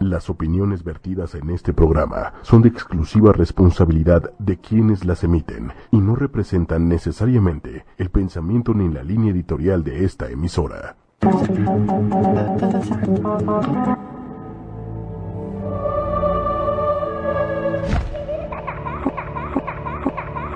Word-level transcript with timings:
Las 0.00 0.30
opiniones 0.30 0.82
vertidas 0.82 1.34
en 1.34 1.50
este 1.50 1.74
programa 1.74 2.32
son 2.40 2.62
de 2.62 2.70
exclusiva 2.70 3.34
responsabilidad 3.34 4.32
de 4.38 4.56
quienes 4.56 5.04
las 5.04 5.24
emiten 5.24 5.74
y 5.90 5.98
no 5.98 6.16
representan 6.16 6.88
necesariamente 6.88 7.84
el 7.98 8.08
pensamiento 8.08 8.72
ni 8.72 8.88
la 8.88 9.02
línea 9.02 9.30
editorial 9.30 9.84
de 9.84 10.06
esta 10.06 10.30
emisora. 10.30 10.96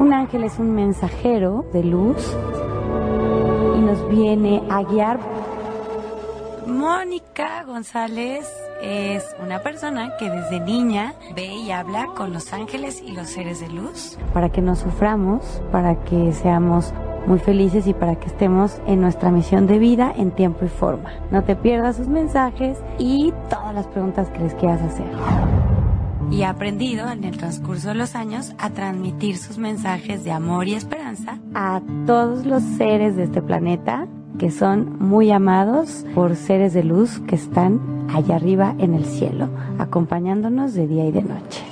Un 0.01 0.13
ángel 0.15 0.45
es 0.45 0.59
un 0.59 0.75
mensajero 0.75 1.67
de 1.71 1.85
luz 1.85 2.35
y 3.77 3.81
nos 3.83 4.09
viene 4.09 4.63
a 4.71 4.83
guiar. 4.85 5.21
Mónica 6.67 7.63
González 7.65 8.64
es 8.83 9.35
una 9.43 9.61
persona 9.61 10.17
que 10.19 10.31
desde 10.31 10.61
niña 10.61 11.15
ve 11.35 11.47
y 11.47 11.71
habla 11.71 12.09
con 12.17 12.33
los 12.33 12.53
ángeles 12.53 13.03
y 13.03 13.13
los 13.13 13.29
seres 13.29 13.61
de 13.61 13.69
luz. 13.69 14.19
Para 14.33 14.51
que 14.51 14.61
no 14.61 14.77
suframos, 14.77 15.63
para 15.73 15.97
que 16.05 16.33
seamos 16.33 16.93
muy 17.27 17.39
felices 17.39 17.87
y 17.87 17.95
para 17.95 18.17
que 18.17 18.27
estemos 18.27 18.81
en 18.87 19.01
nuestra 19.01 19.31
misión 19.31 19.67
de 19.67 19.79
vida 19.79 20.13
en 20.17 20.31
tiempo 20.31 20.65
y 20.65 20.69
forma. 20.69 21.11
No 21.31 21.43
te 21.45 21.57
pierdas 21.57 21.97
sus 21.97 22.09
mensajes 22.09 22.79
y 22.99 23.33
todas 23.49 23.75
las 23.75 23.87
preguntas 23.87 24.29
que 24.31 24.41
les 24.41 24.55
quieras 24.55 24.83
hacer. 24.83 25.07
Y 26.31 26.43
he 26.43 26.47
aprendido 26.47 27.11
en 27.11 27.25
el 27.25 27.37
transcurso 27.37 27.89
de 27.89 27.95
los 27.95 28.15
años 28.15 28.55
a 28.59 28.71
transmitir 28.71 29.39
sus 29.39 29.59
mensajes 29.59 30.25
de 30.25 30.33
amor 30.33 30.69
y 30.69 30.75
esperanza 30.75 31.39
a 31.55 31.81
todos 32.07 32.45
los 32.47 32.63
seres 32.77 33.17
de 33.17 33.25
este 33.25 33.43
planeta 33.43 34.07
que 34.39 34.51
son 34.51 34.99
muy 34.99 35.31
amados 35.31 36.05
por 36.15 36.37
seres 36.37 36.73
de 36.75 36.83
luz 36.83 37.21
que 37.21 37.37
están 37.37 38.09
allá 38.13 38.37
arriba 38.37 38.75
en 38.79 38.95
el 38.95 39.05
cielo, 39.05 39.49
acompañándonos 39.79 40.75
de 40.75 40.87
día 40.87 41.07
y 41.07 41.13
de 41.13 41.23
noche. 41.23 41.65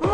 Muy 0.00 0.08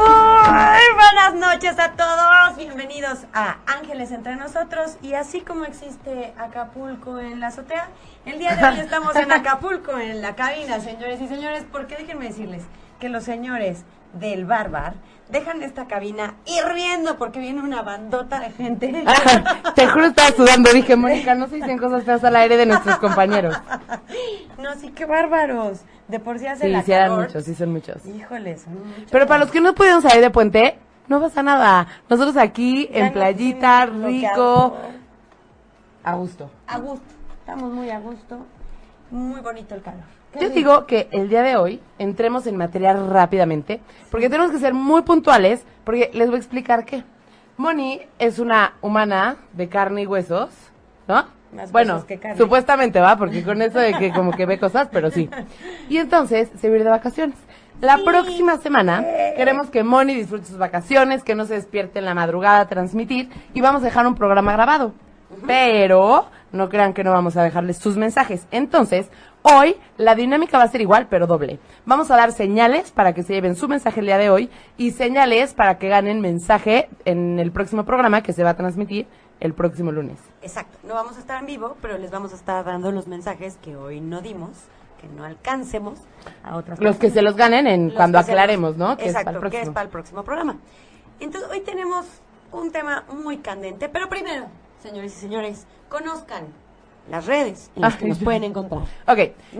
buenas 0.94 1.34
noches 1.34 1.78
a 1.78 1.92
todos, 1.92 2.56
bienvenidos 2.56 3.26
a 3.32 3.56
Ángeles 3.66 4.12
entre 4.12 4.36
nosotros 4.36 4.96
y 5.02 5.14
así 5.14 5.40
como 5.40 5.64
existe 5.64 6.32
Acapulco 6.38 7.18
en 7.18 7.40
la 7.40 7.48
azotea, 7.48 7.88
el 8.24 8.38
día 8.38 8.54
de 8.54 8.64
hoy 8.64 8.80
estamos 8.80 9.16
en 9.16 9.32
Acapulco 9.32 9.98
en 9.98 10.22
la 10.22 10.36
cabina, 10.36 10.78
señores 10.80 11.20
y 11.20 11.26
señores, 11.26 11.64
porque 11.72 11.96
déjenme 11.96 12.26
decirles 12.26 12.62
que 13.00 13.08
los 13.08 13.24
señores 13.24 13.84
del 14.12 14.44
Barbar 14.44 14.94
dejan 15.32 15.62
esta 15.62 15.86
cabina 15.86 16.34
hirviendo 16.44 17.16
porque 17.16 17.40
viene 17.40 17.62
una 17.62 17.82
bandota 17.82 18.38
de 18.40 18.50
gente. 18.50 19.04
Te 19.74 19.86
juro 19.88 20.06
estaba 20.06 20.30
sudando, 20.30 20.70
dije, 20.72 20.94
Mónica, 20.94 21.34
no 21.34 21.48
se 21.48 21.56
dicen 21.56 21.78
cosas 21.78 22.04
feas 22.04 22.22
al 22.22 22.36
aire 22.36 22.56
de 22.56 22.66
nuestros 22.66 22.98
compañeros. 22.98 23.56
No, 24.58 24.74
sí, 24.74 24.90
qué 24.90 25.06
bárbaros. 25.06 25.80
De 26.08 26.20
por 26.20 26.38
sí 26.38 26.46
hace 26.46 26.66
Sí, 26.66 26.70
la 26.70 26.82
sí 26.82 26.92
eran 26.92 27.18
muchos, 27.18 27.44
sí 27.44 27.54
son 27.54 27.72
muchos. 27.72 28.04
Híjole, 28.04 28.58
son 28.58 28.74
muchos. 28.86 29.10
Pero 29.10 29.26
para 29.26 29.40
los 29.40 29.50
que 29.50 29.60
no 29.62 29.74
pudieron 29.74 30.02
salir 30.02 30.20
de 30.20 30.30
puente, 30.30 30.78
no 31.08 31.20
pasa 31.20 31.42
nada. 31.42 31.86
Nosotros 32.10 32.36
aquí 32.36 32.88
Ya 32.92 33.06
en 33.06 33.12
playita, 33.14 33.86
rico, 33.86 34.76
a 36.04 36.14
gusto. 36.14 36.50
A 36.66 36.78
gusto. 36.78 37.04
Estamos 37.40 37.72
muy 37.72 37.90
a 37.90 37.98
gusto. 37.98 38.44
Muy 39.10 39.40
bonito 39.40 39.74
el 39.74 39.82
calor. 39.82 40.21
Yo 40.40 40.48
digo 40.50 40.86
que 40.86 41.08
el 41.10 41.28
día 41.28 41.42
de 41.42 41.56
hoy 41.56 41.80
entremos 41.98 42.46
en 42.46 42.56
materia 42.56 42.94
rápidamente, 42.94 43.80
porque 44.10 44.30
tenemos 44.30 44.50
que 44.50 44.58
ser 44.58 44.72
muy 44.74 45.02
puntuales, 45.02 45.64
porque 45.84 46.10
les 46.14 46.28
voy 46.28 46.36
a 46.36 46.38
explicar 46.38 46.84
qué. 46.84 47.04
Moni 47.56 48.00
es 48.18 48.38
una 48.38 48.74
humana 48.80 49.36
de 49.52 49.68
carne 49.68 50.02
y 50.02 50.06
huesos, 50.06 50.50
¿no? 51.06 51.24
Más 51.52 51.70
bueno, 51.70 52.06
que 52.06 52.18
carne. 52.18 52.38
supuestamente 52.38 52.98
va, 52.98 53.16
porque 53.18 53.42
con 53.42 53.60
eso 53.60 53.78
de 53.78 53.92
que 53.92 54.10
como 54.10 54.32
que 54.32 54.46
ve 54.46 54.58
cosas, 54.58 54.88
pero 54.90 55.10
sí. 55.10 55.28
Y 55.90 55.98
entonces 55.98 56.48
se 56.58 56.68
va 56.68 56.74
a 56.74 56.78
ir 56.78 56.84
de 56.84 56.90
vacaciones. 56.90 57.36
La 57.82 57.98
próxima 57.98 58.56
semana 58.58 59.04
queremos 59.36 59.68
que 59.68 59.82
Moni 59.82 60.14
disfrute 60.14 60.46
sus 60.46 60.56
vacaciones, 60.56 61.24
que 61.24 61.34
no 61.34 61.44
se 61.44 61.54
despierte 61.54 61.98
en 61.98 62.04
la 62.04 62.14
madrugada 62.14 62.60
a 62.60 62.68
transmitir 62.68 63.28
y 63.52 63.60
vamos 63.60 63.82
a 63.82 63.86
dejar 63.86 64.06
un 64.06 64.14
programa 64.14 64.52
grabado. 64.52 64.92
Pero 65.46 66.26
no 66.52 66.68
crean 66.68 66.92
que 66.94 67.04
no 67.04 67.10
vamos 67.12 67.36
a 67.36 67.42
dejarles 67.42 67.78
sus 67.78 67.96
mensajes. 67.96 68.46
Entonces, 68.50 69.08
hoy 69.42 69.76
la 69.96 70.14
dinámica 70.14 70.58
va 70.58 70.64
a 70.64 70.68
ser 70.68 70.80
igual, 70.80 71.06
pero 71.08 71.26
doble. 71.26 71.58
Vamos 71.86 72.10
a 72.10 72.16
dar 72.16 72.32
señales 72.32 72.90
para 72.92 73.12
que 73.14 73.22
se 73.22 73.32
lleven 73.34 73.56
su 73.56 73.68
mensaje 73.68 74.00
el 74.00 74.06
día 74.06 74.18
de 74.18 74.30
hoy 74.30 74.50
y 74.76 74.90
señales 74.92 75.54
para 75.54 75.78
que 75.78 75.88
ganen 75.88 76.20
mensaje 76.20 76.88
en 77.04 77.38
el 77.38 77.50
próximo 77.52 77.84
programa 77.84 78.22
que 78.22 78.32
se 78.32 78.44
va 78.44 78.50
a 78.50 78.56
transmitir 78.56 79.06
el 79.40 79.54
próximo 79.54 79.90
lunes. 79.90 80.18
Exacto. 80.42 80.78
No 80.84 80.94
vamos 80.94 81.16
a 81.16 81.20
estar 81.20 81.40
en 81.40 81.46
vivo, 81.46 81.76
pero 81.82 81.98
les 81.98 82.10
vamos 82.10 82.32
a 82.32 82.36
estar 82.36 82.64
dando 82.64 82.92
los 82.92 83.08
mensajes 83.08 83.56
que 83.60 83.74
hoy 83.76 84.00
no 84.00 84.20
dimos, 84.20 84.50
que 85.00 85.08
no 85.08 85.24
alcancemos 85.24 85.98
a 86.44 86.56
otras 86.56 86.78
Los 86.78 86.96
que 86.96 87.10
se 87.10 87.22
los 87.22 87.34
ganen 87.34 87.66
en 87.66 87.86
Los 87.88 87.94
cuando 87.96 88.18
aclaremos, 88.20 88.76
los- 88.76 88.78
¿no? 88.90 88.96
Que 88.96 89.04
es 89.06 89.08
Exacto, 89.10 89.32
para 89.40 89.46
el 89.46 89.50
que 89.50 89.60
es 89.62 89.68
para 89.70 89.82
el 89.84 89.88
próximo 89.88 90.22
programa. 90.22 90.58
Entonces, 91.18 91.50
hoy 91.50 91.60
tenemos 91.62 92.06
un 92.52 92.70
tema 92.70 93.04
muy 93.12 93.38
candente, 93.38 93.88
pero 93.88 94.08
primero, 94.08 94.46
señores 94.80 95.16
y 95.16 95.20
señores, 95.20 95.66
conozcan 95.92 96.44
las 97.10 97.26
redes 97.26 97.70
en 97.76 97.82
las 97.82 97.96
que 97.96 98.06
nos 98.06 98.18
pueden 98.18 98.44
encontrar. 98.44 98.82
Ok, 99.06 99.18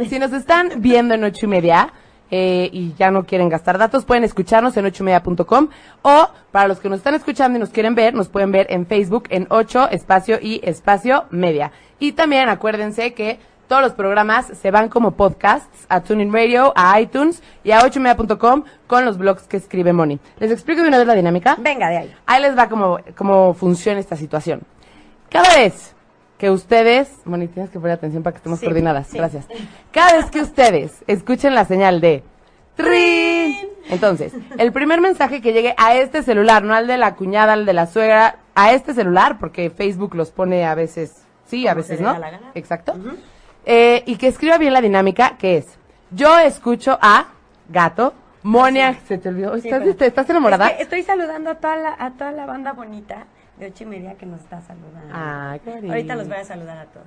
si 0.09 0.19
nos 0.19 0.33
están 0.33 0.71
viendo 0.79 1.15
en 1.15 1.25
ocho 1.25 1.45
y 1.45 1.49
media 1.49 1.93
eh, 2.31 2.71
y 2.73 2.95
ya 2.95 3.11
no 3.11 3.25
quieren 3.25 3.51
gastar 3.51 3.77
datos, 3.77 4.07
pueden 4.07 4.25
escucharnos 4.25 4.75
en 4.79 4.87
ocho 4.87 5.03
y 5.03 5.07
media.com 5.07 5.69
o 6.01 6.29
para 6.51 6.69
los 6.69 6.81
que 6.81 6.89
nos 6.89 6.99
están 6.99 7.15
escuchando 7.15 7.59
y 7.59 7.61
nos 7.61 7.69
quieren 7.69 7.95
ver, 7.95 8.15
nos 8.15 8.29
pueden 8.29 8.51
ver 8.51 8.67
en 8.71 8.87
Facebook 8.87 9.25
en 9.29 9.47
8 9.51 9.91
espacio 9.91 10.39
y 10.41 10.61
espacio 10.65 11.27
media. 11.31 11.71
Y 11.99 12.13
también 12.13 12.49
acuérdense 12.49 13.13
que 13.13 13.39
todos 13.69 13.83
los 13.83 13.93
programas 13.93 14.47
se 14.47 14.71
van 14.71 14.89
como 14.89 15.13
podcasts 15.13 15.87
a 15.91 16.01
TuneIn 16.01 16.33
Radio, 16.33 16.73
a 16.75 16.99
iTunes 16.99 17.43
y 17.63 17.73
a 17.73 17.83
8 17.85 17.99
y 17.99 18.03
media.com 18.03 18.65
con 18.87 19.05
los 19.05 19.19
blogs 19.19 19.43
que 19.43 19.59
escribe 19.59 19.93
Moni. 19.93 20.19
¿Les 20.39 20.51
explico 20.51 20.81
de 20.81 20.89
una 20.89 20.99
vez 20.99 21.07
la 21.07 21.15
dinámica? 21.15 21.57
Venga, 21.59 21.91
de 21.91 21.99
ahí. 21.99 22.15
Ahí 22.25 22.41
les 22.41 22.57
va 22.57 22.69
cómo, 22.71 22.99
cómo 23.17 23.53
funciona 23.53 24.01
esta 24.01 24.17
situación. 24.17 24.63
Cada 25.29 25.55
vez 25.57 25.92
que 26.43 26.51
ustedes, 26.51 27.09
Moni, 27.25 27.47
tienes 27.47 27.71
que 27.71 27.79
poner 27.79 27.95
atención 27.95 28.25
para 28.25 28.33
que 28.35 28.39
estemos 28.39 28.59
Sí, 28.59 28.67
coordinadas, 28.67 29.07
sí. 29.07 29.17
gracias. 29.17 29.47
Cada 29.93 30.15
vez 30.17 30.27
que 30.29 30.41
ustedes 30.41 31.05
escuchen 31.07 31.55
la 31.55 31.65
señal 31.67 32.01
de 32.01 32.25
¡Trin! 32.75 33.57
Entonces, 33.91 34.33
el 34.59 34.73
primer 34.73 35.01
mensaje 35.01 35.41
que 35.41 35.53
llegue 35.53 35.73
a 35.79 35.95
este 35.95 36.25
celular, 36.25 36.65
no 36.65 36.75
al 36.75 36.89
de 36.89 36.97
la 36.99 37.15
cuñada, 37.15 37.53
al 37.53 37.65
de 37.65 37.73
la 37.75 37.87
suegra, 37.87 38.39
a 38.57 38.73
este 38.73 38.93
celular, 38.93 39.39
porque 39.39 39.71
Facebook 39.71 40.17
los 40.17 40.33
pone 40.33 40.65
a 40.67 40.75
veces 40.75 41.15
sí, 41.47 41.69
a 41.69 41.75
veces 41.75 42.01
no. 42.01 42.13
da 42.13 42.19
la 42.19 42.31
gana. 42.33 42.51
Exacto. 42.57 42.95
Eh, 43.65 44.03
y 44.07 44.17
que 44.17 44.27
escriba 44.27 44.59
bien 44.59 44.73
la 44.73 44.81
dinámica, 44.81 45.37
que 45.39 45.59
es, 45.59 45.67
yo 46.11 46.41
escucho 46.41 46.99
a 47.01 47.27
gato, 47.69 48.15
Monia, 48.43 48.99
se 49.07 49.17
te 49.19 49.29
olvidó, 49.29 49.57
Sí, 49.61 49.69
¿estás, 49.69 49.81
pero- 49.85 49.95
te- 49.95 50.07
¿estás 50.07 50.29
enamorada? 50.29 50.67
Es 50.71 50.77
que 50.79 50.83
estoy 50.83 51.03
saludando 51.05 51.51
a 51.51 51.55
toda 51.55 51.77
la, 51.77 51.95
a 51.97 52.11
toda 52.11 52.33
la 52.33 52.47
banda 52.47 52.73
bonita 52.73 53.27
de 53.63 53.69
ocho 53.69 53.85
y 53.85 53.87
media 53.87 54.15
que 54.15 54.27
nos 54.27 54.41
está 54.41 54.61
saludando. 54.61 55.09
Ah, 55.13 55.57
qué 55.63 55.71
bonito. 55.71 55.93
Ahorita 55.93 56.17
los 56.17 56.29
voy 56.29 56.37
a 56.37 56.45
saludar 56.45 56.79
a 56.79 56.85
todos. 56.87 57.07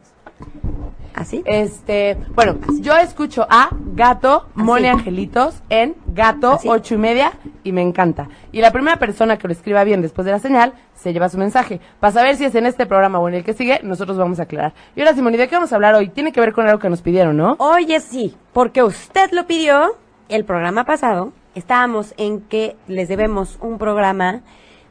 ¿Así? 1.14 1.44
Este, 1.46 2.18
bueno, 2.34 2.58
yo 2.80 2.96
escucho 2.98 3.46
a 3.50 3.70
Gato, 3.94 4.48
Moni 4.56 4.88
Así. 4.88 5.00
Angelitos 5.00 5.62
en 5.70 5.96
Gato 6.08 6.54
Así. 6.54 6.70
ocho 6.70 6.96
y 6.96 6.98
media 6.98 7.34
y 7.64 7.72
me 7.72 7.82
encanta. 7.82 8.30
Y 8.52 8.62
la 8.62 8.72
primera 8.72 8.98
persona 8.98 9.38
que 9.38 9.48
lo 9.48 9.54
escriba 9.54 9.84
bien 9.84 10.02
después 10.02 10.26
de 10.26 10.32
la 10.32 10.40
señal 10.40 10.74
se 10.96 11.14
lleva 11.14 11.30
su 11.30 11.38
mensaje. 11.38 11.80
Para 12.00 12.14
saber 12.14 12.36
si 12.38 12.46
es 12.46 12.56
en 12.56 12.66
este 12.66 12.86
programa 12.86 13.20
o 13.20 13.28
en 13.28 13.36
el 13.36 13.44
que 13.44 13.54
sigue, 13.54 13.82
nosotros 13.84 14.18
vamos 14.18 14.40
a 14.40 14.44
aclarar. 14.44 14.74
Y 14.96 15.02
ahora, 15.02 15.14
Simoni, 15.14 15.38
¿de 15.38 15.48
qué 15.48 15.56
vamos 15.56 15.72
a 15.72 15.76
hablar 15.76 15.96
hoy? 15.96 16.10
Tiene 16.10 16.32
que 16.32 16.40
ver 16.40 16.54
con 16.54 16.68
algo 16.68 16.80
que 16.80 16.90
nos 16.90 17.02
pidieron, 17.02 17.36
¿no? 17.36 17.56
Oye, 17.60 18.00
sí, 18.00 18.36
porque 18.54 18.82
usted 18.82 19.32
lo 19.32 19.46
pidió 19.46 19.96
el 20.30 20.46
programa 20.46 20.86
pasado. 20.86 21.34
Estábamos 21.54 22.14
en 22.18 22.42
que 22.42 22.76
les 22.88 23.08
debemos 23.08 23.58
un 23.62 23.78
programa 23.78 24.42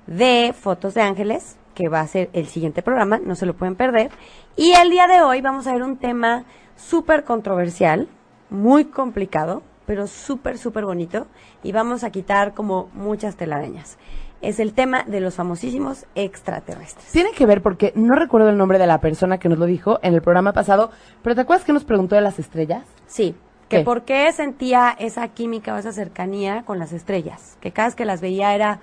de 0.06 0.54
fotos 0.58 0.94
de 0.94 1.02
ángeles, 1.02 1.56
que 1.74 1.88
va 1.88 2.00
a 2.00 2.06
ser 2.06 2.30
el 2.32 2.46
siguiente 2.46 2.82
programa, 2.82 3.18
no 3.18 3.34
se 3.34 3.46
lo 3.46 3.54
pueden 3.54 3.74
perder. 3.74 4.10
Y 4.56 4.72
el 4.72 4.90
día 4.90 5.06
de 5.06 5.22
hoy 5.22 5.40
vamos 5.40 5.66
a 5.66 5.72
ver 5.72 5.82
un 5.82 5.96
tema 5.96 6.44
súper 6.76 7.24
controversial, 7.24 8.08
muy 8.50 8.86
complicado, 8.86 9.62
pero 9.86 10.06
súper, 10.06 10.58
súper 10.58 10.84
bonito. 10.84 11.26
Y 11.62 11.72
vamos 11.72 12.04
a 12.04 12.10
quitar 12.10 12.54
como 12.54 12.88
muchas 12.94 13.36
telarañas. 13.36 13.98
Es 14.40 14.60
el 14.60 14.74
tema 14.74 15.04
de 15.04 15.20
los 15.20 15.34
famosísimos 15.34 16.06
extraterrestres. 16.14 17.10
Tiene 17.10 17.32
que 17.32 17.46
ver 17.46 17.62
porque 17.62 17.92
no 17.94 18.14
recuerdo 18.14 18.50
el 18.50 18.58
nombre 18.58 18.78
de 18.78 18.86
la 18.86 19.00
persona 19.00 19.38
que 19.38 19.48
nos 19.48 19.58
lo 19.58 19.64
dijo 19.64 19.98
en 20.02 20.14
el 20.14 20.22
programa 20.22 20.52
pasado, 20.52 20.90
pero 21.22 21.34
¿te 21.34 21.40
acuerdas 21.40 21.64
que 21.64 21.72
nos 21.72 21.84
preguntó 21.84 22.14
de 22.14 22.20
las 22.20 22.38
estrellas? 22.38 22.84
Sí, 23.06 23.34
que 23.68 23.80
por 23.80 24.02
qué 24.02 24.30
sentía 24.32 24.94
esa 24.98 25.26
química 25.28 25.74
o 25.74 25.78
esa 25.78 25.92
cercanía 25.92 26.62
con 26.64 26.78
las 26.78 26.92
estrellas, 26.92 27.56
que 27.60 27.72
cada 27.72 27.88
vez 27.88 27.94
que 27.94 28.04
las 28.04 28.20
veía 28.20 28.54
era 28.54 28.80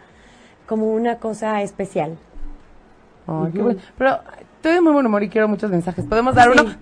como 0.71 0.93
una 0.93 1.17
cosa 1.17 1.61
especial. 1.63 2.17
Ay, 3.27 3.51
qué 3.53 3.61
bueno. 3.61 3.79
Pero 3.97 4.19
estoy 4.55 4.75
de 4.75 4.79
muy 4.79 4.93
buen 4.93 5.05
humor 5.05 5.21
y 5.21 5.27
quiero 5.27 5.49
muchos 5.49 5.69
mensajes. 5.69 6.05
¿Podemos 6.05 6.33
dar 6.33 6.49
Sí. 6.53 6.59
uno? 6.61 6.73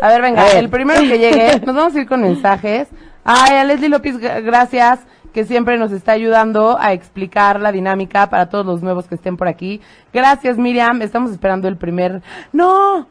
A 0.00 0.08
ver, 0.08 0.22
venga, 0.22 0.40
A 0.40 0.44
ver. 0.46 0.56
el 0.56 0.70
primero 0.70 0.98
que 1.02 1.18
llegue, 1.18 1.60
nos 1.66 1.76
vamos 1.76 1.94
a 1.94 2.00
ir 2.00 2.08
con 2.08 2.22
mensajes. 2.22 2.88
Ay, 3.24 3.56
a 3.58 3.64
Leslie 3.64 3.90
López, 3.90 4.18
gra- 4.18 4.42
gracias, 4.42 5.00
que 5.34 5.44
siempre 5.44 5.76
nos 5.76 5.92
está 5.92 6.12
ayudando 6.12 6.78
a 6.80 6.94
explicar 6.94 7.60
la 7.60 7.72
dinámica 7.72 8.30
para 8.30 8.48
todos 8.48 8.64
los 8.64 8.82
nuevos 8.82 9.06
que 9.06 9.16
estén 9.16 9.36
por 9.36 9.48
aquí. 9.48 9.82
Gracias, 10.14 10.56
Miriam, 10.56 11.02
estamos 11.02 11.30
esperando 11.30 11.68
el 11.68 11.76
primer... 11.76 12.22
¡No! 12.54 13.06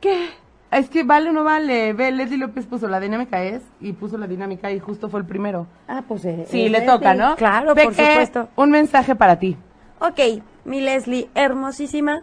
¿Qué? 0.00 0.30
Es 0.70 0.90
que 0.90 1.04
vale 1.04 1.30
o 1.30 1.32
no 1.32 1.44
vale. 1.44 1.92
Ve, 1.92 2.10
Leslie 2.10 2.38
López 2.38 2.66
puso 2.66 2.88
la 2.88 3.00
dinámica 3.00 3.42
es 3.42 3.62
y 3.80 3.92
puso 3.92 4.18
la 4.18 4.26
dinámica 4.26 4.70
y 4.72 4.80
justo 4.80 5.08
fue 5.08 5.20
el 5.20 5.26
primero. 5.26 5.66
Ah, 5.88 6.02
pues 6.06 6.24
eh, 6.24 6.44
Sí, 6.48 6.62
eh, 6.62 6.64
le 6.64 6.80
Leslie. 6.80 6.86
toca, 6.86 7.14
¿no? 7.14 7.36
Claro, 7.36 7.74
por 7.74 7.94
supuesto. 7.94 8.48
Un 8.56 8.70
mensaje 8.70 9.14
para 9.14 9.38
ti. 9.38 9.56
Ok, 10.00 10.42
mi 10.64 10.80
Leslie, 10.80 11.28
hermosísima. 11.34 12.22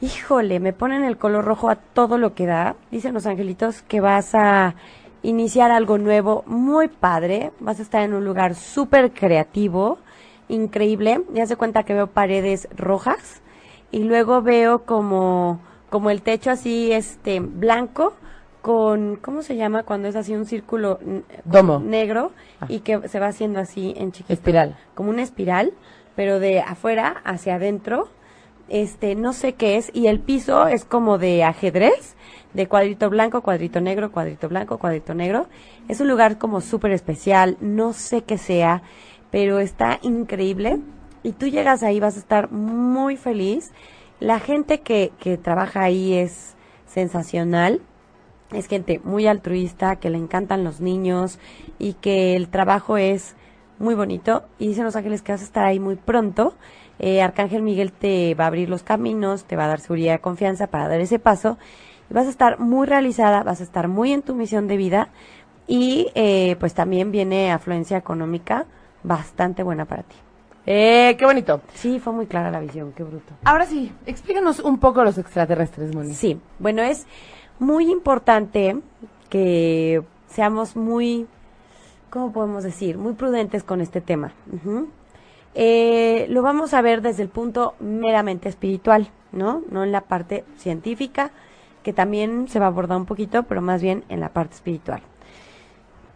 Híjole, 0.00 0.60
me 0.60 0.72
ponen 0.72 1.02
el 1.02 1.16
color 1.16 1.44
rojo 1.44 1.70
a 1.70 1.76
todo 1.76 2.18
lo 2.18 2.34
que 2.34 2.46
da. 2.46 2.76
Dicen 2.90 3.14
los 3.14 3.26
angelitos 3.26 3.82
que 3.82 4.00
vas 4.00 4.34
a 4.34 4.74
iniciar 5.22 5.72
algo 5.72 5.98
nuevo, 5.98 6.44
muy 6.46 6.86
padre. 6.86 7.50
Vas 7.58 7.80
a 7.80 7.82
estar 7.82 8.02
en 8.02 8.14
un 8.14 8.24
lugar 8.24 8.54
súper 8.54 9.10
creativo, 9.12 9.98
increíble. 10.48 11.22
Ya 11.32 11.46
se 11.46 11.56
cuenta 11.56 11.82
que 11.82 11.94
veo 11.94 12.06
paredes 12.06 12.68
rojas 12.76 13.42
y 13.90 14.04
luego 14.04 14.40
veo 14.42 14.84
como, 14.84 15.58
como 15.90 16.10
el 16.10 16.22
techo 16.22 16.50
así, 16.50 16.92
este, 16.92 17.40
blanco 17.40 18.14
con, 18.62 19.16
¿cómo 19.16 19.42
se 19.42 19.56
llama 19.56 19.84
cuando 19.84 20.08
es 20.08 20.16
así 20.16 20.34
un 20.34 20.44
círculo 20.44 20.98
Domo. 21.44 21.78
negro 21.78 22.32
Ah. 22.60 22.66
y 22.68 22.80
que 22.80 23.08
se 23.08 23.20
va 23.20 23.28
haciendo 23.28 23.60
así 23.60 23.94
en 23.96 24.12
chiquito? 24.12 24.32
Espiral. 24.32 24.76
como 24.94 25.10
una 25.10 25.22
espiral, 25.22 25.72
pero 26.16 26.40
de 26.40 26.60
afuera 26.60 27.20
hacia 27.24 27.56
adentro. 27.56 28.08
Este, 28.68 29.14
no 29.14 29.32
sé 29.32 29.54
qué 29.54 29.78
es, 29.78 29.90
y 29.94 30.08
el 30.08 30.20
piso 30.20 30.66
es 30.66 30.84
como 30.84 31.16
de 31.16 31.42
ajedrez, 31.42 32.16
de 32.52 32.66
cuadrito 32.66 33.08
blanco, 33.08 33.40
cuadrito 33.40 33.80
negro, 33.80 34.12
cuadrito 34.12 34.46
blanco, 34.48 34.76
cuadrito 34.76 35.14
negro. 35.14 35.46
Es 35.88 36.00
un 36.00 36.08
lugar 36.08 36.36
como 36.36 36.60
súper 36.60 36.90
especial, 36.90 37.56
no 37.60 37.94
sé 37.94 38.22
qué 38.22 38.36
sea, 38.36 38.82
pero 39.30 39.58
está 39.58 39.98
increíble. 40.02 40.80
Y 41.22 41.32
tú 41.32 41.46
llegas 41.46 41.82
ahí, 41.82 41.98
vas 41.98 42.16
a 42.16 42.20
estar 42.20 42.50
muy 42.50 43.16
feliz. 43.16 43.72
La 44.20 44.40
gente 44.40 44.80
que, 44.80 45.12
que 45.18 45.36
trabaja 45.38 45.82
ahí 45.82 46.14
es 46.14 46.56
sensacional 46.86 47.82
es 48.52 48.66
gente 48.66 49.00
muy 49.04 49.26
altruista, 49.26 49.96
que 49.96 50.10
le 50.10 50.18
encantan 50.18 50.64
los 50.64 50.80
niños 50.80 51.38
y 51.78 51.94
que 51.94 52.34
el 52.34 52.48
trabajo 52.48 52.96
es 52.96 53.34
muy 53.78 53.94
bonito. 53.94 54.44
Y 54.58 54.68
dicen 54.68 54.84
los 54.84 54.96
ángeles 54.96 55.22
que 55.22 55.32
vas 55.32 55.42
a 55.42 55.44
estar 55.44 55.64
ahí 55.66 55.78
muy 55.78 55.96
pronto. 55.96 56.54
Eh, 56.98 57.20
Arcángel 57.20 57.62
Miguel 57.62 57.92
te 57.92 58.34
va 58.34 58.44
a 58.44 58.46
abrir 58.46 58.70
los 58.70 58.82
caminos, 58.82 59.44
te 59.44 59.56
va 59.56 59.66
a 59.66 59.68
dar 59.68 59.80
seguridad 59.80 60.14
y 60.14 60.18
confianza 60.18 60.68
para 60.68 60.88
dar 60.88 61.00
ese 61.00 61.18
paso. 61.18 61.58
Y 62.10 62.14
vas 62.14 62.26
a 62.26 62.30
estar 62.30 62.58
muy 62.58 62.86
realizada, 62.86 63.42
vas 63.42 63.60
a 63.60 63.64
estar 63.64 63.86
muy 63.86 64.12
en 64.12 64.22
tu 64.22 64.34
misión 64.34 64.66
de 64.66 64.78
vida. 64.78 65.08
Y 65.66 66.10
eh, 66.14 66.56
pues 66.58 66.72
también 66.72 67.12
viene 67.12 67.52
afluencia 67.52 67.98
económica 67.98 68.64
bastante 69.02 69.62
buena 69.62 69.84
para 69.84 70.04
ti. 70.04 70.16
Eh, 70.70 71.16
qué 71.18 71.24
bonito. 71.24 71.62
Sí, 71.72 71.98
fue 71.98 72.12
muy 72.12 72.26
clara 72.26 72.50
la 72.50 72.60
visión, 72.60 72.92
qué 72.92 73.02
bruto. 73.02 73.32
Ahora 73.44 73.64
sí, 73.64 73.90
explícanos 74.04 74.60
un 74.60 74.78
poco 74.78 75.02
los 75.02 75.16
extraterrestres, 75.16 75.94
Moni. 75.94 76.12
Sí, 76.12 76.38
bueno, 76.58 76.82
es 76.82 77.06
muy 77.58 77.90
importante 77.90 78.76
que 79.30 80.02
seamos 80.26 80.76
muy, 80.76 81.26
¿cómo 82.10 82.32
podemos 82.32 82.64
decir? 82.64 82.98
Muy 82.98 83.14
prudentes 83.14 83.64
con 83.64 83.80
este 83.80 84.02
tema. 84.02 84.34
Eh, 85.54 86.26
lo 86.28 86.42
vamos 86.42 86.74
a 86.74 86.82
ver 86.82 87.00
desde 87.00 87.22
el 87.22 87.30
punto 87.30 87.74
meramente 87.80 88.50
espiritual, 88.50 89.08
¿no? 89.32 89.62
No 89.70 89.84
en 89.84 89.90
la 89.90 90.02
parte 90.02 90.44
científica, 90.58 91.30
que 91.82 91.94
también 91.94 92.46
se 92.46 92.58
va 92.58 92.66
a 92.66 92.68
abordar 92.68 92.98
un 92.98 93.06
poquito, 93.06 93.44
pero 93.44 93.62
más 93.62 93.80
bien 93.80 94.04
en 94.10 94.20
la 94.20 94.34
parte 94.34 94.56
espiritual. 94.56 95.00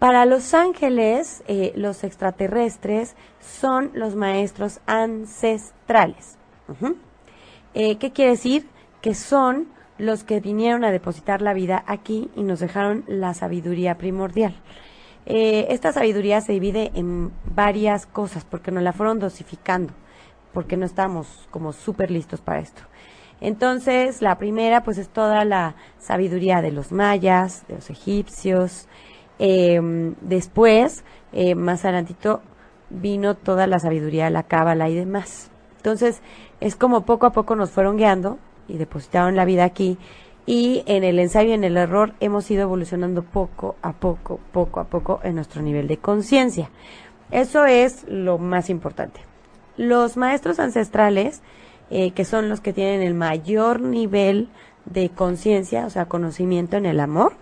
Para 0.03 0.27
los 0.27 0.53
ángeles, 0.53 1.45
eh, 1.47 1.73
los 1.77 2.03
extraterrestres 2.03 3.15
son 3.39 3.93
los 3.95 4.17
maestros 4.17 4.81
ancestrales. 4.85 6.39
Eh, 7.73 7.99
¿Qué 7.99 8.11
quiere 8.11 8.33
decir? 8.33 8.67
Que 9.01 9.15
son 9.15 9.69
los 9.99 10.25
que 10.25 10.41
vinieron 10.41 10.83
a 10.83 10.91
depositar 10.91 11.41
la 11.41 11.55
vida 11.55 11.85
aquí 11.87 12.33
y 12.35 12.43
nos 12.43 12.59
dejaron 12.59 13.05
la 13.07 13.33
sabiduría 13.33 13.97
primordial. 13.97 14.57
Eh, 15.25 15.67
esta 15.69 15.93
sabiduría 15.93 16.41
se 16.41 16.51
divide 16.51 16.91
en 16.97 17.31
varias 17.55 18.05
cosas 18.05 18.45
porque 18.45 18.73
nos 18.73 18.83
la 18.83 18.93
fueron 18.93 19.21
dosificando, 19.21 19.93
porque 20.53 20.77
no 20.77 20.85
estamos 20.85 21.47
como 21.53 21.73
súper 21.73 22.11
listos 22.11 22.41
para 22.41 22.59
esto. 22.59 22.83
Entonces, 23.41 24.21
la 24.21 24.37
primera 24.37 24.83
pues 24.83 24.99
es 24.99 25.09
toda 25.09 25.45
la 25.45 25.77
sabiduría 26.01 26.61
de 26.61 26.73
los 26.73 26.91
mayas, 26.91 27.65
de 27.69 27.77
los 27.77 27.89
egipcios. 27.89 28.89
Eh, 29.45 30.15
después, 30.21 31.03
más 31.57 31.85
adelantito, 31.85 32.43
vino 32.91 33.35
toda 33.35 33.67
la 33.67 33.81
sabiduría 33.81 34.31
la 34.31 34.45
cábala 34.45 34.89
y 34.89 34.95
demás. 34.95 35.51
Entonces, 35.79 36.23
es 36.61 36.77
como 36.77 37.05
poco 37.05 37.27
a 37.27 37.33
poco 37.33 37.57
nos 37.57 37.71
fueron 37.71 37.97
guiando 37.97 38.39
y 38.69 38.79
depositaron 38.79 39.35
la 39.35 39.45
vida 39.45 39.65
aquí. 39.65 39.99
Y 40.47 40.83
en 40.87 41.05
el 41.05 41.19
ensayo 41.19 41.51
y 41.51 41.55
en 41.55 41.65
el 41.65 41.77
error 41.77 42.15
hemos 42.21 42.51
ido 42.51 42.63
evolucionando 42.63 43.23
poco 43.23 43.77
a 43.83 43.93
poco, 43.93 44.41
poco 44.53 44.81
a 44.81 44.85
poco 44.85 45.21
en 45.23 45.37
nuestro 45.37 45.63
nivel 45.63 45.89
de 45.89 45.99
conciencia. 45.99 46.71
Eso 47.31 47.65
es 47.65 48.05
lo 48.09 48.39
más 48.39 48.71
importante. 48.71 49.21
Los 49.77 50.17
maestros 50.17 50.59
ancestrales, 50.59 51.43
eh, 51.91 52.11
que 52.11 52.25
son 52.25 52.49
los 52.49 52.61
que 52.61 52.73
tienen 52.73 53.03
el 53.03 53.15
mayor 53.15 53.81
nivel 53.81 54.49
de 54.85 55.11
conciencia, 55.11 55.87
o 55.87 55.91
sea, 55.91 56.07
conocimiento 56.07 56.77
en 56.77 56.87
el 56.87 57.01
amor, 57.01 57.35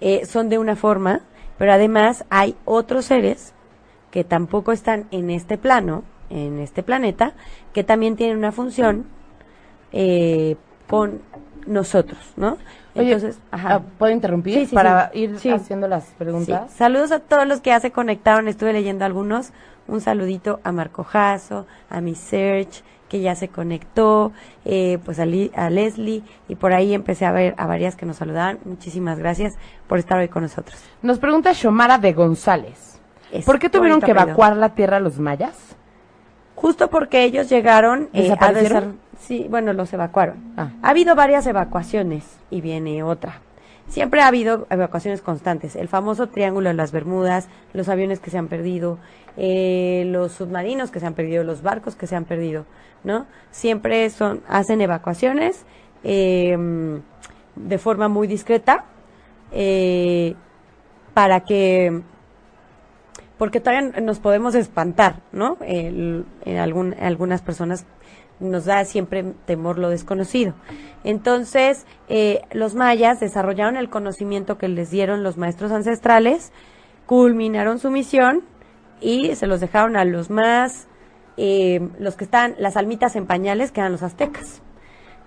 eh, 0.00 0.26
son 0.26 0.48
de 0.48 0.58
una 0.58 0.76
forma, 0.76 1.20
pero 1.58 1.72
además 1.72 2.24
hay 2.30 2.54
otros 2.64 3.06
seres 3.06 3.52
que 4.10 4.24
tampoco 4.24 4.72
están 4.72 5.06
en 5.10 5.30
este 5.30 5.58
plano, 5.58 6.04
en 6.30 6.58
este 6.58 6.82
planeta, 6.82 7.34
que 7.72 7.84
también 7.84 8.16
tienen 8.16 8.36
una 8.38 8.52
función 8.52 9.06
eh, 9.92 10.56
con 10.88 11.20
nosotros, 11.66 12.18
¿no? 12.36 12.58
Oye, 12.94 13.12
Entonces, 13.12 13.38
ajá. 13.50 13.74
ah, 13.74 13.80
¿puedo 13.98 14.12
interrumpir 14.12 14.54
Sí, 14.54 14.66
sí, 14.66 14.74
para 14.74 15.10
sí. 15.12 15.18
ir 15.20 15.52
haciendo 15.52 15.86
las 15.88 16.04
preguntas? 16.18 16.70
Sí. 16.70 16.78
Saludos 16.78 17.12
a 17.12 17.18
todos 17.20 17.46
los 17.46 17.60
que 17.60 17.70
ya 17.70 17.80
se 17.80 17.90
conectaron, 17.90 18.48
estuve 18.48 18.72
leyendo 18.72 19.04
algunos. 19.04 19.52
Un 19.88 20.00
saludito 20.00 20.58
a 20.64 20.72
Marco 20.72 21.04
Jasso, 21.04 21.66
a 21.90 22.00
mi 22.00 22.14
Search, 22.16 22.82
que 23.08 23.20
ya 23.20 23.34
se 23.36 23.48
conectó, 23.48 24.32
eh, 24.64 24.98
pues 25.04 25.18
a, 25.18 25.22
a 25.22 25.70
Leslie, 25.70 26.22
y 26.48 26.54
por 26.56 26.72
ahí 26.72 26.92
empecé 26.94 27.24
a 27.24 27.32
ver 27.32 27.54
a 27.56 27.66
varias 27.66 27.94
que 27.96 28.06
nos 28.06 28.16
saludaban. 28.16 28.58
Muchísimas 28.64 29.18
gracias 29.18 29.56
por 29.86 29.98
estar 29.98 30.18
hoy 30.18 30.28
con 30.28 30.42
nosotros. 30.42 30.78
Nos 31.02 31.18
pregunta 31.18 31.54
Xomara 31.54 31.98
de 31.98 32.12
González. 32.12 33.00
Es 33.32 33.44
¿Por 33.44 33.58
qué 33.58 33.68
tuvieron 33.68 34.00
que 34.00 34.10
evacuar 34.12 34.56
la 34.56 34.70
Tierra 34.74 35.00
los 35.00 35.18
mayas? 35.18 35.76
Justo 36.54 36.88
porque 36.88 37.22
ellos 37.24 37.48
llegaron 37.48 38.08
eh, 38.12 38.34
a 38.38 38.52
desar- 38.52 38.92
Sí, 39.20 39.46
bueno, 39.48 39.72
los 39.72 39.92
evacuaron. 39.92 40.52
Ah. 40.56 40.70
Ha 40.82 40.90
habido 40.90 41.14
varias 41.14 41.46
evacuaciones 41.46 42.24
y 42.50 42.60
viene 42.60 43.02
otra. 43.02 43.40
Siempre 43.88 44.20
ha 44.20 44.26
habido 44.26 44.66
evacuaciones 44.70 45.22
constantes. 45.22 45.76
El 45.76 45.88
famoso 45.88 46.28
Triángulo 46.28 46.68
de 46.68 46.74
las 46.74 46.92
Bermudas, 46.92 47.48
los 47.72 47.88
aviones 47.88 48.18
que 48.20 48.30
se 48.30 48.38
han 48.38 48.48
perdido, 48.48 48.98
eh, 49.36 50.04
los 50.08 50.32
submarinos 50.32 50.90
que 50.90 50.98
se 51.00 51.06
han 51.06 51.14
perdido, 51.14 51.44
los 51.44 51.62
barcos 51.62 51.94
que 51.94 52.06
se 52.06 52.16
han 52.16 52.24
perdido, 52.24 52.66
¿no? 53.04 53.26
Siempre 53.52 54.10
son 54.10 54.42
hacen 54.48 54.80
evacuaciones 54.80 55.64
eh, 56.04 56.56
de 57.54 57.78
forma 57.78 58.08
muy 58.08 58.26
discreta 58.26 58.84
eh, 59.52 60.34
para 61.14 61.40
que 61.40 62.02
porque 63.38 63.60
todavía 63.60 64.00
nos 64.00 64.18
podemos 64.18 64.54
espantar, 64.54 65.20
¿no? 65.30 65.58
En 65.60 66.24
algún- 66.58 66.94
algunas 66.98 67.42
personas 67.42 67.84
nos 68.40 68.64
da 68.64 68.84
siempre 68.84 69.24
temor 69.44 69.78
lo 69.78 69.90
desconocido. 69.90 70.54
Entonces, 71.04 71.86
eh, 72.08 72.42
los 72.52 72.74
mayas 72.74 73.20
desarrollaron 73.20 73.76
el 73.76 73.88
conocimiento 73.88 74.58
que 74.58 74.68
les 74.68 74.90
dieron 74.90 75.22
los 75.22 75.36
maestros 75.36 75.72
ancestrales, 75.72 76.52
culminaron 77.06 77.78
su 77.78 77.90
misión 77.90 78.42
y 79.00 79.34
se 79.36 79.46
los 79.46 79.60
dejaron 79.60 79.96
a 79.96 80.04
los 80.04 80.30
más, 80.30 80.88
eh, 81.36 81.88
los 81.98 82.16
que 82.16 82.24
están, 82.24 82.54
las 82.58 82.76
almitas 82.76 83.16
en 83.16 83.26
pañales, 83.26 83.72
que 83.72 83.80
eran 83.80 83.92
los 83.92 84.02
aztecas. 84.02 84.62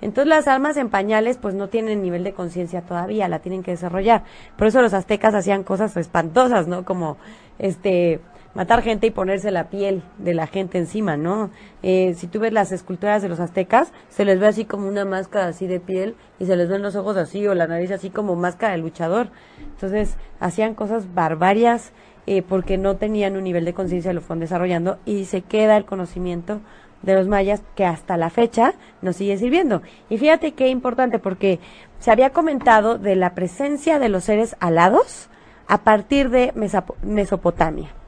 Entonces 0.01 0.30
las 0.30 0.48
almas 0.48 0.78
en 0.78 0.89
pañales 0.89 1.38
pues 1.38 1.56
no 1.56 1.68
tienen 1.68 2.01
nivel 2.01 2.24
de 2.24 2.34
conciencia 2.34 2.82
todavía, 2.82 3.28
la 3.28 3.39
tienen 3.39 3.63
que 3.63 3.72
desarrollar. 3.72 4.24
Por 4.58 4.68
eso 4.68 4.82
los 4.82 4.94
aztecas 4.94 5.36
hacían 5.36 5.63
cosas 5.63 5.96
espantosas, 5.98 6.68
¿no? 6.68 6.86
Como 6.86 7.18
este 7.58 8.22
matar 8.53 8.82
gente 8.82 9.08
y 9.08 9.12
ponerse 9.12 9.51
la 9.51 9.70
piel 9.70 10.01
de 10.18 10.34
la 10.34 10.48
gente 10.48 10.77
encima, 10.77 11.18
¿no? 11.18 11.50
Eh, 11.84 12.15
si 12.18 12.27
tú 12.27 12.39
ves 12.39 12.51
las 12.51 12.72
esculturas 12.72 13.22
de 13.22 13.29
los 13.29 13.39
aztecas, 13.39 13.91
se 14.10 14.25
les 14.25 14.39
ve 14.39 14.48
así 14.48 14.65
como 14.65 14.88
una 14.88 15.06
máscara 15.06 15.48
así 15.48 15.68
de 15.68 15.79
piel 15.79 16.15
y 16.39 16.46
se 16.46 16.56
les 16.56 16.68
ven 16.68 16.82
los 16.82 16.96
ojos 16.96 17.15
así 17.18 17.46
o 17.48 17.53
la 17.53 17.68
nariz 17.68 17.91
así 17.91 18.10
como 18.10 18.36
máscara 18.36 18.74
de 18.74 18.79
luchador. 18.79 19.29
Entonces 19.60 20.18
hacían 20.39 20.74
cosas 20.74 21.13
barbarias 21.13 21.91
eh, 22.25 22.41
porque 22.41 22.77
no 22.77 22.98
tenían 22.98 23.38
un 23.38 23.44
nivel 23.44 23.65
de 23.65 23.74
conciencia, 23.74 24.13
lo 24.13 24.22
fueron 24.22 24.41
desarrollando 24.41 24.98
y 25.06 25.25
se 25.25 25.41
queda 25.41 25.77
el 25.77 25.86
conocimiento 25.86 26.60
de 27.01 27.15
los 27.15 27.27
mayas 27.27 27.62
que 27.75 27.86
hasta 27.86 28.18
la 28.18 28.29
fecha 28.29 28.74
nos 29.01 29.15
sigue 29.15 29.38
sirviendo. 29.38 29.82
Y 30.10 30.18
fíjate 30.18 30.51
qué 30.53 30.70
importante 30.70 31.20
porque 31.20 31.60
se 32.00 32.12
había 32.12 32.32
comentado 32.32 32.98
de 32.98 33.15
la 33.15 33.36
presencia 33.36 34.00
de 34.00 34.10
los 34.10 34.25
seres 34.25 34.56
alados 34.60 35.29
a 35.68 35.79
partir 35.84 36.29
de 36.29 36.51
Mesopotamia. 37.03 37.99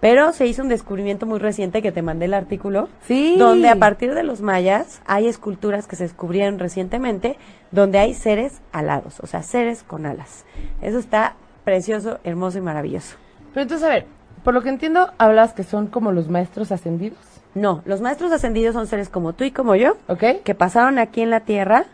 Pero 0.00 0.32
se 0.32 0.46
hizo 0.46 0.62
un 0.62 0.68
descubrimiento 0.68 1.26
muy 1.26 1.40
reciente 1.40 1.82
que 1.82 1.90
te 1.90 2.02
mandé 2.02 2.26
el 2.26 2.34
artículo, 2.34 2.88
Sí. 3.02 3.34
donde 3.36 3.68
a 3.68 3.76
partir 3.76 4.14
de 4.14 4.22
los 4.22 4.40
mayas 4.42 5.00
hay 5.06 5.26
esculturas 5.26 5.88
que 5.88 5.96
se 5.96 6.04
descubrieron 6.04 6.58
recientemente 6.60 7.36
donde 7.72 7.98
hay 7.98 8.14
seres 8.14 8.60
alados, 8.72 9.18
o 9.20 9.26
sea, 9.26 9.42
seres 9.42 9.82
con 9.82 10.06
alas. 10.06 10.44
Eso 10.82 10.98
está 10.98 11.34
precioso, 11.64 12.18
hermoso 12.24 12.58
y 12.58 12.60
maravilloso. 12.60 13.16
Pero 13.52 13.62
entonces, 13.62 13.86
a 13.86 13.90
ver, 13.90 14.06
por 14.44 14.54
lo 14.54 14.62
que 14.62 14.68
entiendo, 14.68 15.10
hablas 15.18 15.52
que 15.52 15.64
son 15.64 15.88
como 15.88 16.12
los 16.12 16.28
maestros 16.28 16.70
ascendidos, 16.72 17.18
No, 17.54 17.82
los 17.86 18.00
maestros 18.00 18.30
ascendidos 18.30 18.74
son 18.74 18.86
seres 18.86 19.08
como 19.08 19.32
tú 19.32 19.42
y 19.42 19.50
como 19.50 19.74
yo, 19.74 19.96
¿ok? 20.06 20.42
que 20.44 20.54
pasaron 20.54 20.98
aquí 20.98 21.22
en 21.22 21.30
la 21.30 21.40
Tierra 21.40 21.86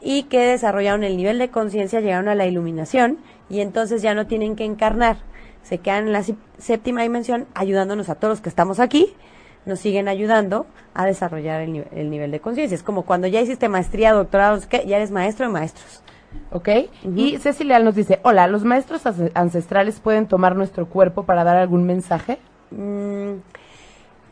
y 0.00 0.24
que 0.24 0.38
desarrollaron 0.40 1.02
el 1.02 1.16
nivel 1.16 1.38
de 1.38 1.48
conciencia, 1.48 2.00
llegaron 2.00 2.28
a 2.28 2.34
la 2.36 2.46
iluminación 2.46 3.18
y 3.50 3.60
entonces 3.60 4.00
ya 4.00 4.14
no 4.14 4.26
tienen 4.28 4.54
que 4.54 4.64
encarnar. 4.64 5.16
Se 5.68 5.78
quedan 5.78 6.06
en 6.06 6.12
la 6.12 6.22
séptima 6.58 7.02
dimensión 7.02 7.46
ayudándonos 7.54 8.08
a 8.08 8.14
todos 8.14 8.32
los 8.32 8.40
que 8.40 8.48
estamos 8.48 8.80
aquí, 8.80 9.14
nos 9.66 9.80
siguen 9.80 10.08
ayudando 10.08 10.64
a 10.94 11.04
desarrollar 11.04 11.60
el, 11.60 11.72
nive- 11.72 11.88
el 11.92 12.08
nivel 12.08 12.30
de 12.30 12.40
conciencia. 12.40 12.74
Es 12.74 12.82
como 12.82 13.02
cuando 13.02 13.26
ya 13.26 13.40
hiciste 13.42 13.68
maestría, 13.68 14.12
doctorado, 14.14 14.58
qué, 14.68 14.84
ya 14.86 14.96
eres 14.96 15.10
maestro 15.10 15.46
de 15.46 15.52
maestros. 15.52 16.02
¿Ok? 16.52 16.68
Y 17.16 17.36
Ceci 17.38 17.64
Leal 17.64 17.84
nos 17.84 17.94
dice, 17.94 18.20
hola, 18.22 18.46
¿los 18.46 18.64
maestros 18.64 19.04
ance- 19.04 19.30
ancestrales 19.34 20.00
pueden 20.00 20.26
tomar 20.26 20.56
nuestro 20.56 20.86
cuerpo 20.88 21.24
para 21.24 21.44
dar 21.44 21.56
algún 21.56 21.84
mensaje? 21.84 22.38
Mm, 22.70 23.40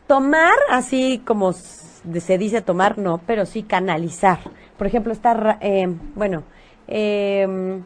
tomar, 0.07 0.53
así 0.71 1.21
como 1.25 1.53
se 1.53 2.37
dice 2.39 2.61
tomar, 2.61 2.97
no, 2.97 3.19
pero 3.27 3.45
sí 3.45 3.61
canalizar. 3.63 4.39
Por 4.77 4.87
ejemplo, 4.87 5.11
está, 5.13 5.57
eh, 5.61 5.87
bueno, 6.15 6.43
eh, 6.87 7.81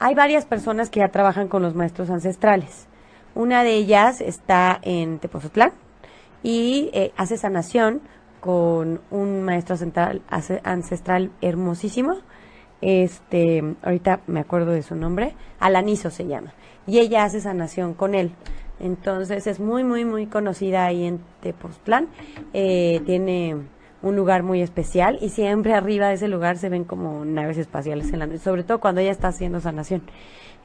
hay 0.00 0.14
varias 0.14 0.46
personas 0.46 0.88
que 0.88 1.00
ya 1.00 1.08
trabajan 1.08 1.46
con 1.46 1.62
los 1.62 1.74
maestros 1.74 2.08
ancestrales. 2.08 2.88
Una 3.34 3.62
de 3.62 3.74
ellas 3.74 4.22
está 4.22 4.80
en 4.82 5.18
Tepozotlán 5.18 5.72
y 6.42 6.90
eh, 6.94 7.12
hace 7.18 7.36
sanación 7.36 8.00
con 8.40 9.02
un 9.10 9.42
maestro 9.42 9.74
ancestral, 9.74 10.22
ancestral 10.64 11.30
hermosísimo. 11.42 12.16
Este, 12.80 13.62
ahorita 13.82 14.20
me 14.26 14.40
acuerdo 14.40 14.72
de 14.72 14.82
su 14.82 14.96
nombre, 14.96 15.36
Alanizo 15.60 16.10
se 16.10 16.26
llama. 16.26 16.54
Y 16.86 16.98
ella 16.98 17.24
hace 17.24 17.42
sanación 17.42 17.92
con 17.92 18.14
él. 18.14 18.32
Entonces 18.80 19.46
es 19.46 19.60
muy, 19.60 19.84
muy, 19.84 20.06
muy 20.06 20.26
conocida 20.26 20.86
ahí 20.86 21.04
en 21.04 21.20
Tepoztlán. 21.42 22.08
Eh, 22.54 23.02
tiene 23.04 23.56
un 24.02 24.16
lugar 24.16 24.42
muy 24.42 24.62
especial 24.62 25.18
y 25.20 25.30
siempre 25.30 25.74
arriba 25.74 26.08
de 26.08 26.14
ese 26.14 26.28
lugar 26.28 26.56
se 26.58 26.68
ven 26.68 26.84
como 26.84 27.24
naves 27.24 27.58
espaciales 27.58 28.12
en 28.12 28.18
la 28.20 28.26
noche, 28.26 28.38
sobre 28.38 28.64
todo 28.64 28.80
cuando 28.80 29.00
ella 29.00 29.10
está 29.10 29.28
haciendo 29.28 29.60
sanación. 29.60 30.02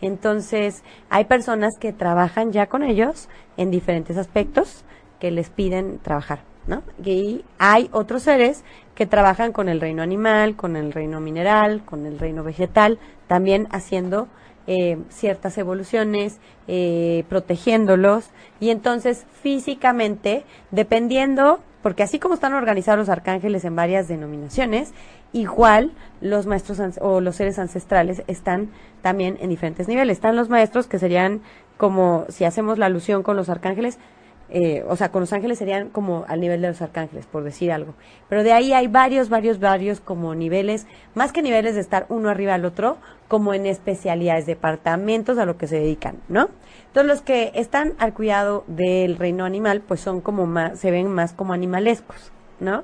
Entonces, 0.01 0.84
hay 1.10 1.25
personas 1.25 1.74
que 1.80 1.94
trabajan 1.94 2.51
ya 2.51 2.68
con 2.68 2.84
ellos 2.84 3.30
en 3.58 3.72
diferentes 3.72 4.18
aspectos 4.18 4.86
que 5.20 5.32
les 5.32 5.50
piden 5.50 6.00
trabajar, 6.00 6.39
¿no? 6.68 6.84
Y 7.04 7.44
hay 7.58 7.89
otros 7.92 8.24
seres 8.24 8.63
que 8.94 9.06
trabajan 9.06 9.51
con 9.51 9.70
el 9.70 9.80
reino 9.80 10.04
animal, 10.04 10.56
con 10.56 10.75
el 10.75 10.92
reino 10.92 11.20
mineral, 11.22 11.84
con 11.86 12.06
el 12.06 12.20
reino 12.20 12.44
vegetal, 12.44 13.00
también 13.27 13.68
haciendo 13.72 14.27
eh, 14.68 14.98
ciertas 15.10 15.58
evoluciones, 15.58 16.39
eh, 16.68 17.24
protegiéndolos. 17.30 18.30
Y 18.60 18.70
entonces, 18.72 19.25
físicamente, 19.42 20.44
dependiendo, 20.72 21.60
porque 21.86 22.01
así 22.01 22.18
como 22.18 22.34
están 22.34 22.56
organizados 22.56 22.98
los 22.98 23.10
arcángeles 23.10 23.63
en 23.63 23.75
varias 23.75 24.08
denominaciones, 24.08 24.92
igual 25.34 25.92
los 26.20 26.48
maestros 26.48 26.82
o 27.00 27.22
los 27.22 27.36
seres 27.36 27.60
ancestrales 27.60 28.24
están 28.25 28.72
también 29.04 29.38
en 29.39 29.51
diferentes 29.51 29.88
niveles. 29.88 30.18
Están 30.18 30.36
los 30.36 30.50
maestros 30.50 30.88
que 30.88 30.98
serían 30.98 31.42
como, 31.77 32.25
si 32.30 32.44
hacemos 32.44 32.80
la 32.80 32.88
alusión 32.88 33.22
con 33.22 33.38
los 33.38 33.50
arcángeles, 33.50 34.00
eh, 34.49 34.83
o 34.87 34.95
sea, 34.95 35.11
con 35.11 35.21
los 35.21 35.33
ángeles 35.33 35.57
serían 35.57 35.89
como 35.89 36.23
al 36.27 36.39
nivel 36.39 36.61
de 36.61 36.67
los 36.67 36.81
arcángeles, 36.81 37.25
por 37.25 37.43
decir 37.43 37.71
algo. 37.71 37.95
Pero 38.29 38.43
de 38.43 38.53
ahí 38.53 38.73
hay 38.73 38.87
varios, 38.87 39.29
varios, 39.29 39.59
varios 39.59 39.99
como 39.99 40.35
niveles, 40.35 40.85
más 41.15 41.31
que 41.31 41.41
niveles 41.41 41.75
de 41.75 41.81
estar 41.81 42.05
uno 42.09 42.29
arriba 42.29 42.53
al 42.53 42.65
otro, 42.65 42.97
como 43.27 43.53
en 43.53 43.65
especialidades, 43.65 44.45
departamentos 44.45 45.37
a 45.37 45.45
lo 45.45 45.57
que 45.57 45.67
se 45.67 45.79
dedican, 45.79 46.17
¿no? 46.29 46.49
Entonces 46.87 47.07
los 47.07 47.21
que 47.21 47.51
están 47.55 47.93
al 47.97 48.13
cuidado 48.13 48.63
del 48.67 49.17
reino 49.17 49.45
animal, 49.45 49.81
pues 49.81 49.99
son 49.99 50.21
como 50.21 50.45
más, 50.45 50.79
se 50.79 50.91
ven 50.91 51.07
más 51.07 51.33
como 51.33 51.53
animalescos, 51.53 52.31
¿no? 52.59 52.83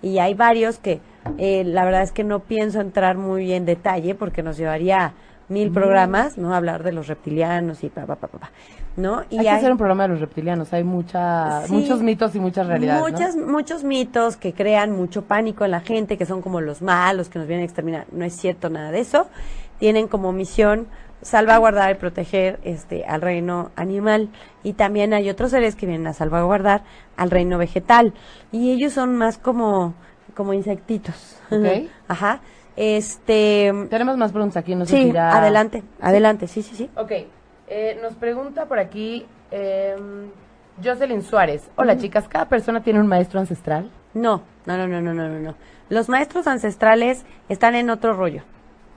Y 0.00 0.18
hay 0.18 0.34
varios 0.34 0.78
que 0.78 1.00
eh, 1.38 1.64
la 1.64 1.84
verdad 1.84 2.02
es 2.02 2.12
que 2.12 2.24
no 2.24 2.40
pienso 2.40 2.80
entrar 2.80 3.16
muy 3.16 3.52
en 3.52 3.64
detalle 3.64 4.14
porque 4.14 4.42
nos 4.42 4.56
llevaría 4.56 5.14
mil 5.48 5.70
programas, 5.70 6.38
¿no? 6.38 6.54
Hablar 6.54 6.82
de 6.82 6.92
los 6.92 7.06
reptilianos 7.06 7.84
y 7.84 7.90
pa, 7.90 8.06
pa, 8.06 8.16
pa, 8.16 8.28
pa, 8.28 8.50
¿no? 8.96 9.24
Y 9.30 9.38
hay 9.38 9.44
que 9.44 9.50
hacer 9.50 9.72
un 9.72 9.78
programa 9.78 10.04
de 10.04 10.10
los 10.10 10.20
reptilianos, 10.20 10.72
hay 10.72 10.84
mucha, 10.84 11.66
Sí. 11.66 11.72
muchos 11.72 12.00
mitos 12.02 12.34
y 12.34 12.40
muchas 12.40 12.66
realidades, 12.66 13.02
¿no? 13.02 13.08
Muchas, 13.08 13.36
Muchos 13.36 13.84
mitos 13.84 14.36
que 14.36 14.52
crean 14.52 14.92
mucho 14.92 15.22
pánico 15.22 15.64
en 15.64 15.72
la 15.72 15.80
gente, 15.80 16.16
que 16.16 16.26
son 16.26 16.42
como 16.42 16.60
los 16.60 16.82
malos, 16.82 17.28
que 17.28 17.38
nos 17.38 17.48
vienen 17.48 17.62
a 17.62 17.66
exterminar. 17.66 18.06
No 18.12 18.24
es 18.24 18.34
cierto 18.34 18.70
nada 18.70 18.90
de 18.90 19.00
eso. 19.00 19.26
Tienen 19.78 20.06
como 20.08 20.32
misión 20.32 20.86
salvaguardar 21.22 21.92
y 21.92 21.94
proteger 21.94 22.60
este 22.64 23.04
al 23.06 23.22
reino 23.22 23.70
animal 23.76 24.28
y 24.62 24.74
también 24.74 25.14
hay 25.14 25.30
otros 25.30 25.50
seres 25.52 25.74
que 25.74 25.86
vienen 25.86 26.06
a 26.06 26.12
salvaguardar 26.12 26.82
al 27.16 27.30
reino 27.30 27.56
vegetal 27.56 28.12
y 28.52 28.72
ellos 28.72 28.92
son 28.92 29.16
más 29.16 29.38
como 29.38 29.94
como 30.34 30.52
insectitos. 30.52 31.36
Ok. 31.50 31.88
Ajá. 32.08 32.40
Este 32.76 33.72
Tenemos 33.88 34.16
más 34.16 34.32
preguntas 34.32 34.56
aquí, 34.58 34.74
no 34.74 34.84
sé 34.84 34.96
si 34.96 35.10
sí, 35.12 35.16
adelante, 35.16 35.82
adelante, 36.00 36.48
sí, 36.48 36.60
sí, 36.62 36.74
sí. 36.74 36.90
Ok, 36.96 37.12
eh, 37.68 37.98
nos 38.02 38.14
pregunta 38.14 38.66
por 38.66 38.78
aquí 38.78 39.26
eh, 39.50 39.96
Jocelyn 40.82 41.22
Suárez. 41.22 41.70
Hola 41.76 41.96
chicas, 41.98 42.28
¿cada 42.28 42.48
persona 42.48 42.82
tiene 42.82 43.00
un 43.00 43.06
maestro 43.06 43.40
ancestral? 43.40 43.90
No, 44.12 44.42
no, 44.66 44.76
no, 44.76 44.86
no, 44.86 45.00
no, 45.00 45.12
no, 45.14 45.28
no. 45.40 45.54
Los 45.88 46.08
maestros 46.08 46.46
ancestrales 46.46 47.24
están 47.48 47.74
en 47.74 47.90
otro 47.90 48.14
rollo. 48.14 48.42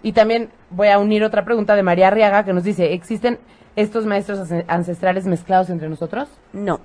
Y 0.03 0.13
también 0.13 0.49
voy 0.69 0.89
a 0.89 0.99
unir 0.99 1.23
otra 1.23 1.43
pregunta 1.43 1.75
de 1.75 1.83
María 1.83 2.07
Arriaga 2.07 2.45
que 2.45 2.53
nos 2.53 2.63
dice, 2.63 2.93
¿existen 2.93 3.39
estos 3.75 4.05
maestros 4.05 4.39
ance- 4.39 4.65
ancestrales 4.67 5.25
mezclados 5.25 5.69
entre 5.69 5.89
nosotros? 5.89 6.29
No. 6.53 6.79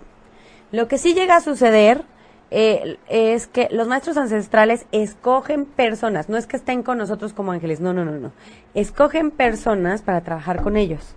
Lo 0.73 0.89
que 0.89 0.99
sí 0.99 1.15
llega 1.15 1.37
a 1.37 1.41
suceder 1.41 2.03
eh, 2.51 2.97
es 3.09 3.47
que 3.47 3.69
los 3.71 3.87
maestros 3.87 4.17
ancestrales 4.17 4.87
escogen 4.93 5.67
personas, 5.67 6.29
no 6.29 6.37
es 6.37 6.47
que 6.47 6.57
estén 6.57 6.83
con 6.83 6.99
nosotros 6.99 7.33
como 7.33 7.53
ángeles, 7.53 7.81
no, 7.81 7.93
no, 7.93 8.05
no, 8.05 8.13
no. 8.13 8.33
Escogen 8.75 9.31
personas 9.31 10.03
para 10.03 10.23
trabajar 10.23 10.63
con 10.63 10.77
ellos. 10.77 11.15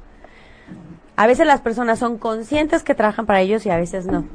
A 1.16 1.28
veces 1.28 1.48
las 1.48 1.62
personas 1.62 2.00
son 2.00 2.18
conscientes 2.18 2.84
que 2.84 2.96
trabajan 2.96 3.26
para 3.26 3.42
ellos 3.42 3.66
y 3.66 3.70
a 3.70 3.78
veces 3.78 4.06
no. 4.06 4.26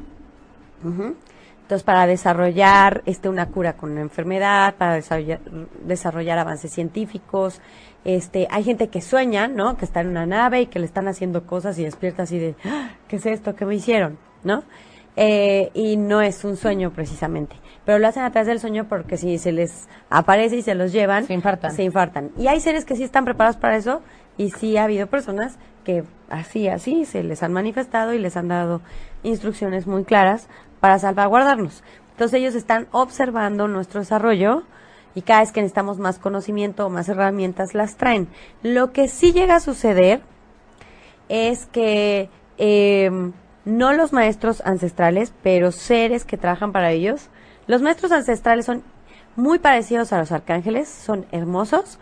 Entonces, 1.63 1.85
para 1.85 2.07
desarrollar 2.07 3.03
este, 3.07 3.29
una 3.29 3.47
cura 3.47 3.75
con 3.75 3.93
una 3.93 4.01
enfermedad, 4.01 4.75
para 4.77 4.95
desarrollar, 4.95 5.41
desarrollar 5.85 6.39
avances 6.39 6.73
científicos, 6.73 7.61
este, 8.05 8.49
hay 8.51 8.65
gente 8.65 8.89
que 8.89 9.01
sueña, 9.03 9.47
¿no? 9.47 9.77
Que 9.77 9.85
está 9.85 10.01
en 10.01 10.09
una 10.09 10.27
nave 10.27 10.63
y 10.63 10.67
que 10.67 10.79
le 10.79 10.87
están 10.87 11.07
haciendo 11.07 11.47
cosas 11.47 11.79
y 11.79 11.85
despierta 11.85 12.23
así 12.25 12.39
de, 12.39 12.55
"Ah, 12.65 12.91
¿qué 13.09 13.17
es 13.17 13.27
esto? 13.27 13.55
¿Qué 13.55 13.67
me 13.67 13.75
hicieron? 13.75 14.19
¿No? 14.43 14.65
Eh, 15.17 15.71
y 15.75 15.97
no 15.97 16.23
es 16.23 16.45
un 16.45 16.57
sueño 16.57 16.93
precisamente. 16.93 17.57
Pero 17.85 17.99
lo 17.99 18.09
hacen 18.09 18.23
a 18.23 18.31
través 18.31 18.47
del 18.47 18.59
sueño 18.61 18.87
porque 18.89 19.17
si 19.17 19.39
se 19.39 19.53
les 19.53 19.87
aparece 20.09 20.57
y 20.57 20.63
se 20.63 20.75
los 20.75 20.93
llevan, 20.93 21.27
Se 21.27 21.35
infartan. 21.35 21.73
se 21.73 21.83
infartan. 21.83 22.31
Y 22.39 22.47
hay 22.47 22.61
seres 22.61 22.85
que 22.85 22.97
sí 22.97 23.03
están 23.03 23.25
preparados 23.25 23.57
para 23.57 23.77
eso 23.77 24.01
y 24.41 24.53
sí 24.53 24.79
ha 24.79 24.85
habido 24.85 25.07
personas 25.07 25.59
que 25.85 26.03
así, 26.31 26.67
así 26.67 27.05
se 27.05 27.23
les 27.23 27.43
han 27.43 27.53
manifestado 27.53 28.15
y 28.15 28.19
les 28.19 28.39
han 28.39 28.49
dado 28.49 28.81
instrucciones 29.23 29.87
muy 29.87 30.05
claras 30.05 30.49
para 30.81 30.99
salvaguardarnos. 30.99 31.83
Entonces 32.13 32.41
ellos 32.41 32.55
están 32.55 32.89
observando 32.91 33.69
nuestro 33.69 34.01
desarrollo 34.01 34.63
y 35.15 35.21
cada 35.21 35.41
vez 35.41 35.53
que 35.53 35.61
necesitamos 35.61 35.99
más 35.99 36.19
conocimiento 36.19 36.87
o 36.87 36.89
más 36.89 37.11
herramientas 37.11 37.75
las 37.75 37.97
traen. 37.99 38.29
Lo 38.63 38.93
que 38.93 39.09
sí 39.09 39.33
llega 39.33 39.57
a 39.57 39.61
suceder 39.61 40.23
es 41.29 41.67
que 41.67 42.31
eh, 42.57 43.11
no 43.67 43.93
los 43.93 44.15
maestros 44.15 44.63
ancestrales, 44.65 45.35
pero 45.43 45.71
seres 45.71 46.25
que 46.25 46.39
trabajan 46.39 46.73
para 46.73 46.93
ellos. 46.93 47.29
Los 47.67 47.83
maestros 47.83 48.11
ancestrales 48.11 48.65
son 48.65 48.85
muy 49.37 49.59
parecidos 49.59 50.15
a 50.15 50.19
los 50.19 50.33
arcángeles, 50.33 50.89
son 50.89 51.27
hermosos, 51.31 51.99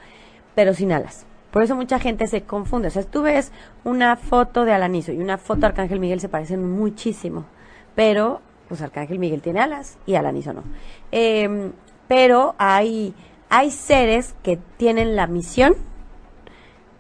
pero 0.55 0.73
sin 0.73 0.93
alas. 0.93 1.28
Por 1.51 1.63
eso 1.63 1.75
mucha 1.75 1.99
gente 1.99 2.27
se 2.27 2.43
confunde. 2.43 2.89
O 2.89 2.91
sea, 2.91 3.05
tú 3.05 3.23
ves 3.23 3.53
una 3.85 4.17
foto 4.17 4.65
de 4.65 4.73
Alanizo 4.73 5.13
y 5.13 5.19
una 5.19 5.39
foto 5.39 5.61
de 5.61 5.67
Arcángel 5.69 6.01
Miguel 6.01 6.21
se 6.21 6.29
parecen 6.29 6.71
muchísimo, 6.71 7.47
pero 7.95 8.41
pues 8.69 8.83
Arcángel 8.83 9.19
Miguel 9.19 9.41
tiene 9.41 9.61
alas 9.61 9.99
y 10.07 10.15
Alanizo 10.15 10.53
no. 10.53 10.63
Eh, 11.11 11.71
pero 12.07 12.55
hay, 12.59 13.15
hay 13.49 13.71
seres 13.71 14.35
que 14.43 14.59
tienen 14.77 15.17
la 15.17 15.27
misión 15.27 15.75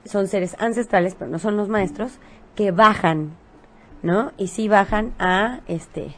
son 0.09 0.27
seres 0.27 0.57
ancestrales, 0.59 1.15
pero 1.15 1.31
no 1.31 1.39
son 1.39 1.57
los 1.57 1.69
maestros, 1.69 2.19
que 2.55 2.73
bajan, 2.73 3.33
¿no? 4.03 4.33
Y 4.37 4.49
sí 4.49 4.69
bajan 4.69 5.13
a, 5.19 5.61
este, 5.69 6.15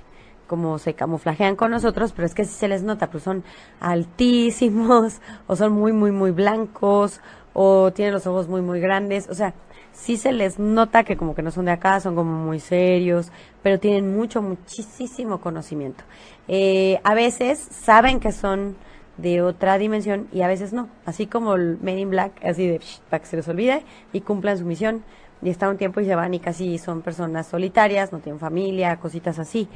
como 0.47 0.79
se 0.79 0.95
camuflajean 0.95 1.57
con 1.57 1.71
nosotros, 1.71 2.13
pero 2.13 2.27
es 2.27 2.35
que 2.35 2.45
sí 2.45 2.55
se 2.55 2.69
les 2.69 2.83
nota, 2.83 3.11
pues 3.11 3.25
son 3.25 3.45
altísimos, 3.81 5.21
o 5.47 5.57
son 5.57 5.73
muy, 5.73 5.93
muy, 5.93 6.13
muy 6.13 6.31
blancos, 6.31 7.21
o 7.53 7.93
tienen 7.93 8.15
los 8.15 8.27
ojos 8.27 8.49
muy, 8.49 8.63
muy 8.63 8.81
grandes, 8.81 9.29
o 9.29 9.35
sea, 9.35 9.55
sí 9.93 10.17
se 10.17 10.33
les 10.33 10.59
nota 10.59 11.05
que 11.05 11.17
como 11.17 11.35
que 11.35 11.43
no 11.43 11.51
son 11.51 11.67
de 11.67 11.73
acá, 11.73 12.01
son 12.01 12.15
como 12.15 12.33
muy 12.33 12.61
serios, 12.61 13.31
pero 13.63 13.79
tienen 13.79 14.17
mucho, 14.17 14.43
muchísimo 14.43 15.41
conocimiento. 15.41 16.05
Eh, 16.49 17.01
a 17.05 17.15
veces 17.15 17.59
saben 17.59 18.21
que 18.21 18.33
son 18.33 18.77
de 19.17 19.43
otra 19.43 19.77
dimensión 19.79 20.29
y 20.33 20.43
a 20.43 20.49
veces 20.49 20.73
no, 20.73 20.89
así 21.05 21.27
como 21.27 21.55
el 21.55 21.79
Men 21.81 21.99
in 21.99 22.11
Black, 22.11 22.33
así 22.45 22.67
de 22.67 22.81
para 23.11 23.21
que 23.21 23.27
se 23.27 23.37
les 23.37 23.49
olvide 23.49 23.85
y 24.13 24.21
cumplan 24.23 24.57
su 24.57 24.65
misión 24.65 25.05
y 25.43 25.51
están 25.51 25.71
un 25.71 25.77
tiempo 25.77 26.01
y 26.01 26.07
se 26.07 26.15
van 26.15 26.33
y 26.35 26.41
casi 26.41 26.79
son 26.79 27.03
personas 27.03 27.47
solitarias, 27.47 28.13
no 28.13 28.19
tienen 28.19 28.39
familia, 28.39 28.97
cositas 28.97 29.39
así. 29.39 29.69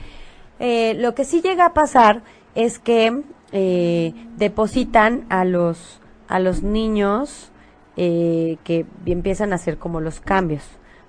Eh, 0.58 0.94
lo 0.94 1.14
que 1.14 1.24
sí 1.24 1.42
llega 1.42 1.66
a 1.66 1.74
pasar 1.74 2.22
es 2.54 2.78
que 2.78 3.22
eh, 3.52 4.14
depositan 4.36 5.26
a 5.28 5.44
los 5.44 6.00
a 6.26 6.38
los 6.38 6.62
niños 6.62 7.50
eh, 7.96 8.56
que 8.64 8.86
empiezan 9.06 9.52
a 9.52 9.56
hacer 9.56 9.78
como 9.78 10.00
los 10.00 10.20
cambios, 10.20 10.62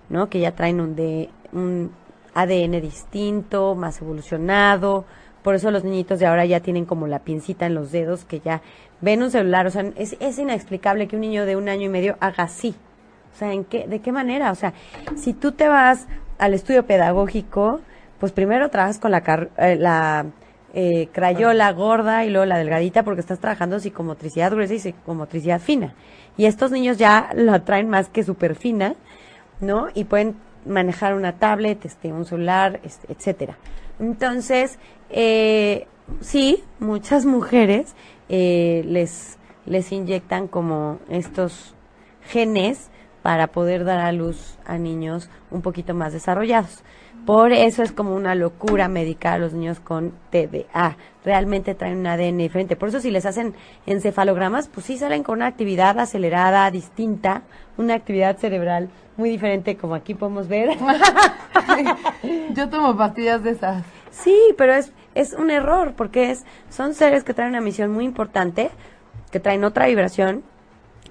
¿no? 0.09 0.29
Que 0.29 0.39
ya 0.39 0.51
traen 0.51 0.79
un, 0.79 0.95
de, 0.95 1.29
un 1.51 1.91
ADN 2.33 2.81
distinto, 2.81 3.75
más 3.75 4.01
evolucionado. 4.01 5.05
Por 5.43 5.55
eso 5.55 5.71
los 5.71 5.83
niñitos 5.83 6.19
de 6.19 6.25
ahora 6.25 6.45
ya 6.45 6.59
tienen 6.59 6.85
como 6.85 7.07
la 7.07 7.19
pincita 7.19 7.65
en 7.65 7.75
los 7.75 7.91
dedos, 7.91 8.25
que 8.25 8.39
ya 8.39 8.61
ven 9.01 9.23
un 9.23 9.31
celular. 9.31 9.67
O 9.67 9.71
sea, 9.71 9.85
es, 9.95 10.15
es 10.19 10.39
inexplicable 10.39 11.07
que 11.07 11.15
un 11.15 11.21
niño 11.21 11.45
de 11.45 11.55
un 11.55 11.69
año 11.69 11.83
y 11.83 11.89
medio 11.89 12.17
haga 12.19 12.43
así. 12.43 12.75
O 13.33 13.37
sea, 13.37 13.51
¿en 13.51 13.65
qué, 13.65 13.87
¿de 13.87 13.99
qué 13.99 14.11
manera? 14.11 14.51
O 14.51 14.55
sea, 14.55 14.73
si 15.15 15.33
tú 15.33 15.51
te 15.51 15.67
vas 15.67 16.07
al 16.37 16.53
estudio 16.53 16.85
pedagógico, 16.85 17.81
pues 18.19 18.31
primero 18.31 18.69
trabajas 18.69 18.99
con 18.99 19.11
la, 19.11 19.23
eh, 19.57 19.75
la 19.75 20.25
eh, 20.73 21.07
crayola 21.11 21.71
gorda 21.71 22.25
y 22.25 22.29
luego 22.29 22.45
la 22.45 22.57
delgadita 22.57 23.03
porque 23.03 23.21
estás 23.21 23.39
trabajando 23.39 23.79
psicomotricidad 23.79 24.51
gruesa 24.51 24.73
y 24.73 24.79
psicomotricidad 24.79 25.59
fina. 25.59 25.93
Y 26.37 26.45
estos 26.45 26.71
niños 26.71 26.97
ya 26.97 27.29
lo 27.35 27.61
traen 27.61 27.89
más 27.89 28.09
que 28.09 28.23
súper 28.23 28.55
fina, 28.55 28.95
¿no? 29.61 29.87
Y 29.93 30.05
pueden 30.05 30.35
manejar 30.65 31.13
una 31.13 31.33
tablet, 31.33 31.85
este, 31.85 32.11
un 32.11 32.25
celular, 32.25 32.79
este, 32.83 33.11
etcétera. 33.11 33.57
Entonces, 33.99 34.79
eh, 35.09 35.87
sí, 36.21 36.63
muchas 36.79 37.25
mujeres 37.25 37.95
eh, 38.29 38.83
les, 38.87 39.37
les 39.65 39.91
inyectan 39.91 40.47
como 40.47 40.99
estos 41.09 41.75
genes 42.23 42.89
para 43.21 43.47
poder 43.47 43.85
dar 43.85 43.99
a 43.99 44.11
luz 44.11 44.57
a 44.65 44.77
niños 44.77 45.29
un 45.51 45.61
poquito 45.61 45.93
más 45.93 46.13
desarrollados. 46.13 46.83
Por 47.25 47.53
eso 47.53 47.81
es 47.81 47.91
como 47.91 48.15
una 48.15 48.35
locura 48.35 48.87
médica 48.87 49.33
a 49.33 49.39
los 49.39 49.53
niños 49.53 49.79
con 49.79 50.13
TDA. 50.29 50.95
Realmente 51.23 51.73
traen 51.73 51.97
un 51.97 52.07
ADN 52.07 52.37
diferente. 52.37 52.75
Por 52.75 52.89
eso 52.89 52.99
si 52.99 53.09
les 53.09 53.25
hacen 53.25 53.55
encefalogramas, 53.87 54.67
pues 54.67 54.85
sí 54.85 54.97
salen 54.97 55.23
con 55.23 55.37
una 55.37 55.47
actividad 55.47 55.99
acelerada, 55.99 56.69
distinta, 56.69 57.41
una 57.77 57.95
actividad 57.95 58.37
cerebral 58.37 58.89
muy 59.17 59.29
diferente, 59.29 59.75
como 59.75 59.95
aquí 59.95 60.13
podemos 60.13 60.47
ver. 60.47 60.77
Yo 62.53 62.69
tomo 62.69 62.95
pastillas 62.95 63.43
de 63.43 63.51
esas. 63.51 63.83
Sí, 64.11 64.37
pero 64.57 64.73
es, 64.73 64.91
es 65.15 65.33
un 65.33 65.49
error, 65.49 65.93
porque 65.97 66.31
es, 66.31 66.45
son 66.69 66.93
seres 66.93 67.23
que 67.23 67.33
traen 67.33 67.51
una 67.51 67.61
misión 67.61 67.91
muy 67.91 68.05
importante, 68.05 68.69
que 69.31 69.39
traen 69.39 69.63
otra 69.63 69.87
vibración, 69.87 70.43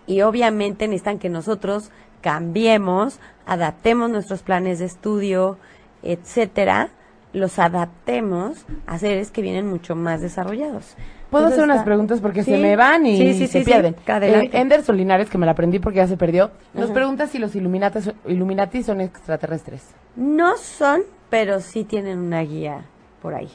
y 0.06 0.20
obviamente 0.20 0.86
necesitan 0.86 1.18
que 1.18 1.28
nosotros 1.28 1.90
cambiemos, 2.20 3.18
adaptemos 3.46 4.10
nuestros 4.10 4.42
planes 4.42 4.78
de 4.78 4.86
estudio, 4.86 5.58
etcétera, 6.04 6.90
los 7.32 7.58
adaptemos 7.58 8.64
a 8.86 8.98
seres 8.98 9.30
que 9.30 9.42
vienen 9.42 9.66
mucho 9.66 9.96
más 9.96 10.20
desarrollados. 10.20 10.96
Puedo 11.30 11.46
hacer 11.46 11.64
unas 11.64 11.82
preguntas 11.82 12.20
porque 12.20 12.44
se 12.44 12.56
me 12.58 12.76
van 12.76 13.06
y 13.06 13.46
se 13.48 13.60
pierden. 13.62 13.96
Eh, 14.06 14.50
Ender 14.52 14.84
Solinares, 14.84 15.28
que 15.28 15.36
me 15.36 15.46
la 15.46 15.52
aprendí 15.52 15.80
porque 15.80 15.96
ya 15.96 16.06
se 16.06 16.16
perdió, 16.16 16.52
nos 16.74 16.90
pregunta 16.90 17.26
si 17.26 17.38
los 17.38 17.56
Illuminati 17.56 18.82
son 18.84 19.00
extraterrestres. 19.00 19.84
No 20.14 20.56
son, 20.56 21.02
pero 21.30 21.60
sí 21.60 21.82
tienen 21.82 22.18
una 22.18 22.42
guía 22.42 22.84
por 23.20 23.34
ahí. 23.34 23.50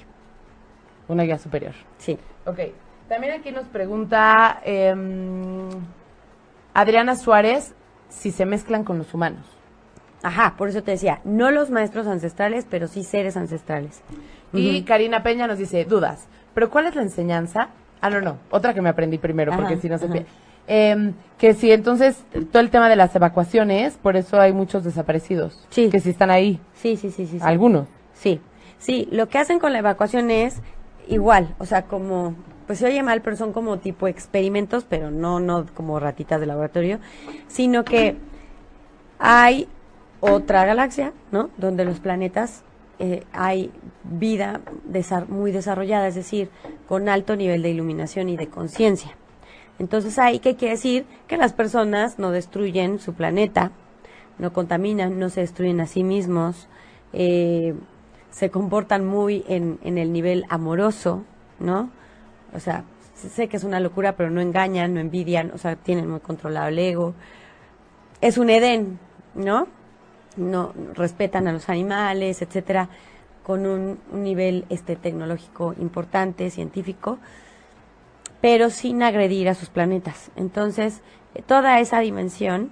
Una 1.07 1.23
guía 1.23 1.37
superior. 1.37 1.73
Sí. 1.97 2.17
Ok. 2.45 2.59
También 3.07 3.33
aquí 3.33 3.51
nos 3.51 3.65
pregunta 3.65 4.61
em, 4.63 5.69
Adriana 6.73 7.15
Suárez 7.15 7.73
si 8.09 8.31
se 8.31 8.45
mezclan 8.45 8.83
con 8.83 8.97
los 8.97 9.13
humanos. 9.13 9.45
Ajá, 10.21 10.55
por 10.57 10.69
eso 10.69 10.83
te 10.83 10.91
decía, 10.91 11.21
no 11.23 11.51
los 11.51 11.69
maestros 11.69 12.07
ancestrales, 12.07 12.65
pero 12.69 12.87
sí 12.87 13.03
seres 13.03 13.37
ancestrales. 13.37 14.01
Y 14.53 14.81
Karina 14.83 15.23
Peña 15.23 15.47
nos 15.47 15.59
dice, 15.59 15.85
dudas, 15.85 16.27
pero 16.53 16.69
¿cuál 16.69 16.87
es 16.87 16.95
la 16.95 17.03
enseñanza? 17.03 17.69
Ah, 18.01 18.09
no, 18.09 18.21
no, 18.21 18.37
otra 18.49 18.73
que 18.73 18.81
me 18.81 18.89
aprendí 18.89 19.17
primero, 19.17 19.55
porque 19.55 19.77
si 19.77 19.89
no 19.89 19.97
se. 19.97 20.25
Em, 20.67 21.13
que 21.37 21.55
si 21.55 21.71
entonces 21.71 22.23
todo 22.51 22.61
el 22.61 22.69
tema 22.69 22.89
de 22.89 22.95
las 22.95 23.15
evacuaciones, 23.15 23.97
por 23.97 24.15
eso 24.15 24.39
hay 24.39 24.53
muchos 24.53 24.83
desaparecidos. 24.83 25.65
Sí. 25.69 25.89
Que 25.89 25.99
si 25.99 26.11
están 26.11 26.29
ahí. 26.29 26.59
Sí, 26.75 26.95
sí, 26.95 27.09
sí, 27.09 27.25
sí. 27.25 27.39
Algunos. 27.41 27.87
Sí, 28.13 28.39
sí, 28.77 29.07
lo 29.11 29.29
que 29.29 29.39
hacen 29.39 29.59
con 29.59 29.73
la 29.73 29.79
evacuación 29.79 30.29
es 30.29 30.61
igual, 31.07 31.55
o 31.57 31.65
sea, 31.65 31.83
como, 31.83 32.35
pues 32.67 32.79
se 32.79 32.85
oye 32.85 33.01
mal, 33.01 33.21
pero 33.21 33.35
son 33.35 33.51
como 33.51 33.77
tipo 33.79 34.07
experimentos, 34.07 34.85
pero 34.87 35.09
no, 35.09 35.39
no 35.39 35.65
como 35.73 35.99
ratitas 35.99 36.39
de 36.39 36.45
laboratorio, 36.45 36.99
sino 37.47 37.83
que 37.83 38.17
hay 39.17 39.67
otra 40.19 40.65
galaxia, 40.65 41.13
¿no? 41.31 41.49
Donde 41.57 41.85
los 41.85 41.99
planetas 41.99 42.63
eh, 42.99 43.23
hay 43.31 43.71
vida 44.03 44.61
muy 45.29 45.51
desarrollada, 45.51 46.07
es 46.07 46.15
decir, 46.15 46.49
con 46.87 47.07
alto 47.07 47.35
nivel 47.35 47.61
de 47.61 47.69
iluminación 47.69 48.29
y 48.29 48.37
de 48.37 48.47
conciencia. 48.47 49.15
Entonces 49.79 50.19
ahí, 50.19 50.39
¿qué 50.39 50.55
quiere 50.55 50.75
decir? 50.75 51.05
Que 51.27 51.37
las 51.37 51.53
personas 51.53 52.19
no 52.19 52.31
destruyen 52.31 52.99
su 52.99 53.13
planeta, 53.13 53.71
no 54.37 54.51
contaminan, 54.51 55.17
no 55.19 55.29
se 55.29 55.41
destruyen 55.41 55.79
a 55.79 55.87
sí 55.87 56.03
mismos, 56.03 56.67
eh, 57.13 57.73
se 58.31 58.49
comportan 58.49 59.05
muy 59.05 59.45
en, 59.47 59.79
en 59.83 59.97
el 59.97 60.11
nivel 60.11 60.45
amoroso, 60.49 61.23
¿no? 61.59 61.89
O 62.53 62.59
sea, 62.59 62.83
sé 63.15 63.47
que 63.47 63.57
es 63.57 63.63
una 63.63 63.79
locura, 63.79 64.17
pero 64.17 64.29
no 64.29 64.41
engañan, 64.41 64.93
no 64.93 64.99
envidian, 64.99 65.51
o 65.51 65.57
sea, 65.57 65.75
tienen 65.75 66.09
muy 66.09 66.19
controlado 66.19 66.67
el 66.67 66.79
ego. 66.79 67.13
Es 68.21 68.37
un 68.37 68.49
Edén, 68.49 68.99
¿no? 69.35 69.67
No 70.39 70.73
respetan 70.95 71.47
a 71.47 71.53
los 71.53 71.69
animales, 71.69 72.41
etcétera, 72.41 72.89
con 73.49 73.65
un, 73.65 73.97
nivel 74.11 74.65
este 74.69 74.95
tecnológico 74.95 75.73
importante, 75.79 76.51
científico, 76.51 77.17
pero 78.41 78.69
sin 78.69 79.01
agredir 79.01 79.49
a 79.49 79.55
sus 79.55 79.69
planetas. 79.69 80.29
Entonces, 80.35 81.01
eh, 81.33 81.41
toda 81.41 81.79
esa 81.79 81.99
dimensión, 81.99 82.69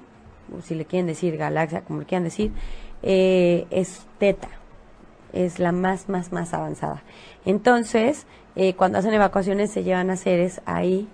si 0.63 0.75
le 0.75 0.85
quieren 0.85 1.07
decir 1.07 1.35
galaxia, 1.35 1.81
como 1.81 2.01
le 2.01 2.05
quieran 2.05 2.25
decir, 2.25 2.51
eh, 3.01 3.65
es 3.71 4.05
teta, 4.19 4.49
es 5.33 5.57
la 5.57 5.71
más, 5.71 6.09
más, 6.09 6.31
más 6.31 6.53
avanzada. 6.53 7.01
Entonces, 7.43 8.27
eh, 8.55 8.75
cuando 8.75 8.99
hacen 8.99 9.15
evacuaciones 9.15 9.71
se 9.71 9.83
llevan 9.83 10.11
a 10.11 10.15
seres 10.15 10.61
ahí, 10.65 11.07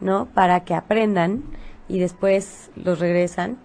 ¿no? 0.00 0.24
Para 0.24 0.64
que 0.64 0.74
aprendan 0.74 1.42
y 1.86 1.98
después 1.98 2.70
los 2.76 2.98
regresan, 2.98 3.58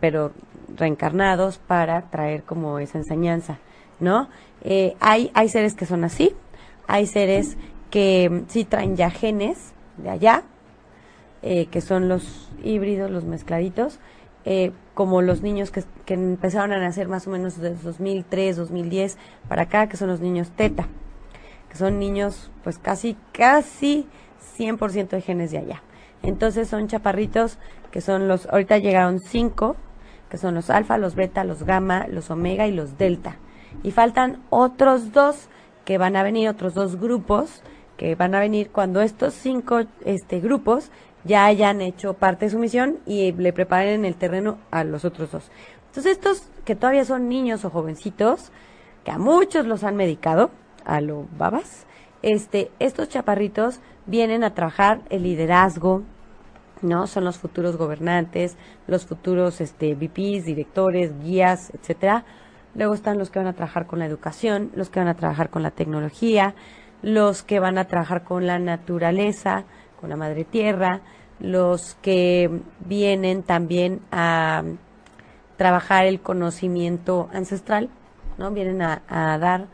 pero 0.00 0.32
reencarnados 0.76 1.58
para 1.58 2.10
traer 2.10 2.42
como 2.44 2.78
esa 2.78 2.98
enseñanza, 2.98 3.58
¿no? 4.00 4.28
Eh, 4.62 4.96
hay, 5.00 5.30
hay 5.34 5.48
seres 5.48 5.74
que 5.74 5.86
son 5.86 6.04
así, 6.04 6.34
hay 6.86 7.06
seres 7.06 7.56
que 7.90 8.28
mm, 8.30 8.48
sí 8.48 8.64
traen 8.64 8.96
ya 8.96 9.10
genes 9.10 9.72
de 9.98 10.10
allá, 10.10 10.42
eh, 11.42 11.66
que 11.66 11.80
son 11.80 12.08
los 12.08 12.50
híbridos, 12.62 13.10
los 13.10 13.24
mezcladitos, 13.24 14.00
eh, 14.44 14.72
como 14.94 15.22
los 15.22 15.42
niños 15.42 15.70
que, 15.70 15.84
que, 16.04 16.14
empezaron 16.14 16.72
a 16.72 16.78
nacer 16.78 17.08
más 17.08 17.26
o 17.26 17.30
menos 17.30 17.58
desde 17.58 17.82
2003, 17.82 18.56
2010 18.56 19.18
para 19.48 19.62
acá, 19.62 19.88
que 19.88 19.96
son 19.96 20.08
los 20.08 20.20
niños 20.20 20.50
teta, 20.50 20.86
que 21.68 21.76
son 21.76 21.98
niños 21.98 22.50
pues 22.62 22.78
casi, 22.78 23.16
casi 23.32 24.06
100% 24.58 25.08
de 25.08 25.20
genes 25.20 25.50
de 25.50 25.58
allá. 25.58 25.82
Entonces 26.22 26.68
son 26.68 26.88
chaparritos 26.88 27.58
que 27.90 28.00
son 28.00 28.28
los, 28.28 28.46
ahorita 28.46 28.78
llegaron 28.78 29.20
cinco, 29.20 29.76
que 30.28 30.38
son 30.38 30.54
los 30.54 30.70
alfa, 30.70 30.98
los 30.98 31.14
beta, 31.14 31.44
los 31.44 31.62
gamma, 31.62 32.06
los 32.08 32.30
omega 32.30 32.66
y 32.66 32.72
los 32.72 32.98
delta. 32.98 33.36
Y 33.82 33.90
faltan 33.90 34.42
otros 34.50 35.12
dos 35.12 35.48
que 35.84 35.98
van 35.98 36.16
a 36.16 36.22
venir, 36.22 36.48
otros 36.48 36.74
dos 36.74 36.98
grupos 36.98 37.62
que 37.96 38.14
van 38.14 38.34
a 38.34 38.40
venir 38.40 38.70
cuando 38.70 39.00
estos 39.00 39.34
cinco 39.34 39.82
este, 40.04 40.40
grupos 40.40 40.90
ya 41.24 41.44
hayan 41.46 41.80
hecho 41.80 42.14
parte 42.14 42.46
de 42.46 42.50
su 42.50 42.58
misión 42.58 42.98
y 43.06 43.32
le 43.32 43.52
preparen 43.52 44.04
el 44.04 44.16
terreno 44.16 44.58
a 44.70 44.84
los 44.84 45.04
otros 45.04 45.30
dos. 45.30 45.50
Entonces 45.88 46.12
estos 46.12 46.48
que 46.64 46.74
todavía 46.74 47.04
son 47.04 47.28
niños 47.28 47.64
o 47.64 47.70
jovencitos, 47.70 48.50
que 49.04 49.10
a 49.10 49.18
muchos 49.18 49.66
los 49.66 49.84
han 49.84 49.96
medicado, 49.96 50.50
a 50.84 51.00
lo 51.00 51.26
babas, 51.38 51.86
este, 52.22 52.70
estos 52.78 53.08
chaparritos 53.08 53.80
vienen 54.06 54.44
a 54.44 54.54
trabajar 54.54 55.00
el 55.10 55.22
liderazgo, 55.22 56.02
¿no? 56.82 57.06
Son 57.06 57.24
los 57.24 57.38
futuros 57.38 57.76
gobernantes, 57.76 58.56
los 58.86 59.06
futuros 59.06 59.60
este, 59.60 59.94
VPs, 59.94 60.44
directores, 60.44 61.12
guías, 61.22 61.70
etcétera, 61.74 62.24
luego 62.74 62.94
están 62.94 63.18
los 63.18 63.30
que 63.30 63.38
van 63.38 63.48
a 63.48 63.52
trabajar 63.52 63.86
con 63.86 63.98
la 63.98 64.06
educación, 64.06 64.70
los 64.74 64.90
que 64.90 65.00
van 65.00 65.08
a 65.08 65.14
trabajar 65.14 65.50
con 65.50 65.62
la 65.62 65.70
tecnología, 65.70 66.54
los 67.02 67.42
que 67.42 67.60
van 67.60 67.78
a 67.78 67.86
trabajar 67.86 68.24
con 68.24 68.46
la 68.46 68.58
naturaleza, 68.58 69.64
con 70.00 70.10
la 70.10 70.16
madre 70.16 70.44
tierra, 70.44 71.00
los 71.40 71.96
que 72.02 72.50
vienen 72.80 73.42
también 73.42 74.00
a 74.10 74.62
trabajar 75.56 76.06
el 76.06 76.20
conocimiento 76.20 77.28
ancestral, 77.32 77.90
¿no? 78.38 78.50
Vienen 78.50 78.82
a, 78.82 79.02
dar 79.08 79.66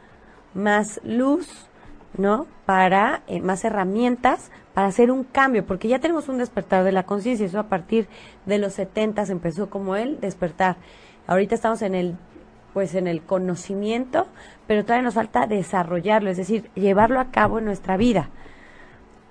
más 0.55 1.01
luz, 1.05 1.69
¿no? 2.17 2.47
Para 2.67 3.23
eh, 3.27 3.41
más 3.41 3.65
herramientas 3.65 4.51
para 4.81 4.89
hacer 4.89 5.11
un 5.11 5.25
cambio, 5.25 5.67
porque 5.67 5.89
ya 5.89 5.99
tenemos 5.99 6.31
un 6.31 6.39
despertar 6.39 6.85
de 6.85 6.93
la 6.93 7.03
conciencia, 7.03 7.45
eso 7.45 7.59
a 7.59 7.69
partir 7.69 8.09
de 8.47 8.57
los 8.57 8.73
70 8.73 9.25
empezó 9.25 9.69
como 9.69 9.95
el 9.95 10.21
despertar. 10.21 10.77
Ahorita 11.27 11.55
estamos 11.55 11.83
en 11.83 11.95
el 11.95 12.17
pues 12.73 12.95
en 12.95 13.07
el 13.07 13.21
conocimiento, 13.21 14.27
pero 14.67 14.83
todavía 14.83 15.03
nos 15.03 15.13
falta 15.17 15.47
desarrollarlo, 15.47 16.31
es 16.31 16.39
decir, 16.39 16.71
llevarlo 16.75 17.21
a 17.21 17.31
cabo 17.31 17.59
en 17.59 17.67
nuestra 17.67 17.99
vida. 17.99 18.31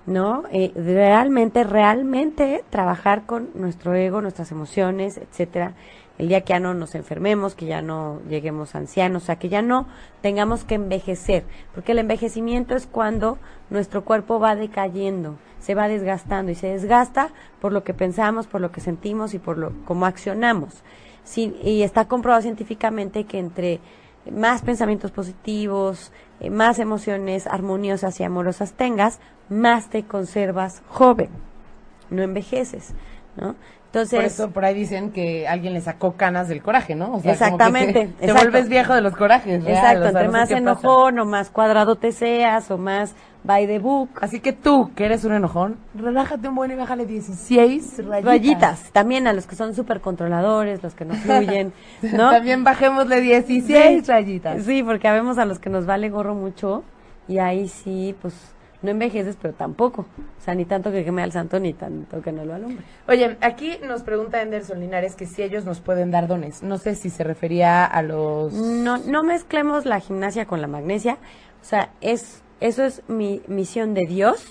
¿No? 0.06 0.44
Eh, 0.52 0.70
realmente, 0.76 1.64
realmente 1.64 2.62
trabajar 2.70 3.26
con 3.26 3.50
nuestro 3.54 3.96
ego, 3.96 4.22
nuestras 4.22 4.52
emociones, 4.52 5.18
etcétera, 5.18 5.74
el 6.20 6.28
día 6.28 6.42
que 6.42 6.52
ya 6.52 6.60
no 6.60 6.74
nos 6.74 6.94
enfermemos, 6.94 7.54
que 7.54 7.64
ya 7.64 7.80
no 7.80 8.20
lleguemos 8.28 8.74
ancianos, 8.74 9.22
o 9.22 9.26
sea, 9.26 9.36
que 9.36 9.48
ya 9.48 9.62
no 9.62 9.86
tengamos 10.20 10.64
que 10.64 10.74
envejecer, 10.74 11.44
porque 11.74 11.92
el 11.92 11.98
envejecimiento 11.98 12.76
es 12.76 12.86
cuando 12.86 13.38
nuestro 13.70 14.04
cuerpo 14.04 14.38
va 14.38 14.54
decayendo, 14.54 15.36
se 15.60 15.74
va 15.74 15.88
desgastando 15.88 16.52
y 16.52 16.56
se 16.56 16.66
desgasta 16.66 17.30
por 17.58 17.72
lo 17.72 17.84
que 17.84 17.94
pensamos, 17.94 18.46
por 18.46 18.60
lo 18.60 18.70
que 18.70 18.82
sentimos 18.82 19.32
y 19.32 19.38
por 19.38 19.56
lo 19.56 19.72
cómo 19.86 20.04
accionamos. 20.04 20.82
y 21.36 21.82
está 21.82 22.04
comprobado 22.06 22.42
científicamente 22.42 23.24
que 23.24 23.38
entre 23.38 23.80
más 24.30 24.60
pensamientos 24.60 25.12
positivos, 25.12 26.12
eh, 26.40 26.50
más 26.50 26.78
emociones 26.80 27.46
armoniosas 27.46 28.20
y 28.20 28.24
amorosas 28.24 28.74
tengas, 28.74 29.20
más 29.48 29.88
te 29.88 30.02
conservas 30.02 30.82
joven, 30.88 31.30
no 32.10 32.22
envejeces, 32.22 32.92
¿no? 33.40 33.56
Entonces, 33.86 34.16
por 34.16 34.24
eso 34.24 34.50
por 34.50 34.64
ahí 34.64 34.74
dicen 34.74 35.10
que 35.10 35.48
alguien 35.48 35.72
le 35.72 35.80
sacó 35.80 36.12
canas 36.12 36.46
del 36.46 36.62
coraje, 36.62 36.94
¿no? 36.94 37.20
exactamente. 37.24 38.08
te, 38.20 38.32
vuelves 38.32 38.68
viejo 38.68 38.94
de 38.94 39.00
los 39.00 39.16
corajes. 39.16 39.66
Exacto, 39.66 40.06
entre 40.06 40.28
más 40.28 40.48
enojón 40.52 41.18
o 41.18 41.24
más 41.24 41.50
cuadrado 41.50 41.96
te 41.96 42.12
seas 42.12 42.70
o 42.70 42.78
más 42.78 43.16
by 43.42 43.66
the 43.66 43.80
book. 43.80 44.10
Así 44.20 44.38
que 44.38 44.52
tú, 44.52 44.92
que 44.94 45.06
eres 45.06 45.24
un 45.24 45.32
enojón, 45.32 45.76
relájate 45.94 46.48
un 46.48 46.54
buen 46.54 46.70
y 46.70 46.76
bájale 46.76 47.04
16 47.04 48.06
rayitas. 48.06 48.24
rayitas. 48.24 48.92
También 48.92 49.26
a 49.26 49.32
los 49.32 49.48
que 49.48 49.56
son 49.56 49.74
súper 49.74 50.00
controladores, 50.00 50.84
los 50.84 50.94
que 50.94 51.04
no 51.04 51.14
fluyen, 51.16 51.72
¿no? 52.00 52.30
También 52.30 52.62
bajémosle 52.62 53.20
16 53.20 54.06
rayitas. 54.06 54.62
Sí, 54.62 54.84
porque 54.84 55.10
vemos 55.10 55.36
a 55.38 55.44
los 55.44 55.58
que 55.58 55.68
nos 55.68 55.84
vale 55.84 56.10
gorro 56.10 56.36
mucho 56.36 56.84
y 57.26 57.38
ahí 57.38 57.66
sí, 57.66 58.14
pues 58.22 58.34
no 58.82 58.90
envejeces, 58.90 59.36
pero 59.40 59.54
tampoco. 59.54 60.02
O 60.38 60.42
sea, 60.42 60.54
ni 60.54 60.64
tanto 60.64 60.90
que 60.90 61.04
queme 61.04 61.22
al 61.22 61.32
santo, 61.32 61.60
ni 61.60 61.72
tanto 61.74 62.22
que 62.22 62.32
no 62.32 62.44
lo 62.44 62.54
alumbre. 62.54 62.84
Oye, 63.08 63.36
aquí 63.40 63.78
nos 63.86 64.02
pregunta 64.02 64.40
Anderson 64.40 64.80
Linares 64.80 65.14
que 65.14 65.26
si 65.26 65.42
ellos 65.42 65.64
nos 65.64 65.80
pueden 65.80 66.10
dar 66.10 66.26
dones. 66.26 66.62
No 66.62 66.78
sé 66.78 66.94
si 66.94 67.10
se 67.10 67.24
refería 67.24 67.84
a 67.84 68.02
los... 68.02 68.52
No, 68.52 68.98
no 68.98 69.22
mezclemos 69.22 69.84
la 69.84 70.00
gimnasia 70.00 70.46
con 70.46 70.60
la 70.60 70.66
magnesia. 70.66 71.18
O 71.60 71.64
sea, 71.64 71.90
es, 72.00 72.42
eso 72.60 72.84
es 72.84 73.02
mi 73.08 73.42
misión 73.46 73.92
de 73.92 74.06
Dios, 74.06 74.46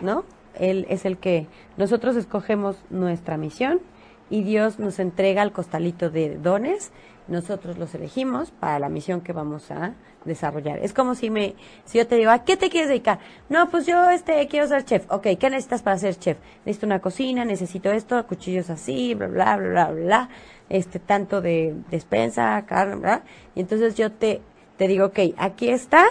¿no? 0.00 0.24
Él 0.54 0.86
es 0.88 1.04
el 1.04 1.18
que 1.18 1.46
nosotros 1.76 2.16
escogemos 2.16 2.76
nuestra 2.90 3.36
misión 3.36 3.80
y 4.28 4.42
Dios 4.42 4.78
nos 4.78 4.98
entrega 4.98 5.42
el 5.42 5.52
costalito 5.52 6.10
de 6.10 6.36
dones. 6.36 6.90
Nosotros 7.28 7.76
los 7.76 7.94
elegimos 7.94 8.50
para 8.50 8.78
la 8.78 8.88
misión 8.88 9.20
que 9.20 9.34
vamos 9.34 9.70
a 9.70 9.92
desarrollar. 10.24 10.78
Es 10.78 10.94
como 10.94 11.14
si 11.14 11.28
me, 11.28 11.54
si 11.84 11.98
yo 11.98 12.06
te 12.06 12.16
digo, 12.16 12.30
¿a 12.30 12.42
qué 12.42 12.56
te 12.56 12.70
quieres 12.70 12.88
dedicar? 12.88 13.18
No, 13.50 13.68
pues 13.70 13.84
yo 13.86 14.08
este 14.08 14.46
quiero 14.48 14.66
ser 14.66 14.84
chef. 14.84 15.04
Ok, 15.10 15.26
¿qué 15.38 15.50
necesitas 15.50 15.82
para 15.82 15.98
ser 15.98 16.16
chef? 16.16 16.38
Necesito 16.64 16.86
una 16.86 17.00
cocina, 17.00 17.44
necesito 17.44 17.92
esto, 17.92 18.26
cuchillos 18.26 18.70
así, 18.70 19.14
bla, 19.14 19.26
bla, 19.26 19.56
bla, 19.56 19.90
bla, 19.90 19.90
bla, 19.90 20.28
este, 20.70 20.98
tanto 20.98 21.42
de 21.42 21.74
despensa, 21.90 22.64
carne, 22.66 22.96
bla. 22.96 23.22
Y 23.54 23.60
entonces 23.60 23.94
yo 23.94 24.10
te, 24.10 24.40
te 24.78 24.88
digo, 24.88 25.06
ok, 25.06 25.18
aquí 25.36 25.68
está, 25.68 26.06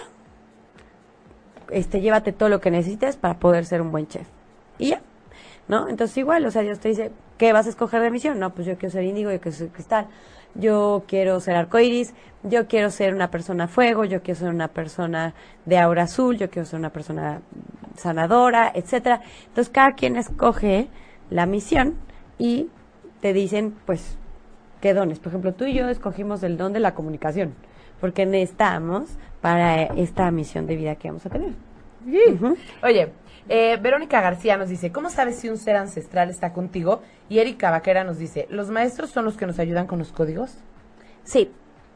este, 1.70 2.00
llévate 2.00 2.32
todo 2.32 2.48
lo 2.48 2.60
que 2.60 2.70
necesites 2.70 3.16
para 3.16 3.38
poder 3.40 3.64
ser 3.64 3.82
un 3.82 3.90
buen 3.90 4.06
chef. 4.06 4.28
Y 4.78 4.90
ya, 4.90 5.02
¿no? 5.66 5.88
Entonces 5.88 6.16
igual, 6.16 6.46
o 6.46 6.50
sea, 6.52 6.62
Dios 6.62 6.78
te 6.78 6.90
dice, 6.90 7.10
¿qué 7.38 7.52
vas 7.52 7.66
a 7.66 7.70
escoger 7.70 8.02
de 8.02 8.10
misión? 8.12 8.38
No, 8.38 8.54
pues 8.54 8.68
yo 8.68 8.78
quiero 8.78 8.92
ser 8.92 9.02
índigo, 9.02 9.32
yo 9.32 9.40
quiero 9.40 9.56
ser 9.56 9.68
cristal 9.70 10.06
yo 10.54 11.04
quiero 11.06 11.40
ser 11.40 11.56
arcoiris, 11.56 12.14
yo 12.42 12.66
quiero 12.66 12.90
ser 12.90 13.14
una 13.14 13.30
persona 13.30 13.68
fuego, 13.68 14.04
yo 14.04 14.22
quiero 14.22 14.40
ser 14.40 14.50
una 14.50 14.68
persona 14.68 15.34
de 15.64 15.78
aura 15.78 16.04
azul, 16.04 16.36
yo 16.36 16.50
quiero 16.50 16.66
ser 16.66 16.78
una 16.78 16.90
persona 16.90 17.40
sanadora, 17.96 18.70
etcétera. 18.74 19.22
Entonces 19.48 19.70
cada 19.70 19.92
quien 19.92 20.16
escoge 20.16 20.88
la 21.30 21.46
misión 21.46 21.94
y 22.38 22.68
te 23.20 23.32
dicen, 23.32 23.74
pues, 23.86 24.16
qué 24.80 24.94
dones. 24.94 25.18
Por 25.18 25.30
ejemplo, 25.30 25.54
tú 25.54 25.64
y 25.64 25.74
yo 25.74 25.88
escogimos 25.88 26.42
el 26.42 26.56
don 26.56 26.72
de 26.72 26.80
la 26.80 26.94
comunicación, 26.94 27.54
porque 28.00 28.26
necesitamos 28.26 29.10
para 29.40 29.82
esta 29.82 30.30
misión 30.30 30.66
de 30.66 30.76
vida 30.76 30.94
que 30.96 31.08
vamos 31.08 31.26
a 31.26 31.30
tener. 31.30 31.52
Oye, 32.82 33.12
eh, 33.48 33.78
Verónica 33.80 34.20
García 34.20 34.56
nos 34.56 34.68
dice, 34.68 34.92
¿cómo 34.92 35.10
sabes 35.10 35.36
si 35.36 35.48
un 35.48 35.56
ser 35.56 35.76
ancestral 35.76 36.28
está 36.30 36.52
contigo? 36.52 37.02
Y 37.28 37.38
Erika 37.38 37.70
Vaquera 37.70 38.04
nos 38.04 38.18
dice, 38.18 38.46
¿los 38.50 38.70
maestros 38.70 39.10
son 39.10 39.24
los 39.24 39.36
que 39.36 39.46
nos 39.46 39.58
ayudan 39.58 39.86
con 39.86 39.98
los 39.98 40.12
códigos? 40.12 40.58
Sí. 41.24 41.50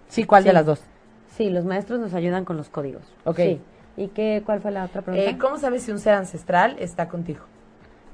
Sí, 0.09 0.25
¿cuál 0.25 0.45
de 0.45 0.53
las 0.53 0.67
dos? 0.67 0.83
Sí, 1.37 1.51
los 1.51 1.65
maestros 1.65 2.01
nos 2.01 2.15
ayudan 2.15 2.45
con 2.45 2.57
los 2.57 2.69
códigos. 2.69 3.03
Ok. 3.25 3.41
¿Y 3.97 4.09
qué, 4.09 4.43
cuál 4.45 4.61
fue 4.61 4.71
la 4.71 4.85
otra 4.85 5.03
pregunta? 5.03 5.31
Eh, 5.31 5.38
¿Cómo 5.38 5.59
sabes 5.59 5.83
si 5.83 5.91
un 5.91 5.99
ser 5.99 6.15
ancestral 6.15 6.77
está 6.79 7.09
contigo? 7.09 7.41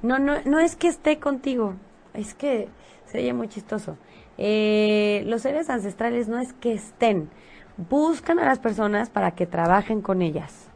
No, 0.02 0.18
no, 0.18 0.34
no 0.44 0.58
es 0.60 0.76
que 0.76 0.88
esté 0.88 1.18
contigo, 1.18 1.74
es 2.14 2.34
que 2.34 2.68
sería 3.06 3.34
muy 3.34 3.48
chistoso. 3.48 3.96
Eh, 4.36 5.22
los 5.26 5.42
seres 5.42 5.70
ancestrales 5.70 6.28
no 6.28 6.38
es 6.38 6.52
que 6.52 6.72
estén, 6.72 7.28
buscan 7.76 8.38
a 8.38 8.44
las 8.44 8.60
personas 8.60 9.10
para 9.10 9.32
que 9.32 9.46
trabajen 9.46 10.00
con 10.00 10.22
ellas 10.22 10.67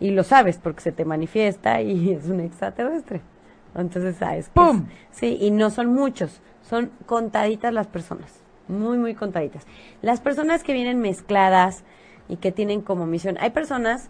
y 0.00 0.10
lo 0.10 0.24
sabes 0.24 0.58
porque 0.58 0.80
se 0.80 0.92
te 0.92 1.04
manifiesta 1.04 1.80
y 1.82 2.10
es 2.12 2.26
un 2.26 2.40
extraterrestre. 2.40 3.20
Entonces 3.74 4.16
sabes 4.16 4.46
que 4.48 4.54
¡Pum! 4.54 4.86
sí, 5.10 5.38
y 5.40 5.50
no 5.50 5.70
son 5.70 5.92
muchos, 5.92 6.40
son 6.62 6.90
contaditas 7.06 7.72
las 7.72 7.86
personas, 7.86 8.40
muy, 8.66 8.98
muy 8.98 9.14
contaditas. 9.14 9.66
Las 10.02 10.20
personas 10.20 10.64
que 10.64 10.72
vienen 10.72 11.00
mezcladas 11.00 11.84
y 12.28 12.36
que 12.36 12.50
tienen 12.50 12.80
como 12.80 13.06
misión, 13.06 13.36
hay 13.40 13.50
personas 13.50 14.08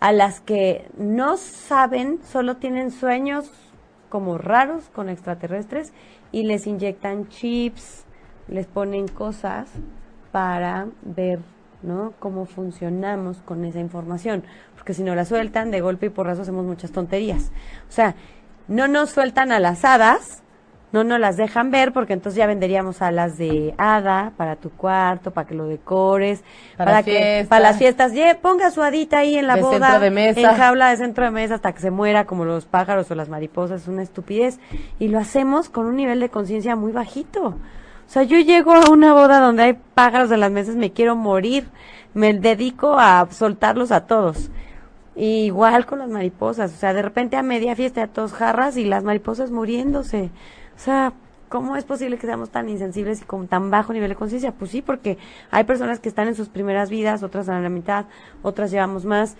a 0.00 0.12
las 0.12 0.40
que 0.40 0.86
no 0.98 1.36
saben, 1.36 2.20
solo 2.22 2.56
tienen 2.56 2.90
sueños 2.90 3.50
como 4.10 4.38
raros 4.38 4.90
con 4.90 5.08
extraterrestres 5.08 5.92
y 6.30 6.42
les 6.42 6.66
inyectan 6.66 7.28
chips, 7.28 8.04
les 8.48 8.66
ponen 8.66 9.08
cosas 9.08 9.68
para 10.30 10.88
ver 11.02 11.40
¿no? 11.84 12.14
Cómo 12.18 12.46
funcionamos 12.46 13.38
con 13.44 13.64
esa 13.64 13.80
información. 13.80 14.44
Porque 14.74 14.94
si 14.94 15.02
no 15.02 15.14
la 15.14 15.24
sueltan, 15.24 15.70
de 15.70 15.80
golpe 15.80 16.06
y 16.06 16.10
porrazo 16.10 16.42
hacemos 16.42 16.64
muchas 16.64 16.90
tonterías. 16.90 17.52
O 17.88 17.92
sea, 17.92 18.14
no 18.68 18.88
nos 18.88 19.10
sueltan 19.10 19.52
a 19.52 19.60
las 19.60 19.84
hadas, 19.84 20.42
no 20.92 21.02
nos 21.02 21.18
las 21.18 21.36
dejan 21.36 21.70
ver, 21.72 21.92
porque 21.92 22.12
entonces 22.12 22.38
ya 22.38 22.46
venderíamos 22.46 23.02
a 23.02 23.10
las 23.10 23.36
de 23.36 23.74
hada 23.78 24.32
para 24.36 24.56
tu 24.56 24.70
cuarto, 24.70 25.32
para 25.32 25.46
que 25.46 25.54
lo 25.54 25.66
decores, 25.66 26.44
para, 26.76 27.02
que 27.02 27.44
para 27.48 27.60
las 27.60 27.78
fiestas, 27.78 28.12
ponga 28.40 28.70
su 28.70 28.80
hadita 28.80 29.18
ahí 29.18 29.36
en 29.36 29.48
la 29.48 29.56
boda, 29.56 29.98
de 29.98 30.10
mesa. 30.10 30.40
en 30.40 30.56
jaula 30.56 30.90
de 30.90 30.96
centro 30.96 31.24
de 31.24 31.32
mesa 31.32 31.56
hasta 31.56 31.72
que 31.72 31.80
se 31.80 31.90
muera 31.90 32.26
como 32.26 32.44
los 32.44 32.64
pájaros 32.64 33.10
o 33.10 33.14
las 33.16 33.28
mariposas, 33.28 33.82
es 33.82 33.88
una 33.88 34.02
estupidez. 34.02 34.60
Y 35.00 35.08
lo 35.08 35.18
hacemos 35.18 35.68
con 35.68 35.86
un 35.86 35.96
nivel 35.96 36.20
de 36.20 36.28
conciencia 36.28 36.76
muy 36.76 36.92
bajito. 36.92 37.56
O 38.06 38.10
sea, 38.14 38.22
yo 38.22 38.38
llego 38.38 38.72
a 38.72 38.90
una 38.90 39.12
boda 39.12 39.40
donde 39.40 39.62
hay 39.62 39.78
pájaros 39.94 40.30
en 40.30 40.40
las 40.40 40.50
mesas, 40.52 40.76
me 40.76 40.92
quiero 40.92 41.16
morir. 41.16 41.68
Me 42.14 42.32
dedico 42.32 42.98
a 42.98 43.26
soltarlos 43.30 43.90
a 43.92 44.06
todos. 44.06 44.50
igual 45.16 45.86
con 45.86 46.00
las 46.00 46.08
mariposas. 46.08 46.72
O 46.72 46.76
sea, 46.76 46.92
de 46.94 47.02
repente 47.02 47.36
a 47.36 47.42
media 47.42 47.76
fiesta 47.76 48.02
a 48.04 48.06
todos 48.08 48.32
jarras 48.32 48.76
y 48.76 48.84
las 48.84 49.04
mariposas 49.04 49.50
muriéndose. 49.50 50.30
O 50.76 50.78
sea, 50.78 51.12
¿cómo 51.48 51.76
es 51.76 51.84
posible 51.84 52.18
que 52.18 52.26
seamos 52.26 52.50
tan 52.50 52.68
insensibles 52.68 53.22
y 53.22 53.24
con 53.24 53.48
tan 53.48 53.70
bajo 53.70 53.92
nivel 53.92 54.10
de 54.10 54.16
conciencia? 54.16 54.52
Pues 54.52 54.70
sí, 54.70 54.82
porque 54.82 55.18
hay 55.50 55.64
personas 55.64 56.00
que 56.00 56.08
están 56.08 56.28
en 56.28 56.34
sus 56.34 56.48
primeras 56.48 56.90
vidas, 56.90 57.22
otras 57.22 57.48
a 57.48 57.60
la 57.60 57.68
mitad, 57.68 58.06
otras 58.42 58.70
llevamos 58.70 59.04
más. 59.04 59.36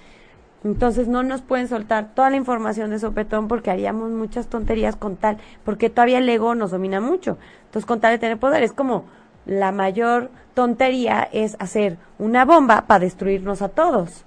Entonces 0.64 1.08
no 1.08 1.22
nos 1.22 1.42
pueden 1.42 1.68
soltar 1.68 2.14
toda 2.14 2.30
la 2.30 2.36
información 2.36 2.90
de 2.90 2.98
sopetón 2.98 3.48
porque 3.48 3.70
haríamos 3.70 4.10
muchas 4.10 4.46
tonterías 4.46 4.96
con 4.96 5.16
tal, 5.16 5.36
porque 5.64 5.90
todavía 5.90 6.18
el 6.18 6.28
ego 6.28 6.54
nos 6.54 6.70
domina 6.70 7.00
mucho. 7.00 7.36
Entonces 7.66 7.86
con 7.86 8.00
tal 8.00 8.12
de 8.12 8.18
tener 8.18 8.38
poder 8.38 8.62
es 8.62 8.72
como 8.72 9.04
la 9.46 9.72
mayor 9.72 10.30
tontería 10.54 11.28
es 11.32 11.56
hacer 11.58 11.98
una 12.18 12.44
bomba 12.44 12.86
para 12.86 13.00
destruirnos 13.00 13.60
a 13.60 13.68
todos. 13.68 14.24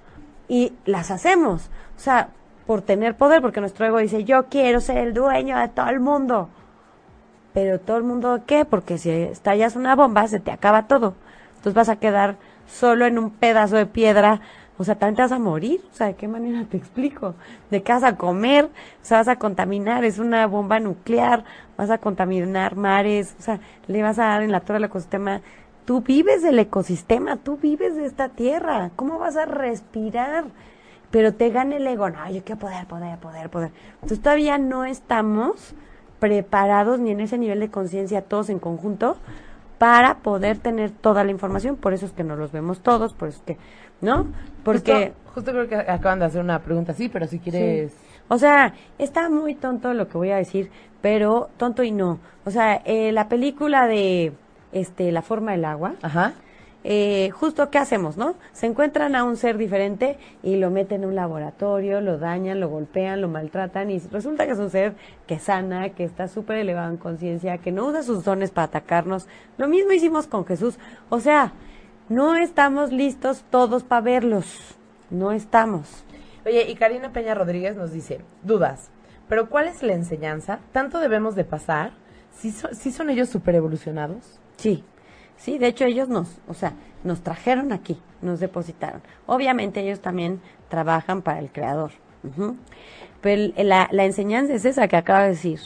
Y 0.48 0.72
las 0.86 1.10
hacemos. 1.10 1.70
O 1.96 2.00
sea, 2.00 2.30
por 2.66 2.82
tener 2.82 3.16
poder, 3.16 3.42
porque 3.42 3.60
nuestro 3.60 3.86
ego 3.86 3.98
dice, 3.98 4.24
yo 4.24 4.46
quiero 4.46 4.80
ser 4.80 4.98
el 4.98 5.14
dueño 5.14 5.58
de 5.58 5.68
todo 5.68 5.88
el 5.88 6.00
mundo. 6.00 6.48
Pero 7.52 7.80
todo 7.80 7.96
el 7.96 8.04
mundo, 8.04 8.42
¿qué? 8.46 8.64
Porque 8.64 8.98
si 8.98 9.10
estallas 9.10 9.74
una 9.74 9.96
bomba, 9.96 10.28
se 10.28 10.38
te 10.38 10.50
acaba 10.50 10.86
todo. 10.86 11.14
Entonces 11.56 11.74
vas 11.74 11.88
a 11.88 11.96
quedar 11.96 12.36
solo 12.66 13.06
en 13.06 13.18
un 13.18 13.30
pedazo 13.30 13.76
de 13.76 13.86
piedra. 13.86 14.40
O 14.78 14.84
sea, 14.84 14.94
también 14.94 15.16
te 15.16 15.22
vas 15.22 15.32
a 15.32 15.38
morir. 15.38 15.80
O 15.92 15.94
sea, 15.94 16.06
¿de 16.06 16.14
qué 16.14 16.28
manera 16.28 16.64
te 16.64 16.76
explico? 16.76 17.34
¿De 17.70 17.82
qué 17.82 17.92
vas 17.92 18.04
a 18.04 18.16
comer? 18.16 18.66
O 18.66 19.04
sea, 19.04 19.18
vas 19.18 19.28
a 19.28 19.36
contaminar. 19.36 20.04
Es 20.04 20.18
una 20.18 20.46
bomba 20.46 20.78
nuclear. 20.78 21.44
Vas 21.76 21.90
a 21.90 21.98
contaminar 21.98 22.76
mares. 22.76 23.34
O 23.38 23.42
sea, 23.42 23.58
le 23.88 24.02
vas 24.02 24.18
a 24.18 24.26
dar 24.26 24.42
en 24.42 24.52
la 24.52 24.60
torre 24.60 24.76
al 24.76 24.84
ecosistema. 24.84 25.40
Tú 25.84 26.00
vives 26.00 26.42
del 26.42 26.60
ecosistema. 26.60 27.36
Tú 27.36 27.56
vives 27.56 27.96
de 27.96 28.06
esta 28.06 28.28
tierra. 28.28 28.90
¿Cómo 28.94 29.18
vas 29.18 29.36
a 29.36 29.46
respirar? 29.46 30.44
Pero 31.10 31.34
te 31.34 31.50
gana 31.50 31.76
el 31.76 31.86
ego. 31.86 32.08
No, 32.08 32.30
yo 32.30 32.44
quiero 32.44 32.60
poder, 32.60 32.86
poder, 32.86 33.18
poder, 33.18 33.50
poder. 33.50 33.72
Entonces 33.94 34.20
todavía 34.20 34.58
no 34.58 34.84
estamos 34.84 35.74
preparados 36.20 37.00
ni 37.00 37.10
en 37.10 37.20
ese 37.20 37.36
nivel 37.36 37.60
de 37.60 37.70
conciencia 37.70 38.22
todos 38.22 38.48
en 38.48 38.58
conjunto 38.58 39.16
para 39.78 40.18
poder 40.18 40.58
tener 40.58 40.90
toda 40.90 41.24
la 41.24 41.30
información. 41.30 41.76
Por 41.76 41.92
eso 41.92 42.06
es 42.06 42.12
que 42.12 42.24
no 42.24 42.36
los 42.36 42.52
vemos 42.52 42.80
todos, 42.80 43.14
por 43.14 43.28
eso 43.28 43.38
es 43.38 43.44
que, 43.44 43.56
¿no? 44.00 44.26
Porque... 44.64 45.12
Justo, 45.34 45.52
creo 45.52 45.68
que 45.68 45.76
acaban 45.76 46.18
de 46.18 46.24
hacer 46.26 46.40
una 46.40 46.58
pregunta 46.60 46.92
así, 46.92 47.08
pero 47.08 47.26
si 47.26 47.38
quieres... 47.38 47.96
O 48.28 48.38
sea, 48.38 48.74
está 48.98 49.30
muy 49.30 49.54
tonto 49.54 49.94
lo 49.94 50.08
que 50.08 50.18
voy 50.18 50.30
a 50.30 50.36
decir, 50.36 50.70
pero 51.00 51.48
tonto 51.56 51.82
y 51.82 51.92
no. 51.92 52.18
O 52.44 52.50
sea, 52.50 52.82
eh, 52.84 53.12
la 53.12 53.28
película 53.28 53.86
de 53.86 54.32
este 54.72 55.12
La 55.12 55.22
forma 55.22 55.52
del 55.52 55.64
agua. 55.64 55.94
Ajá 56.02 56.34
eh, 56.84 57.30
justo 57.30 57.70
qué 57.70 57.78
hacemos, 57.78 58.16
¿no? 58.16 58.36
Se 58.52 58.66
encuentran 58.66 59.16
a 59.16 59.24
un 59.24 59.36
ser 59.36 59.58
diferente 59.58 60.16
y 60.42 60.56
lo 60.56 60.70
meten 60.70 61.02
en 61.02 61.08
un 61.08 61.14
laboratorio, 61.16 62.00
lo 62.00 62.18
dañan, 62.18 62.60
lo 62.60 62.68
golpean, 62.68 63.20
lo 63.20 63.28
maltratan 63.28 63.90
y 63.90 63.98
resulta 63.98 64.46
que 64.46 64.52
es 64.52 64.58
un 64.58 64.70
ser 64.70 64.94
que 65.26 65.38
sana, 65.38 65.90
que 65.90 66.04
está 66.04 66.28
súper 66.28 66.58
elevado 66.58 66.90
en 66.90 66.96
conciencia, 66.96 67.58
que 67.58 67.72
no 67.72 67.86
usa 67.86 68.02
sus 68.02 68.24
dones 68.24 68.50
para 68.50 68.66
atacarnos. 68.66 69.26
Lo 69.56 69.68
mismo 69.68 69.92
hicimos 69.92 70.28
con 70.28 70.46
Jesús. 70.46 70.78
O 71.08 71.20
sea, 71.20 71.52
no 72.08 72.36
estamos 72.36 72.92
listos 72.92 73.44
todos 73.50 73.82
para 73.82 74.00
verlos. 74.00 74.76
No 75.10 75.32
estamos. 75.32 76.04
Oye, 76.46 76.70
y 76.70 76.74
Karina 76.76 77.12
Peña 77.12 77.34
Rodríguez 77.34 77.76
nos 77.76 77.92
dice, 77.92 78.20
dudas, 78.44 78.90
pero 79.28 79.50
¿cuál 79.50 79.68
es 79.68 79.82
la 79.82 79.94
enseñanza? 79.94 80.60
¿Tanto 80.72 81.00
debemos 81.00 81.34
de 81.34 81.44
pasar? 81.44 81.92
¿Sí, 82.32 82.52
¿sí 82.72 82.92
son 82.92 83.10
ellos 83.10 83.28
super 83.28 83.54
evolucionados? 83.54 84.40
Sí, 84.56 84.84
Sí, 85.38 85.56
de 85.58 85.68
hecho 85.68 85.84
ellos 85.84 86.08
nos, 86.08 86.38
o 86.48 86.54
sea, 86.54 86.74
nos 87.04 87.22
trajeron 87.22 87.72
aquí, 87.72 87.98
nos 88.20 88.40
depositaron. 88.40 89.00
Obviamente 89.26 89.80
ellos 89.80 90.00
también 90.00 90.40
trabajan 90.68 91.22
para 91.22 91.38
el 91.38 91.50
creador. 91.50 91.92
Pero 93.20 93.52
la, 93.56 93.88
la 93.90 94.04
enseñanza 94.04 94.52
es 94.52 94.64
esa 94.64 94.88
que 94.88 94.96
acaba 94.96 95.22
de 95.22 95.30
decir, 95.30 95.60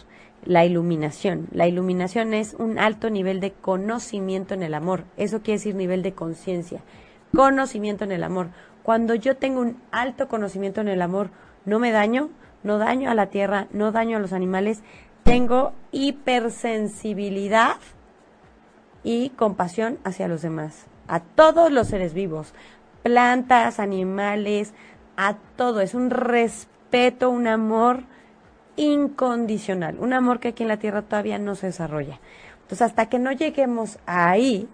la 0.44 0.64
iluminación. 0.64 1.48
La 1.52 1.66
iluminación 1.66 2.35
es 2.35 2.54
un 2.54 2.78
alto 2.78 3.08
nivel 3.11 3.40
de 3.40 3.52
conocimiento 3.52 4.54
en 4.54 4.62
el 4.62 4.74
amor. 4.74 5.04
Eso 5.16 5.40
quiere 5.40 5.58
decir 5.58 5.74
nivel 5.74 6.02
de 6.02 6.12
conciencia. 6.12 6.82
Conocimiento 7.35 8.04
en 8.04 8.12
el 8.12 8.24
amor. 8.24 8.48
Cuando 8.82 9.14
yo 9.14 9.37
tengo 9.37 9.61
un 9.61 9.78
alto 9.90 10.28
conocimiento 10.28 10.82
en 10.82 10.88
el 10.88 11.00
amor, 11.00 11.30
no 11.64 11.78
me 11.78 11.92
daño, 11.92 12.28
no 12.62 12.78
daño 12.78 13.11
a 13.11 13.14
la 13.14 13.26
tierra, 13.26 13.68
no 13.72 13.92
daño 13.92 14.16
a 14.16 14.20
los 14.20 14.32
animales, 14.32 14.82
tengo 15.22 15.72
hipersensibilidad 15.92 17.76
y 19.04 19.30
compasión 19.30 19.98
hacia 20.04 20.28
los 20.28 20.42
demás, 20.42 20.86
a 21.08 21.20
todos 21.20 21.72
los 21.72 21.88
seres 21.88 22.14
vivos, 22.14 22.54
plantas, 23.02 23.80
animales, 23.80 24.72
a 25.16 25.36
todo. 25.56 25.80
Es 25.80 25.94
un 25.94 26.10
respeto, 26.10 27.30
un 27.30 27.46
amor 27.46 28.04
incondicional, 28.76 29.98
un 29.98 30.12
amor 30.12 30.40
que 30.40 30.48
aquí 30.48 30.62
en 30.62 30.68
la 30.68 30.78
Tierra 30.78 31.02
todavía 31.02 31.38
no 31.38 31.54
se 31.54 31.66
desarrolla. 31.66 32.20
Entonces, 32.62 32.82
hasta 32.82 33.06
que 33.06 33.18
no 33.18 33.32
lleguemos 33.32 33.98
ahí, 34.06 34.68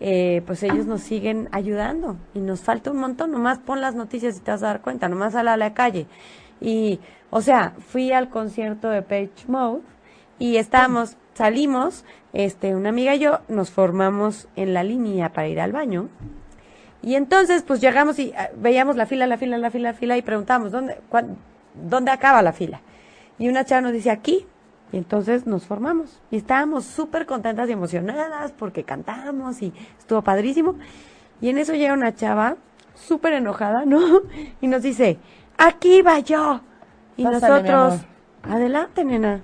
eh, 0.00 0.42
pues 0.46 0.62
ellos 0.62 0.84
nos 0.84 1.00
siguen 1.00 1.48
ayudando 1.52 2.16
y 2.34 2.40
nos 2.40 2.60
falta 2.60 2.90
un 2.90 2.98
montón. 2.98 3.32
Nomás 3.32 3.58
pon 3.58 3.80
las 3.80 3.94
noticias 3.94 4.36
y 4.36 4.40
te 4.40 4.50
vas 4.50 4.62
a 4.62 4.66
dar 4.66 4.82
cuenta, 4.82 5.08
nomás 5.08 5.32
sal 5.32 5.48
a 5.48 5.56
la 5.56 5.72
calle. 5.72 6.06
Y, 6.60 7.00
o 7.30 7.40
sea, 7.40 7.74
fui 7.78 8.12
al 8.12 8.28
concierto 8.28 8.88
de 8.88 9.02
Page 9.02 9.46
Mode 9.48 9.80
y 10.38 10.56
estábamos, 10.56 11.16
salimos, 11.36 12.04
este, 12.32 12.74
una 12.74 12.88
amiga 12.88 13.14
y 13.14 13.18
yo 13.18 13.40
nos 13.48 13.70
formamos 13.70 14.48
en 14.56 14.74
la 14.74 14.82
línea 14.82 15.32
para 15.32 15.48
ir 15.48 15.60
al 15.60 15.72
baño. 15.72 16.08
Y 17.02 17.14
entonces, 17.14 17.62
pues 17.62 17.80
llegamos 17.80 18.18
y 18.18 18.32
ah, 18.36 18.50
veíamos 18.56 18.96
la 18.96 19.06
fila, 19.06 19.26
la 19.26 19.36
fila, 19.36 19.58
la 19.58 19.70
fila, 19.70 19.92
la 19.92 19.98
fila 19.98 20.16
y 20.16 20.22
preguntamos, 20.22 20.72
¿dónde, 20.72 20.98
¿dónde 21.74 22.10
acaba 22.10 22.42
la 22.42 22.52
fila? 22.52 22.80
Y 23.38 23.48
una 23.48 23.64
chava 23.64 23.82
nos 23.82 23.92
dice, 23.92 24.10
aquí. 24.10 24.46
Y 24.92 24.98
entonces 24.98 25.46
nos 25.46 25.66
formamos. 25.66 26.20
Y 26.30 26.36
estábamos 26.36 26.84
súper 26.84 27.26
contentas 27.26 27.68
y 27.68 27.72
emocionadas 27.72 28.52
porque 28.52 28.84
cantamos 28.84 29.60
y 29.60 29.72
estuvo 29.98 30.22
padrísimo. 30.22 30.76
Y 31.40 31.50
en 31.50 31.58
eso 31.58 31.74
llega 31.74 31.92
una 31.92 32.14
chava 32.14 32.56
súper 32.94 33.34
enojada, 33.34 33.84
¿no? 33.84 34.22
Y 34.60 34.68
nos 34.68 34.82
dice, 34.82 35.18
aquí 35.58 36.02
va 36.02 36.20
yo. 36.20 36.60
Y 37.16 37.24
nosotros, 37.24 38.00
adelante, 38.42 39.04
nena. 39.04 39.42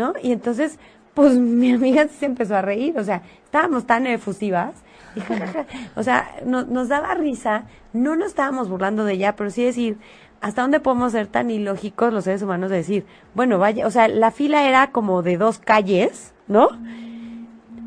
¿No? 0.00 0.14
Y 0.22 0.32
entonces, 0.32 0.78
pues 1.14 1.38
mi 1.38 1.72
amiga 1.72 2.08
se 2.08 2.26
empezó 2.26 2.56
a 2.56 2.62
reír, 2.62 2.98
o 2.98 3.04
sea, 3.04 3.22
estábamos 3.44 3.86
tan 3.86 4.06
efusivas, 4.06 4.74
o 5.96 6.02
sea, 6.02 6.36
nos 6.44 6.88
daba 6.88 7.14
risa, 7.14 7.64
no 7.92 8.16
nos 8.16 8.28
estábamos 8.28 8.68
burlando 8.68 9.04
de 9.04 9.14
ella, 9.14 9.36
pero 9.36 9.50
sí 9.50 9.64
decir, 9.64 9.98
¿hasta 10.40 10.62
dónde 10.62 10.80
podemos 10.80 11.12
ser 11.12 11.26
tan 11.26 11.50
ilógicos 11.50 12.12
los 12.12 12.24
seres 12.24 12.42
humanos 12.42 12.70
de 12.70 12.76
decir, 12.76 13.06
bueno, 13.34 13.58
vaya, 13.58 13.86
o 13.86 13.90
sea, 13.90 14.08
la 14.08 14.30
fila 14.30 14.68
era 14.68 14.92
como 14.92 15.22
de 15.22 15.36
dos 15.36 15.58
calles, 15.58 16.32
¿no? 16.46 16.68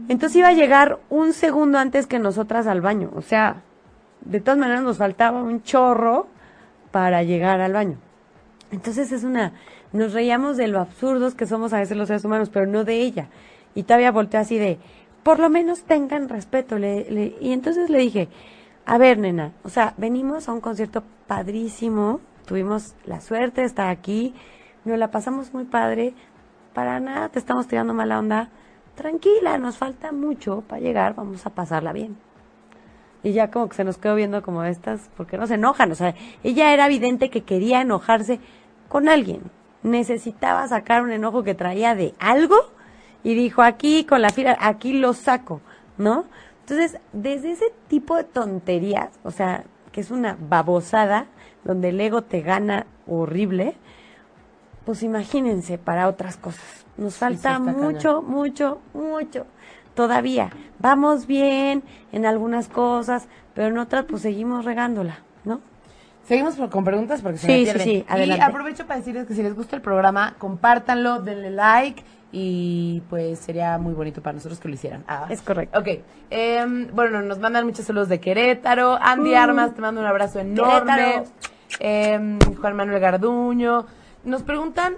Entonces 0.09 0.35
iba 0.35 0.49
a 0.49 0.53
llegar 0.53 0.99
un 1.09 1.31
segundo 1.31 1.79
antes 1.79 2.07
que 2.07 2.19
nosotras 2.19 2.67
al 2.67 2.81
baño, 2.81 3.09
o 3.15 3.21
sea, 3.21 3.63
de 4.21 4.41
todas 4.41 4.59
maneras 4.59 4.83
nos 4.83 4.97
faltaba 4.97 5.41
un 5.41 5.63
chorro 5.63 6.27
para 6.91 7.23
llegar 7.23 7.61
al 7.61 7.73
baño. 7.73 7.97
Entonces 8.71 9.11
es 9.11 9.23
una, 9.23 9.53
nos 9.93 10.13
reíamos 10.13 10.57
de 10.57 10.67
lo 10.67 10.79
absurdos 10.79 11.35
que 11.35 11.45
somos 11.45 11.71
a 11.71 11.79
veces 11.79 11.95
los 11.95 12.07
seres 12.07 12.25
humanos, 12.25 12.49
pero 12.49 12.65
no 12.65 12.83
de 12.83 12.97
ella. 12.97 13.29
Y 13.75 13.83
todavía 13.83 14.11
volteó 14.11 14.39
así 14.39 14.57
de, 14.57 14.79
por 15.23 15.39
lo 15.39 15.49
menos 15.49 15.83
tengan 15.83 16.29
respeto. 16.29 16.77
Le, 16.77 17.35
y 17.39 17.53
entonces 17.53 17.89
le 17.89 17.99
dije, 17.99 18.27
a 18.85 18.97
ver, 18.97 19.17
nena, 19.17 19.53
o 19.63 19.69
sea, 19.69 19.93
venimos 19.97 20.49
a 20.49 20.53
un 20.53 20.61
concierto 20.61 21.03
padrísimo, 21.27 22.19
tuvimos 22.45 22.95
la 23.05 23.21
suerte 23.21 23.61
de 23.61 23.67
estar 23.67 23.87
aquí, 23.87 24.33
nos 24.83 24.97
la 24.97 25.11
pasamos 25.11 25.53
muy 25.53 25.63
padre, 25.63 26.13
para 26.73 26.99
nada 26.99 27.29
te 27.29 27.39
estamos 27.39 27.67
tirando 27.67 27.93
mala 27.93 28.19
onda, 28.19 28.49
tranquila, 28.95 29.57
nos 29.57 29.77
falta 29.77 30.11
mucho 30.11 30.61
para 30.67 30.81
llegar, 30.81 31.15
vamos 31.15 31.45
a 31.45 31.51
pasarla 31.51 31.93
bien. 31.93 32.17
Y 33.23 33.31
ya 33.31 33.51
como 33.51 33.69
que 33.69 33.75
se 33.75 33.85
nos 33.85 33.97
quedó 33.97 34.15
viendo 34.15 34.41
como 34.41 34.63
estas, 34.63 35.09
porque 35.15 35.37
no 35.37 35.47
se 35.47 35.53
enojan, 35.53 35.91
o 35.91 35.95
sea, 35.95 36.13
ella 36.43 36.73
era 36.73 36.87
evidente 36.87 37.29
que 37.29 37.43
quería 37.43 37.81
enojarse 37.81 38.39
con 38.89 39.07
alguien, 39.07 39.43
necesitaba 39.83 40.67
sacar 40.67 41.03
un 41.03 41.11
enojo 41.11 41.43
que 41.43 41.55
traía 41.55 41.95
de 41.95 42.13
algo 42.19 42.55
y 43.23 43.35
dijo, 43.35 43.61
aquí 43.61 44.05
con 44.05 44.21
la 44.21 44.29
fila, 44.29 44.57
aquí 44.59 44.93
lo 44.93 45.13
saco, 45.13 45.61
¿no? 45.97 46.25
Entonces, 46.61 46.99
desde 47.11 47.51
ese 47.51 47.73
tipo 47.87 48.15
de 48.15 48.23
tonterías, 48.23 49.09
o 49.23 49.31
sea, 49.31 49.65
que 49.91 50.01
es 50.01 50.11
una 50.11 50.37
babosada, 50.39 51.27
donde 51.63 51.89
el 51.89 52.01
ego 52.01 52.23
te 52.23 52.41
gana 52.41 52.85
horrible, 53.07 53.75
pues 54.85 55.03
imagínense 55.03 55.77
para 55.77 56.07
otras 56.07 56.37
cosas. 56.37 56.85
Nos 56.97 57.15
falta 57.15 57.59
mucho, 57.59 58.21
mucho, 58.21 58.79
mucho 58.93 59.45
todavía. 59.93 60.49
Vamos 60.79 61.27
bien 61.27 61.83
en 62.11 62.25
algunas 62.25 62.67
cosas, 62.67 63.27
pero 63.53 63.67
en 63.67 63.77
otras 63.77 64.05
pues 64.05 64.21
seguimos 64.21 64.65
regándola. 64.65 65.19
Seguimos 66.25 66.55
con 66.55 66.83
preguntas 66.83 67.21
porque 67.21 67.37
se 67.37 67.47
sí, 67.47 67.65
Sí, 67.65 67.79
sí, 67.79 68.05
adelante. 68.07 68.43
Y 68.43 68.49
aprovecho 68.49 68.85
para 68.85 68.99
decirles 68.99 69.27
que 69.27 69.33
si 69.33 69.43
les 69.43 69.55
gusta 69.55 69.75
el 69.75 69.81
programa, 69.81 70.35
compártanlo, 70.37 71.21
denle 71.21 71.51
like 71.51 72.03
y 72.31 73.01
pues 73.09 73.39
sería 73.39 73.77
muy 73.77 73.93
bonito 73.93 74.21
para 74.21 74.33
nosotros 74.33 74.59
que 74.59 74.67
lo 74.67 74.73
hicieran. 74.73 75.03
Ah, 75.07 75.27
es 75.29 75.41
correcto. 75.41 75.77
Ok. 75.77 75.87
Em, 76.29 76.87
bueno, 76.93 77.21
nos 77.21 77.39
mandan 77.39 77.65
muchos 77.65 77.85
saludos 77.85 78.09
de 78.09 78.19
Querétaro. 78.19 78.97
Andy 79.01 79.33
uh. 79.33 79.37
Armas, 79.37 79.75
te 79.75 79.81
mando 79.81 80.01
un 80.01 80.07
abrazo 80.07 80.39
enorme. 80.39 81.23
Eh, 81.79 82.39
Juan 82.59 82.75
Manuel 82.75 82.99
Garduño. 82.99 83.85
Nos 84.23 84.43
preguntan... 84.43 84.95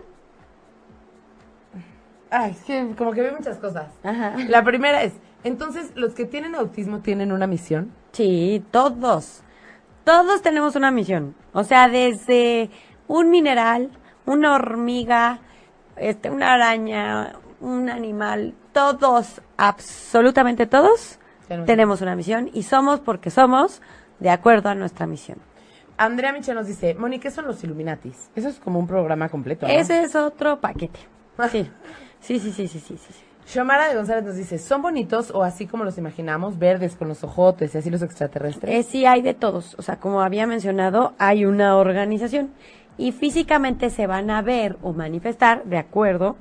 Ay, 2.29 2.51
es 2.51 2.63
que 2.63 2.93
como 2.97 3.11
que 3.13 3.21
veo 3.21 3.35
muchas 3.35 3.57
cosas. 3.57 3.88
Ajá. 4.03 4.35
La 4.47 4.63
primera 4.63 5.03
es, 5.03 5.13
entonces, 5.43 5.91
¿los 5.95 6.13
que 6.13 6.25
tienen 6.25 6.55
autismo 6.55 6.99
tienen 6.99 7.31
una 7.31 7.47
misión? 7.47 7.91
Sí, 8.11 8.63
todos. 8.71 9.43
Todos 10.06 10.41
tenemos 10.41 10.76
una 10.76 10.91
misión. 10.91 11.36
O 11.52 11.63
sea, 11.63 11.89
desde 11.89 12.70
un 13.08 13.30
mineral, 13.30 13.89
una 14.26 14.54
hormiga, 14.54 15.39
este, 15.98 16.30
una 16.30 16.54
araña, 16.54 17.34
un 17.60 17.89
animal, 17.89 18.54
todos, 18.72 19.41
absolutamente 19.58 20.68
todos, 20.68 21.20
tenemos, 21.65 22.02
una 22.02 22.15
misión 22.15 22.50
y 22.54 22.63
somos 22.63 23.00
porque 23.00 23.30
somos 23.30 23.82
de 24.20 24.30
acuerdo 24.30 24.70
a 24.70 24.76
nuestra 24.76 25.08
misión. 25.08 25.39
Andrea 25.98 26.34
Michel 26.34 26.56
nos 26.56 26.68
dice, 26.68 26.94
Moni, 26.94 27.20
¿qué 27.20 27.32
son 27.32 27.46
los 27.46 27.63
Illuminatis? 27.63 28.30
Eso 28.36 28.50
es 28.50 28.60
como 28.60 28.80
un 28.80 28.88
programa 28.88 29.30
completo. 29.30 29.65
Ese 29.65 30.04
es 30.04 30.15
otro 30.15 30.60
paquete. 30.62 31.00
Sí. 31.52 32.39
sí, 32.39 32.39
sí, 32.39 32.52
sí, 32.54 32.80
sí, 32.80 32.80
sí, 32.98 32.98
Xiomara 33.45 33.88
de 33.88 33.95
González 33.95 34.23
nos 34.23 34.36
dice, 34.36 34.58
¿son 34.58 34.81
bonitos 34.81 35.31
o 35.31 35.43
así 35.43 35.67
como 35.67 35.84
los 35.84 35.97
imaginamos, 35.97 36.58
verdes 36.58 36.95
con 36.95 37.08
los 37.08 37.23
ojotes 37.23 37.75
y 37.75 37.77
así 37.77 37.89
los 37.89 38.01
extraterrestres? 38.01 38.73
Eh, 38.73 38.84
sí, 38.84 39.05
hay 39.05 39.21
de 39.21 39.36
todos. 39.36 39.75
O 39.77 39.81
sea, 39.84 39.97
como 39.97 40.21
había 40.21 40.47
mencionado, 40.47 41.13
hay 41.19 41.45
una 41.45 41.77
organización 41.77 42.49
y 42.97 43.12
físicamente 43.12 43.89
se 43.91 44.08
van 44.08 44.31
a 44.31 44.41
ver 44.41 44.77
o 44.81 44.93
manifestar 44.93 45.63
de 45.65 45.77
acuerdo 45.77 46.38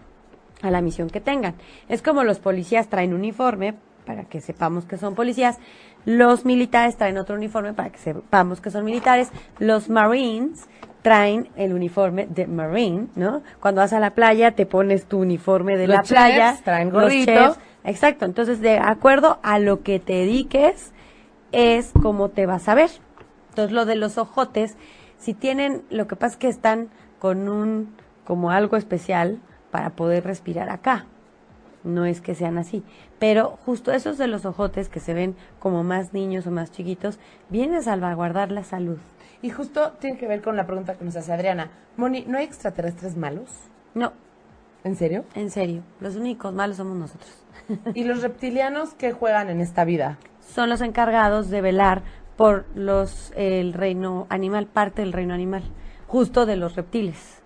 a 0.63 0.71
la 0.71 0.81
misión 0.81 1.11
que 1.11 1.21
tengan. 1.21 1.55
Es 1.89 2.01
como 2.01 2.25
los 2.25 2.39
policías 2.39 2.89
traen 2.89 3.13
uniforme 3.13 3.75
para 4.07 4.25
que 4.25 4.41
sepamos 4.41 4.85
que 4.85 4.99
son 4.99 5.15
policías, 5.15 5.59
los 6.05 6.45
militares 6.45 6.97
traen 6.97 7.19
otro 7.19 7.37
uniforme 7.37 7.73
para 7.73 7.91
que 7.91 7.99
sepamos 7.99 8.61
que 8.61 8.71
son 8.71 8.85
militares, 8.85 9.31
los 9.59 9.89
marines 9.89 10.69
traen 11.05 11.51
el 11.57 11.75
uniforme 11.75 12.27
de 12.27 12.47
marine, 12.47 13.09
¿no? 13.15 13.43
Cuando 13.61 13.83
vas 13.83 13.93
a 13.93 14.01
la 14.01 14.13
playa 14.15 14.53
te 14.53 14.65
pones 14.65 15.05
tu 15.05 15.19
uniforme 15.19 15.77
de 15.77 15.87
la 15.87 16.03
playa, 16.03 16.57
traen 16.65 16.89
gorritos. 16.89 17.59
exacto, 17.85 18.25
entonces 18.25 18.63
de 18.63 18.79
acuerdo 18.79 19.39
a 19.43 19.59
lo 19.59 19.83
que 19.83 20.01
te 20.01 20.15
dediques 20.15 20.93
es 21.53 21.93
como 22.01 22.31
te 22.31 22.47
vas 22.47 22.71
a 22.71 22.75
ver. 22.75 22.89
Entonces 23.51 23.73
lo 23.73 23.85
de 23.85 23.97
los 23.97 24.17
ojotes, 24.17 24.79
si 25.19 25.35
tienen, 25.35 25.83
lo 25.91 26.07
que 26.07 26.17
pasa 26.17 26.33
es 26.33 26.39
que 26.39 26.49
están 26.49 26.89
con 27.19 27.51
un 27.51 27.95
como 28.25 28.51
algo 28.51 28.79
especial, 28.79 29.41
para 29.71 29.91
poder 29.91 30.25
respirar 30.25 30.71
acá. 30.71 31.05
No 31.83 32.07
es 32.07 32.23
que 32.23 32.35
sean 32.35 32.57
así. 32.57 32.83
Pero 33.19 33.59
justo 33.67 33.93
esos 33.93 34.17
de 34.17 34.27
los 34.27 34.47
ojotes 34.47 34.89
que 34.89 35.01
se 35.01 35.13
ven 35.13 35.37
como 35.59 35.85
más 35.85 36.15
niños 36.15 36.47
o 36.47 36.51
más 36.51 36.73
chiquitos, 36.73 37.19
vienen 37.51 37.77
a 37.77 37.83
salvaguardar 37.83 38.51
la 38.51 38.65
salud. 38.65 38.97
Y 39.45 39.51
justo 39.51 39.93
tiene 40.01 40.17
que 40.17 40.27
ver 40.27 40.41
con 40.41 40.57
la 40.57 40.65
pregunta 40.65 40.95
que 40.95 41.05
nos 41.05 41.17
hace 41.17 41.31
Adriana. 41.31 41.69
Moni, 41.99 42.25
¿no 42.27 42.39
hay 42.39 42.45
extraterrestres 42.45 43.15
malos? 43.15 43.51
No. 43.93 44.15
¿En 44.85 44.97
serio? 44.97 45.27
En 45.35 45.51
serio. 45.51 45.83
Los 46.01 46.17
únicos 46.17 46.55
malos 46.55 46.79
somos 46.79 46.97
nosotros. 46.97 47.45
¿Y 47.93 48.05
los 48.05 48.23
reptilianos 48.23 48.95
qué 48.95 49.13
juegan 49.13 49.51
en 49.51 49.61
esta 49.61 49.85
vida? 49.85 50.17
Son 50.41 50.71
los 50.71 50.81
encargados 50.81 51.51
de 51.51 51.61
velar 51.61 52.01
por 52.39 52.65
los 52.75 53.35
el 53.37 53.75
reino 53.75 54.27
animal, 54.31 54.67
parte 54.67 55.03
del 55.03 55.13
reino 55.13 55.35
animal, 55.35 55.63
justo 56.07 56.47
de 56.47 56.57
los 56.57 56.75
reptiles 56.75 57.43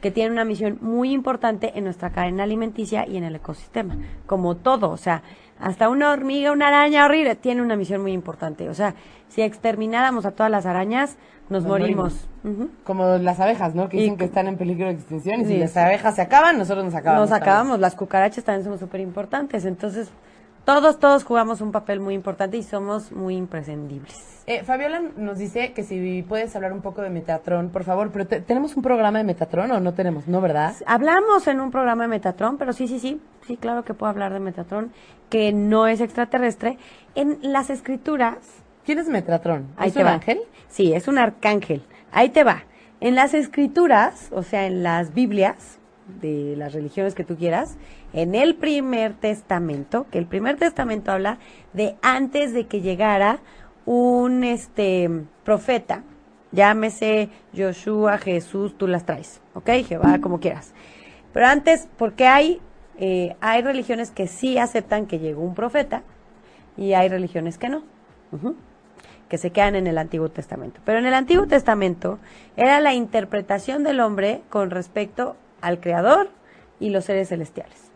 que 0.00 0.10
tiene 0.10 0.32
una 0.32 0.44
misión 0.44 0.78
muy 0.80 1.12
importante 1.12 1.72
en 1.76 1.84
nuestra 1.84 2.10
cadena 2.10 2.42
alimenticia 2.42 3.06
y 3.06 3.16
en 3.16 3.24
el 3.24 3.36
ecosistema, 3.36 3.96
como 4.26 4.56
todo, 4.56 4.90
o 4.90 4.96
sea, 4.96 5.22
hasta 5.60 5.88
una 5.88 6.10
hormiga, 6.10 6.50
una 6.50 6.66
araña 6.66 7.04
horrible, 7.04 7.36
tiene 7.36 7.62
una 7.62 7.76
misión 7.76 8.02
muy 8.02 8.12
importante. 8.12 8.68
O 8.68 8.74
sea, 8.74 8.96
si 9.28 9.42
extermináramos 9.42 10.26
a 10.26 10.32
todas 10.32 10.50
las 10.50 10.66
arañas, 10.66 11.16
nos, 11.52 11.64
morimos. 11.64 12.28
Como 12.84 13.18
las 13.18 13.38
abejas, 13.38 13.74
¿no? 13.74 13.88
Que 13.88 13.98
dicen 13.98 14.16
que 14.16 14.24
están 14.24 14.48
en 14.48 14.56
peligro 14.56 14.86
de 14.86 14.94
extinción 14.94 15.42
y 15.42 15.44
si 15.44 15.58
las 15.58 15.76
abejas 15.76 16.16
se 16.16 16.22
acaban, 16.22 16.58
nosotros 16.58 16.84
nos 16.84 16.94
acabamos. 16.94 17.30
Nos 17.30 17.40
acabamos, 17.40 17.78
las 17.78 17.94
cucarachas 17.94 18.42
también 18.42 18.64
son 18.64 18.78
súper 18.78 19.00
importantes. 19.00 19.64
Entonces, 19.64 20.10
todos, 20.64 20.98
todos 20.98 21.24
jugamos 21.24 21.60
un 21.60 21.72
papel 21.72 22.00
muy 22.00 22.14
importante 22.14 22.56
y 22.56 22.62
somos 22.62 23.12
muy 23.12 23.36
imprescindibles. 23.36 24.32
Eh, 24.46 24.64
Fabiola 24.64 25.00
nos 25.16 25.38
dice 25.38 25.72
que 25.72 25.84
si 25.84 26.24
puedes 26.24 26.54
hablar 26.56 26.72
un 26.72 26.82
poco 26.82 27.02
de 27.02 27.10
Metatron, 27.10 27.70
por 27.70 27.84
favor, 27.84 28.10
pero 28.12 28.26
¿tenemos 28.26 28.76
un 28.76 28.82
programa 28.82 29.18
de 29.18 29.24
Metatron 29.24 29.70
o 29.70 29.78
no 29.78 29.94
tenemos? 29.94 30.26
¿No, 30.26 30.40
verdad? 30.40 30.74
Hablamos 30.86 31.46
en 31.46 31.60
un 31.60 31.70
programa 31.70 32.04
de 32.04 32.08
Metatron, 32.08 32.58
pero 32.58 32.72
sí, 32.72 32.88
sí, 32.88 32.98
sí, 32.98 33.20
sí, 33.46 33.56
claro 33.56 33.84
que 33.84 33.94
puedo 33.94 34.10
hablar 34.10 34.32
de 34.32 34.40
Metatron, 34.40 34.92
que 35.30 35.52
no 35.52 35.86
es 35.86 36.00
extraterrestre. 36.00 36.78
En 37.14 37.38
las 37.42 37.70
escrituras... 37.70 38.61
¿Quién 38.84 38.98
es 38.98 39.08
Metatron? 39.08 39.68
¿Es 39.82 39.96
un 39.96 40.06
ángel? 40.06 40.40
Sí, 40.68 40.92
es 40.92 41.06
un 41.08 41.18
arcángel. 41.18 41.82
Ahí 42.10 42.30
te 42.30 42.44
va. 42.44 42.64
En 43.00 43.14
las 43.14 43.34
escrituras, 43.34 44.28
o 44.32 44.42
sea, 44.42 44.66
en 44.66 44.82
las 44.82 45.14
Biblias 45.14 45.78
de 46.20 46.54
las 46.56 46.72
religiones 46.72 47.14
que 47.14 47.24
tú 47.24 47.36
quieras, 47.36 47.76
en 48.12 48.34
el 48.34 48.56
primer 48.56 49.14
testamento, 49.14 50.06
que 50.10 50.18
el 50.18 50.26
primer 50.26 50.56
testamento 50.56 51.12
habla 51.12 51.38
de 51.72 51.96
antes 52.02 52.52
de 52.52 52.66
que 52.66 52.80
llegara 52.80 53.38
un 53.84 54.44
este 54.44 55.08
profeta, 55.44 56.02
llámese 56.50 57.30
Joshua, 57.56 58.18
Jesús, 58.18 58.76
tú 58.76 58.86
las 58.86 59.06
traes, 59.06 59.40
¿ok? 59.54 59.70
Jehová, 59.86 60.20
como 60.20 60.40
quieras. 60.40 60.72
Pero 61.32 61.46
antes, 61.46 61.88
porque 61.96 62.26
hay, 62.26 62.60
eh, 62.98 63.36
hay 63.40 63.62
religiones 63.62 64.10
que 64.10 64.26
sí 64.26 64.58
aceptan 64.58 65.06
que 65.06 65.18
llegó 65.18 65.42
un 65.42 65.54
profeta 65.54 66.02
y 66.76 66.92
hay 66.92 67.08
religiones 67.08 67.58
que 67.58 67.68
no, 67.68 67.84
que 69.32 69.38
se 69.38 69.48
quedan 69.48 69.76
en 69.76 69.86
el 69.86 69.96
Antiguo 69.96 70.28
Testamento. 70.28 70.82
Pero 70.84 70.98
en 70.98 71.06
el 71.06 71.14
Antiguo 71.14 71.46
Testamento 71.46 72.18
era 72.54 72.80
la 72.80 72.92
interpretación 72.92 73.82
del 73.82 74.00
hombre 74.00 74.42
con 74.50 74.68
respecto 74.68 75.36
al 75.62 75.80
Creador 75.80 76.28
y 76.78 76.90
los 76.90 77.06
seres 77.06 77.30
celestiales. 77.30 77.90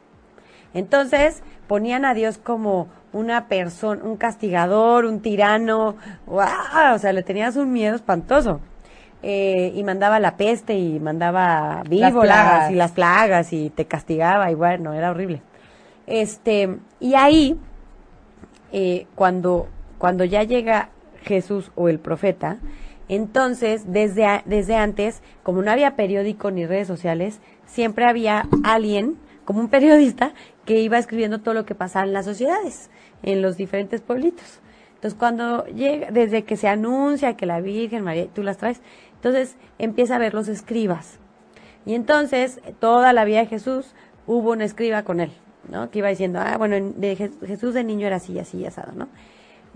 Entonces 0.72 1.42
ponían 1.66 2.06
a 2.06 2.14
Dios 2.14 2.38
como 2.38 2.88
una 3.12 3.48
persona, 3.48 4.02
un 4.02 4.16
castigador, 4.16 5.04
un 5.04 5.20
tirano, 5.20 5.96
o 6.26 6.98
sea, 6.98 7.12
le 7.12 7.22
tenías 7.22 7.56
un 7.56 7.70
miedo 7.70 7.94
espantoso. 7.94 8.60
Eh, 9.22 9.72
y 9.74 9.84
mandaba 9.84 10.18
la 10.18 10.38
peste 10.38 10.72
y 10.78 10.98
mandaba 11.00 11.82
víboras 11.86 12.70
y 12.70 12.76
las 12.76 12.92
plagas 12.92 13.52
y 13.52 13.68
te 13.68 13.84
castigaba 13.84 14.50
y 14.50 14.54
bueno, 14.54 14.94
era 14.94 15.10
horrible. 15.10 15.42
Este, 16.06 16.78
y 16.98 17.12
ahí, 17.12 17.60
eh, 18.72 19.06
cuando, 19.14 19.68
cuando 19.98 20.24
ya 20.24 20.42
llega 20.42 20.88
Jesús 21.34 21.72
o 21.74 21.88
el 21.88 21.98
profeta, 21.98 22.58
entonces, 23.08 23.92
desde, 23.92 24.42
desde 24.46 24.74
antes, 24.74 25.22
como 25.42 25.62
no 25.62 25.70
había 25.70 25.94
periódico 25.94 26.50
ni 26.50 26.66
redes 26.66 26.88
sociales, 26.88 27.40
siempre 27.64 28.04
había 28.04 28.48
alguien, 28.64 29.16
como 29.44 29.60
un 29.60 29.68
periodista, 29.68 30.32
que 30.64 30.80
iba 30.80 30.98
escribiendo 30.98 31.40
todo 31.40 31.54
lo 31.54 31.64
que 31.64 31.76
pasaba 31.76 32.04
en 32.04 32.12
las 32.12 32.24
sociedades, 32.24 32.90
en 33.22 33.42
los 33.42 33.56
diferentes 33.56 34.00
pueblitos. 34.00 34.60
Entonces, 34.96 35.16
cuando 35.16 35.66
llega, 35.66 36.10
desde 36.10 36.44
que 36.44 36.56
se 36.56 36.66
anuncia 36.66 37.36
que 37.36 37.46
la 37.46 37.60
Virgen 37.60 38.02
María, 38.02 38.26
tú 38.26 38.42
las 38.42 38.56
traes, 38.56 38.80
entonces 39.14 39.56
empieza 39.78 40.16
a 40.16 40.18
ver 40.18 40.34
los 40.34 40.48
escribas. 40.48 41.20
Y 41.84 41.94
entonces, 41.94 42.60
toda 42.80 43.12
la 43.12 43.24
vida 43.24 43.38
de 43.38 43.46
Jesús, 43.46 43.94
hubo 44.26 44.50
un 44.50 44.62
escriba 44.62 45.04
con 45.04 45.20
él, 45.20 45.30
¿no? 45.70 45.90
Que 45.90 46.00
iba 46.00 46.08
diciendo, 46.08 46.40
ah, 46.42 46.56
bueno, 46.58 46.92
de 46.96 47.14
Jesús 47.46 47.74
de 47.74 47.84
niño 47.84 48.08
era 48.08 48.16
así, 48.16 48.36
así, 48.40 48.66
asado, 48.66 48.92
¿no? 48.96 49.06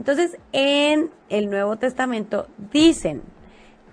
Entonces, 0.01 0.39
en 0.53 1.11
el 1.29 1.51
Nuevo 1.51 1.77
Testamento 1.77 2.47
dicen 2.73 3.21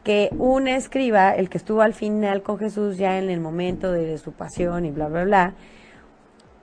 que 0.06 0.30
un 0.38 0.70
escriba, 0.70 1.32
el 1.32 1.50
que 1.50 1.58
estuvo 1.58 1.82
al 1.82 1.94
final 1.94 2.44
con 2.44 2.58
Jesús 2.58 2.96
ya 2.98 3.18
en 3.20 3.30
el 3.30 3.42
momento 3.42 3.92
de 3.92 4.18
su 4.18 4.32
pasión 4.32 4.86
y 4.86 4.92
bla, 4.92 5.10
bla, 5.10 5.26
bla, 5.26 5.54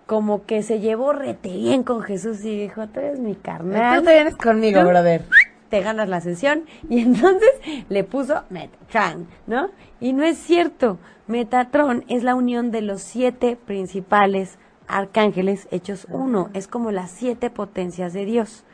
como 0.07 0.47
que 0.47 0.63
se 0.63 0.81
llevó 0.81 1.13
rete 1.13 1.51
bien 1.51 1.83
con 1.83 2.01
Jesús 2.01 2.43
y 2.43 2.59
dijo, 2.59 2.87
tú 2.87 3.01
eres 3.01 3.21
mi 3.21 3.35
carnal. 3.35 3.99
Tú 3.99 4.07
te 4.07 4.15
vienes 4.15 4.35
conmigo, 4.35 4.83
brother. 4.83 5.27
Te 5.69 5.83
ganas 5.83 6.09
la 6.09 6.23
sesión. 6.23 6.65
Y 6.89 7.01
entonces 7.01 7.51
le 7.91 8.03
puso 8.03 8.45
Metatron, 8.49 9.27
¿no? 9.47 9.69
Y 10.01 10.15
no 10.15 10.23
es 10.23 10.39
cierto. 10.39 10.97
Metatron 11.27 12.07
es 12.09 12.23
la 12.23 12.35
unión 12.35 12.71
de 12.71 12.81
los 12.81 13.03
siete 13.03 13.57
principales 13.57 14.57
arcángeles 14.89 15.69
hechos 15.71 16.07
uno. 16.09 16.49
Es 16.55 16.67
como 16.67 16.91
las 16.93 17.11
siete 17.11 17.51
potencias 17.51 18.15
de 18.15 18.25
Dios. 18.25 18.65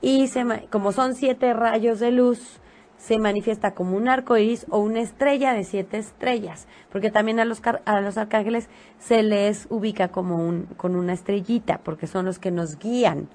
Y 0.00 0.28
se, 0.28 0.44
como 0.70 0.92
son 0.92 1.14
siete 1.14 1.52
rayos 1.54 2.00
de 2.00 2.12
luz, 2.12 2.60
se 2.98 3.18
manifiesta 3.18 3.74
como 3.74 3.96
un 3.96 4.08
arco 4.08 4.36
iris 4.36 4.66
o 4.70 4.78
una 4.80 5.00
estrella 5.00 5.54
de 5.54 5.64
siete 5.64 5.98
estrellas, 5.98 6.66
porque 6.90 7.10
también 7.10 7.40
a 7.40 7.44
los, 7.44 7.62
a 7.84 8.00
los 8.00 8.18
arcángeles 8.18 8.68
se 8.98 9.22
les 9.22 9.66
ubica 9.70 10.08
como 10.08 10.36
un, 10.36 10.66
con 10.76 10.96
una 10.96 11.12
estrellita, 11.12 11.78
porque 11.78 12.06
son 12.06 12.26
los 12.26 12.38
que 12.38 12.50
nos 12.50 12.78
guían, 12.78 13.28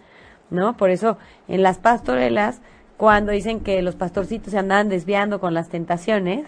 ¿no? 0.50 0.76
Por 0.76 0.90
eso 0.90 1.18
en 1.48 1.64
las 1.64 1.80
pastorelas, 1.80 2.62
cuando 2.98 3.32
dicen 3.32 3.62
que 3.62 3.82
los 3.82 3.96
pastorcitos 3.96 4.52
se 4.52 4.60
andaban 4.60 4.90
desviando 4.90 5.40
con 5.40 5.54
las 5.54 5.70
tentaciones 5.70 6.46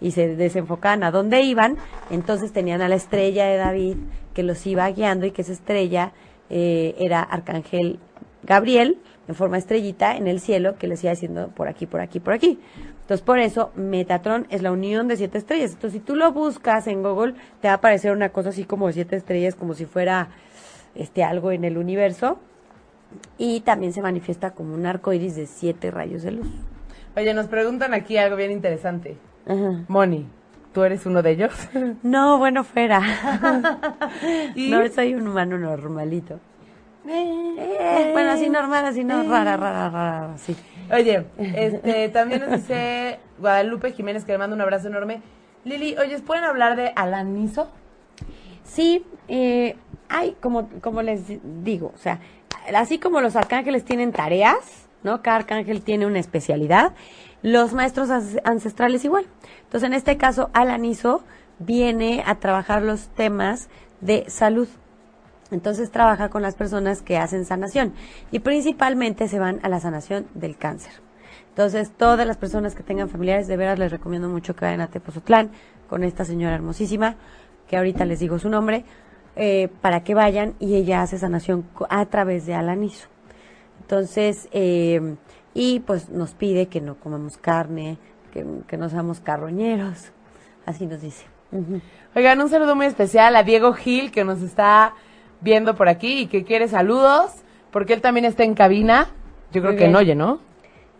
y 0.00 0.10
se 0.10 0.36
desenfocaban 0.36 1.04
a 1.04 1.10
dónde 1.10 1.42
iban, 1.42 1.76
entonces 2.10 2.52
tenían 2.52 2.82
a 2.82 2.88
la 2.88 2.96
estrella 2.96 3.46
de 3.46 3.56
David 3.56 3.96
que 4.34 4.42
los 4.42 4.66
iba 4.66 4.90
guiando 4.90 5.24
y 5.24 5.30
que 5.30 5.42
esa 5.42 5.52
estrella 5.52 6.12
eh, 6.50 6.94
era 6.98 7.22
Arcángel 7.22 7.98
Gabriel, 8.42 8.98
en 9.28 9.34
forma 9.34 9.58
estrellita 9.58 10.16
en 10.16 10.26
el 10.26 10.40
cielo 10.40 10.76
que 10.76 10.86
les 10.86 11.02
iba 11.02 11.12
diciendo 11.12 11.50
por 11.54 11.68
aquí, 11.68 11.86
por 11.86 12.00
aquí, 12.00 12.20
por 12.20 12.32
aquí. 12.34 12.58
Entonces, 13.00 13.24
por 13.24 13.38
eso, 13.38 13.70
Metatron 13.76 14.46
es 14.50 14.62
la 14.62 14.72
unión 14.72 15.08
de 15.08 15.16
siete 15.16 15.38
estrellas. 15.38 15.72
Entonces, 15.72 16.00
si 16.00 16.04
tú 16.04 16.16
lo 16.16 16.32
buscas 16.32 16.86
en 16.86 17.02
Google, 17.02 17.34
te 17.60 17.68
va 17.68 17.74
a 17.74 17.76
aparecer 17.76 18.12
una 18.12 18.30
cosa 18.30 18.48
así 18.48 18.64
como 18.64 18.90
siete 18.92 19.16
estrellas, 19.16 19.54
como 19.54 19.74
si 19.74 19.84
fuera 19.84 20.28
este 20.94 21.22
algo 21.22 21.52
en 21.52 21.64
el 21.64 21.78
universo. 21.78 22.38
Y 23.38 23.60
también 23.60 23.92
se 23.92 24.02
manifiesta 24.02 24.50
como 24.50 24.74
un 24.74 24.86
arco 24.86 25.12
iris 25.12 25.36
de 25.36 25.46
siete 25.46 25.90
rayos 25.90 26.22
de 26.22 26.32
luz. 26.32 26.48
Oye, 27.16 27.32
nos 27.32 27.46
preguntan 27.46 27.94
aquí 27.94 28.16
algo 28.16 28.36
bien 28.36 28.50
interesante. 28.50 29.16
Moni, 29.88 30.26
¿tú 30.74 30.82
eres 30.82 31.06
uno 31.06 31.22
de 31.22 31.30
ellos? 31.30 31.52
No, 32.02 32.38
bueno, 32.38 32.64
fuera. 32.64 33.00
No, 34.56 34.86
soy 34.88 35.14
un 35.14 35.28
humano 35.28 35.56
normalito. 35.58 36.40
Eh, 37.08 38.10
bueno, 38.12 38.30
así 38.30 38.48
normal, 38.48 38.84
así 38.84 39.04
no, 39.04 39.22
rara, 39.22 39.56
rara, 39.56 39.90
rara, 39.90 40.38
sí. 40.38 40.56
Oye, 40.92 41.26
este, 41.38 42.08
también 42.08 42.40
nos 42.40 42.50
dice 42.50 43.18
Guadalupe 43.38 43.92
Jiménez 43.92 44.24
que 44.24 44.32
le 44.32 44.38
manda 44.38 44.54
un 44.54 44.62
abrazo 44.62 44.88
enorme. 44.88 45.22
Lili, 45.64 45.96
oye, 45.98 46.18
¿pueden 46.20 46.44
hablar 46.44 46.76
de 46.76 46.92
Alanizo? 46.94 47.68
Sí, 48.64 49.04
eh, 49.28 49.76
hay, 50.08 50.36
como, 50.40 50.68
como 50.80 51.02
les 51.02 51.22
digo, 51.64 51.92
o 51.94 51.98
sea, 51.98 52.20
así 52.74 52.98
como 52.98 53.20
los 53.20 53.36
arcángeles 53.36 53.84
tienen 53.84 54.12
tareas, 54.12 54.88
¿no? 55.02 55.22
Cada 55.22 55.38
arcángel 55.38 55.82
tiene 55.82 56.06
una 56.06 56.18
especialidad, 56.18 56.92
los 57.42 57.72
maestros 57.72 58.10
ancestrales 58.44 59.04
igual. 59.04 59.26
Entonces, 59.64 59.86
en 59.86 59.94
este 59.94 60.16
caso, 60.16 60.50
Alanizo 60.52 61.24
viene 61.58 62.22
a 62.26 62.36
trabajar 62.36 62.82
los 62.82 63.08
temas 63.08 63.68
de 64.00 64.24
salud. 64.28 64.68
Entonces 65.50 65.90
trabaja 65.90 66.28
con 66.28 66.42
las 66.42 66.54
personas 66.54 67.02
que 67.02 67.18
hacen 67.18 67.44
sanación 67.44 67.92
y 68.30 68.40
principalmente 68.40 69.28
se 69.28 69.38
van 69.38 69.60
a 69.62 69.68
la 69.68 69.80
sanación 69.80 70.26
del 70.34 70.56
cáncer. 70.56 70.92
Entonces, 71.56 71.90
todas 71.96 72.26
las 72.26 72.36
personas 72.36 72.74
que 72.74 72.82
tengan 72.82 73.08
familiares, 73.08 73.46
de 73.46 73.56
veras 73.56 73.78
les 73.78 73.90
recomiendo 73.90 74.28
mucho 74.28 74.54
que 74.54 74.66
vayan 74.66 74.82
a 74.82 74.88
Tepozotlán 74.88 75.50
con 75.88 76.04
esta 76.04 76.26
señora 76.26 76.54
hermosísima, 76.54 77.16
que 77.66 77.78
ahorita 77.78 78.04
les 78.04 78.20
digo 78.20 78.38
su 78.38 78.50
nombre, 78.50 78.84
eh, 79.36 79.68
para 79.80 80.04
que 80.04 80.14
vayan 80.14 80.54
y 80.58 80.74
ella 80.74 81.00
hace 81.00 81.18
sanación 81.18 81.66
a 81.88 82.04
través 82.06 82.44
de 82.44 82.54
Alanizo. 82.54 83.08
Entonces, 83.80 84.48
eh, 84.52 85.16
y 85.54 85.80
pues 85.80 86.10
nos 86.10 86.34
pide 86.34 86.66
que 86.66 86.82
no 86.82 86.96
comamos 86.96 87.38
carne, 87.38 87.96
que, 88.32 88.76
no 88.76 88.90
seamos 88.90 89.20
carroñeros, 89.20 90.12
así 90.66 90.86
nos 90.86 91.00
dice. 91.00 91.24
Oigan, 92.14 92.38
un 92.42 92.50
saludo 92.50 92.76
muy 92.76 92.84
especial 92.84 93.34
a 93.34 93.42
Diego 93.42 93.72
Gil, 93.72 94.10
que 94.10 94.24
nos 94.24 94.42
está 94.42 94.94
viendo 95.40 95.74
por 95.74 95.88
aquí 95.88 96.20
y 96.20 96.26
que 96.26 96.44
quiere 96.44 96.68
saludos, 96.68 97.32
porque 97.70 97.94
él 97.94 98.00
también 98.00 98.24
está 98.24 98.44
en 98.44 98.54
cabina. 98.54 99.08
Yo 99.52 99.62
creo 99.62 99.76
que 99.76 99.88
no 99.88 99.98
oye, 99.98 100.14
¿no? 100.14 100.40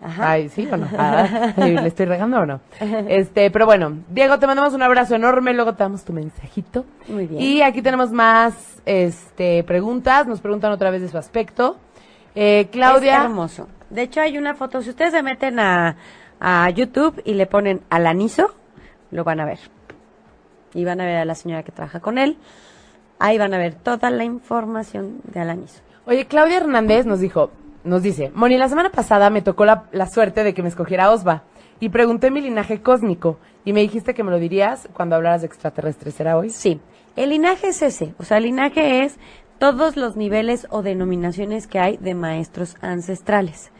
Ajá. 0.00 0.32
Ay, 0.32 0.48
sí 0.50 0.68
o 0.70 0.76
no. 0.76 0.88
Ah, 0.96 1.54
¿Le 1.56 1.86
estoy 1.88 2.06
regando 2.06 2.38
o 2.38 2.46
no? 2.46 2.60
Este, 3.08 3.50
pero 3.50 3.66
bueno, 3.66 3.98
Diego, 4.10 4.38
te 4.38 4.46
mandamos 4.46 4.74
un 4.74 4.82
abrazo 4.82 5.14
enorme, 5.14 5.54
luego 5.54 5.74
te 5.74 5.82
damos 5.82 6.04
tu 6.04 6.12
mensajito. 6.12 6.84
Muy 7.08 7.26
bien. 7.26 7.40
Y 7.40 7.62
aquí 7.62 7.82
tenemos 7.82 8.12
más 8.12 8.82
este 8.84 9.64
preguntas, 9.64 10.26
nos 10.26 10.40
preguntan 10.40 10.72
otra 10.72 10.90
vez 10.90 11.02
de 11.02 11.08
su 11.08 11.18
aspecto. 11.18 11.76
Eh, 12.34 12.68
Claudia. 12.70 13.16
Es 13.16 13.24
hermoso. 13.24 13.68
De 13.90 14.02
hecho, 14.02 14.20
hay 14.20 14.36
una 14.36 14.54
foto, 14.54 14.82
si 14.82 14.90
ustedes 14.90 15.12
se 15.12 15.22
meten 15.22 15.58
a, 15.58 15.96
a 16.40 16.68
YouTube 16.70 17.22
y 17.24 17.34
le 17.34 17.46
ponen 17.46 17.82
Alanizo, 17.88 18.54
lo 19.10 19.24
van 19.24 19.40
a 19.40 19.46
ver. 19.46 19.58
Y 20.74 20.84
van 20.84 21.00
a 21.00 21.06
ver 21.06 21.16
a 21.16 21.24
la 21.24 21.34
señora 21.34 21.62
que 21.62 21.72
trabaja 21.72 22.00
con 22.00 22.18
él. 22.18 22.36
Ahí 23.18 23.38
van 23.38 23.54
a 23.54 23.58
ver 23.58 23.74
toda 23.74 24.10
la 24.10 24.24
información 24.24 25.20
de 25.24 25.40
Alanizo. 25.40 25.80
Oye, 26.04 26.26
Claudia 26.26 26.58
Hernández 26.58 27.06
nos 27.06 27.20
dijo, 27.20 27.50
nos 27.82 28.02
dice, 28.02 28.30
Moni, 28.34 28.58
la 28.58 28.68
semana 28.68 28.90
pasada 28.90 29.30
me 29.30 29.42
tocó 29.42 29.64
la, 29.64 30.06
suerte 30.12 30.44
de 30.44 30.54
que 30.54 30.62
me 30.62 30.68
escogiera 30.68 31.10
Osva 31.10 31.42
y 31.80 31.88
pregunté 31.88 32.30
mi 32.30 32.40
linaje 32.40 32.82
cósmico 32.82 33.38
y 33.64 33.72
me 33.72 33.80
dijiste 33.80 34.14
que 34.14 34.22
me 34.22 34.30
lo 34.30 34.38
dirías 34.38 34.88
cuando 34.92 35.16
hablaras 35.16 35.40
de 35.40 35.46
extraterrestres. 35.46 36.14
¿Será 36.14 36.36
hoy? 36.36 36.50
Sí. 36.50 36.80
El 37.16 37.30
linaje 37.30 37.68
es 37.68 37.82
ese. 37.82 38.14
O 38.18 38.24
sea, 38.24 38.36
el 38.36 38.44
linaje 38.44 39.04
es 39.04 39.16
todos 39.58 39.96
los 39.96 40.16
niveles 40.16 40.66
o 40.70 40.82
denominaciones 40.82 41.66
que 41.66 41.78
hay 41.78 41.96
de 41.96 42.14
maestros 42.14 42.76
ancestrales. 42.82 43.70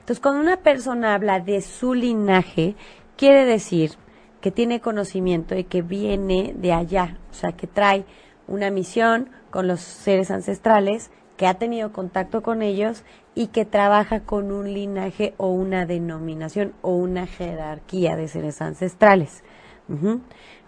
Entonces, 0.00 0.20
cuando 0.20 0.40
una 0.40 0.56
persona 0.56 1.14
habla 1.14 1.38
de 1.38 1.60
su 1.60 1.94
linaje, 1.94 2.76
quiere 3.16 3.44
decir 3.44 3.92
que 4.40 4.50
tiene 4.50 4.80
conocimiento 4.80 5.54
y 5.54 5.64
que 5.64 5.82
viene 5.82 6.54
de 6.56 6.72
allá, 6.72 7.18
o 7.30 7.34
sea, 7.34 7.52
que 7.52 7.66
trae 7.66 8.04
una 8.48 8.70
misión 8.70 9.30
con 9.50 9.68
los 9.68 9.80
seres 9.80 10.30
ancestrales, 10.30 11.10
que 11.36 11.46
ha 11.46 11.54
tenido 11.54 11.92
contacto 11.92 12.42
con 12.42 12.62
ellos 12.62 13.04
y 13.34 13.46
que 13.46 13.64
trabaja 13.64 14.20
con 14.20 14.50
un 14.50 14.74
linaje 14.74 15.34
o 15.36 15.50
una 15.50 15.86
denominación 15.86 16.72
o 16.82 16.96
una 16.96 17.26
jerarquía 17.26 18.16
de 18.16 18.26
seres 18.26 18.60
ancestrales. 18.60 19.44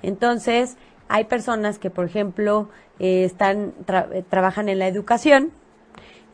Entonces, 0.03 0.77
hay 1.09 1.25
personas 1.25 1.81
que, 1.81 1.91
por 1.91 2.07
ejemplo, 2.07 2.69
eh, 3.01 3.25
están 3.25 3.75
trabajan 4.29 4.69
en 4.69 4.79
la 4.79 4.87
educación 4.87 5.51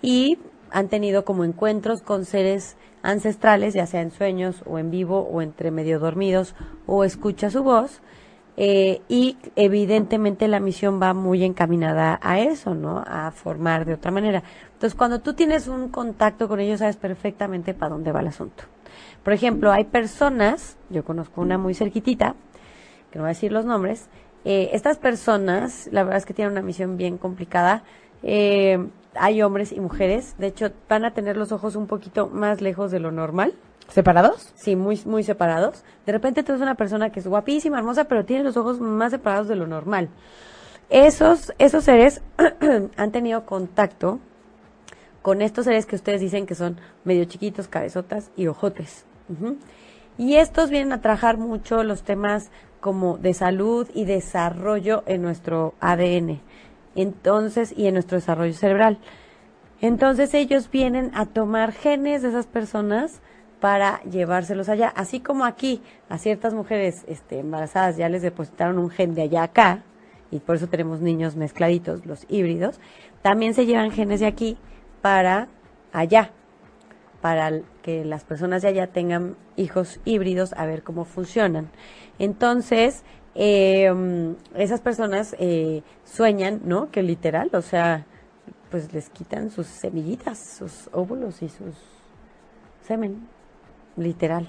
y 0.03 0.39
han 0.71 0.89
tenido 0.89 1.25
como 1.25 1.45
encuentros 1.45 2.03
con 2.03 2.27
seres 2.27 2.77
ancestrales, 3.03 3.73
ya 3.73 3.87
sea 3.87 4.03
en 4.03 4.11
sueños 4.11 4.63
o 4.67 4.79
en 4.79 4.91
vivo 4.91 5.21
o 5.21 5.41
entre 5.41 5.71
medio 5.71 5.99
dormidos 5.99 6.55
o 6.87 7.05
escucha 7.05 7.51
su 7.51 7.63
voz. 7.63 8.03
Eh, 8.59 9.03
y 9.09 9.37
evidentemente 9.55 10.49
la 10.49 10.61
misión 10.61 11.01
va 11.01 11.13
muy 11.13 11.45
encaminada 11.45 12.19
a 12.23 12.41
eso, 12.41 12.75
¿no? 12.75 13.05
A 13.07 13.31
formar 13.31 13.85
de 13.85 13.95
otra 13.95 14.11
manera. 14.11 14.43
Entonces, 14.73 14.95
cuando 14.95 15.21
tú 15.21 15.35
tienes 15.35 15.69
un 15.69 15.89
contacto 15.89 16.49
con 16.49 16.61
ellos, 16.61 16.79
sabes 16.79 16.97
perfectamente 16.97 17.75
para 17.75 17.93
dónde 17.93 18.13
va 18.13 18.21
el 18.21 18.29
asunto. 18.29 18.65
Por 19.23 19.33
ejemplo, 19.33 19.73
hay 19.73 19.85
personas, 19.85 20.79
yo 20.89 21.05
conozco 21.05 21.43
una 21.43 21.59
muy 21.59 21.75
cerquitita, 21.75 22.35
que 23.11 23.19
no 23.19 23.25
voy 23.25 23.31
a 23.31 23.35
decir 23.35 23.53
los 23.53 23.67
nombres, 23.67 24.09
eh, 24.45 24.71
estas 24.73 24.97
personas, 24.97 25.89
la 25.91 26.05
verdad 26.05 26.19
es 26.19 26.25
que 26.25 26.33
tienen 26.33 26.53
una 26.53 26.63
misión 26.63 26.97
bien 26.97 27.19
complicada. 27.19 27.83
Eh, 28.23 28.79
hay 29.15 29.43
hombres 29.43 29.73
y 29.73 29.81
mujeres. 29.81 30.37
De 30.39 30.47
hecho, 30.47 30.71
van 30.89 31.05
a 31.05 31.13
tener 31.13 31.37
los 31.37 31.51
ojos 31.51 31.75
un 31.75 31.89
poquito 31.89 32.29
más 32.29 32.61
lejos 32.61 32.93
de 32.93 33.01
lo 33.01 33.11
normal. 33.11 33.55
¿Separados? 33.89 34.53
Sí, 34.57 34.76
muy, 34.76 35.01
muy 35.05 35.22
separados. 35.22 35.84
De 36.05 36.12
repente 36.12 36.43
tú 36.43 36.53
eres 36.53 36.62
una 36.62 36.74
persona 36.74 37.11
que 37.11 37.20
es 37.20 37.26
guapísima, 37.26 37.78
hermosa, 37.78 38.05
pero 38.05 38.24
tiene 38.24 38.45
los 38.45 38.57
ojos 38.57 38.80
más 38.80 39.12
separados 39.12 39.49
de 39.49 39.57
lo 39.57 39.66
normal. 39.66 40.09
Esos, 40.91 41.53
esos 41.59 41.84
seres 41.84 42.22
han 42.97 43.12
tenido 43.12 43.47
contacto 43.47 44.20
con 45.22 45.43
estos 45.43 45.64
seres 45.64 45.87
que 45.87 45.97
ustedes 45.97 46.20
dicen 46.20 46.47
que 46.47 46.55
son 46.55 46.78
medio 47.05 47.24
chiquitos, 47.24 47.68
cabezotas 47.68 48.30
y 48.37 48.47
ojotes. 48.47 49.05
Y 50.18 50.37
estos 50.37 50.70
vienen 50.70 50.93
a 50.93 51.01
trabajar 51.01 51.37
mucho 51.37 51.82
los 51.82 52.03
temas 52.03 52.51
como 52.80 53.18
de 53.18 53.34
salud 53.34 53.89
y 53.95 54.05
desarrollo 54.05 55.03
en 55.07 55.22
nuestro 55.22 55.74
ADN 55.80 56.41
entonces 56.97 57.72
y 57.76 57.87
en 57.87 57.95
nuestro 57.95 58.16
desarrollo 58.16 58.55
cerebral. 58.55 58.99
Entonces 59.80 60.34
ellos 60.34 60.70
vienen 60.70 61.12
a 61.14 61.26
tomar 61.26 61.72
genes 61.72 62.22
de 62.22 62.30
esas 62.30 62.47
personas 62.47 63.20
para 63.61 64.03
llevárselos 64.03 64.69
allá, 64.69 64.89
así 64.89 65.21
como 65.21 65.45
aquí 65.45 65.83
a 66.09 66.19
ciertas 66.19 66.55
mujeres 66.55 67.05
este, 67.09 67.39
embarazadas 67.39 67.97
ya 67.97 68.09
les 68.09 68.23
depositaron 68.23 68.79
un 68.79 68.91
gen 68.91 69.15
de 69.15 69.23
allá 69.23 69.43
acá 69.43 69.83
y 70.31 70.41
por 70.41 70.57
eso 70.57 70.67
tenemos 70.69 71.01
niños 71.01 71.37
mezcladitos, 71.37 72.05
los 72.05 72.27
híbridos, 72.29 72.81
también 73.23 73.55
se 73.55 73.67
llevan 73.67 73.91
genes 73.91 74.21
de 74.21 74.27
aquí 74.27 74.59
para 75.01 75.49
allá, 75.93 76.31
para 77.21 77.61
que 77.83 78.05
las 78.05 78.25
personas 78.25 78.63
de 78.63 78.69
allá 78.69 78.89
tengan 78.89 79.37
hijos 79.57 80.01
híbridos 80.05 80.53
a 80.55 80.67
ver 80.67 80.83
cómo 80.83 81.05
funcionan. 81.05 81.71
Entonces, 82.19 83.05
eh, 83.35 83.93
esas 84.55 84.81
personas 84.81 85.37
eh, 85.39 85.83
sueñan, 86.05 86.61
¿no? 86.65 86.91
Que 86.91 87.03
literal, 87.03 87.51
o 87.53 87.63
sea, 87.63 88.05
pues 88.71 88.93
les 88.93 89.11
quitan 89.11 89.51
sus 89.51 89.67
semillitas, 89.67 90.39
sus 90.39 90.89
óvulos 90.93 91.43
y 91.43 91.49
sus 91.49 91.77
semen, 92.83 93.29
literal. 93.97 94.49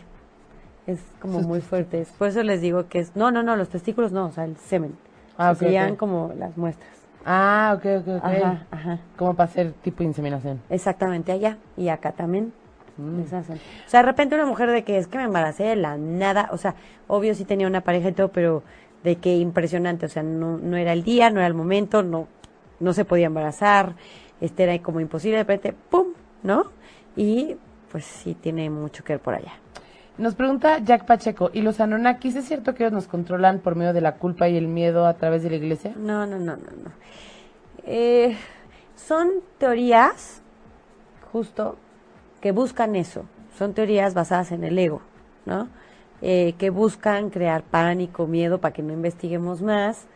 Es 0.86 1.00
como 1.20 1.42
muy 1.42 1.62
fuerte. 1.62 2.06
Por 2.18 2.30
eso 2.30 2.44
les 2.44 2.62
digo 2.62 2.88
que 2.88 3.00
es, 3.00 3.16
no, 3.16 3.32
no, 3.32 3.44
no, 3.44 3.56
los 3.56 3.70
testículos 3.70 4.12
no, 4.12 4.28
o 4.28 4.32
sea, 4.32 4.46
el 4.46 4.56
semen. 4.58 4.96
Ah, 5.38 5.54
Serían 5.54 5.96
como 5.96 6.34
las 6.38 6.58
muestras. 6.58 6.90
Ah, 7.26 7.76
ok, 7.78 7.86
ok, 8.00 8.08
ok. 8.18 8.24
Ajá, 8.24 8.66
ajá. 8.72 9.00
Como 9.18 9.34
para 9.34 9.50
hacer 9.50 9.74
tipo 9.74 10.00
de 10.00 10.06
inseminación. 10.06 10.62
Exactamente 10.70 11.32
allá 11.34 11.58
y 11.76 11.90
acá 11.90 12.14
también. 12.14 12.54
Mm. 12.98 13.22
O 13.22 13.90
sea, 13.90 14.02
de 14.02 14.06
repente 14.06 14.36
una 14.36 14.46
mujer 14.46 14.72
de 14.72 14.84
que 14.84 14.98
es 14.98 15.08
que 15.08 15.18
me 15.18 15.26
embaracé 15.26 15.64
de 15.64 15.76
la 15.76 15.98
nada, 15.98 16.50
o 16.52 16.58
sea, 16.58 16.76
obvio 17.08 17.36
sí 17.36 17.44
tenía 17.46 17.68
una 17.68 17.82
pareja 17.82 18.10
y 18.10 18.14
todo, 18.14 18.30
pero 18.30 18.64
de 19.04 19.18
que 19.18 19.36
impresionante, 19.36 20.06
o 20.06 20.10
sea, 20.10 20.24
no, 20.24 20.58
no 20.58 20.78
era 20.78 20.94
el 20.94 21.04
día, 21.04 21.30
no 21.30 21.40
era 21.40 21.48
el 21.48 21.54
momento, 21.54 22.02
no, 22.02 22.28
no 22.80 22.94
se 22.94 23.06
podía 23.06 23.28
embarazar, 23.28 23.96
este 24.42 24.64
era 24.64 24.82
como 24.82 25.00
imposible, 25.00 25.38
de 25.38 25.44
repente, 25.44 25.76
¡pum! 25.90 26.08
¿No? 26.44 26.72
Y 27.16 27.58
pues 27.92 28.06
sí 28.06 28.36
tiene 28.36 28.70
mucho 28.70 29.04
que 29.04 29.14
ver 29.14 29.22
por 29.22 29.34
allá. 29.34 29.54
Nos 30.18 30.34
pregunta 30.34 30.80
Jack 30.80 31.06
Pacheco, 31.06 31.52
¿y 31.54 31.62
los 31.62 31.80
Anunnakis 31.80 32.36
es 32.36 32.46
cierto 32.46 32.74
que 32.74 32.84
ellos 32.84 32.94
nos 32.94 33.08
controlan 33.08 33.60
por 33.60 33.76
medio 33.76 33.94
de 33.94 34.02
la 34.02 34.16
culpa 34.16 34.50
y 34.50 34.58
el 34.58 34.68
miedo 34.68 35.06
a 35.06 35.14
través 35.14 35.44
de 35.44 35.52
la 35.52 35.58
iglesia? 35.58 35.94
No, 35.96 36.26
no, 36.26 36.40
no, 36.40 36.56
no, 36.56 36.72
no. 36.84 36.92
Eh, 37.86 38.36
son 38.96 39.30
teorías, 39.60 40.42
justo, 41.32 41.78
que 42.42 42.52
buscan 42.52 42.96
eso. 42.96 43.26
Son 43.58 43.74
teorías 43.74 44.16
basadas 44.16 44.52
en 44.52 44.64
el 44.64 44.78
ego, 44.80 45.02
¿no? 45.46 45.70
Eh, 46.24 46.56
que 46.58 46.72
buscan 46.72 47.30
crear 47.30 47.62
pánico, 47.62 48.26
miedo 48.26 48.60
para 48.60 48.74
que 48.74 48.82
no 48.82 48.94
investiguemos 48.94 49.62
más, 49.62 50.08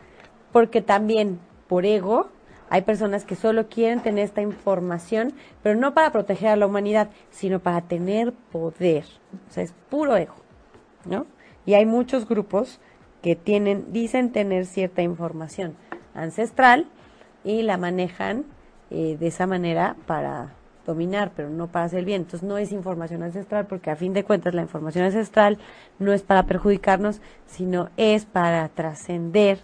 porque 0.50 0.82
también 0.82 1.38
por 1.68 1.86
ego 1.86 2.28
hay 2.72 2.80
personas 2.80 3.26
que 3.26 3.36
solo 3.36 3.68
quieren 3.68 4.00
tener 4.00 4.24
esta 4.24 4.40
información, 4.40 5.34
pero 5.62 5.78
no 5.78 5.92
para 5.92 6.10
proteger 6.10 6.48
a 6.48 6.56
la 6.56 6.64
humanidad, 6.64 7.10
sino 7.30 7.60
para 7.60 7.82
tener 7.82 8.32
poder. 8.32 9.04
O 9.46 9.52
sea, 9.52 9.62
es 9.62 9.74
puro 9.90 10.16
ego, 10.16 10.36
¿no? 11.04 11.26
Y 11.66 11.74
hay 11.74 11.84
muchos 11.84 12.26
grupos 12.26 12.80
que 13.20 13.36
tienen, 13.36 13.92
dicen 13.92 14.32
tener 14.32 14.64
cierta 14.64 15.02
información 15.02 15.74
ancestral 16.14 16.86
y 17.44 17.60
la 17.60 17.76
manejan 17.76 18.46
eh, 18.88 19.18
de 19.20 19.26
esa 19.26 19.46
manera 19.46 19.94
para 20.06 20.54
dominar, 20.86 21.32
pero 21.36 21.50
no 21.50 21.66
para 21.66 21.84
hacer 21.84 22.06
bien. 22.06 22.22
Entonces 22.22 22.48
no 22.48 22.56
es 22.56 22.72
información 22.72 23.22
ancestral 23.22 23.66
porque 23.66 23.90
a 23.90 23.96
fin 23.96 24.14
de 24.14 24.24
cuentas 24.24 24.54
la 24.54 24.62
información 24.62 25.04
ancestral 25.04 25.58
no 25.98 26.14
es 26.14 26.22
para 26.22 26.44
perjudicarnos, 26.44 27.20
sino 27.46 27.90
es 27.98 28.24
para 28.24 28.66
trascender 28.70 29.58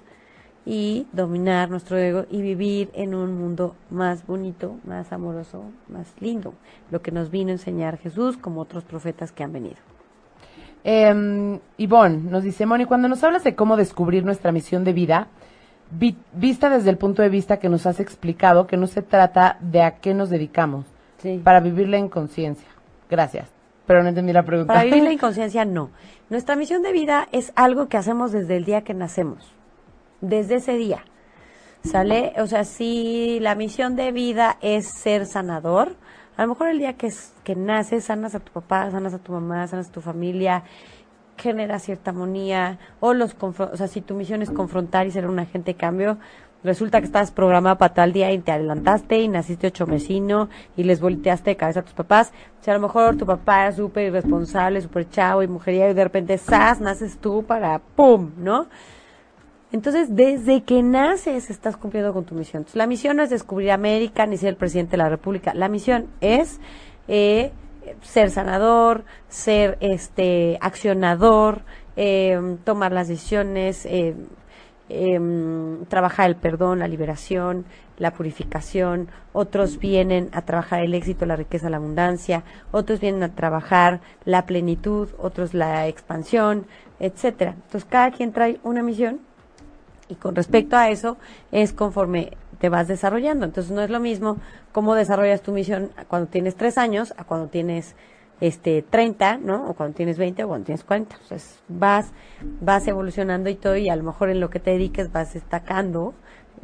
y 0.71 1.07
dominar 1.15 1.71
nuestro 1.71 1.97
ego 1.97 2.27
y 2.31 2.43
vivir 2.43 2.91
en 2.93 3.15
un 3.15 3.39
mundo 3.39 3.75
más 3.89 4.27
bonito, 4.27 4.77
más 4.85 5.11
amoroso, 5.15 5.65
más 5.89 6.13
lindo, 6.21 6.53
lo 6.91 7.01
que 7.01 7.11
nos 7.11 7.31
vino 7.31 7.49
a 7.49 7.53
enseñar 7.53 7.97
Jesús 7.97 8.37
como 8.37 8.61
otros 8.61 8.85
profetas 8.85 9.33
que 9.33 9.43
han 9.43 9.53
venido. 9.55 9.77
Eh, 10.85 11.59
Ivonne 11.79 12.19
nos 12.31 12.43
dice, 12.45 12.67
Moni, 12.67 12.85
cuando 12.85 13.09
nos 13.09 13.25
hablas 13.25 13.45
de 13.45 13.55
cómo 13.55 13.77
descubrir 13.79 14.25
nuestra 14.27 14.53
misión 14.53 14.85
de 14.85 14.93
vida, 14.93 15.29
vi- 15.91 16.17
vista 16.35 16.69
desde 16.69 16.91
el 16.91 16.99
punto 16.99 17.23
de 17.23 17.31
vista 17.31 17.59
que 17.59 17.69
nos 17.71 17.87
has 17.87 17.99
explicado 17.99 18.67
que 18.67 18.77
no 18.77 18.87
se 18.87 19.01
trata 19.01 19.57
de 19.61 19.83
a 19.83 19.97
qué 20.01 20.13
nos 20.13 20.29
dedicamos, 20.29 20.85
Sí. 21.19 21.41
para 21.43 21.61
vivirla 21.61 21.97
en 21.97 22.09
conciencia. 22.09 22.69
Gracias. 23.11 23.49
Pero 23.87 24.03
no 24.03 24.11
entendí 24.11 24.35
la 24.35 24.43
pregunta. 24.45 24.75
Para 24.75 24.85
vivir 24.85 25.03
la 25.03 25.13
inconsciencia, 25.15 25.65
no. 25.65 25.89
Nuestra 26.29 26.57
misión 26.57 26.83
de 26.83 26.93
vida 26.93 27.27
es 27.33 27.53
algo 27.57 27.89
que 27.89 27.97
hacemos 27.97 28.33
desde 28.33 28.57
el 28.57 28.67
día 28.67 28.83
que 28.83 28.93
nacemos. 28.93 29.51
Desde 30.21 30.57
ese 30.57 30.77
día. 30.77 31.05
¿Sale? 31.85 32.33
O 32.39 32.47
sea, 32.47 32.65
si 32.65 33.39
la 33.41 33.55
misión 33.55 33.97
de 33.97 34.13
vida 34.13 34.59
es 34.61 34.87
ser 34.87 35.27
sanador, 35.27 35.97
a 36.37 36.43
lo 36.43 36.49
mejor 36.49 36.69
el 36.69 36.79
día 36.79 36.95
que, 36.95 37.13
que 37.45 37.57
naces, 37.57 38.05
sanas 38.05 38.35
a 38.35 38.41
tu 38.41 38.53
papá, 38.53 38.91
sanas 38.91 39.15
a 39.15 39.19
tu 39.19 39.33
mamá, 39.33 39.67
sanas 39.67 39.89
a 39.89 39.93
tu 39.93 40.01
familia, 40.01 40.65
genera 41.37 41.79
cierta 41.79 42.11
armonía, 42.11 42.79
o 43.01 43.15
los 43.15 43.37
o 43.41 43.77
sea, 43.77 43.89
si 43.89 44.01
tu 44.01 44.15
misión 44.15 44.43
es 44.43 44.51
confrontar 44.51 45.07
y 45.07 45.11
ser 45.11 45.27
un 45.27 45.39
agente 45.39 45.73
de 45.73 45.79
cambio, 45.79 46.19
resulta 46.65 47.01
que 47.01 47.07
estás 47.07 47.31
programada 47.31 47.79
para 47.79 47.95
tal 47.95 48.13
día 48.13 48.31
y 48.33 48.39
te 48.39 48.53
adelantaste 48.53 49.21
y 49.21 49.29
naciste 49.29 49.69
ocho 49.69 49.87
mesino 49.87 50.49
y 50.77 50.83
les 50.83 51.01
volteaste 51.01 51.51
de 51.51 51.57
cabeza 51.57 51.81
a 51.81 51.85
tus 51.85 51.95
papás. 51.95 52.33
O 52.61 52.65
sea, 52.65 52.75
a 52.75 52.79
lo 52.79 52.87
mejor 52.87 53.17
tu 53.17 53.25
papá 53.25 53.63
era 53.63 53.73
súper 53.73 54.09
irresponsable, 54.09 54.81
súper 54.81 55.09
chavo 55.09 55.43
y 55.43 55.49
mujeriego 55.49 55.91
y 55.91 55.95
de 55.95 56.05
repente, 56.05 56.39
¡zas! 56.39 56.81
naces 56.81 57.19
tú 57.19 57.45
para 57.45 57.79
¡pum! 57.79 58.33
¿no? 58.37 58.67
Entonces, 59.71 60.17
desde 60.17 60.63
que 60.63 60.83
naces 60.83 61.51
estás 61.51 61.77
cumpliendo 61.77 62.15
con 62.15 62.25
tu 62.25 62.35
misión. 62.35 62.65
La 62.73 62.87
misión 62.87 63.19
no 63.19 63.23
es 63.23 63.31
descubrir 63.31 63.71
América 63.71 64.25
ni 64.25 64.39
ser 64.39 64.51
el 64.51 64.57
presidente 64.57 64.93
de 64.93 64.99
la 64.99 65.11
República. 65.11 65.53
La 65.53 65.69
misión 65.69 66.07
es 66.23 66.59
eh, 67.07 67.53
ser 68.01 68.31
sanador, 68.31 69.05
ser 69.29 69.77
este 69.81 70.59
accionador, 70.63 71.63
eh, 71.97 72.57
tomar 72.65 72.93
las 72.93 73.09
decisiones, 73.09 73.85
eh, 73.85 74.15
em, 74.89 75.85
trabajar 75.87 76.31
el 76.31 76.37
perdón, 76.37 76.79
la 76.79 76.89
liberación, 76.89 77.67
la 77.99 78.13
purificación. 78.15 79.09
Otros 79.35 79.79
vienen 79.79 80.31
a 80.33 80.43
trabajar 80.43 80.81
el 80.83 80.95
éxito, 80.95 81.27
la 81.27 81.37
riqueza, 81.37 81.69
la 81.69 81.77
abundancia. 81.77 82.43
Otros 82.71 83.01
vienen 83.01 83.23
a 83.23 83.35
trabajar 83.35 84.01
la 84.25 84.47
plenitud, 84.47 85.11
otros 85.19 85.53
la 85.53 85.89
expansión, 85.89 86.67
etcétera. 87.01 87.51
Entonces, 87.53 87.85
cada 87.85 88.11
quien 88.13 88.33
trae 88.33 88.61
una 88.63 88.83
misión 88.83 89.28
y 90.09 90.15
con 90.15 90.35
respecto 90.35 90.77
a 90.77 90.91
eso 90.91 91.17
es 91.53 91.73
conforme 91.73 92.33
te 92.59 92.69
vas 92.69 92.89
desarrollando. 92.89 93.45
Entonces 93.45 93.73
no 93.73 93.83
es 93.83 93.91
lo 93.91 94.01
mismo 94.01 94.39
cómo 94.73 94.95
desarrollas 94.95 95.43
tu 95.43 95.53
misión 95.53 95.91
cuando 96.09 96.29
tienes 96.29 96.57
tres 96.57 96.79
años 96.79 97.15
a 97.17 97.25
cuando 97.25 97.49
tienes 97.49 97.95
este 98.41 98.83
30, 98.83 99.39
¿no? 99.39 99.69
O 99.69 99.75
cuando 99.75 99.97
tienes 99.97 100.19
20 100.19 100.45
o 100.45 100.49
cuando 100.49 100.67
tienes 100.67 100.85
40. 100.85 101.17
Entonces 101.23 101.59
vas, 101.69 102.13
vas 102.61 102.87
evolucionando 102.87 103.51
y 103.51 103.55
todo 103.55 103.77
y 103.77 103.89
a 103.89 103.97
lo 103.97 104.05
mejor 104.05 104.31
en 104.31 104.41
lo 104.41 104.51
que 104.51 104.61
te 104.61 104.71
dediques 104.71 105.13
vas 105.13 105.35
destacando 105.35 106.15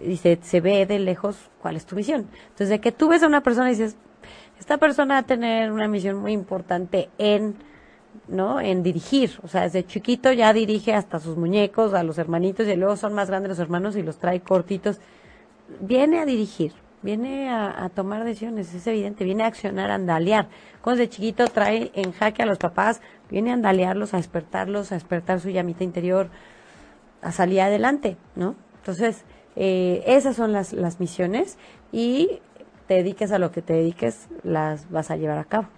y 0.03 0.16
se, 0.16 0.38
se 0.42 0.61
ve 0.61 0.86
de 0.86 0.99
lejos 0.99 1.36
cuál 1.61 1.76
es 1.76 1.86
tu 1.86 1.97
misión. 1.97 2.28
Entonces 2.45 2.68
de 2.68 2.80
que 2.80 2.92
tú 2.92 3.09
ves 3.09 3.22
a 3.22 3.26
una 3.26 3.42
persona 3.42 3.68
y 3.68 3.72
dices, 3.72 3.97
esta 4.59 4.78
persona 4.78 5.14
va 5.14 5.20
a 5.20 5.24
tener 5.24 5.72
una 5.72 5.88
misión 5.88 6.16
muy 6.16 6.32
importante 6.32 7.11
en 7.18 7.57
¿no? 8.29 8.61
En 8.61 8.83
dirigir, 8.83 9.39
o 9.43 9.49
sea, 9.49 9.62
desde 9.62 9.87
chiquito 9.87 10.33
ya 10.33 10.53
dirige 10.53 10.95
hasta 10.95 11.21
sus 11.21 11.37
muñecos, 11.37 11.95
a 11.95 12.03
los 12.03 12.19
hermanitos, 12.19 12.67
y 12.67 12.77
luego 12.77 12.97
son 12.97 13.15
más 13.15 13.29
grandes 13.29 13.51
los 13.51 13.59
hermanos 13.59 13.97
y 13.97 14.03
los 14.03 14.19
trae 14.19 14.41
cortitos. 14.41 14.99
Viene 15.81 16.21
a 16.21 16.27
dirigir, 16.27 16.73
viene 17.03 17.51
a, 17.51 17.91
tomar 17.95 18.25
decisiones, 18.25 18.73
es 18.75 18.87
evidente, 18.87 19.25
viene 19.25 19.45
a 19.45 19.47
accionar, 19.47 19.91
a 19.91 19.97
andalear. 19.97 20.49
Cuando 20.83 21.01
desde 21.01 21.15
chiquito 21.15 21.47
trae 21.49 21.91
en 21.95 22.12
jaque 22.12 22.43
a 22.43 22.47
los 22.47 22.59
papás, 22.59 23.01
viene 23.31 23.51
a 23.51 23.55
andalearlos, 23.55 24.15
a 24.15 24.19
despertarlos, 24.19 24.93
a 24.93 24.97
despertar 24.97 25.41
su 25.41 25.51
llamita 25.51 25.85
interior, 25.85 26.29
a 27.23 27.33
salir 27.33 27.61
adelante, 27.61 28.17
¿no? 28.37 28.55
Entonces, 28.79 29.25
eh, 29.57 30.03
esas 30.07 30.37
son 30.37 30.53
las, 30.53 30.73
las 30.73 31.01
misiones 31.01 31.59
y 31.93 32.41
te 32.87 32.95
dediques 32.95 33.33
a 33.33 33.39
lo 33.39 33.51
que 33.51 33.62
te 33.62 33.73
dediques, 33.73 34.29
las 34.43 34.91
vas 34.91 35.11
a 35.11 35.17
llevar 35.17 35.39
a 35.39 35.45
cabo. 35.45 35.69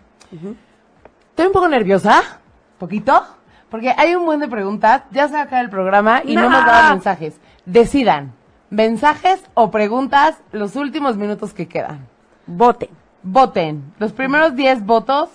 Estoy 1.37 1.49
un 1.49 1.53
poco 1.53 1.68
nerviosa, 1.68 2.22
poquito, 2.78 3.22
porque 3.68 3.93
hay 3.95 4.14
un 4.14 4.24
buen 4.24 4.41
de 4.41 4.49
preguntas. 4.49 5.03
Ya 5.11 5.28
se 5.28 5.34
va 5.34 5.41
a 5.41 5.43
acabar 5.43 5.66
el 5.66 5.70
programa 5.70 6.22
y 6.24 6.34
no, 6.34 6.45
No. 6.45 6.49
nos 6.49 6.64
daban 6.64 6.93
mensajes. 6.95 7.39
Decidan, 7.66 8.32
mensajes 8.70 9.45
o 9.53 9.70
preguntas 9.70 10.39
los 10.53 10.76
últimos 10.76 11.18
minutos 11.18 11.53
que 11.53 11.68
quedan. 11.68 12.07
Voten. 12.47 12.89
Voten. 13.22 13.93
Los 13.99 14.14
primeros 14.14 14.57
10 14.57 14.87
votos, 14.87 15.28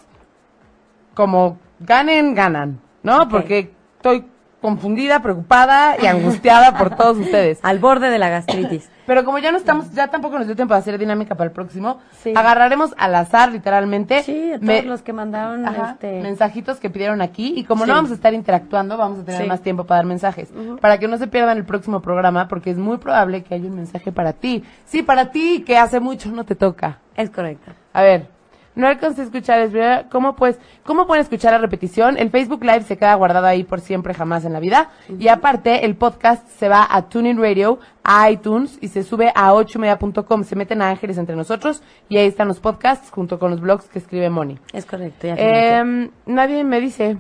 como 1.14 1.60
ganen, 1.80 2.34
ganan, 2.34 2.82
¿no? 3.04 3.30
Porque 3.30 3.72
estoy 3.98 4.26
confundida, 4.62 5.22
preocupada 5.22 5.96
y 6.02 6.06
angustiada 6.06 6.78
por 6.78 6.96
todos 6.96 7.18
ustedes. 7.18 7.60
Al 7.64 7.80
borde 7.80 8.10
de 8.10 8.20
la 8.20 8.30
gastritis. 8.30 8.90
Pero 9.08 9.26
como 9.26 9.40
ya 9.40 9.52
no 9.52 9.58
estamos, 9.58 9.92
ya 9.92 10.08
tampoco 10.08 10.38
nos 10.38 10.48
dio 10.48 10.56
tiempo 10.56 10.74
de 10.74 10.80
hacer 10.80 10.98
dinámica 10.98 11.36
para 11.36 11.48
el 11.50 11.52
próximo, 11.52 12.00
Sí. 12.22 12.34
agarraremos 12.36 12.94
al 12.98 13.16
azar, 13.16 13.52
literalmente. 13.52 14.24
Sí, 14.24 14.52
a 14.54 14.56
todos 14.56 14.62
me- 14.62 14.84
los 14.84 15.02
que 15.02 15.12
mandaron 15.12 15.66
Ajá, 15.68 15.92
este 15.94 16.22
mensajitos 16.22 16.80
que 16.80 16.90
pidieron 16.90 17.22
aquí 17.22 17.54
y 17.58 17.64
como 17.66 17.84
Sí. 17.84 17.90
no 17.90 17.96
vamos 17.96 18.12
a 18.12 18.14
estar 18.14 18.34
interactuando, 18.34 18.96
vamos 18.98 19.20
a 19.20 19.24
tener 19.26 19.42
Sí. 19.42 19.48
más 19.48 19.62
tiempo 19.62 19.84
para 19.86 19.98
dar 19.98 20.06
mensajes. 20.06 20.50
Para 20.80 20.98
que 21.00 21.08
no 21.10 21.18
se 21.18 21.28
pierdan 21.28 21.58
el 21.58 21.66
próximo 21.66 22.00
programa, 22.02 22.48
porque 22.48 22.70
es 22.70 22.78
muy 22.78 22.98
probable 23.00 23.44
que 23.44 23.56
haya 23.56 23.68
un 23.68 23.76
mensaje 23.76 24.12
para 24.14 24.34
ti. 24.34 24.64
Sí, 24.86 25.02
para 25.04 25.32
ti, 25.32 25.64
que 25.66 25.78
hace 25.78 26.00
mucho 26.00 26.32
no 26.32 26.46
te 26.46 26.56
toca. 26.56 27.00
es 27.18 27.30
correcto. 27.30 27.72
A 27.94 28.04
ver, 28.04 28.28
no 28.76 28.88
alcancé 28.88 29.22
a 29.22 29.24
escuchar, 29.26 29.60
es 29.60 30.06
¿cómo 30.10 30.36
pues, 30.36 30.58
cómo 30.86 31.06
pueden 31.06 31.22
escuchar 31.22 31.52
la 31.52 31.58
repetición? 31.58 32.18
El 32.18 32.30
Facebook 32.30 32.64
Live 32.64 32.84
se 32.84 32.98
queda 32.98 33.14
guardado 33.16 33.48
ahí 33.48 33.64
por 33.64 33.82
siempre, 33.82 34.14
jamás 34.14 34.46
en 34.46 34.54
la 34.54 34.60
vida. 34.60 34.90
Y 35.20 35.28
aparte, 35.28 35.86
el 35.86 35.96
podcast 35.96 36.48
se 36.48 36.70
va 36.70 36.88
a 36.90 37.02
Tuning 37.10 37.38
Radio, 37.38 37.80
a 38.04 38.30
iTunes 38.32 38.78
y 38.82 38.88
se 38.88 39.04
sube 39.04 39.32
a 39.36 39.52
8media.com. 39.54 40.44
Se 40.44 40.56
meten 40.56 40.82
a 40.82 40.90
Ángeles 40.90 41.18
entre 41.18 41.36
nosotros 41.36 41.84
y 42.08 42.18
ahí 42.18 42.28
están 42.28 42.48
los 42.48 42.60
podcasts 42.60 43.12
junto 43.12 43.40
con 43.40 43.52
los 43.52 43.60
blogs 43.60 43.90
que 43.90 44.00
escribe 44.00 44.30
Moni. 44.30 44.58
Es 44.74 44.86
correcto. 44.86 45.28
ya. 45.28 45.36
Em, 45.36 46.10
nadie 46.26 46.64
me 46.64 46.80
dice. 46.80 47.18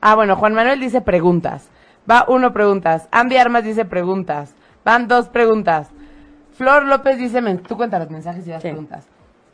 Ah, 0.00 0.14
bueno, 0.14 0.36
Juan 0.36 0.54
Manuel 0.54 0.78
dice 0.78 1.00
preguntas. 1.00 1.68
Va 2.08 2.24
uno 2.28 2.52
preguntas. 2.52 3.08
Andy 3.10 3.36
Armas 3.36 3.64
dice 3.64 3.84
preguntas. 3.84 4.54
Van 4.84 5.08
dos 5.08 5.28
preguntas. 5.28 5.90
Flor 6.52 6.84
López 6.84 7.18
dice, 7.18 7.40
tú 7.68 7.76
cuentas 7.76 8.00
los 8.00 8.10
mensajes 8.10 8.46
y 8.46 8.50
las 8.50 8.62
Sí. 8.62 8.68
preguntas. 8.68 9.06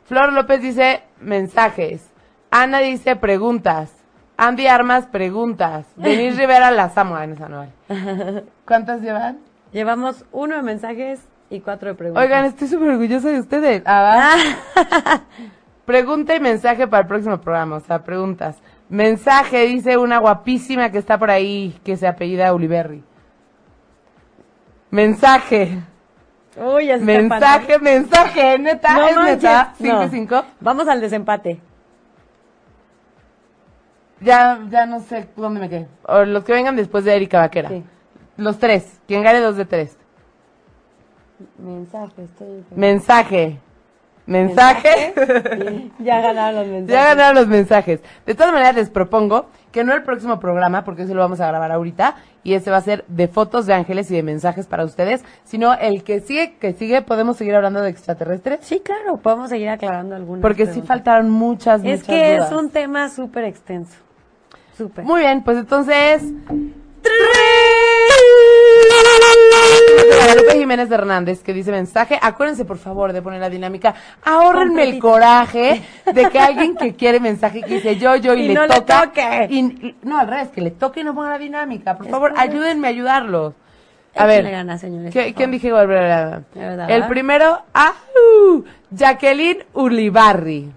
Flor 0.05 0.33
López 0.33 0.61
dice 0.61 1.03
mensajes. 1.19 2.11
Ana 2.51 2.79
dice 2.79 3.15
preguntas. 3.15 3.91
Andy 4.37 4.67
Armas 4.67 5.07
preguntas. 5.07 5.85
Denise 5.95 6.37
Rivera 6.37 6.71
las 6.71 6.97
amo. 6.97 7.15
No, 7.15 7.21
esa 7.21 7.49
no 7.49 7.57
vale. 7.57 8.43
¿Cuántas 8.65 9.01
llevan? 9.01 9.39
Llevamos 9.71 10.25
uno 10.31 10.55
de 10.55 10.61
mensajes 10.61 11.21
y 11.49 11.59
cuatro 11.59 11.89
de 11.89 11.95
preguntas. 11.95 12.23
Oigan, 12.23 12.45
estoy 12.45 12.67
súper 12.67 12.89
orgullosa 12.89 13.29
de 13.29 13.39
ustedes. 13.39 13.83
Ah. 13.85 14.37
Pregunta 15.85 16.35
y 16.35 16.39
mensaje 16.39 16.87
para 16.87 17.01
el 17.01 17.07
próximo 17.07 17.39
programa, 17.39 17.75
o 17.75 17.79
sea, 17.79 18.03
preguntas. 18.03 18.57
Mensaje, 18.89 19.67
dice 19.67 19.97
una 19.97 20.17
guapísima 20.17 20.91
que 20.91 20.97
está 20.97 21.19
por 21.19 21.29
ahí, 21.29 21.79
que 21.83 21.95
se 21.95 22.07
apellida 22.07 22.53
Uliberri. 22.53 23.03
Mensaje, 24.89 25.83
Uy, 26.57 26.87
ya 26.87 26.97
se 26.97 27.03
está 27.03 27.19
mensaje, 27.21 27.79
mensaje, 27.79 28.59
neta, 28.59 28.93
No 28.95 29.07
es 29.07 29.15
manches. 29.15 29.35
neta, 29.43 29.73
No. 29.79 29.85
5 29.99 30.03
y 30.03 30.09
5. 30.09 30.43
Vamos 30.61 30.87
al 30.87 31.01
desempate. 31.01 31.59
Ya, 34.21 34.59
ya 34.69 34.85
no 34.85 35.01
sé 35.01 35.27
dónde 35.35 35.59
me 35.59 35.69
quedé. 35.69 35.87
O 36.03 36.23
los 36.23 36.43
que 36.45 36.53
vengan 36.53 36.75
después 36.75 37.03
de 37.03 37.15
Erika 37.15 37.39
Vaquera. 37.39 37.69
Sí. 37.69 37.83
Los 38.37 38.57
tres, 38.57 38.99
quien 39.07 39.23
gane 39.23 39.39
dos 39.39 39.57
de 39.57 39.65
tres. 39.65 39.97
Mensaje, 41.57 42.23
estoy. 42.23 42.63
Mensaje, 42.75 43.59
mensaje. 44.27 45.13
Ya 45.99 46.21
ganaron 46.21 46.55
los 46.61 46.67
mensajes. 46.71 46.87
Ya 46.87 47.03
ganaron 47.05 47.35
los 47.35 47.47
mensajes. 47.47 47.99
De 48.25 48.35
todas 48.35 48.51
maneras, 48.53 48.75
les 48.75 48.89
propongo 48.89 49.47
que 49.71 49.83
no 49.83 49.93
el 49.93 50.03
próximo 50.03 50.39
programa, 50.39 50.83
porque 50.85 51.01
ese 51.03 51.13
lo 51.13 51.19
vamos 51.19 51.41
a 51.41 51.47
grabar 51.47 51.71
ahorita, 51.71 52.15
y 52.43 52.53
ese 52.53 52.71
va 52.71 52.77
a 52.77 52.81
ser 52.81 53.03
de 53.09 53.27
fotos 53.27 53.65
de 53.65 53.73
ángeles 53.73 54.09
y 54.09 54.15
de 54.15 54.23
mensajes 54.23 54.67
para 54.67 54.85
ustedes, 54.85 55.23
sino 55.43 55.73
el 55.73 56.03
que 56.03 56.21
sigue, 56.21 56.55
que 56.59 56.71
sigue, 56.73 57.01
podemos 57.01 57.35
seguir 57.37 57.55
hablando 57.55 57.81
de 57.81 57.89
extraterrestres, 57.89 58.59
Sí, 58.61 58.79
claro, 58.79 59.17
podemos 59.17 59.49
seguir 59.49 59.67
aclarando 59.69 60.15
algunas. 60.15 60.41
porque 60.41 60.65
sí 60.67 60.81
faltaron 60.81 61.29
muchas, 61.29 61.81
Es 61.83 61.85
muchas 62.01 62.03
que 62.07 62.35
dudas. 62.37 62.51
es 62.51 62.57
un 62.57 62.69
tema 62.69 63.09
súper 63.09 63.43
extenso. 63.43 63.95
Súper. 64.77 65.03
Muy 65.03 65.19
bien, 65.21 65.43
pues 65.43 65.57
entonces... 65.57 66.23
Guadalupe 70.45 70.59
Jiménez 70.59 70.89
de 70.89 70.95
Hernández 70.95 71.43
que 71.43 71.53
dice 71.53 71.71
mensaje, 71.71 72.17
acuérdense 72.21 72.65
por 72.65 72.77
favor 72.77 73.13
de 73.13 73.21
poner 73.21 73.39
la 73.41 73.49
dinámica, 73.49 73.95
ahórrenme 74.23 74.83
el 74.83 74.99
coraje 74.99 75.81
de 76.11 76.29
que 76.29 76.39
alguien 76.39 76.75
que 76.75 76.93
quiere 76.95 77.19
mensaje 77.19 77.61
que 77.61 77.75
dice 77.75 77.97
yo, 77.97 78.15
yo 78.15 78.33
y, 78.33 78.41
Y 78.43 78.47
le 78.49 78.53
no 78.53 78.65
le 78.67 78.75
toca 78.75 79.03
toque. 79.07 79.47
y- 79.49 79.59
y- 79.59 79.95
no 80.03 80.19
al 80.19 80.27
revés, 80.27 80.49
que 80.49 80.61
le 80.61 80.71
toque 80.71 81.01
y 81.01 81.03
no 81.03 81.13
ponga 81.15 81.29
la 81.29 81.37
dinámica, 81.39 81.95
por 81.97 82.05
Es 82.05 82.11
favor, 82.11 82.31
correcto. 82.31 82.51
ayúdenme 82.51 82.87
a 82.87 82.89
ayudarlos. 82.91 83.53
A 84.17 84.25
ver, 84.25 84.49
ganas, 84.49 84.79
señores. 84.79 85.11
¿qué- 85.13 85.25
por 85.25 85.33
¿quién 85.33 85.51
dije 85.51 85.67
igual? 85.67 86.45
El 86.87 87.07
primero, 87.07 87.59
¡ah! 87.73 87.93
Jacqueline 88.91 89.65
Ulibarri. 89.73 90.71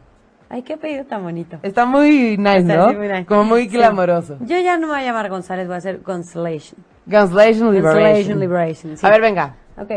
Ay, 0.51 0.63
qué 0.63 0.77
pedido 0.77 1.05
tan 1.05 1.23
bonito. 1.23 1.59
Está 1.63 1.85
muy 1.85 2.37
nice, 2.39 2.59
Está 2.61 2.77
¿no? 2.77 2.93
muy 2.95 3.09
nice. 3.09 3.27
Como 3.27 3.45
muy 3.45 3.63
Sí. 3.69 3.77
glamoroso. 3.77 4.39
Yo 4.41 4.59
ya 4.59 4.77
no 4.79 4.87
me 4.87 4.95
voy 4.95 5.03
a 5.03 5.05
llamar 5.05 5.29
González, 5.29 5.67
voy 5.69 5.77
a 5.77 5.81
ser 5.81 6.01
Gonzalation. 6.01 6.83
Constellation 7.11 7.73
Liberation. 7.75 7.83
Constellation 8.03 8.41
Liberation. 8.41 8.97
sí. 8.97 9.07
A 9.07 9.11
ver, 9.11 9.21
venga. 9.21 9.55
Ok. 9.79 9.91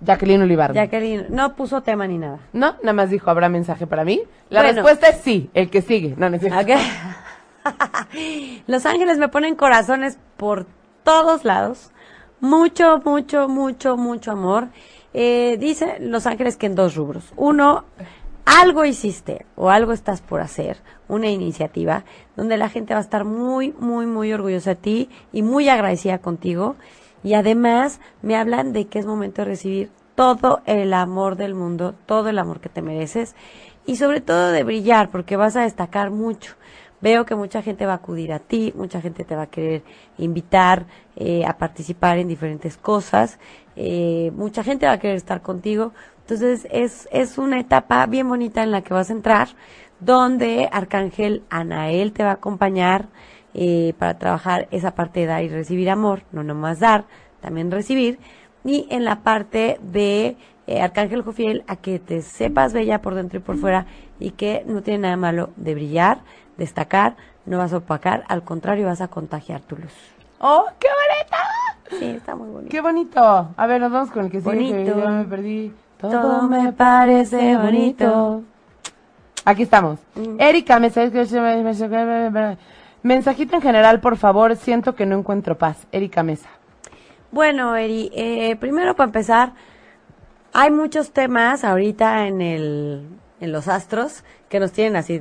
Jacqueline 0.00 0.42
Ulibarri. 0.42 0.74
Jacqueline, 0.74 1.26
no 1.30 1.54
puso 1.54 1.82
tema 1.82 2.06
ni 2.06 2.18
nada. 2.18 2.38
No, 2.52 2.76
nada 2.82 2.92
más 2.92 3.10
dijo, 3.10 3.30
¿habrá 3.30 3.48
mensaje 3.48 3.86
para 3.86 4.04
mí? 4.04 4.20
La 4.50 4.60
Bueno. 4.60 4.74
respuesta 4.74 5.08
es 5.08 5.20
sí, 5.22 5.50
el 5.54 5.70
que 5.70 5.82
sigue. 5.82 6.14
No, 6.18 6.28
no 6.28 6.36
es 6.36 6.42
cierto. 6.42 6.60
Ok. 6.60 6.68
Los 8.66 8.86
ángeles 8.86 9.18
me 9.18 9.28
ponen 9.28 9.54
corazones 9.54 10.18
por 10.36 10.66
todos 11.02 11.44
lados. 11.44 11.90
Mucho, 12.40 13.00
mucho, 13.04 13.48
mucho, 13.48 13.96
mucho 13.96 14.32
amor. 14.32 14.68
Eh, 15.14 15.56
dice 15.58 15.96
Los 16.00 16.26
Ángeles 16.26 16.56
que 16.56 16.66
en 16.66 16.74
dos 16.74 16.94
rubros. 16.96 17.32
Uno, 17.36 17.84
algo 18.44 18.84
hiciste 18.84 19.46
o 19.56 19.70
algo 19.70 19.92
estás 19.92 20.20
por 20.20 20.40
hacer, 20.40 20.78
una 21.08 21.28
iniciativa 21.28 22.04
donde 22.36 22.56
la 22.56 22.68
gente 22.68 22.94
va 22.94 23.00
a 23.00 23.02
estar 23.02 23.24
muy, 23.24 23.72
muy, 23.78 24.06
muy 24.06 24.32
orgullosa 24.32 24.70
de 24.70 24.76
ti 24.76 25.10
y 25.32 25.42
muy 25.42 25.68
agradecida 25.68 26.18
contigo. 26.18 26.76
Y 27.22 27.34
además 27.34 28.00
me 28.22 28.36
hablan 28.36 28.72
de 28.72 28.86
que 28.86 28.98
es 28.98 29.06
momento 29.06 29.42
de 29.42 29.46
recibir 29.46 29.90
todo 30.14 30.62
el 30.66 30.92
amor 30.92 31.36
del 31.36 31.54
mundo, 31.54 31.94
todo 32.06 32.28
el 32.28 32.38
amor 32.38 32.60
que 32.60 32.68
te 32.68 32.82
mereces 32.82 33.34
y 33.86 33.96
sobre 33.96 34.20
todo 34.20 34.50
de 34.50 34.62
brillar 34.62 35.10
porque 35.10 35.36
vas 35.36 35.56
a 35.56 35.62
destacar 35.62 36.10
mucho. 36.10 36.54
Veo 37.04 37.26
que 37.26 37.34
mucha 37.34 37.60
gente 37.60 37.84
va 37.84 37.92
a 37.92 37.96
acudir 37.96 38.32
a 38.32 38.38
ti, 38.38 38.72
mucha 38.74 38.98
gente 39.02 39.24
te 39.24 39.36
va 39.36 39.42
a 39.42 39.46
querer 39.48 39.82
invitar 40.16 40.86
eh, 41.16 41.44
a 41.44 41.58
participar 41.58 42.16
en 42.16 42.28
diferentes 42.28 42.78
cosas, 42.78 43.38
eh, 43.76 44.32
mucha 44.34 44.64
gente 44.64 44.86
va 44.86 44.92
a 44.92 44.98
querer 44.98 45.16
estar 45.16 45.42
contigo. 45.42 45.92
Entonces 46.20 46.66
es, 46.70 47.06
es 47.12 47.36
una 47.36 47.60
etapa 47.60 48.06
bien 48.06 48.26
bonita 48.26 48.62
en 48.62 48.70
la 48.70 48.80
que 48.80 48.94
vas 48.94 49.10
a 49.10 49.12
entrar, 49.12 49.48
donde 50.00 50.70
Arcángel 50.72 51.42
Anael 51.50 52.14
te 52.14 52.22
va 52.22 52.30
a 52.30 52.34
acompañar 52.40 53.08
eh, 53.52 53.92
para 53.98 54.18
trabajar 54.18 54.66
esa 54.70 54.94
parte 54.94 55.20
de 55.20 55.26
dar 55.26 55.44
y 55.44 55.50
recibir 55.50 55.90
amor, 55.90 56.22
no 56.32 56.42
nomás 56.42 56.80
dar, 56.80 57.04
también 57.42 57.70
recibir. 57.70 58.18
Y 58.64 58.86
en 58.88 59.04
la 59.04 59.16
parte 59.22 59.78
de 59.82 60.38
Arcángel 60.80 61.20
Jofiel 61.20 61.64
a 61.66 61.76
que 61.76 61.98
te 61.98 62.22
sepas 62.22 62.72
bella 62.72 63.02
por 63.02 63.14
dentro 63.14 63.40
y 63.40 63.42
por 63.42 63.58
fuera 63.58 63.84
y 64.18 64.30
que 64.30 64.64
no 64.66 64.82
tiene 64.82 65.00
nada 65.00 65.18
malo 65.18 65.50
de 65.56 65.74
brillar, 65.74 66.22
destacar, 66.56 67.16
no 67.46 67.58
vas 67.58 67.72
a 67.72 67.78
opacar, 67.78 68.24
al 68.28 68.42
contrario 68.42 68.86
vas 68.86 69.00
a 69.00 69.08
contagiar 69.08 69.60
tu 69.60 69.76
luz. 69.76 69.92
¡Oh, 70.38 70.66
qué 70.78 70.88
bonita! 70.88 71.98
Sí, 71.98 72.16
está 72.16 72.34
muy 72.34 72.48
bonito. 72.48 72.70
¡Qué 72.70 72.80
bonito! 72.80 73.54
A 73.56 73.66
ver, 73.66 73.80
nos 73.80 73.92
vamos 73.92 74.10
con 74.10 74.26
el 74.26 74.30
que 74.30 74.40
sigue, 74.40 74.56
que 74.56 74.90
Bonito. 74.90 75.00
yo 75.00 75.08
me 75.08 75.24
perdí. 75.24 75.72
Todo 75.98 76.42
me 76.48 76.72
parece 76.72 77.56
bonito. 77.56 78.42
Aquí 79.44 79.62
estamos. 79.62 80.00
Mm. 80.14 80.40
Erika, 80.40 80.78
me 80.78 80.90
Mensajito 83.02 83.56
en 83.56 83.62
general, 83.62 84.00
por 84.00 84.16
favor. 84.16 84.56
Siento 84.56 84.94
que 84.94 85.06
no 85.06 85.18
encuentro 85.18 85.58
paz. 85.58 85.86
Erika 85.92 86.22
Mesa. 86.22 86.48
Bueno, 87.30 87.76
Eri, 87.76 88.10
eh, 88.14 88.56
primero 88.56 88.94
para 88.96 89.06
empezar, 89.06 89.52
hay 90.52 90.70
muchos 90.70 91.12
temas 91.12 91.64
ahorita 91.64 92.26
en 92.26 92.40
el 92.40 93.08
en 93.40 93.52
los 93.52 93.68
astros 93.68 94.24
que 94.54 94.60
nos 94.60 94.70
tienen 94.70 94.94
así, 94.94 95.20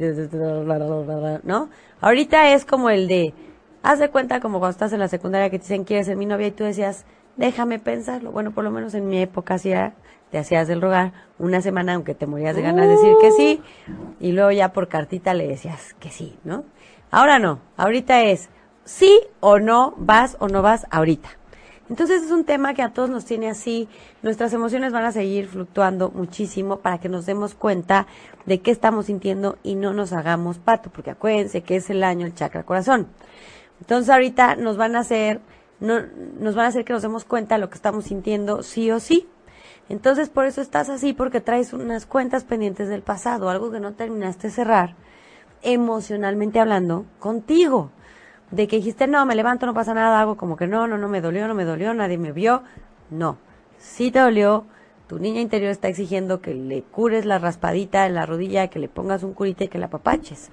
¿no? 1.42 1.70
Ahorita 2.02 2.54
es 2.54 2.66
como 2.66 2.92
el 2.92 3.08
de, 3.08 3.34
haz 3.82 3.98
de 3.98 4.12
cuenta 4.12 4.40
como 4.40 4.60
cuando 4.60 4.74
estás 4.74 4.94
en 4.94 5.00
la 5.00 5.08
secundaria 5.08 5.50
que 5.50 5.58
te 5.58 5.64
dicen 5.64 5.86
quieres 5.86 6.06
ser 6.06 6.18
mi 6.18 6.28
novia 6.28 6.46
y 6.46 6.52
tú 6.52 6.64
decías, 6.64 7.04
déjame 7.36 7.80
pensarlo. 7.80 8.32
Bueno, 8.32 8.52
por 8.52 8.64
lo 8.64 8.70
menos 8.70 8.94
en 8.94 9.08
mi 9.08 9.20
época 9.20 9.56
hacía, 9.56 9.94
te 10.30 10.38
hacías 10.38 10.68
del 10.68 10.84
rogar 10.84 11.14
una 11.40 11.62
semana 11.62 11.96
aunque 11.96 12.14
te 12.14 12.28
morías 12.28 12.56
de 12.56 12.62
ganas 12.62 12.86
de 12.86 12.92
decir 12.92 13.14
que 13.20 13.32
sí 13.32 13.62
y 14.20 14.34
luego 14.34 14.52
ya 14.52 14.72
por 14.72 14.88
cartita 14.88 15.34
le 15.34 15.48
decías 15.48 15.96
que 15.96 16.12
sí, 16.12 16.38
¿no? 16.44 16.64
Ahora 17.10 17.40
no, 17.40 17.60
ahorita 17.76 18.22
es 18.22 18.52
sí 18.86 19.20
o 19.40 19.58
no, 19.58 19.96
vas 19.98 20.38
o 20.42 20.48
no 20.48 20.62
vas 20.62 20.86
ahorita. 20.92 21.30
Entonces 21.94 22.24
es 22.24 22.32
un 22.32 22.44
tema 22.44 22.74
que 22.74 22.82
a 22.82 22.92
todos 22.92 23.12
nos 23.12 23.24
tiene 23.24 23.52
así, 23.52 23.88
nuestras 24.24 24.52
emociones 24.52 24.92
van 24.92 25.06
a 25.06 25.12
seguir 25.12 25.46
fluctuando 25.46 26.10
muchísimo 26.10 26.78
para 26.78 26.98
que 26.98 27.08
nos 27.08 27.28
demos 27.28 27.54
cuenta 27.54 28.08
de 28.48 28.62
qué 28.62 28.72
estamos 28.72 29.06
sintiendo 29.06 29.60
y 29.62 29.76
no 29.76 29.94
nos 29.94 30.12
hagamos 30.12 30.58
pato, 30.58 30.90
porque 30.90 31.12
acuérdense 31.12 31.62
que 31.62 31.76
es 31.76 31.92
el 31.92 32.04
año 32.04 32.26
el 32.26 32.34
chakra 32.34 32.64
corazón. 32.64 33.10
Entonces 33.80 34.10
ahorita 34.10 34.56
nos 34.56 34.76
van 34.76 34.96
a 34.96 35.02
hacer, 35.02 35.40
no, 35.80 36.00
nos 36.40 36.56
van 36.56 36.66
a 36.66 36.70
hacer 36.70 36.84
que 36.84 36.94
nos 36.94 37.04
demos 37.04 37.26
cuenta 37.26 37.56
de 37.56 37.62
lo 37.62 37.70
que 37.70 37.76
estamos 37.76 38.06
sintiendo 38.06 38.64
sí 38.64 38.90
o 38.90 39.00
sí. 39.00 39.28
Entonces 39.88 40.30
por 40.30 40.48
eso 40.48 40.62
estás 40.62 40.90
así, 40.90 41.14
porque 41.14 41.42
traes 41.42 41.74
unas 41.74 42.08
cuentas 42.08 42.44
pendientes 42.44 42.90
del 42.90 43.04
pasado, 43.04 43.50
algo 43.50 43.70
que 43.70 43.80
no 43.80 43.94
terminaste 43.94 44.48
de 44.48 44.54
cerrar, 44.56 44.96
emocionalmente 45.62 46.60
hablando, 46.60 47.06
contigo 47.20 47.92
de 48.54 48.68
que 48.68 48.76
dijiste, 48.76 49.08
no, 49.08 49.26
me 49.26 49.34
levanto, 49.34 49.66
no 49.66 49.74
pasa 49.74 49.96
nada, 49.96 50.22
hago 50.22 50.38
como 50.38 50.56
que 50.58 50.68
no, 50.68 50.88
no, 50.88 50.98
no 50.98 51.10
me 51.10 51.22
dolió, 51.22 51.48
no 51.48 51.56
me 51.56 51.66
dolió, 51.66 51.94
nadie 51.96 52.20
me 52.20 52.32
vio. 52.32 52.62
No, 53.10 53.38
sí 53.80 54.12
te 54.12 54.20
dolió, 54.20 54.66
tu 55.08 55.18
niña 55.18 55.42
interior 55.42 55.72
está 55.72 55.88
exigiendo 55.88 56.40
que 56.40 56.54
le 56.54 56.84
cures 56.84 57.26
la 57.26 57.40
raspadita 57.40 58.06
en 58.06 58.14
la 58.14 58.28
rodilla, 58.28 58.68
que 58.68 58.78
le 58.78 58.88
pongas 58.88 59.24
un 59.24 59.34
curita 59.34 59.64
y 59.64 59.70
que 59.70 59.80
la 59.80 59.88
apapaches. 59.88 60.52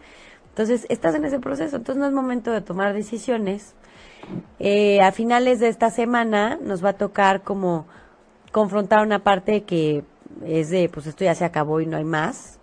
Entonces, 0.49 0.87
estás 0.89 1.15
en 1.15 1.27
ese 1.27 1.41
proceso, 1.41 1.77
entonces 1.77 2.01
no 2.01 2.07
es 2.07 2.13
momento 2.15 2.51
de 2.51 2.63
tomar 2.63 2.95
decisiones. 2.95 3.75
Eh, 4.59 5.03
a 5.03 5.13
finales 5.13 5.61
de 5.61 5.69
esta 5.69 5.91
semana 5.91 6.59
nos 6.63 6.83
va 6.83 6.91
a 6.91 6.95
tocar 6.95 7.43
como 7.43 7.87
confrontar 8.51 9.05
una 9.05 9.19
parte 9.19 9.65
que 9.65 10.05
es 10.47 10.71
de, 10.71 10.89
pues 10.89 11.07
esto 11.07 11.25
ya 11.25 11.35
se 11.35 11.45
acabó 11.45 11.83
y 11.83 11.87
no 11.87 11.99
hay 11.99 12.05
más, 12.05 12.59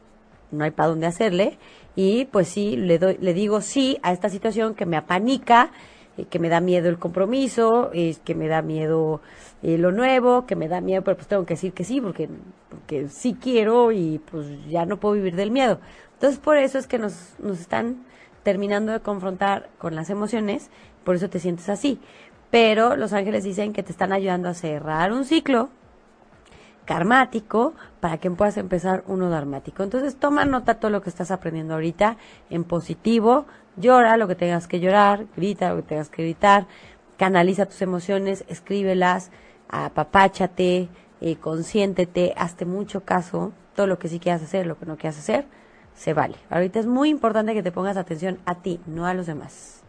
no 0.51 0.63
hay 0.63 0.71
para 0.71 0.89
dónde 0.89 1.05
hacerle. 1.05 1.59
Y 1.97 2.25
pues 2.25 2.47
sí, 2.47 2.77
le, 2.77 2.99
doy, 2.99 3.17
le 3.19 3.33
digo 3.33 3.59
sí 3.59 3.97
a 4.03 4.13
esta 4.13 4.29
situación 4.29 4.75
que 4.75 4.85
me 4.85 4.97
apanica, 4.97 5.71
eh, 6.15 6.25
que 6.25 6.37
me 6.37 6.47
da 6.47 6.61
miedo 6.61 6.89
el 6.89 6.99
compromiso, 6.99 7.89
eh, 7.91 8.15
que 8.23 8.35
me 8.35 8.47
da 8.47 8.61
miedo 8.61 9.19
eh, 9.63 9.79
lo 9.79 9.91
nuevo, 9.91 10.45
que 10.45 10.55
me 10.55 10.67
da 10.67 10.79
miedo, 10.79 11.03
pero 11.03 11.17
pues 11.17 11.27
tengo 11.27 11.47
que 11.47 11.55
decir 11.55 11.73
que 11.73 11.83
sí, 11.83 11.99
porque, 11.99 12.29
porque 12.69 13.07
sí 13.07 13.35
quiero 13.41 13.91
y 13.91 14.21
pues 14.29 14.45
ya 14.69 14.85
no 14.85 14.97
puedo 14.97 15.15
vivir 15.15 15.35
del 15.35 15.49
miedo. 15.49 15.79
Entonces 16.13 16.37
por 16.39 16.57
eso 16.57 16.77
es 16.77 16.85
que 16.85 16.99
nos, 16.99 17.33
nos 17.39 17.59
están 17.59 18.05
terminando 18.43 18.91
de 18.91 18.99
confrontar 18.99 19.67
con 19.79 19.95
las 19.95 20.11
emociones, 20.11 20.69
por 21.03 21.15
eso 21.15 21.31
te 21.31 21.39
sientes 21.39 21.67
así. 21.67 21.99
Pero 22.51 22.95
los 22.95 23.11
ángeles 23.11 23.43
dicen 23.43 23.73
que 23.73 23.81
te 23.81 23.91
están 23.91 24.13
ayudando 24.13 24.49
a 24.49 24.53
cerrar 24.53 25.11
un 25.11 25.25
ciclo 25.25 25.69
karmático 26.87 27.73
para 27.99 28.17
que 28.17 28.31
puedas 28.31 28.57
empezar 28.57 29.03
uno 29.07 29.29
dharmático. 29.29 29.83
Entonces 29.83 30.15
toma 30.15 30.45
nota 30.45 30.75
todo 30.75 30.89
lo 30.89 31.01
que 31.01 31.09
estás 31.09 31.29
aprendiendo 31.29 31.75
ahorita 31.75 32.17
en 32.49 32.63
positivo, 32.63 33.45
llora 33.75 34.17
lo 34.17 34.27
que 34.27 34.35
tengas 34.35 34.67
que 34.67 34.79
llorar, 34.79 35.25
grita 35.35 35.69
lo 35.69 35.75
que 35.75 35.83
tengas 35.83 36.09
que 36.09 36.23
gritar, 36.23 36.65
canaliza 37.17 37.65
tus 37.65 37.81
emociones, 37.81 38.45
escríbelas, 38.47 39.31
apapáchate, 39.67 40.87
eh, 41.19 41.35
consiéntete, 41.35 42.33
hazte 42.37 42.65
mucho 42.65 43.01
caso, 43.01 43.51
todo 43.75 43.85
lo 43.85 43.99
que 43.99 44.07
sí 44.07 44.19
quieras 44.19 44.41
hacer, 44.41 44.65
lo 44.65 44.79
que 44.79 44.85
no 44.85 44.97
quieras 44.97 45.19
hacer, 45.19 45.45
se 45.93 46.13
vale. 46.13 46.37
Ahorita 46.49 46.79
es 46.79 46.87
muy 46.87 47.09
importante 47.09 47.53
que 47.53 47.63
te 47.63 47.71
pongas 47.71 47.97
atención 47.97 48.39
a 48.45 48.55
ti, 48.55 48.79
no 48.87 49.05
a 49.05 49.13
los 49.13 49.25
demás. 49.25 49.83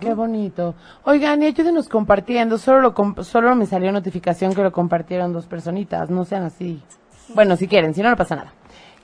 Qué 0.00 0.14
bonito. 0.14 0.74
Oigan, 1.04 1.42
y 1.42 1.46
ayúdenos 1.46 1.88
compartiendo. 1.88 2.58
Solo, 2.58 2.80
lo 2.80 2.94
comp- 2.94 3.22
solo 3.22 3.54
me 3.54 3.66
salió 3.66 3.92
notificación 3.92 4.54
que 4.54 4.62
lo 4.62 4.72
compartieron 4.72 5.32
dos 5.32 5.46
personitas. 5.46 6.10
No 6.10 6.24
sean 6.24 6.42
así. 6.44 6.82
Bueno, 7.34 7.56
si 7.56 7.68
quieren, 7.68 7.94
si 7.94 8.02
no, 8.02 8.10
no 8.10 8.16
pasa 8.16 8.36
nada. 8.36 8.52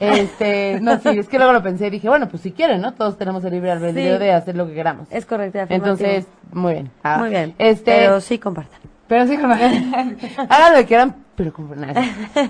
Este, 0.00 0.80
no, 0.82 0.98
sí, 0.98 1.10
es 1.10 1.28
que 1.28 1.38
luego 1.38 1.52
lo 1.52 1.62
pensé 1.62 1.86
y 1.86 1.90
dije, 1.90 2.08
bueno, 2.08 2.28
pues 2.28 2.42
si 2.42 2.52
quieren, 2.52 2.80
¿no? 2.80 2.94
Todos 2.94 3.16
tenemos 3.16 3.44
el 3.44 3.52
libre 3.52 3.70
albedrío 3.70 4.14
Sí. 4.14 4.18
de 4.24 4.32
hacer 4.32 4.56
lo 4.56 4.66
que 4.66 4.74
queramos. 4.74 5.06
Es 5.10 5.24
correcto. 5.26 5.60
Entonces, 5.68 6.26
muy 6.52 6.72
bien. 6.74 6.90
Ah, 7.02 7.18
muy 7.18 7.30
bien. 7.30 7.54
Este, 7.58 7.92
pero 7.98 8.20
sí 8.20 8.38
compartan. 8.38 8.80
pero 9.06 9.26
sí, 9.26 9.36
como- 9.38 9.54
hagan 10.48 10.72
lo 10.72 10.78
que 10.78 10.86
quieran, 10.86 11.16
pero 11.36 11.52
nada. 11.76 12.02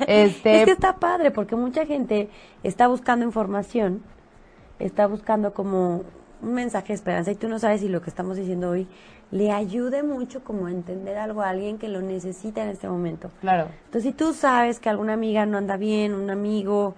Este, 0.06 0.60
Es 0.60 0.64
que 0.64 0.70
está 0.72 0.96
padre 0.96 1.30
porque 1.30 1.54
mucha 1.56 1.84
gente 1.86 2.30
está 2.62 2.88
buscando 2.88 3.24
información, 3.26 4.02
está 4.78 5.06
buscando 5.06 5.52
como 5.52 6.02
un 6.42 6.54
mensaje 6.54 6.88
de 6.88 6.94
esperanza 6.94 7.30
y 7.30 7.36
tú 7.36 7.48
no 7.48 7.58
sabes 7.58 7.80
si 7.80 7.88
lo 7.88 8.02
que 8.02 8.10
estamos 8.10 8.36
diciendo 8.36 8.70
hoy 8.70 8.86
le 9.30 9.50
ayude 9.50 10.02
mucho 10.02 10.44
como 10.44 10.66
a 10.66 10.70
entender 10.70 11.16
algo 11.16 11.42
a 11.42 11.48
alguien 11.48 11.78
que 11.78 11.88
lo 11.88 12.02
necesita 12.02 12.62
en 12.62 12.68
este 12.68 12.88
momento. 12.88 13.30
claro. 13.40 13.68
Entonces, 13.86 14.10
si 14.10 14.12
tú 14.12 14.34
sabes 14.34 14.78
que 14.78 14.90
alguna 14.90 15.14
amiga 15.14 15.46
no 15.46 15.58
anda 15.58 15.76
bien, 15.76 16.14
un 16.14 16.30
amigo 16.30 16.94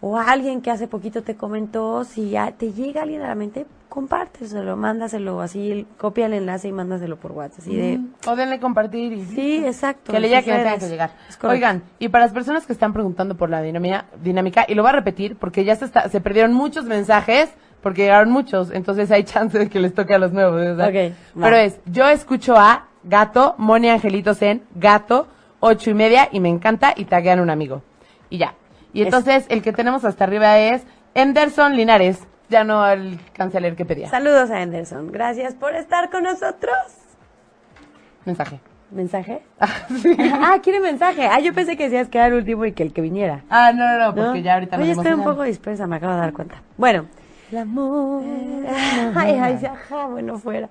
o 0.00 0.18
alguien 0.18 0.60
que 0.60 0.70
hace 0.70 0.86
poquito 0.86 1.22
te 1.22 1.34
comentó, 1.34 2.04
si 2.04 2.30
ya 2.30 2.52
te 2.52 2.72
llega 2.72 3.02
alguien 3.02 3.22
a 3.22 3.28
la 3.28 3.34
mente, 3.34 3.66
compárteselo, 3.88 4.76
mándaselo 4.76 5.40
así, 5.40 5.86
copia 5.96 6.26
el 6.26 6.34
enlace 6.34 6.68
y 6.68 6.72
mándaselo 6.72 7.16
por 7.16 7.32
WhatsApp. 7.32 7.60
Así 7.60 7.76
de, 7.76 8.00
O 8.26 8.36
denle 8.36 8.58
compartir 8.58 9.12
y 9.12 9.24
sí, 9.24 9.64
exacto. 9.64 10.12
Que 10.12 10.20
le 10.20 10.28
llegue 10.28 10.44
que 10.44 10.50
le 10.50 10.58
tenga 10.58 10.78
que 10.78 10.88
llegar. 10.88 11.10
Oigan, 11.42 11.82
y 11.98 12.08
para 12.08 12.24
las 12.24 12.34
personas 12.34 12.66
que 12.66 12.72
están 12.72 12.92
preguntando 12.92 13.36
por 13.36 13.48
la 13.48 13.62
dinámica, 13.62 14.06
dinámica 14.22 14.66
y 14.68 14.74
lo 14.74 14.82
voy 14.82 14.90
a 14.90 14.94
repetir 14.94 15.36
porque 15.36 15.64
ya 15.64 15.76
se, 15.76 15.84
está, 15.84 16.08
se 16.08 16.20
perdieron 16.20 16.52
muchos 16.52 16.84
mensajes 16.86 17.50
porque 17.84 18.02
llegaron 18.02 18.30
muchos, 18.30 18.70
entonces 18.70 19.10
hay 19.10 19.24
chance 19.24 19.58
de 19.58 19.68
que 19.68 19.78
les 19.78 19.92
toque 19.94 20.14
a 20.14 20.18
los 20.18 20.32
nuevos. 20.32 20.58
Pero 20.74 21.56
es, 21.56 21.78
yo 21.84 22.08
escucho 22.08 22.56
a 22.56 22.86
gato, 23.04 23.54
Moni 23.58 23.90
Angelitos 23.90 24.40
en 24.40 24.62
gato, 24.74 25.28
ocho 25.60 25.90
y 25.90 25.94
media, 25.94 26.30
y 26.32 26.40
me 26.40 26.48
encanta, 26.48 26.94
y 26.96 27.04
taguean 27.04 27.40
un 27.40 27.50
amigo. 27.50 27.82
Y 28.30 28.38
ya. 28.38 28.54
Y 28.94 29.02
entonces, 29.02 29.44
el 29.50 29.60
que 29.60 29.74
tenemos 29.74 30.02
hasta 30.06 30.24
arriba 30.24 30.58
es 30.58 30.82
Enderson 31.12 31.76
Linares. 31.76 32.26
Ya 32.48 32.64
no 32.64 32.86
el 32.88 33.20
canceler 33.34 33.76
que 33.76 33.84
pedía. 33.84 34.08
Saludos 34.08 34.50
a 34.50 34.62
Anderson. 34.62 35.12
Gracias 35.12 35.54
por 35.54 35.74
estar 35.74 36.08
con 36.08 36.22
nosotros. 36.22 36.74
Mensaje. 38.24 38.60
¿Mensaje? 38.90 39.42
ah, 39.60 40.58
quiere 40.62 40.80
mensaje. 40.80 41.26
Ah, 41.26 41.40
yo 41.40 41.52
pensé 41.52 41.76
que 41.76 41.84
decías 41.84 42.08
que 42.08 42.16
era 42.16 42.28
el 42.28 42.34
último 42.34 42.64
y 42.64 42.72
que 42.72 42.82
el 42.82 42.94
que 42.94 43.02
viniera. 43.02 43.42
Ah, 43.50 43.72
no, 43.74 43.86
no, 43.86 43.98
no, 43.98 44.14
porque 44.14 44.38
¿No? 44.38 44.44
ya 44.44 44.54
ahorita 44.54 44.78
Oye, 44.78 44.92
estoy 44.92 45.12
un 45.12 45.24
poco 45.24 45.42
dispersa, 45.42 45.86
me 45.86 45.96
acabo 45.96 46.14
de 46.14 46.20
dar 46.20 46.32
cuenta. 46.32 46.62
Bueno. 46.78 47.06
El 47.50 47.58
amor. 47.58 48.22
Ay, 49.14 49.32
ay, 49.32 49.66
ajá, 49.66 50.06
bueno, 50.06 50.38
fuera. 50.38 50.68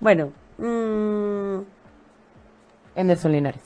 Bueno. 0.00 0.32
mm, 0.58 1.60
Enderson 2.96 3.32
Linares. 3.32 3.62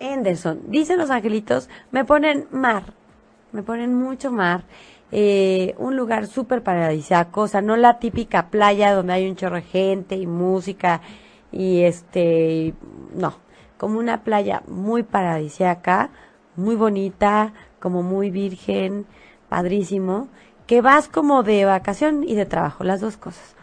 Anderson. 0.00 0.60
Dicen 0.66 0.98
los 0.98 1.10
angelitos, 1.10 1.68
me 1.90 2.04
ponen 2.04 2.46
mar, 2.50 2.84
me 3.52 3.62
ponen 3.62 3.94
mucho 3.94 4.30
mar. 4.30 4.64
Eh, 5.10 5.74
un 5.78 5.96
lugar 5.96 6.26
súper 6.26 6.62
paradisíaco, 6.62 7.42
o 7.42 7.48
sea, 7.48 7.60
no 7.60 7.76
la 7.76 7.98
típica 7.98 8.48
playa 8.48 8.94
donde 8.94 9.12
hay 9.12 9.28
un 9.28 9.36
chorro 9.36 9.56
de 9.56 9.62
gente 9.62 10.16
y 10.16 10.26
música 10.26 11.02
y 11.50 11.82
este, 11.82 12.72
no, 13.14 13.34
como 13.76 13.98
una 13.98 14.24
playa 14.24 14.62
muy 14.66 15.02
paradisíaca, 15.02 16.08
muy 16.56 16.76
bonita, 16.76 17.52
como 17.78 18.02
muy 18.02 18.30
virgen, 18.30 19.04
padrísimo, 19.50 20.28
que 20.72 20.80
vas 20.80 21.06
como 21.06 21.42
de 21.42 21.66
vacación 21.66 22.24
y 22.26 22.34
de 22.34 22.46
trabajo, 22.46 22.82
las 22.82 23.02
dos 23.02 23.18
cosas. 23.18 23.56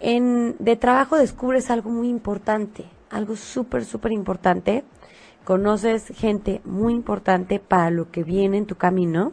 En, 0.00 0.54
de 0.58 0.76
trabajo 0.76 1.16
descubres 1.16 1.70
algo 1.70 1.88
muy 1.88 2.10
importante, 2.10 2.84
algo 3.08 3.36
súper, 3.36 3.86
súper 3.86 4.12
importante. 4.12 4.84
Conoces 5.44 6.08
gente 6.14 6.60
muy 6.66 6.92
importante 6.92 7.58
para 7.58 7.88
lo 7.88 8.10
que 8.10 8.22
viene 8.22 8.58
en 8.58 8.66
tu 8.66 8.74
camino. 8.74 9.32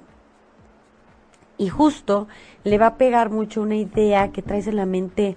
Y 1.57 1.67
justo 1.67 2.29
le 2.63 2.77
va 2.77 2.85
a 2.85 2.97
pegar 2.97 3.31
mucho 3.31 3.61
una 3.61 3.75
idea 3.75 4.31
que 4.31 4.41
traes 4.41 4.65
en 4.67 4.77
la 4.77 4.85
mente 4.85 5.35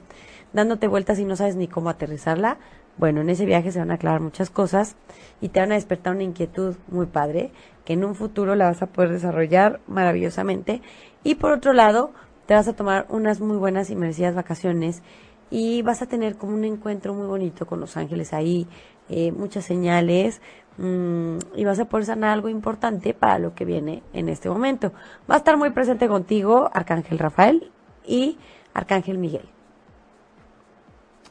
dándote 0.53 0.87
vueltas 0.87 1.18
y 1.18 1.24
no 1.24 1.35
sabes 1.35 1.57
ni 1.57 1.66
cómo 1.66 1.91
aterrizarla. 1.91 2.59
Bueno, 2.97 3.22
en 3.22 3.28
ese 3.28 3.45
viaje 3.45 3.72
se 3.72 3.80
van 3.80 3.91
a 3.91 3.95
aclarar 3.95 4.20
muchas 4.20 4.51
cosas 4.51 4.95
y 5.41 5.49
te 5.49 5.59
van 5.59 5.72
a 5.72 5.74
despertar 5.74 6.14
una 6.14 6.22
inquietud 6.22 6.76
muy 6.87 7.07
padre 7.07 7.51
que 7.85 7.95
en 7.95 8.05
un 8.05 8.14
futuro 8.14 8.55
la 8.55 8.66
vas 8.66 8.82
a 8.82 8.87
poder 8.87 9.11
desarrollar 9.11 9.80
maravillosamente. 9.89 10.80
Y 11.25 11.37
por 11.37 11.53
otro 11.53 11.72
lado, 11.72 12.12
te 12.47 12.55
vas 12.55 12.68
a 12.68 12.75
tomar 12.75 13.07
unas 13.09 13.41
muy 13.41 13.57
buenas 13.57 13.91
y 13.91 13.97
merecidas 13.97 14.35
vacaciones 14.35 15.03
y 15.51 15.83
vas 15.83 16.03
a 16.03 16.07
tener 16.07 16.37
como 16.37 16.55
un 16.55 16.64
encuentro 16.64 17.14
muy 17.14 17.27
bonito 17.27 17.66
con 17.66 17.81
los 17.81 17.97
ángeles 17.97 18.33
ahí, 18.33 18.66
eh, 19.09 19.33
muchas 19.33 19.64
señales 19.64 20.41
mm, 20.77 21.39
y 21.55 21.64
vas 21.64 21.79
a 21.79 21.87
poder 21.87 22.07
sanar 22.07 22.31
algo 22.31 22.49
importante 22.49 23.14
para 23.14 23.39
lo 23.39 23.55
que 23.55 23.64
viene 23.64 24.03
en 24.12 24.29
este 24.29 24.49
momento. 24.51 24.93
Va 25.31 25.37
a 25.37 25.39
estar 25.39 25.57
muy 25.57 25.70
presente 25.70 26.09
contigo 26.09 26.70
Arcángel 26.72 27.18
Rafael 27.18 27.70
y 28.07 28.39
Arcángel 28.75 29.18
Miguel. 29.18 29.49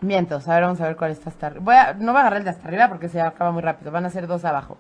Mientos, 0.01 0.47
a 0.47 0.55
ver, 0.55 0.63
vamos 0.63 0.81
a 0.81 0.87
ver 0.87 0.97
cuál 0.97 1.11
está 1.11 1.29
hasta. 1.29 1.53
Voy 1.59 1.75
a, 1.75 1.93
no 1.93 2.11
voy 2.11 2.17
a 2.17 2.21
agarrar 2.21 2.39
el 2.39 2.43
de 2.43 2.49
hasta 2.49 2.67
arriba 2.67 2.89
porque 2.89 3.09
se 3.09 3.21
acaba 3.21 3.51
muy 3.51 3.61
rápido. 3.61 3.91
Van 3.91 4.05
a 4.05 4.09
ser 4.09 4.27
dos 4.27 4.43
abajo. 4.43 4.77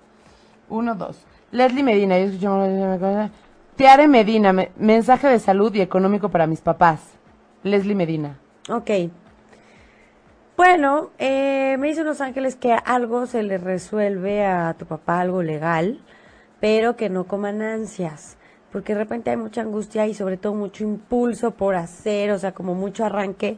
Uno, 0.69 0.95
dos. 0.95 1.25
Leslie 1.51 1.83
Medina, 1.83 2.17
yo 2.17 2.25
escucho. 2.25 3.29
Tiare 3.75 4.07
Medina, 4.07 4.53
me- 4.53 4.71
mensaje 4.77 5.27
de 5.27 5.39
salud 5.39 5.73
y 5.73 5.81
económico 5.81 6.29
para 6.29 6.47
mis 6.47 6.61
papás. 6.61 7.01
Leslie 7.63 7.95
Medina. 7.95 8.37
Ok. 8.69 8.89
Bueno, 10.55 11.09
eh, 11.17 11.77
me 11.79 11.87
dicen 11.87 12.05
los 12.05 12.21
ángeles 12.21 12.55
que 12.55 12.73
algo 12.73 13.25
se 13.25 13.41
le 13.41 13.57
resuelve 13.57 14.45
a 14.45 14.75
tu 14.77 14.85
papá, 14.85 15.19
algo 15.19 15.41
legal, 15.41 16.01
pero 16.59 16.95
que 16.95 17.09
no 17.09 17.23
coman 17.23 17.61
ansias, 17.63 18.37
porque 18.71 18.93
de 18.93 18.99
repente 18.99 19.31
hay 19.31 19.37
mucha 19.37 19.61
angustia 19.61 20.05
y 20.05 20.13
sobre 20.13 20.37
todo 20.37 20.53
mucho 20.53 20.83
impulso 20.83 21.51
por 21.51 21.75
hacer, 21.75 22.29
o 22.31 22.37
sea, 22.37 22.51
como 22.51 22.75
mucho 22.75 23.03
arranque. 23.03 23.57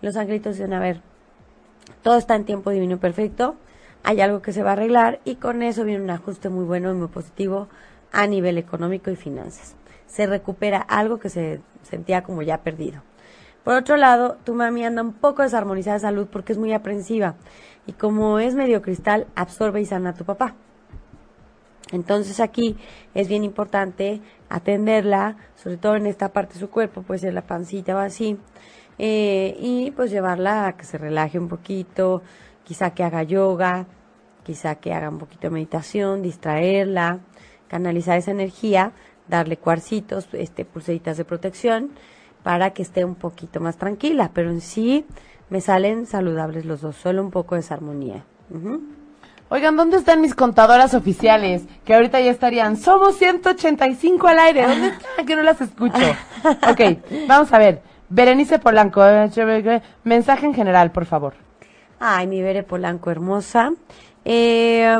Los 0.00 0.16
angelitos 0.16 0.56
dicen, 0.56 0.72
a 0.72 0.80
ver, 0.80 1.02
todo 2.02 2.16
está 2.16 2.34
en 2.34 2.44
tiempo 2.44 2.70
divino 2.70 2.96
perfecto, 2.98 3.56
hay 4.02 4.20
algo 4.22 4.40
que 4.40 4.52
se 4.54 4.62
va 4.62 4.70
a 4.70 4.72
arreglar 4.72 5.20
y 5.24 5.34
con 5.36 5.62
eso 5.62 5.84
viene 5.84 6.02
un 6.02 6.10
ajuste 6.10 6.48
muy 6.48 6.64
bueno 6.64 6.90
y 6.90 6.94
muy 6.94 7.08
positivo 7.08 7.68
a 8.16 8.26
nivel 8.26 8.56
económico 8.56 9.10
y 9.10 9.16
finanzas. 9.16 9.76
Se 10.06 10.26
recupera 10.26 10.78
algo 10.78 11.18
que 11.18 11.28
se 11.28 11.60
sentía 11.82 12.22
como 12.22 12.40
ya 12.40 12.62
perdido. 12.62 13.02
Por 13.62 13.74
otro 13.74 13.96
lado, 13.96 14.38
tu 14.42 14.54
mami 14.54 14.84
anda 14.84 15.02
un 15.02 15.12
poco 15.12 15.42
desarmonizada 15.42 15.96
de 15.96 16.00
salud 16.00 16.26
porque 16.32 16.52
es 16.54 16.58
muy 16.58 16.72
aprensiva 16.72 17.34
y 17.86 17.92
como 17.92 18.38
es 18.38 18.54
medio 18.54 18.80
cristal, 18.80 19.26
absorbe 19.34 19.82
y 19.82 19.84
sana 19.84 20.10
a 20.10 20.14
tu 20.14 20.24
papá. 20.24 20.54
Entonces 21.92 22.40
aquí 22.40 22.78
es 23.14 23.28
bien 23.28 23.44
importante 23.44 24.22
atenderla, 24.48 25.36
sobre 25.54 25.76
todo 25.76 25.96
en 25.96 26.06
esta 26.06 26.32
parte 26.32 26.54
de 26.54 26.60
su 26.60 26.70
cuerpo, 26.70 27.02
puede 27.02 27.20
ser 27.20 27.34
la 27.34 27.42
pancita 27.42 27.94
o 27.94 27.98
así, 27.98 28.38
eh, 28.98 29.56
y 29.60 29.90
pues 29.90 30.10
llevarla 30.10 30.68
a 30.68 30.76
que 30.76 30.84
se 30.84 30.96
relaje 30.96 31.38
un 31.38 31.48
poquito, 31.48 32.22
quizá 32.64 32.90
que 32.90 33.04
haga 33.04 33.22
yoga, 33.24 33.86
quizá 34.42 34.76
que 34.76 34.94
haga 34.94 35.10
un 35.10 35.18
poquito 35.18 35.48
de 35.48 35.50
meditación, 35.50 36.22
distraerla, 36.22 37.20
canalizar 37.68 38.18
esa 38.18 38.30
energía, 38.30 38.92
darle 39.28 39.56
cuarcitos, 39.56 40.28
este, 40.32 40.64
pulseritas 40.64 41.16
de 41.16 41.24
protección, 41.24 41.90
para 42.42 42.70
que 42.70 42.82
esté 42.82 43.04
un 43.04 43.14
poquito 43.16 43.60
más 43.60 43.76
tranquila, 43.76 44.30
pero 44.32 44.50
en 44.50 44.60
sí 44.60 45.04
me 45.50 45.60
salen 45.60 46.06
saludables 46.06 46.64
los 46.64 46.80
dos, 46.80 46.96
solo 46.96 47.22
un 47.22 47.30
poco 47.30 47.54
de 47.54 47.62
desarmonía. 47.62 48.24
Ujú. 48.50 48.80
Oigan, 49.48 49.76
¿dónde 49.76 49.96
están 49.98 50.20
mis 50.20 50.34
contadoras 50.34 50.92
oficiales? 50.94 51.62
Que 51.84 51.94
ahorita 51.94 52.20
ya 52.20 52.32
estarían. 52.32 52.76
Somos 52.76 53.16
185 53.16 54.26
al 54.26 54.38
aire. 54.40 54.66
¿Dónde 54.66 54.88
están? 54.88 55.24
Que 55.26 55.36
no 55.36 55.42
las 55.42 55.60
escucho. 55.60 55.94
Ok, 56.70 56.80
vamos 57.28 57.52
a 57.52 57.58
ver. 57.58 57.80
Berenice 58.08 58.58
Polanco. 58.60 59.04
eh, 59.04 59.82
Mensaje 60.04 60.46
en 60.46 60.54
general, 60.54 60.92
por 60.92 61.06
favor. 61.06 61.34
Ay, 61.98 62.26
mi 62.28 62.42
Bere 62.42 62.62
Polanco 62.62 63.10
hermosa. 63.10 63.72
Eh, 64.24 64.96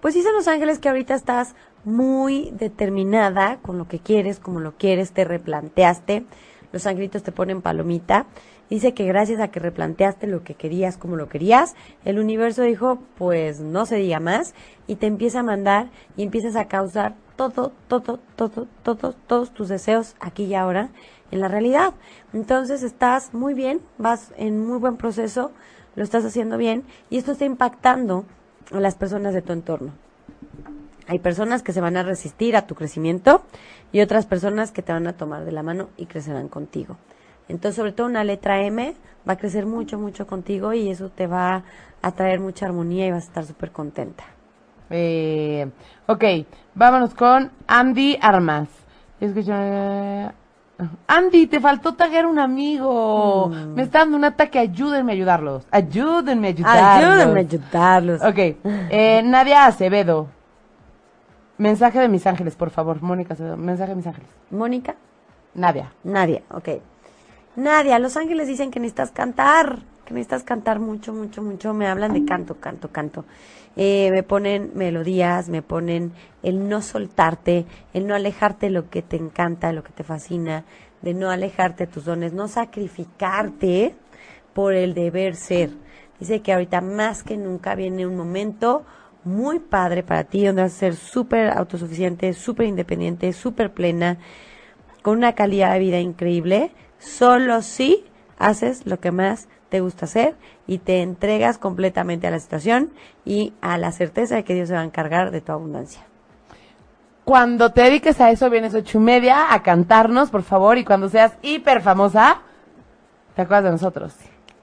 pues 0.00 0.14
dicen 0.14 0.32
los 0.34 0.48
ángeles 0.48 0.78
que 0.78 0.88
ahorita 0.88 1.14
estás 1.14 1.54
muy 1.84 2.50
determinada 2.52 3.58
con 3.58 3.78
lo 3.78 3.88
que 3.88 3.98
quieres, 3.98 4.40
como 4.40 4.60
lo 4.60 4.76
quieres, 4.76 5.12
te 5.12 5.24
replanteaste. 5.24 6.24
Los 6.72 6.86
angelitos 6.86 7.22
te 7.22 7.32
ponen 7.32 7.62
palomita. 7.62 8.26
Dice 8.70 8.94
que 8.94 9.04
gracias 9.04 9.40
a 9.40 9.48
que 9.48 9.60
replanteaste 9.60 10.26
lo 10.26 10.42
que 10.42 10.54
querías, 10.54 10.96
como 10.96 11.16
lo 11.16 11.28
querías, 11.28 11.74
el 12.04 12.18
universo 12.18 12.62
dijo, 12.62 12.98
pues 13.16 13.60
no 13.60 13.84
se 13.84 13.96
diga 13.96 14.20
más, 14.20 14.54
y 14.86 14.96
te 14.96 15.06
empieza 15.06 15.40
a 15.40 15.42
mandar 15.42 15.90
y 16.16 16.22
empiezas 16.22 16.56
a 16.56 16.66
causar 16.66 17.14
todo, 17.36 17.72
todo, 17.88 18.20
todo, 18.36 18.66
todo, 18.82 19.12
todos 19.26 19.52
tus 19.52 19.68
deseos 19.68 20.16
aquí 20.18 20.44
y 20.44 20.54
ahora 20.54 20.90
en 21.30 21.40
la 21.40 21.48
realidad. 21.48 21.94
Entonces 22.32 22.82
estás 22.82 23.34
muy 23.34 23.54
bien, 23.54 23.80
vas 23.98 24.32
en 24.36 24.66
muy 24.66 24.78
buen 24.78 24.96
proceso, 24.96 25.52
lo 25.94 26.02
estás 26.02 26.24
haciendo 26.24 26.56
bien 26.56 26.84
y 27.10 27.18
esto 27.18 27.32
está 27.32 27.44
impactando 27.44 28.24
a 28.72 28.80
las 28.80 28.94
personas 28.94 29.34
de 29.34 29.42
tu 29.42 29.52
entorno. 29.52 30.03
Hay 31.06 31.18
personas 31.18 31.62
que 31.62 31.72
se 31.72 31.80
van 31.80 31.96
a 31.96 32.02
resistir 32.02 32.56
a 32.56 32.66
tu 32.66 32.74
crecimiento 32.74 33.42
y 33.92 34.00
otras 34.00 34.26
personas 34.26 34.72
que 34.72 34.82
te 34.82 34.92
van 34.92 35.06
a 35.06 35.12
tomar 35.14 35.44
de 35.44 35.52
la 35.52 35.62
mano 35.62 35.88
y 35.96 36.06
crecerán 36.06 36.48
contigo. 36.48 36.96
Entonces, 37.48 37.76
sobre 37.76 37.92
todo 37.92 38.06
una 38.06 38.24
letra 38.24 38.62
M 38.62 38.94
va 39.28 39.34
a 39.34 39.36
crecer 39.36 39.66
mucho, 39.66 39.98
mucho 39.98 40.26
contigo 40.26 40.72
y 40.72 40.88
eso 40.88 41.10
te 41.10 41.26
va 41.26 41.62
a 42.00 42.12
traer 42.12 42.40
mucha 42.40 42.66
armonía 42.66 43.06
y 43.06 43.10
vas 43.10 43.24
a 43.24 43.26
estar 43.26 43.44
súper 43.44 43.70
contenta. 43.70 44.24
Eh, 44.90 45.68
ok, 46.06 46.24
vámonos 46.74 47.14
con 47.14 47.50
Andy 47.66 48.18
Armas. 48.20 48.68
Escucha- 49.20 50.32
Andy, 51.06 51.46
te 51.46 51.60
faltó 51.60 51.94
taguear 51.94 52.26
un 52.26 52.38
amigo. 52.38 53.48
Me 53.74 53.82
está 53.82 54.00
dando 54.00 54.16
un 54.16 54.24
ataque, 54.24 54.58
ayúdenme 54.58 55.12
a 55.12 55.14
ayudarlos. 55.14 55.66
Ayúdenme 55.70 56.48
a 56.48 56.50
ayudarlos. 56.50 57.04
Ayúdenme 57.04 57.40
a 57.40 57.42
ayudarlos. 57.42 58.22
Ok, 58.22 58.38
eh, 58.90 59.22
Nadia 59.24 59.66
Acevedo. 59.66 60.28
Mensaje 61.58 62.00
de 62.00 62.08
mis 62.08 62.26
ángeles, 62.26 62.56
por 62.56 62.70
favor. 62.70 63.00
Mónica 63.02 63.34
mensaje 63.56 63.90
de 63.90 63.96
mis 63.96 64.06
ángeles. 64.06 64.30
Mónica. 64.50 64.96
Nadia. 65.54 65.92
Nadia, 66.02 66.42
ok. 66.50 66.68
Nadia, 67.56 67.98
los 68.00 68.16
ángeles 68.16 68.48
dicen 68.48 68.72
que 68.72 68.80
necesitas 68.80 69.12
cantar, 69.12 69.78
que 70.04 70.12
necesitas 70.12 70.42
cantar 70.42 70.80
mucho, 70.80 71.12
mucho, 71.12 71.42
mucho. 71.42 71.72
Me 71.72 71.86
hablan 71.86 72.12
de 72.12 72.24
canto, 72.24 72.56
canto, 72.56 72.90
canto. 72.90 73.24
Eh, 73.76 74.10
me 74.12 74.24
ponen 74.24 74.72
melodías, 74.74 75.48
me 75.48 75.62
ponen 75.62 76.12
el 76.42 76.68
no 76.68 76.82
soltarte, 76.82 77.66
el 77.92 78.08
no 78.08 78.16
alejarte 78.16 78.66
de 78.66 78.72
lo 78.72 78.90
que 78.90 79.02
te 79.02 79.16
encanta, 79.16 79.68
de 79.68 79.74
lo 79.74 79.84
que 79.84 79.92
te 79.92 80.02
fascina, 80.02 80.64
de 81.02 81.14
no 81.14 81.30
alejarte 81.30 81.86
de 81.86 81.92
tus 81.92 82.04
dones, 82.04 82.32
no 82.32 82.48
sacrificarte 82.48 83.94
por 84.52 84.74
el 84.74 84.94
deber 84.94 85.36
ser. 85.36 85.70
Dice 86.18 86.40
que 86.40 86.52
ahorita 86.52 86.80
más 86.80 87.22
que 87.22 87.36
nunca 87.36 87.74
viene 87.74 88.06
un 88.06 88.16
momento 88.16 88.84
muy 89.24 89.58
padre 89.58 90.02
para 90.02 90.24
ti, 90.24 90.44
donde 90.44 90.62
vas 90.62 90.74
a 90.74 90.78
ser 90.78 90.96
súper 90.96 91.50
autosuficiente, 91.50 92.32
súper 92.32 92.66
independiente, 92.66 93.32
súper 93.32 93.72
plena, 93.72 94.18
con 95.02 95.18
una 95.18 95.34
calidad 95.34 95.72
de 95.72 95.78
vida 95.78 96.00
increíble, 96.00 96.72
solo 96.98 97.62
si 97.62 98.04
haces 98.38 98.86
lo 98.86 99.00
que 99.00 99.12
más 99.12 99.48
te 99.68 99.80
gusta 99.80 100.06
hacer 100.06 100.34
y 100.66 100.78
te 100.78 101.02
entregas 101.02 101.58
completamente 101.58 102.26
a 102.26 102.30
la 102.30 102.38
situación 102.38 102.92
y 103.24 103.52
a 103.60 103.76
la 103.78 103.92
certeza 103.92 104.36
de 104.36 104.44
que 104.44 104.54
Dios 104.54 104.68
se 104.68 104.74
va 104.74 104.80
a 104.80 104.84
encargar 104.84 105.30
de 105.30 105.40
tu 105.40 105.52
abundancia. 105.52 106.02
Cuando 107.24 107.72
te 107.72 107.82
dediques 107.82 108.20
a 108.20 108.30
eso, 108.30 108.50
vienes 108.50 108.74
ocho 108.74 108.98
y 108.98 109.00
media 109.00 109.52
a 109.52 109.62
cantarnos, 109.62 110.30
por 110.30 110.42
favor, 110.42 110.76
y 110.76 110.84
cuando 110.84 111.08
seas 111.08 111.32
hiper 111.42 111.80
famosa, 111.80 112.42
te 113.34 113.42
acuerdas 113.42 113.64
de 113.64 113.70
nosotros. 113.70 114.14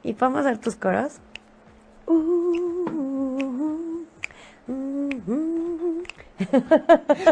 ¿Y 0.04 0.14
podemos 0.14 0.42
hacer 0.42 0.60
tus 0.60 0.76
coros? 0.76 1.20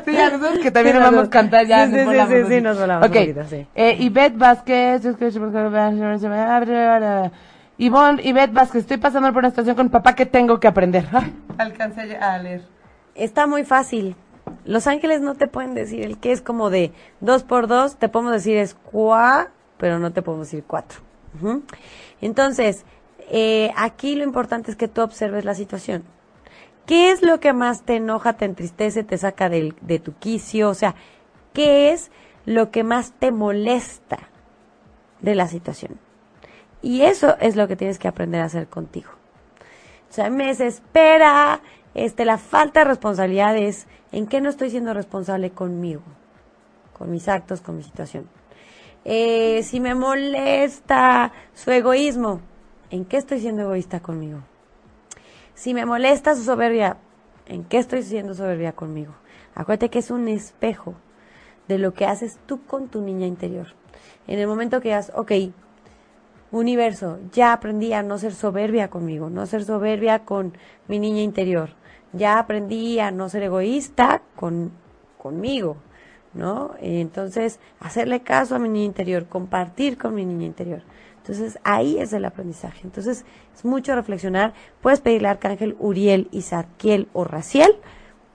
Sí, 0.05 0.11
ya 0.13 0.29
nosotros 0.29 0.59
que 0.59 0.71
también 0.71 0.97
Sí, 0.97 1.11
nos 1.11 1.29
cantar 1.29 1.65
ya. 1.65 1.85
Sí, 1.87 1.91
nos 1.93 2.29
sí, 2.29 2.35
sí, 2.47 2.61
nos 2.61 2.79
volamos 2.79 3.07
Ok. 3.07 3.15
un 3.15 3.21
poquito, 3.21 3.43
sí. 3.49 3.67
Eh, 3.75 3.95
Ivette 3.99 4.37
Vázquez. 4.37 5.01
Ivonne, 7.77 8.21
Ivette 8.23 8.53
Vázquez, 8.53 8.81
estoy 8.81 8.97
pasando 8.97 9.29
por 9.29 9.39
una 9.39 9.49
situación 9.49 9.75
con 9.75 9.89
papá 9.89 10.13
que 10.13 10.25
tengo 10.25 10.59
que 10.59 10.67
aprender. 10.67 11.05
Ay, 11.13 11.33
alcancé 11.57 12.17
a 12.17 12.37
leer. 12.37 12.63
Está 13.15 13.47
muy 13.47 13.63
fácil. 13.63 14.15
Los 14.65 14.87
ángeles 14.87 15.21
no 15.21 15.35
te 15.35 15.47
pueden 15.47 15.73
decir 15.75 16.03
el 16.03 16.17
que 16.17 16.31
es 16.31 16.41
como 16.41 16.69
de 16.69 16.91
dos 17.21 17.43
por 17.43 17.67
dos, 17.67 17.97
te 17.97 18.09
podemos 18.09 18.33
decir 18.33 18.57
es 18.57 18.73
cuá, 18.73 19.49
pero 19.77 19.99
no 19.99 20.11
te 20.11 20.21
podemos 20.21 20.47
decir 20.47 20.63
cuatro. 20.67 20.99
Entonces, 22.21 22.83
eh, 23.31 23.71
aquí 23.77 24.15
lo 24.15 24.23
importante 24.23 24.71
es 24.71 24.77
que 24.77 24.87
tú 24.87 25.01
observes 25.01 25.45
la 25.45 25.53
situación. 25.55 26.03
¿Qué 26.89 27.11
es 27.11 27.21
lo 27.21 27.39
que 27.39 27.53
más 27.53 27.83
te 27.83 27.97
enoja, 27.97 28.33
te 28.33 28.45
entristece, 28.45 29.03
te 29.03 29.15
saca 29.19 29.47
de 29.47 30.01
tu 30.03 30.15
quicio? 30.15 30.69
O 30.69 30.73
sea, 30.73 30.95
¿qué 31.53 31.91
es 31.91 32.09
lo 32.47 32.71
que 32.71 32.83
más 32.83 33.11
te 33.11 33.31
molesta 33.31 34.17
de 35.21 35.35
la 35.35 35.47
situación? 35.47 35.99
Y 36.81 37.01
eso 37.01 37.37
es 37.41 37.55
lo 37.55 37.67
que 37.67 37.75
tienes 37.75 37.99
que 37.99 38.07
aprender 38.07 38.41
a 38.41 38.45
hacer 38.45 38.69
contigo. 38.69 39.11
O 40.09 40.11
sea, 40.11 40.31
me 40.31 40.47
desespera 40.47 41.61
este, 41.93 42.25
la 42.25 42.39
falta 42.39 42.79
de 42.79 42.85
responsabilidades. 42.85 43.85
¿En 44.11 44.25
qué 44.25 44.41
no 44.41 44.49
estoy 44.49 44.71
siendo 44.71 44.91
responsable 44.95 45.51
conmigo? 45.51 46.01
Con 46.97 47.11
mis 47.11 47.29
actos, 47.29 47.61
con 47.61 47.77
mi 47.77 47.83
situación. 47.83 48.27
Eh, 49.05 49.61
si 49.61 49.79
me 49.79 49.93
molesta 49.93 51.33
su 51.53 51.69
egoísmo, 51.69 52.41
¿en 52.89 53.05
qué 53.05 53.17
estoy 53.17 53.41
siendo 53.41 53.61
egoísta 53.61 53.99
conmigo? 53.99 54.41
Si 55.59 55.73
me 55.73 55.85
molesta 55.85 56.37
su 56.37 56.43
soberbia, 56.43 56.95
¿en 57.45 57.65
qué 57.65 57.79
estoy 57.79 58.01
siendo 58.03 58.33
soberbia 58.33 58.71
conmigo? 58.71 59.11
Acuérdate 59.55 59.89
que 59.89 59.99
es 59.99 60.09
un 60.09 60.29
espejo 60.29 60.93
de 61.67 61.77
lo 61.77 61.93
que 61.93 62.05
haces 62.05 62.39
tú 62.45 62.63
con 62.65 62.87
tu 62.87 63.01
niña 63.01 63.27
interior. 63.27 63.67
En 64.25 64.39
el 64.39 64.47
momento 64.47 64.79
que 64.79 64.87
digas, 64.87 65.11
ok, 65.13 65.33
universo, 66.53 67.19
ya 67.33 67.51
aprendí 67.51 67.91
a 67.91 68.03
no 68.03 68.17
ser 68.17 68.33
soberbia 68.35 68.89
conmigo, 68.89 69.29
no 69.29 69.45
ser 69.47 69.65
soberbia 69.65 70.19
con 70.19 70.53
mi 70.87 70.97
niña 70.97 71.23
interior. 71.23 71.71
Ya 72.13 72.39
aprendí 72.39 73.01
a 73.01 73.11
no 73.11 73.27
ser 73.27 73.43
egoísta 73.43 74.21
con, 74.37 74.71
conmigo, 75.17 75.75
¿no? 76.33 76.71
Entonces, 76.79 77.59
hacerle 77.81 78.21
caso 78.21 78.55
a 78.55 78.59
mi 78.59 78.69
niña 78.69 78.85
interior, 78.85 79.25
compartir 79.25 79.97
con 79.97 80.15
mi 80.15 80.23
niña 80.23 80.45
interior. 80.45 80.83
Entonces, 81.29 81.59
ahí 81.63 81.99
es 81.99 82.11
el 82.11 82.25
aprendizaje. 82.25 82.81
Entonces, 82.83 83.23
es 83.55 83.63
mucho 83.63 83.93
reflexionar. 83.93 84.53
Puedes 84.81 84.99
pedirle 84.99 85.27
a 85.27 85.31
Arcángel 85.31 85.75
Uriel, 85.79 86.27
Isaquiel 86.31 87.07
o 87.13 87.23
Raciel 87.23 87.75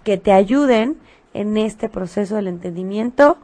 que 0.05 0.17
te 0.17 0.31
ayuden 0.31 0.97
en 1.33 1.57
este 1.57 1.89
proceso 1.89 2.37
del 2.37 2.47
entendimiento 2.47 3.39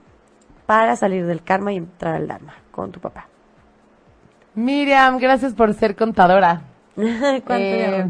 para 0.66 0.94
salir 0.94 1.26
del 1.26 1.42
karma 1.42 1.72
y 1.72 1.78
entrar 1.78 2.14
al 2.14 2.28
Dharma 2.28 2.54
con 2.70 2.92
tu 2.92 3.00
papá. 3.00 3.26
Miriam, 4.54 5.18
gracias 5.18 5.52
por 5.52 5.74
ser 5.74 5.96
contadora. 5.96 6.62
¿Cuánto 6.96 7.54
Eh, 7.56 8.06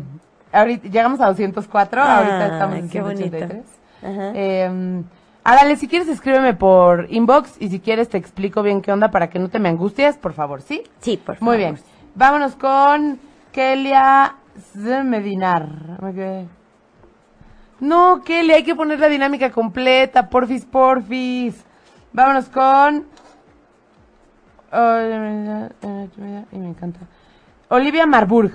ahorita, 0.52 0.88
llegamos 0.88 1.20
a 1.20 1.26
204, 1.28 2.02
Ah, 2.02 2.18
ahorita 2.18 2.46
estamos 2.52 2.76
en 2.76 2.88
qué 2.90 3.00
bonito. 3.00 3.38
183. 3.38 3.64
Ajá. 4.02 4.32
Eh, 4.34 5.02
Árale, 5.42 5.76
si 5.76 5.88
quieres 5.88 6.08
escríbeme 6.08 6.54
por 6.54 7.06
inbox 7.10 7.56
y 7.60 7.70
si 7.70 7.80
quieres 7.80 8.08
te 8.08 8.18
explico 8.18 8.62
bien 8.62 8.82
qué 8.82 8.92
onda 8.92 9.10
para 9.10 9.30
que 9.30 9.38
no 9.38 9.48
te 9.48 9.58
me 9.58 9.70
angusties, 9.70 10.16
por 10.16 10.34
favor, 10.34 10.60
¿sí? 10.60 10.82
sí, 11.00 11.16
por 11.16 11.36
favor. 11.36 11.54
Muy 11.54 11.58
bien. 11.58 11.78
Vámonos 12.14 12.56
con 12.56 13.18
Kelia 13.52 14.36
Medinar. 15.04 15.98
No, 17.80 18.22
Kelia, 18.22 18.56
hay 18.56 18.64
que 18.64 18.74
poner 18.74 19.00
la 19.00 19.08
dinámica 19.08 19.50
completa, 19.50 20.28
porfis, 20.28 20.66
porfis. 20.66 21.64
Vámonos 22.12 22.48
con... 22.48 23.06
Y 26.52 26.58
me 26.58 26.68
encanta. 26.68 27.00
Olivia 27.68 28.06
Marburg. 28.06 28.52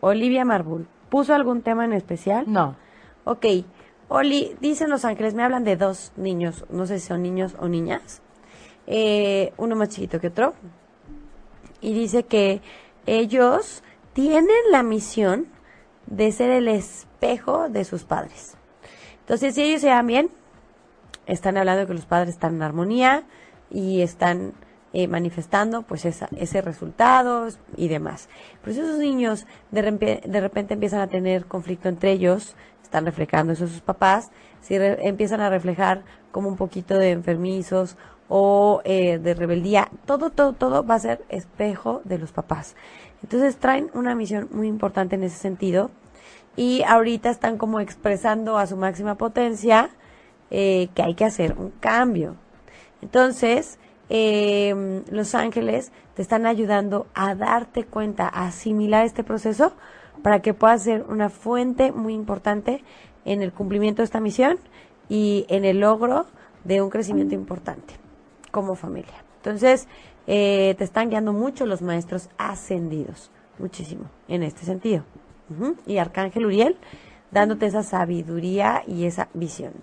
Olivia 0.00 0.44
Marbul. 0.44 0.86
¿Puso 1.08 1.34
algún 1.34 1.62
tema 1.62 1.84
en 1.84 1.92
especial? 1.92 2.44
No. 2.46 2.74
Ok. 3.24 3.46
Oli, 4.08 4.56
dicen 4.60 4.88
Los 4.88 5.04
Ángeles, 5.04 5.34
me 5.34 5.42
hablan 5.42 5.64
de 5.64 5.76
dos 5.76 6.12
niños, 6.16 6.64
no 6.70 6.86
sé 6.86 7.00
si 7.00 7.06
son 7.06 7.22
niños 7.22 7.56
o 7.58 7.68
niñas. 7.68 8.22
Eh, 8.86 9.52
uno 9.56 9.74
más 9.74 9.88
chiquito 9.88 10.20
que 10.20 10.28
otro. 10.28 10.54
Y 11.80 11.92
dice 11.92 12.24
que 12.24 12.60
ellos 13.06 13.82
tienen 14.12 14.56
la 14.70 14.82
misión 14.82 15.48
de 16.06 16.30
ser 16.30 16.50
el 16.50 16.68
espejo 16.68 17.68
de 17.68 17.84
sus 17.84 18.04
padres. 18.04 18.56
Entonces, 19.20 19.56
si 19.56 19.62
ellos 19.62 19.80
se 19.80 19.88
dan 19.88 20.06
bien, 20.06 20.30
están 21.26 21.56
hablando 21.56 21.80
de 21.80 21.86
que 21.88 21.94
los 21.94 22.06
padres 22.06 22.30
están 22.30 22.54
en 22.54 22.62
armonía 22.62 23.24
y 23.70 24.02
están 24.02 24.54
eh, 24.92 25.08
manifestando 25.08 25.82
pues 25.82 26.04
esa, 26.04 26.28
ese 26.36 26.62
resultado 26.62 27.48
y 27.76 27.88
demás. 27.88 28.28
Pero 28.62 28.72
si 28.72 28.80
esos 28.80 28.98
niños 28.98 29.46
de, 29.72 30.22
de 30.24 30.40
repente 30.40 30.74
empiezan 30.74 31.00
a 31.00 31.08
tener 31.08 31.46
conflicto 31.46 31.88
entre 31.88 32.12
ellos, 32.12 32.54
están 32.86 33.04
reflejando 33.04 33.52
eso 33.52 33.68
sus 33.68 33.80
papás, 33.80 34.30
si 34.60 34.78
re- 34.78 35.06
empiezan 35.06 35.40
a 35.40 35.50
reflejar 35.50 36.02
como 36.32 36.48
un 36.48 36.56
poquito 36.56 36.98
de 36.98 37.10
enfermizos 37.12 37.96
o 38.28 38.80
eh, 38.84 39.18
de 39.18 39.34
rebeldía, 39.34 39.88
todo, 40.04 40.30
todo, 40.30 40.52
todo 40.52 40.84
va 40.84 40.96
a 40.96 40.98
ser 40.98 41.24
espejo 41.28 42.00
de 42.04 42.18
los 42.18 42.32
papás. 42.32 42.74
Entonces 43.22 43.56
traen 43.56 43.90
una 43.94 44.14
misión 44.14 44.48
muy 44.50 44.66
importante 44.66 45.14
en 45.14 45.22
ese 45.22 45.36
sentido 45.36 45.90
y 46.56 46.82
ahorita 46.82 47.30
están 47.30 47.56
como 47.58 47.80
expresando 47.80 48.58
a 48.58 48.66
su 48.66 48.76
máxima 48.76 49.14
potencia 49.14 49.90
eh, 50.50 50.88
que 50.94 51.02
hay 51.02 51.14
que 51.14 51.24
hacer 51.24 51.54
un 51.58 51.70
cambio. 51.80 52.34
Entonces, 53.02 53.78
eh, 54.08 55.02
los 55.10 55.34
ángeles 55.34 55.92
te 56.14 56.22
están 56.22 56.46
ayudando 56.46 57.06
a 57.14 57.34
darte 57.34 57.84
cuenta, 57.84 58.26
a 58.26 58.46
asimilar 58.46 59.04
este 59.04 59.22
proceso 59.22 59.72
para 60.26 60.42
que 60.42 60.54
puedas 60.54 60.82
ser 60.82 61.04
una 61.08 61.30
fuente 61.30 61.92
muy 61.92 62.12
importante 62.12 62.82
en 63.24 63.42
el 63.42 63.52
cumplimiento 63.52 64.02
de 64.02 64.06
esta 64.06 64.18
misión 64.18 64.58
y 65.08 65.46
en 65.48 65.64
el 65.64 65.78
logro 65.78 66.26
de 66.64 66.82
un 66.82 66.90
crecimiento 66.90 67.36
importante 67.36 67.94
como 68.50 68.74
familia. 68.74 69.14
Entonces, 69.36 69.86
eh, 70.26 70.74
te 70.78 70.82
están 70.82 71.10
guiando 71.10 71.32
mucho 71.32 71.64
los 71.64 71.80
maestros 71.80 72.28
ascendidos, 72.38 73.30
muchísimo, 73.60 74.10
en 74.26 74.42
este 74.42 74.64
sentido. 74.64 75.04
Y 75.86 75.98
Arcángel 75.98 76.46
Uriel, 76.46 76.76
dándote 77.30 77.66
esa 77.66 77.84
sabiduría 77.84 78.82
y 78.84 79.04
esa 79.04 79.28
visión. 79.32 79.74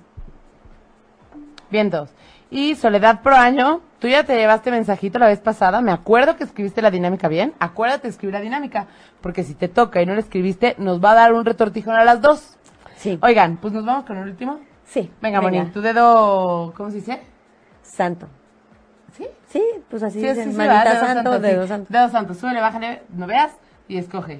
Vientos. 1.71 2.09
Y 2.51 2.75
Soledad 2.75 3.21
Pro 3.21 3.37
Año, 3.37 3.79
tú 4.03 4.09
ya 4.09 4.25
te 4.25 4.35
llevaste 4.35 4.69
mensajito 4.69 5.17
la 5.17 5.27
vez 5.27 5.39
pasada. 5.39 5.79
Me 5.79 5.93
acuerdo 5.93 6.35
que 6.35 6.43
escribiste 6.43 6.81
la 6.81 6.91
dinámica 6.91 7.29
bien. 7.29 7.53
Acuérdate 7.57 8.03
de 8.03 8.09
escribir 8.09 8.33
la 8.33 8.41
dinámica. 8.41 8.87
Porque 9.21 9.45
si 9.45 9.55
te 9.55 9.69
toca 9.69 10.01
y 10.01 10.05
no 10.05 10.13
la 10.13 10.19
escribiste, 10.19 10.75
nos 10.77 11.01
va 11.01 11.11
a 11.11 11.13
dar 11.13 11.31
un 11.31 11.45
retortijón 11.45 11.95
a 11.95 12.03
las 12.03 12.21
dos. 12.21 12.57
Sí. 12.97 13.17
Oigan, 13.21 13.55
pues 13.55 13.71
nos 13.71 13.85
vamos 13.85 14.03
con 14.03 14.17
el 14.17 14.27
último. 14.27 14.59
Sí. 14.83 15.09
Venga, 15.21 15.39
Moni, 15.39 15.63
tu 15.67 15.79
dedo, 15.79 16.73
¿cómo 16.75 16.89
se 16.89 16.97
dice? 16.97 17.21
Santo. 17.81 18.27
¿Sí? 19.13 19.25
Sí, 19.47 19.63
pues 19.89 20.03
así 20.03 20.19
Sí, 20.19 20.27
dicen, 20.27 20.43
sí, 20.47 20.51
sí, 20.51 20.57
manita 20.57 20.83
dedo 20.95 21.05
santo, 21.05 21.35
sí. 21.35 21.41
dedo 21.41 21.67
santo. 21.67 21.87
Dedo 21.89 22.09
santo, 22.09 22.33
súbele, 22.33 22.59
bájale, 22.59 23.03
no 23.07 23.25
veas 23.25 23.53
y 23.87 23.99
escoge. 23.99 24.39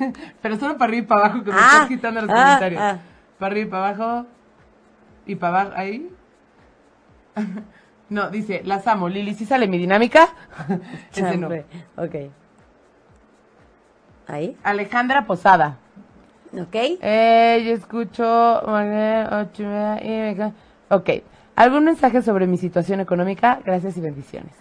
Pero 0.42 0.56
solo 0.56 0.76
para 0.76 0.88
arriba 0.88 1.04
y 1.04 1.06
para 1.06 1.26
abajo, 1.26 1.44
que 1.44 1.52
me 1.52 1.56
Ah, 1.56 1.68
estás 1.74 1.88
quitando 1.88 2.20
los 2.22 2.30
ah, 2.30 2.34
comentarios. 2.44 2.82
ah. 2.82 2.98
Para 3.38 3.52
arriba 3.52 3.66
y 3.66 3.70
para 3.70 3.88
abajo 3.88 4.26
y 5.26 5.34
para 5.36 5.60
abajo, 5.60 5.76
ahí. 5.76 6.10
no, 8.10 8.28
dice, 8.28 8.62
las 8.64 8.86
amo. 8.86 9.08
Lili, 9.08 9.34
¿sí 9.34 9.46
sale 9.46 9.68
mi 9.68 9.78
dinámica? 9.78 10.28
Ese 11.12 11.36
no. 11.36 11.48
Ok. 11.96 12.14
Ahí. 14.26 14.56
Alejandra 14.62 15.26
Posada. 15.26 15.78
Ok. 16.52 16.74
Eh, 16.74 17.62
yo 17.64 17.72
escucho. 17.72 18.60
Ok. 20.88 21.10
¿Algún 21.54 21.84
mensaje 21.84 22.22
sobre 22.22 22.46
mi 22.46 22.58
situación 22.58 23.00
económica? 23.00 23.60
Gracias 23.64 23.96
y 23.96 24.00
bendiciones. 24.00 24.52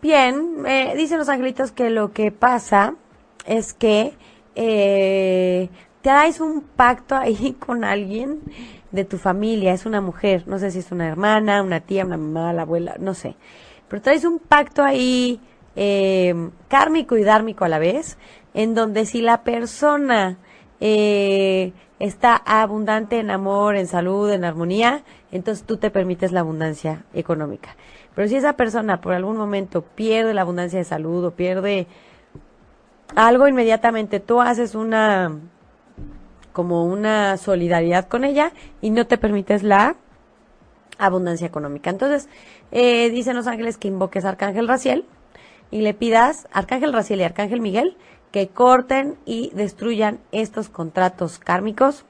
Bien, 0.00 0.64
eh, 0.66 0.94
dicen 0.96 1.18
los 1.18 1.28
angelitos 1.28 1.72
que 1.72 1.90
lo 1.90 2.12
que 2.12 2.30
pasa 2.30 2.94
es 3.46 3.72
que 3.72 4.14
eh, 4.54 5.68
traes 6.00 6.40
un 6.40 6.62
pacto 6.62 7.16
ahí 7.16 7.52
con 7.58 7.82
alguien 7.84 8.40
de 8.92 9.04
tu 9.04 9.18
familia, 9.18 9.72
es 9.72 9.86
una 9.86 10.00
mujer, 10.00 10.44
no 10.46 10.58
sé 10.58 10.70
si 10.70 10.78
es 10.78 10.92
una 10.92 11.08
hermana, 11.08 11.62
una 11.62 11.80
tía, 11.80 12.04
una 12.04 12.16
mamá, 12.16 12.52
la 12.52 12.62
abuela, 12.62 12.96
no 12.98 13.14
sé, 13.14 13.36
pero 13.88 14.02
traes 14.02 14.24
un 14.24 14.38
pacto 14.38 14.82
ahí 14.82 15.40
eh, 15.74 16.50
kármico 16.68 17.16
y 17.16 17.24
dármico 17.24 17.64
a 17.64 17.68
la 17.68 17.78
vez, 17.78 18.18
en 18.54 18.74
donde 18.74 19.06
si 19.06 19.22
la 19.22 19.42
persona 19.42 20.36
eh, 20.80 21.72
está 21.98 22.36
abundante 22.36 23.18
en 23.18 23.30
amor, 23.30 23.76
en 23.76 23.86
salud, 23.86 24.30
en 24.30 24.44
armonía, 24.44 25.02
entonces 25.30 25.64
tú 25.64 25.78
te 25.78 25.90
permites 25.90 26.32
la 26.32 26.40
abundancia 26.40 27.04
económica. 27.14 27.76
Pero 28.14 28.28
si 28.28 28.36
esa 28.36 28.54
persona 28.54 29.00
por 29.00 29.14
algún 29.14 29.36
momento 29.36 29.82
pierde 29.82 30.34
la 30.34 30.42
abundancia 30.42 30.78
de 30.78 30.84
salud 30.84 31.24
o 31.24 31.30
pierde 31.30 31.86
algo 33.14 33.48
inmediatamente, 33.48 34.20
tú 34.20 34.40
haces 34.40 34.74
una 34.74 35.32
como 36.52 36.84
una 36.84 37.36
solidaridad 37.36 38.08
con 38.08 38.24
ella 38.24 38.52
y 38.80 38.90
no 38.90 39.06
te 39.06 39.18
permites 39.18 39.62
la 39.62 39.96
abundancia 40.98 41.46
económica. 41.46 41.90
Entonces, 41.90 42.28
eh, 42.70 43.10
dicen 43.10 43.36
los 43.36 43.46
ángeles 43.46 43.78
que 43.78 43.88
invoques 43.88 44.24
a 44.24 44.30
Arcángel 44.30 44.68
Raciel 44.68 45.04
y 45.70 45.80
le 45.80 45.94
pidas, 45.94 46.46
Arcángel 46.52 46.92
Raciel 46.92 47.20
y 47.20 47.24
Arcángel 47.24 47.60
Miguel, 47.60 47.96
que 48.30 48.48
corten 48.48 49.16
y 49.24 49.50
destruyan 49.54 50.20
estos 50.32 50.68
contratos 50.68 51.38
kármicos 51.38 52.04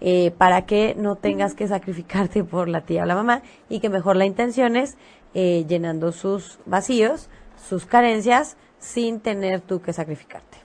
eh, 0.00 0.32
para 0.36 0.66
que 0.66 0.94
no 0.98 1.16
tengas 1.16 1.54
que 1.54 1.68
sacrificarte 1.68 2.44
por 2.44 2.68
la 2.68 2.82
tía 2.82 3.04
o 3.04 3.06
la 3.06 3.14
mamá 3.14 3.42
y 3.68 3.80
que 3.80 3.88
mejor 3.88 4.16
la 4.16 4.26
intención 4.26 4.76
es 4.76 4.96
eh, 5.34 5.64
llenando 5.68 6.12
sus 6.12 6.58
vacíos, 6.66 7.28
sus 7.68 7.86
carencias, 7.86 8.56
sin 8.78 9.20
tener 9.20 9.60
tú 9.60 9.80
que 9.80 9.92
sacrificarte. 9.92 10.63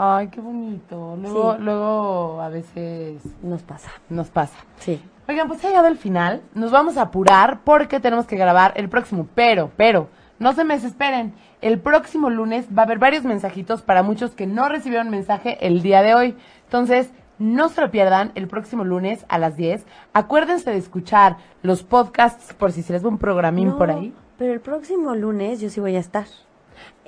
Ay, 0.00 0.28
qué 0.28 0.40
bonito. 0.40 1.16
Luego, 1.20 1.56
Sí. 1.56 1.62
luego 1.62 2.40
a 2.40 2.48
veces 2.48 3.20
Nos 3.42 3.62
pasa. 3.62 3.90
nos 4.08 4.28
pasa. 4.28 4.56
Sí. 4.76 5.02
Oigan, 5.28 5.48
pues 5.48 5.64
ha 5.64 5.68
llegado 5.68 5.88
el 5.88 5.96
final. 5.96 6.40
Nos 6.54 6.70
vamos 6.70 6.96
a 6.96 7.02
apurar 7.02 7.60
porque 7.64 7.98
tenemos 7.98 8.26
que 8.26 8.36
grabar 8.36 8.72
el 8.76 8.88
próximo. 8.88 9.26
Pero, 9.34 9.70
pero, 9.76 10.08
no 10.38 10.52
se 10.52 10.62
me 10.64 10.74
desesperen. 10.74 11.34
El 11.60 11.80
próximo 11.80 12.30
lunes 12.30 12.68
va 12.68 12.82
a 12.82 12.84
haber 12.84 12.98
varios 13.00 13.24
mensajitos 13.24 13.82
para 13.82 14.04
muchos 14.04 14.30
que 14.36 14.46
no 14.46 14.68
recibieron 14.68 15.10
mensaje 15.10 15.58
el 15.66 15.82
día 15.82 16.02
de 16.02 16.14
hoy. 16.14 16.36
Entonces, 16.64 17.10
no 17.40 17.68
se 17.68 17.80
lo 17.80 17.90
pierdan 17.90 18.30
el 18.36 18.46
próximo 18.46 18.84
lunes 18.84 19.26
a 19.28 19.38
las 19.38 19.56
10. 19.56 19.84
Acuérdense 20.12 20.70
de 20.70 20.76
escuchar 20.76 21.38
los 21.62 21.82
podcasts 21.82 22.54
por 22.54 22.70
si 22.70 22.82
se 22.82 22.92
les 22.92 23.04
va 23.04 23.08
un 23.08 23.18
programín 23.18 23.68
No, 23.70 23.78
por 23.78 23.90
ahí. 23.90 24.14
Pero 24.38 24.52
el 24.52 24.60
próximo 24.60 25.14
lunes 25.16 25.60
yo 25.60 25.68
sí 25.70 25.80
voy 25.80 25.96
a 25.96 26.00
estar. 26.00 26.26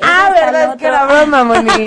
Ah, 0.02 0.30
verdad, 0.32 0.70
es 0.70 0.76
que 0.76 0.86
era 0.86 1.04
broma, 1.06 1.44
Moni. 1.44 1.84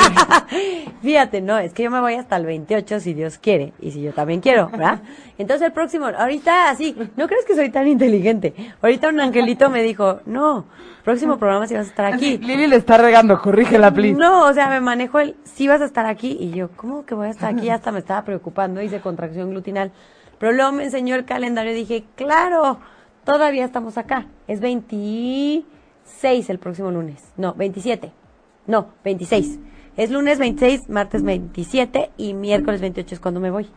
Fíjate, 1.01 1.41
no, 1.41 1.57
es 1.57 1.73
que 1.73 1.83
yo 1.83 1.91
me 1.91 1.99
voy 1.99 2.13
hasta 2.15 2.35
el 2.35 2.45
28 2.45 2.99
si 2.99 3.13
Dios 3.13 3.37
quiere 3.37 3.73
y 3.79 3.91
si 3.91 4.01
yo 4.01 4.13
también 4.13 4.39
quiero, 4.39 4.69
¿verdad? 4.69 4.99
Entonces 5.37 5.67
el 5.67 5.73
próximo, 5.73 6.05
ahorita 6.05 6.69
así, 6.69 6.95
¿no 7.17 7.27
crees 7.27 7.45
que 7.45 7.55
soy 7.55 7.69
tan 7.69 7.87
inteligente? 7.87 8.53
Ahorita 8.81 9.09
un 9.09 9.19
angelito 9.19 9.69
me 9.69 9.81
dijo, 9.81 10.19
no, 10.25 10.65
próximo 11.03 11.37
programa 11.37 11.67
si 11.67 11.73
vas 11.73 11.87
a 11.87 11.89
estar 11.89 12.13
aquí. 12.13 12.37
Lili 12.37 12.67
le 12.67 12.75
está 12.75 12.97
regando, 12.97 13.39
corrígela, 13.41 13.91
please. 13.91 14.17
No, 14.17 14.47
o 14.47 14.53
sea, 14.53 14.69
me 14.69 14.79
manejo 14.79 15.19
el, 15.19 15.35
si 15.43 15.67
vas 15.67 15.81
a 15.81 15.85
estar 15.85 16.05
aquí 16.05 16.37
y 16.39 16.51
yo, 16.51 16.69
¿cómo 16.75 17.05
que 17.05 17.15
voy 17.15 17.27
a 17.27 17.31
estar 17.31 17.53
aquí? 17.53 17.69
Hasta 17.69 17.91
me 17.91 17.99
estaba 17.99 18.23
preocupando, 18.23 18.81
hice 18.81 19.01
contracción 19.01 19.49
glutinal. 19.49 19.91
Pero 20.39 20.51
luego 20.51 20.71
me 20.71 20.83
enseñó 20.83 21.15
el 21.15 21.25
calendario 21.25 21.71
y 21.71 21.75
dije, 21.75 22.03
claro, 22.15 22.79
todavía 23.23 23.65
estamos 23.65 23.97
acá. 23.97 24.27
Es 24.47 24.59
26 26.21 26.49
el 26.49 26.59
próximo 26.59 26.91
lunes. 26.91 27.21
No, 27.37 27.53
27. 27.53 28.11
No, 28.67 28.87
26. 29.03 29.59
Es 29.97 30.09
lunes 30.09 30.39
26, 30.39 30.89
martes 30.89 31.23
27 31.23 32.11
y 32.17 32.33
miércoles 32.33 32.81
28 32.81 33.15
es 33.15 33.19
cuando 33.19 33.39
me 33.39 33.51
voy. 33.51 33.69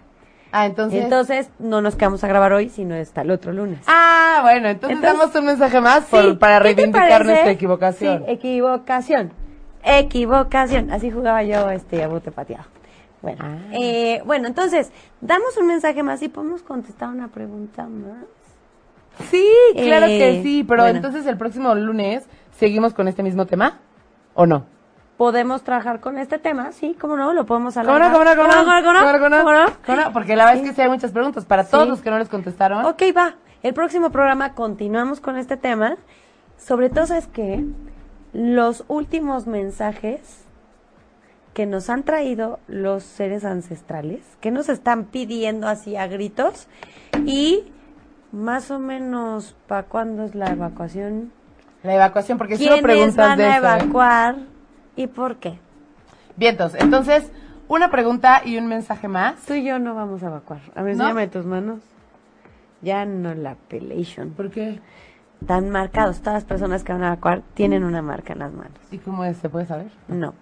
Ah, 0.53 0.66
entonces. 0.66 1.03
Entonces, 1.05 1.51
no 1.59 1.82
nos 1.82 1.97
quedamos 1.97 2.22
a 2.24 2.28
grabar 2.28 2.53
hoy, 2.53 2.68
sino 2.68 2.95
hasta 2.95 3.22
el 3.22 3.30
otro 3.30 3.53
lunes. 3.53 3.80
Ah, 3.87 4.41
bueno, 4.43 4.68
entonces, 4.68 4.97
Entonces- 4.97 5.18
damos 5.18 5.34
un 5.37 5.45
mensaje 5.47 5.80
más 5.80 6.05
por- 6.05 6.22
Sí, 6.22 6.34
para 6.37 6.59
¿qué 6.61 6.74
te 6.74 6.74
reivindicar 6.82 7.26
nuestra 7.26 7.51
equivocación. 7.51 8.18
Sí, 8.24 8.32
equivocación. 8.32 9.32
Equivocación. 9.82 10.91
Así 10.93 11.11
jugaba 11.11 11.43
yo 11.43 11.70
este 11.70 12.03
a 12.03 12.09
bote 12.09 12.30
pateado. 12.30 12.64
Bueno, 13.22 13.45
Ah. 13.45 13.57
eh, 13.72 14.22
bueno, 14.24 14.47
entonces, 14.47 14.93
damos 15.20 15.57
un 15.57 15.66
mensaje 15.66 16.03
más 16.03 16.22
y 16.22 16.28
podemos 16.28 16.62
contestar 16.62 17.09
una 17.09 17.28
pregunta 17.28 17.87
más. 17.87 18.24
Sí, 19.31 19.47
claro 19.75 20.07
Eh, 20.07 20.19
que 20.19 20.43
sí, 20.43 20.64
pero 20.64 20.83
bueno. 20.83 20.97
entonces 20.97 21.27
el 21.27 21.37
próximo 21.37 21.75
lunes 21.75 22.25
seguimos 22.59 22.95
con 22.95 23.09
este 23.09 23.23
mismo 23.23 23.47
tema 23.47 23.79
o 24.35 24.47
no? 24.47 24.67
¿Podemos 25.17 25.62
trabajar 25.62 26.01
con 26.01 26.19
este 26.19 26.39
tema? 26.39 26.73
Sí, 26.73 26.95
¿cómo 27.01 27.17
no? 27.17 27.33
Lo 27.33 27.47
podemos 27.47 27.75
¿Cómo 27.75 27.87
no, 27.87 27.95
alargar. 27.95 28.12
cómo 28.12 28.25
no, 28.25 28.31
cómo 28.37 28.49
no? 28.49 28.64
¿Cómo 28.64 28.73
no? 28.75 28.83
¿Cómo 28.83 28.93
no? 28.93 29.01
¿Cómo 29.01 29.29
no? 29.29 29.39
¿Cómo 29.39 29.53
no? 29.53 29.67
¿Cómo 29.87 30.01
no? 30.03 30.12
Porque 30.12 30.37
la 30.37 30.45
verdad 30.45 30.62
es 30.62 30.69
que 30.71 30.75
sí 30.75 30.83
hay 30.83 30.89
muchas 30.91 31.12
preguntas 31.12 31.45
para 31.47 31.64
todos 31.64 31.89
los 31.89 32.03
que 32.03 32.11
no 32.11 32.19
les 32.19 32.29
contestaron. 32.29 32.85
Ok, 32.85 33.03
va. 33.17 33.35
El 33.62 33.73
próximo 33.73 34.11
programa 34.11 34.53
continuamos 34.53 35.21
con 35.21 35.37
este 35.39 35.57
tema. 35.57 35.97
Sobre 36.59 36.91
todo, 36.91 37.07
¿sabes 37.07 37.27
qué? 37.29 37.64
Los 38.35 38.85
últimos 38.89 39.47
mensajes 39.47 40.45
que 41.55 41.64
nos 41.64 41.89
han 41.89 42.03
traído 42.03 42.59
los 42.69 43.03
seres 43.03 43.45
ancestrales, 43.47 44.21
que 44.43 44.51
nos 44.51 44.69
están 44.69 45.05
pidiendo 45.07 45.69
así 45.69 45.97
a 45.97 46.07
gritos, 46.07 46.69
y 47.25 47.73
más 48.37 48.70
o 48.70 48.78
menos, 48.78 49.57
¿para 49.66 49.84
cuándo 49.84 50.22
es 50.24 50.34
la 50.34 50.51
evacuación? 50.51 51.32
La 51.82 51.95
evacuación, 51.95 52.39
porque 52.39 52.57
si 52.57 52.64
no 52.66 52.72
¿Quiénes 52.74 52.82
preguntas 52.82 53.16
van 53.16 53.39
de 53.39 53.45
a 53.45 53.57
eso. 53.57 53.66
¿eh? 53.66 53.78
evacuar 53.80 54.37
y 54.95 55.07
por 55.07 55.37
qué? 55.37 55.59
Vientos, 56.37 56.74
entonces, 56.74 57.30
una 57.68 57.91
pregunta 57.91 58.43
y 58.45 58.59
un 58.59 58.66
mensaje 58.66 59.09
más. 59.09 59.45
Tú 59.47 59.55
y 59.55 59.64
yo 59.64 59.78
no 59.78 59.95
vamos 59.95 60.22
a 60.22 60.26
evacuar. 60.26 60.61
A 60.74 60.82
ver, 60.82 60.97
¿No? 60.97 61.28
tus 61.28 61.47
manos. 61.47 61.80
Ya 62.82 63.05
no 63.07 63.34
la 63.34 63.55
pelation. 63.55 64.30
¿Por 64.30 64.51
qué? 64.51 64.80
Están 65.41 65.70
marcados. 65.70 66.18
Todas 66.20 66.34
las 66.34 66.45
personas 66.45 66.84
que 66.84 66.93
van 66.93 67.03
a 67.03 67.09
evacuar 67.09 67.43
tienen 67.55 67.84
una 67.84 68.03
marca 68.03 68.34
en 68.34 68.41
las 68.41 68.53
manos. 68.53 68.78
¿Y 68.91 68.99
cómo 68.99 69.24
es? 69.24 69.39
¿Se 69.39 69.49
puede 69.49 69.66
saber? 69.66 69.89
No. 70.09 70.34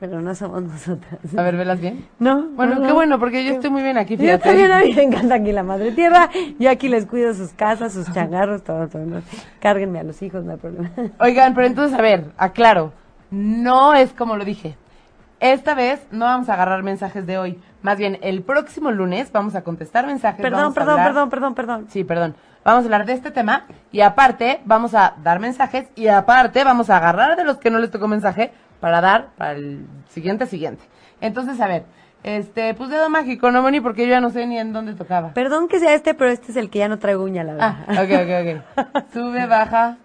Pero 0.00 0.20
no 0.20 0.32
somos 0.34 0.62
nosotras. 0.62 1.18
A 1.36 1.42
ver, 1.42 1.56
¿velas 1.56 1.80
bien? 1.80 2.06
No. 2.20 2.42
Bueno, 2.50 2.76
no, 2.76 2.80
qué 2.82 2.86
no. 2.88 2.94
bueno, 2.94 3.18
porque 3.18 3.44
yo 3.44 3.52
estoy 3.54 3.70
muy 3.70 3.82
bien 3.82 3.98
aquí, 3.98 4.16
Yo 4.16 4.22
fíjate. 4.22 4.44
también 4.48 4.70
a 4.70 4.78
mí 4.80 4.94
me 4.94 5.02
encanta 5.02 5.34
aquí 5.34 5.50
la 5.50 5.64
madre 5.64 5.90
tierra. 5.92 6.30
Yo 6.58 6.70
aquí 6.70 6.88
les 6.88 7.04
cuido 7.06 7.34
sus 7.34 7.52
casas, 7.52 7.92
sus 7.94 8.12
changarros, 8.12 8.62
todo, 8.62 8.86
todo. 8.88 9.04
¿no? 9.04 9.20
Cárguenme 9.60 9.98
a 9.98 10.04
los 10.04 10.22
hijos, 10.22 10.44
no 10.44 10.52
hay 10.52 10.58
problema. 10.58 10.90
Oigan, 11.18 11.52
pero 11.54 11.66
entonces, 11.66 11.98
a 11.98 12.02
ver, 12.02 12.26
aclaro. 12.36 12.92
No 13.30 13.92
es 13.94 14.12
como 14.12 14.36
lo 14.36 14.44
dije. 14.44 14.76
Esta 15.40 15.74
vez 15.74 16.04
no 16.10 16.24
vamos 16.24 16.48
a 16.48 16.54
agarrar 16.54 16.82
mensajes 16.82 17.26
de 17.26 17.38
hoy. 17.38 17.60
Más 17.82 17.96
bien, 17.98 18.18
el 18.22 18.42
próximo 18.42 18.90
lunes 18.90 19.30
vamos 19.32 19.54
a 19.54 19.62
contestar 19.62 20.06
mensajes. 20.06 20.40
Perdón, 20.42 20.74
perdón, 20.74 20.94
hablar- 20.98 21.06
perdón, 21.08 21.30
perdón, 21.30 21.54
perdón. 21.54 21.86
Sí, 21.90 22.04
perdón. 22.04 22.34
Vamos 22.64 22.82
a 22.82 22.86
hablar 22.86 23.06
de 23.06 23.12
este 23.14 23.30
tema 23.30 23.64
y 23.92 24.00
aparte 24.00 24.60
vamos 24.64 24.94
a 24.94 25.14
dar 25.22 25.38
mensajes 25.40 25.86
y 25.94 26.08
aparte 26.08 26.64
vamos 26.64 26.90
a 26.90 26.96
agarrar 26.98 27.36
de 27.36 27.44
los 27.44 27.56
que 27.58 27.70
no 27.70 27.78
les 27.78 27.90
tocó 27.90 28.08
mensaje 28.08 28.52
para 28.80 29.00
dar 29.00 29.28
para 29.36 29.52
el 29.52 29.86
siguiente 30.08 30.46
siguiente. 30.46 30.82
Entonces, 31.20 31.60
a 31.60 31.66
ver, 31.68 31.84
este, 32.22 32.74
pues 32.74 32.90
dedo 32.90 33.08
mágico, 33.10 33.50
no 33.50 33.62
Moni, 33.62 33.80
porque 33.80 34.02
yo 34.04 34.10
ya 34.10 34.20
no 34.20 34.30
sé 34.30 34.46
ni 34.46 34.58
en 34.58 34.72
dónde 34.72 34.94
tocaba. 34.94 35.32
Perdón 35.34 35.68
que 35.68 35.78
sea 35.80 35.94
este, 35.94 36.14
pero 36.14 36.30
este 36.30 36.50
es 36.52 36.56
el 36.56 36.70
que 36.70 36.78
ya 36.80 36.88
no 36.88 36.98
traigo 36.98 37.24
uña, 37.24 37.44
la 37.44 37.52
Ah, 37.60 37.84
verdad. 37.86 38.04
ok, 38.04 38.84
ok, 38.84 38.86
ok. 38.94 39.04
Sube, 39.12 39.46
baja. 39.46 39.96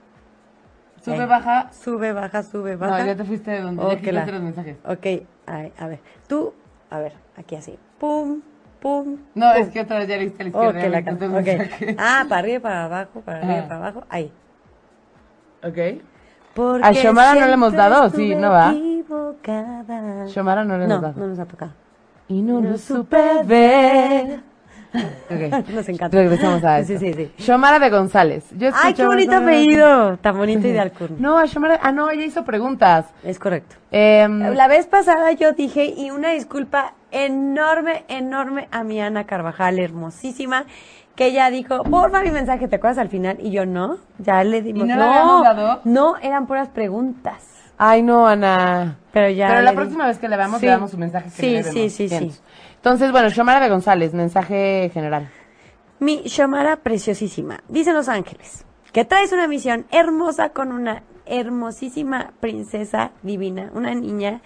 Sube, 1.04 1.24
Eh, 1.24 1.26
baja. 1.26 1.70
Sube, 1.74 2.14
baja, 2.14 2.44
sube, 2.44 2.76
baja. 2.78 3.00
No, 3.00 3.06
ya 3.06 3.16
te 3.16 3.24
fuiste 3.26 3.52
de 3.52 3.62
donde 3.62 3.84
Oh, 3.84 3.92
ya 3.94 4.00
que 4.00 4.12
la- 4.14 4.26
los 4.26 4.42
mensajes. 4.42 4.78
Ok, 4.86 5.06
ay, 5.48 5.74
a 5.78 5.88
ver. 5.88 6.00
Tú, 6.28 6.54
a 6.90 7.00
ver, 7.00 7.14
aquí 7.36 7.56
así. 7.56 7.78
Pum, 8.00 8.42
pum. 8.80 9.18
No, 9.36 9.52
pum. 9.54 9.62
es 9.62 9.70
que 9.70 9.82
otra 9.82 10.00
vez 10.00 10.08
ya 10.08 10.16
le 10.18 10.24
diste 10.26 10.44
a 10.44 10.46
la 10.48 10.58
Oh, 10.58 10.66
izquierda. 10.72 11.00
ya 11.02 11.58
la. 11.58 11.96
Ah, 11.98 12.26
para 12.30 12.40
arriba, 12.40 12.60
para 12.62 12.86
abajo, 12.86 13.22
para 13.22 13.40
arriba, 13.40 13.54
Ajá. 13.60 13.68
para 13.68 13.76
abajo. 13.82 14.04
Ahí. 14.10 14.32
Ok. 15.64 15.78
Porque 16.54 16.88
¿A 16.88 16.94
Xiomara 16.94 17.34
no 17.36 17.48
le 17.48 17.54
hemos 17.54 17.74
dado? 17.74 18.10
Sí, 18.10 18.36
¿no 18.36 18.52
va? 18.52 18.72
equivocada. 18.72 20.28
Xiomara 20.28 20.64
no 20.64 20.78
le 20.78 20.88
no, 20.88 20.96
hemos 20.96 21.02
dado. 21.02 21.20
no 21.20 21.28
nos 21.28 21.40
ha 21.40 21.46
tocado. 21.46 21.72
Y 22.28 22.42
no 22.42 22.62
No 22.62 22.72
lo 22.72 22.78
supe 22.78 23.44
ver. 23.44 24.40
Ok. 24.94 25.70
Nos 25.74 25.90
encanta. 25.90 26.16
Regresamos 26.16 26.64
a 26.64 26.84
Sí, 26.84 26.94
eso. 26.94 27.00
sí, 27.04 27.14
sí. 27.14 27.32
Xiomara 27.38 27.80
de 27.80 27.90
González. 27.90 28.46
Yo 28.56 28.70
Ay, 28.76 28.94
qué 28.94 29.04
bonito 29.08 29.36
apellido. 29.36 30.18
Tan 30.18 30.38
bonito 30.38 30.68
y 30.68 30.72
de 30.72 30.80
Alcurnia. 30.80 31.18
No, 31.20 31.40
a 31.40 31.48
Xiomara. 31.48 31.80
Ah, 31.82 31.92
no, 31.92 32.12
ella 32.12 32.24
hizo 32.24 32.46
preguntas. 32.46 33.08
Es 33.24 33.40
correcto. 33.40 33.76
Em, 33.92 34.40
La 34.54 34.68
vez 34.68 34.86
pasada 34.86 35.32
yo 35.32 35.54
dije, 35.54 35.86
y 35.86 36.12
una 36.12 36.30
disculpa 36.30 36.94
enorme, 37.10 38.06
enorme 38.08 38.68
a 38.72 38.84
mi 38.84 39.02
Ana 39.02 39.26
Carvajal, 39.26 39.80
hermosísima, 39.80 40.66
que 41.16 41.28
ella 41.28 41.50
dijo, 41.50 41.84
porfa 41.84 42.22
mi 42.22 42.32
mensaje, 42.32 42.68
¿te 42.68 42.78
acuerdas 42.78 42.98
al 42.98 43.10
final? 43.10 43.38
Y 43.40 43.52
yo, 43.52 43.66
no, 43.66 43.98
ya 44.20 44.44
le 44.44 44.62
dimos. 44.62 44.86
¿Y 44.86 44.88
no 44.90 45.04
habíamos 45.04 45.44
dado? 45.44 45.82
no, 45.84 46.18
eran 46.18 46.48
puras 46.48 46.70
preguntas. 46.70 47.44
Ay, 47.78 48.02
no, 48.04 48.28
Ana. 48.28 48.98
Pero 49.12 49.30
ya. 49.30 49.48
Pero 49.48 49.62
la 49.62 49.72
di- 49.72 49.76
próxima 49.78 50.08
vez 50.08 50.18
que 50.20 50.28
le 50.30 50.38
veamos, 50.38 50.60
Sí. 50.60 50.66
le 50.66 50.72
damos 50.72 50.92
su 50.92 50.98
mensaje 50.98 51.26
que 51.26 51.32
Sí, 51.36 51.50
le 51.52 51.64
sí, 51.64 51.90
sí, 51.90 52.08
Bien. 52.08 52.32
sí. 52.32 52.40
Entonces, 52.76 53.12
bueno, 53.12 53.30
Xiomara 53.30 53.60
de 53.60 53.70
González, 53.70 54.14
mensaje 54.14 54.90
general. 54.94 55.30
Mi 56.00 56.22
Shomara 56.26 56.78
preciosísima, 56.78 57.62
dicen 57.70 57.94
los 57.94 58.10
ángeles, 58.10 58.66
que 58.92 59.06
traes 59.06 59.32
una 59.32 59.48
misión 59.48 59.86
hermosa 59.92 60.50
con 60.50 60.72
una 60.72 61.04
hermosísima 61.26 62.32
princesa 62.40 63.12
divina, 63.22 63.70
una 63.74 63.94
niña 63.96 64.42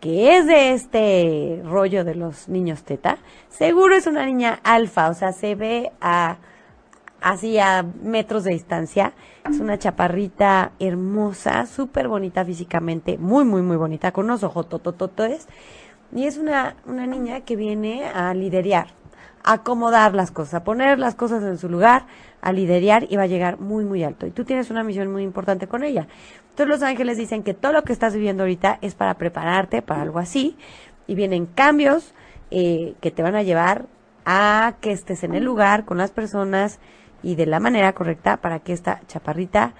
que 0.00 0.36
es 0.36 0.46
de 0.46 0.72
este 0.72 1.62
rollo 1.64 2.04
de 2.04 2.14
los 2.14 2.48
niños 2.48 2.82
teta. 2.82 3.18
Seguro 3.48 3.94
es 3.94 4.06
una 4.06 4.24
niña 4.26 4.60
alfa, 4.62 5.08
o 5.08 5.14
sea, 5.14 5.32
se 5.32 5.54
ve 5.54 5.92
a 6.00 6.38
así 7.20 7.58
a 7.58 7.84
metros 8.02 8.44
de 8.44 8.52
distancia. 8.52 9.12
Es 9.48 9.60
una 9.60 9.78
chaparrita 9.78 10.72
hermosa, 10.78 11.66
súper 11.66 12.08
bonita 12.08 12.44
físicamente, 12.44 13.18
muy, 13.18 13.44
muy, 13.44 13.62
muy 13.62 13.76
bonita, 13.76 14.12
con 14.12 14.26
unos 14.26 14.42
ojos 14.42 14.68
totototes. 14.68 15.48
Y 16.14 16.26
es 16.26 16.36
una, 16.36 16.76
una 16.86 17.06
niña 17.06 17.40
que 17.40 17.56
viene 17.56 18.04
a 18.06 18.32
liderar, 18.34 18.88
a 19.44 19.54
acomodar 19.54 20.14
las 20.14 20.30
cosas, 20.30 20.54
a 20.54 20.64
poner 20.64 20.98
las 20.98 21.14
cosas 21.14 21.42
en 21.42 21.58
su 21.58 21.68
lugar, 21.68 22.06
a 22.40 22.52
liderar 22.52 23.06
y 23.08 23.16
va 23.16 23.24
a 23.24 23.26
llegar 23.26 23.58
muy, 23.58 23.84
muy 23.84 24.04
alto. 24.04 24.26
Y 24.26 24.30
tú 24.30 24.44
tienes 24.44 24.70
una 24.70 24.84
misión 24.84 25.10
muy 25.10 25.22
importante 25.22 25.66
con 25.66 25.82
ella. 25.82 26.06
Entonces 26.56 26.80
los 26.80 26.88
ángeles 26.88 27.18
dicen 27.18 27.42
que 27.42 27.52
todo 27.52 27.74
lo 27.74 27.82
que 27.82 27.92
estás 27.92 28.14
viviendo 28.14 28.44
ahorita 28.44 28.78
es 28.80 28.94
para 28.94 29.12
prepararte 29.12 29.82
para 29.82 30.00
algo 30.00 30.18
así. 30.18 30.56
Y 31.06 31.14
vienen 31.14 31.44
cambios 31.44 32.14
eh, 32.50 32.94
que 33.02 33.10
te 33.10 33.22
van 33.22 33.34
a 33.34 33.42
llevar 33.42 33.84
a 34.24 34.76
que 34.80 34.90
estés 34.90 35.22
en 35.22 35.34
el 35.34 35.44
lugar 35.44 35.84
con 35.84 35.98
las 35.98 36.12
personas 36.12 36.80
y 37.22 37.34
de 37.34 37.44
la 37.44 37.60
manera 37.60 37.92
correcta 37.92 38.38
para 38.38 38.60
que 38.60 38.72
esta 38.72 39.02
chaparrita 39.06 39.74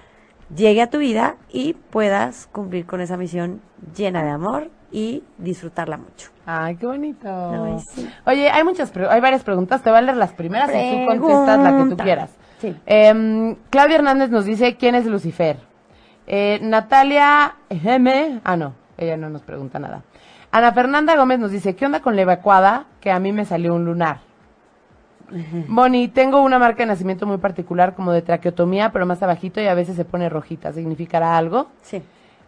llegue 0.55 0.83
a 0.83 0.91
tu 0.91 0.99
vida 0.99 1.37
y 1.51 1.73
puedas 1.73 2.45
cumplir 2.51 2.85
con 2.85 3.01
esa 3.01 3.17
misión 3.17 3.59
llena 3.95 4.23
de 4.23 4.29
amor 4.29 4.69
y 4.91 5.23
disfrutarla 5.39 5.97
mucho. 5.97 6.29
Ay, 6.45 6.75
qué 6.75 6.85
bonito. 6.85 7.27
Ay, 7.27 7.79
sí. 7.89 8.07
Oye, 8.27 8.51
hay 8.51 8.63
muchas, 8.63 8.95
hay 8.95 9.19
varias 9.19 9.43
preguntas. 9.43 9.81
Te 9.81 9.89
voy 9.89 9.97
a 9.97 10.01
leer 10.03 10.17
las 10.17 10.33
primeras 10.33 10.69
y 10.69 10.91
tú 10.91 11.05
contestas 11.07 11.59
la 11.59 11.75
que 11.75 11.89
tú 11.89 11.97
quieras. 11.97 12.37
Sí. 12.59 12.75
Em, 12.85 13.55
Claudia 13.71 13.95
Hernández 13.95 14.29
nos 14.29 14.45
dice 14.45 14.75
quién 14.75 14.93
es 14.93 15.07
Lucifer. 15.07 15.66
Eh, 16.27 16.59
Natalia 16.61 17.55
M. 17.69 18.41
Ah, 18.43 18.57
no, 18.57 18.73
ella 18.97 19.15
no 19.17 19.29
nos 19.29 19.41
pregunta 19.41 19.79
nada. 19.79 20.03
Ana 20.51 20.71
Fernanda 20.73 21.15
Gómez 21.15 21.39
nos 21.39 21.51
dice, 21.51 21.75
¿qué 21.75 21.85
onda 21.85 22.01
con 22.01 22.15
la 22.15 22.21
evacuada? 22.23 22.85
Que 22.99 23.11
a 23.11 23.19
mí 23.19 23.31
me 23.31 23.45
salió 23.45 23.73
un 23.73 23.85
lunar. 23.85 24.19
Moni, 25.67 26.07
tengo 26.07 26.41
una 26.41 26.57
marca 26.57 26.83
de 26.83 26.87
nacimiento 26.87 27.25
muy 27.25 27.37
particular 27.37 27.95
como 27.95 28.13
de 28.13 28.21
traqueotomía, 28.21 28.91
pero 28.93 29.05
más 29.05 29.21
abajito 29.21 29.59
y 29.59 29.67
a 29.67 29.73
veces 29.73 29.95
se 29.97 30.05
pone 30.05 30.29
rojita. 30.29 30.71
¿Significará 30.71 31.37
algo? 31.37 31.67
Sí. 31.81 32.01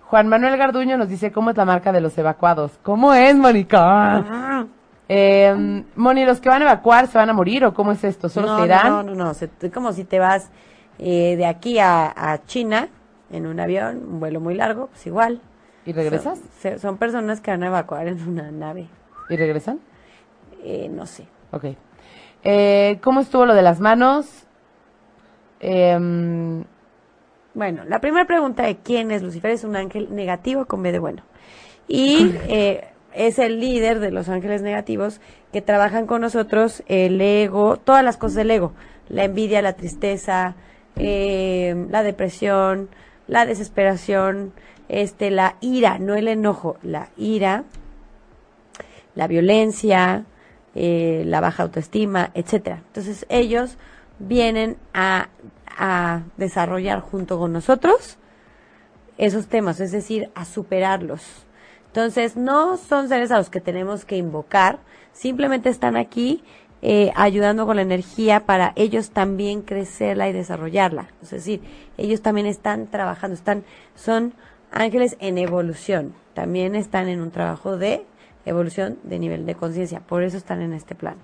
Juan 0.05 0.27
Manuel 0.29 0.55
Garduño 0.57 0.97
nos 0.97 1.09
dice 1.09 1.31
cómo 1.31 1.49
es 1.49 1.57
la 1.57 1.65
marca 1.65 1.91
de 1.91 1.99
los 2.01 2.17
evacuados. 2.17 2.71
¿Cómo 2.81 3.13
es, 3.13 3.35
Mónica? 3.35 3.79
Ah. 3.83 4.65
Eh, 5.09 5.83
Moni, 5.95 6.25
¿los 6.25 6.39
que 6.39 6.47
van 6.49 6.61
a 6.61 6.65
evacuar 6.65 7.07
se 7.07 7.17
van 7.17 7.29
a 7.29 7.33
morir 7.33 7.65
o 7.65 7.73
cómo 7.73 7.91
es 7.91 8.03
esto? 8.03 8.29
¿Solo 8.29 8.47
no, 8.47 8.59
se 8.59 8.65
irán? 8.65 8.87
No, 8.89 9.03
no, 9.03 9.13
no, 9.15 9.33
se- 9.33 9.49
es 9.61 9.71
como 9.73 9.91
si 9.91 10.05
te 10.05 10.19
vas 10.19 10.49
eh, 10.99 11.35
de 11.35 11.45
aquí 11.45 11.79
a, 11.79 12.13
a 12.15 12.43
China 12.45 12.87
en 13.31 13.45
un 13.45 13.59
avión, 13.59 14.03
un 14.07 14.19
vuelo 14.19 14.39
muy 14.39 14.55
largo, 14.55 14.87
pues 14.87 15.05
igual. 15.07 15.41
¿Y 15.85 15.93
regresas? 15.93 16.39
Son, 16.79 16.97
personas 16.97 17.41
que 17.41 17.51
van 17.51 17.63
a 17.63 17.67
evacuar 17.67 18.07
en 18.07 18.27
una 18.27 18.51
nave, 18.51 18.87
¿Y 19.29 19.35
regresan? 19.35 19.79
eh, 20.63 20.89
no 20.89 21.05
sé. 21.05 21.25
Ok. 21.51 21.65
Eh, 22.43 22.99
¿Cómo 23.01 23.21
estuvo 23.21 23.45
lo 23.45 23.53
de 23.53 23.61
las 23.61 23.79
manos? 23.79 24.45
Em, 25.59 26.63
Bueno, 27.53 27.83
la 27.85 27.99
primera 27.99 28.25
pregunta 28.25 28.63
de 28.63 28.77
quién 28.77 29.11
es 29.11 29.21
Lucifer 29.23 29.51
es 29.51 29.63
un 29.63 29.75
ángel 29.75 30.13
negativo 30.15 30.65
con 30.65 30.81
B 30.83 30.91
de 30.91 30.99
bueno. 30.99 31.23
Y 31.87 32.31
eh, 32.47 32.87
es 33.13 33.39
el 33.39 33.59
líder 33.59 33.99
de 33.99 34.11
los 34.11 34.29
ángeles 34.29 34.61
negativos 34.61 35.19
que 35.51 35.61
trabajan 35.61 36.05
con 36.05 36.21
nosotros 36.21 36.83
el 36.87 37.19
ego, 37.19 37.77
todas 37.77 38.03
las 38.03 38.17
cosas 38.17 38.35
del 38.35 38.51
ego, 38.51 38.73
la 39.09 39.23
envidia, 39.25 39.61
la 39.61 39.73
tristeza, 39.73 40.55
eh, 40.95 41.87
la 41.89 42.03
depresión, 42.03 42.89
la 43.29 43.45
desesperación, 43.45 44.51
este, 44.89 45.29
la 45.29 45.55
ira, 45.61 45.99
no 45.99 46.15
el 46.15 46.27
enojo, 46.27 46.77
la 46.81 47.09
ira, 47.15 47.63
la 49.13 49.27
violencia, 49.27 50.25
eh, 50.73 51.23
la 51.25 51.39
baja 51.39 51.63
autoestima, 51.63 52.31
etcétera. 52.33 52.81
Entonces 52.87 53.25
ellos 53.29 53.77
vienen 54.17 54.77
a, 54.93 55.29
a 55.77 56.23
desarrollar 56.37 57.01
junto 57.01 57.37
con 57.37 57.53
nosotros 57.53 58.17
esos 59.19 59.47
temas, 59.47 59.79
es 59.79 59.91
decir, 59.91 60.31
a 60.33 60.45
superarlos. 60.45 61.45
Entonces 61.87 62.35
no 62.35 62.77
son 62.77 63.09
seres 63.09 63.31
a 63.31 63.37
los 63.37 63.49
que 63.49 63.61
tenemos 63.61 64.05
que 64.05 64.17
invocar, 64.17 64.79
simplemente 65.13 65.69
están 65.69 65.97
aquí 65.97 66.43
eh, 66.81 67.11
ayudando 67.15 67.65
con 67.65 67.75
la 67.75 67.81
energía 67.81 68.45
para 68.45 68.71
ellos 68.75 69.11
también 69.11 69.61
crecerla 69.61 70.29
y 70.29 70.33
desarrollarla. 70.33 71.07
Es 71.21 71.31
decir, 71.31 71.61
ellos 71.97 72.21
también 72.21 72.47
están 72.47 72.87
trabajando, 72.87 73.35
están, 73.35 73.63
son 73.95 74.33
ángeles 74.71 75.17
en 75.19 75.37
evolución, 75.37 76.13
también 76.33 76.75
están 76.75 77.09
en 77.09 77.21
un 77.21 77.31
trabajo 77.31 77.77
de 77.77 78.05
evolución 78.45 78.97
de 79.03 79.19
nivel 79.19 79.45
de 79.45 79.55
conciencia, 79.55 79.99
por 79.99 80.23
eso 80.23 80.37
están 80.37 80.61
en 80.61 80.73
este 80.73 80.95
plan. 80.95 81.15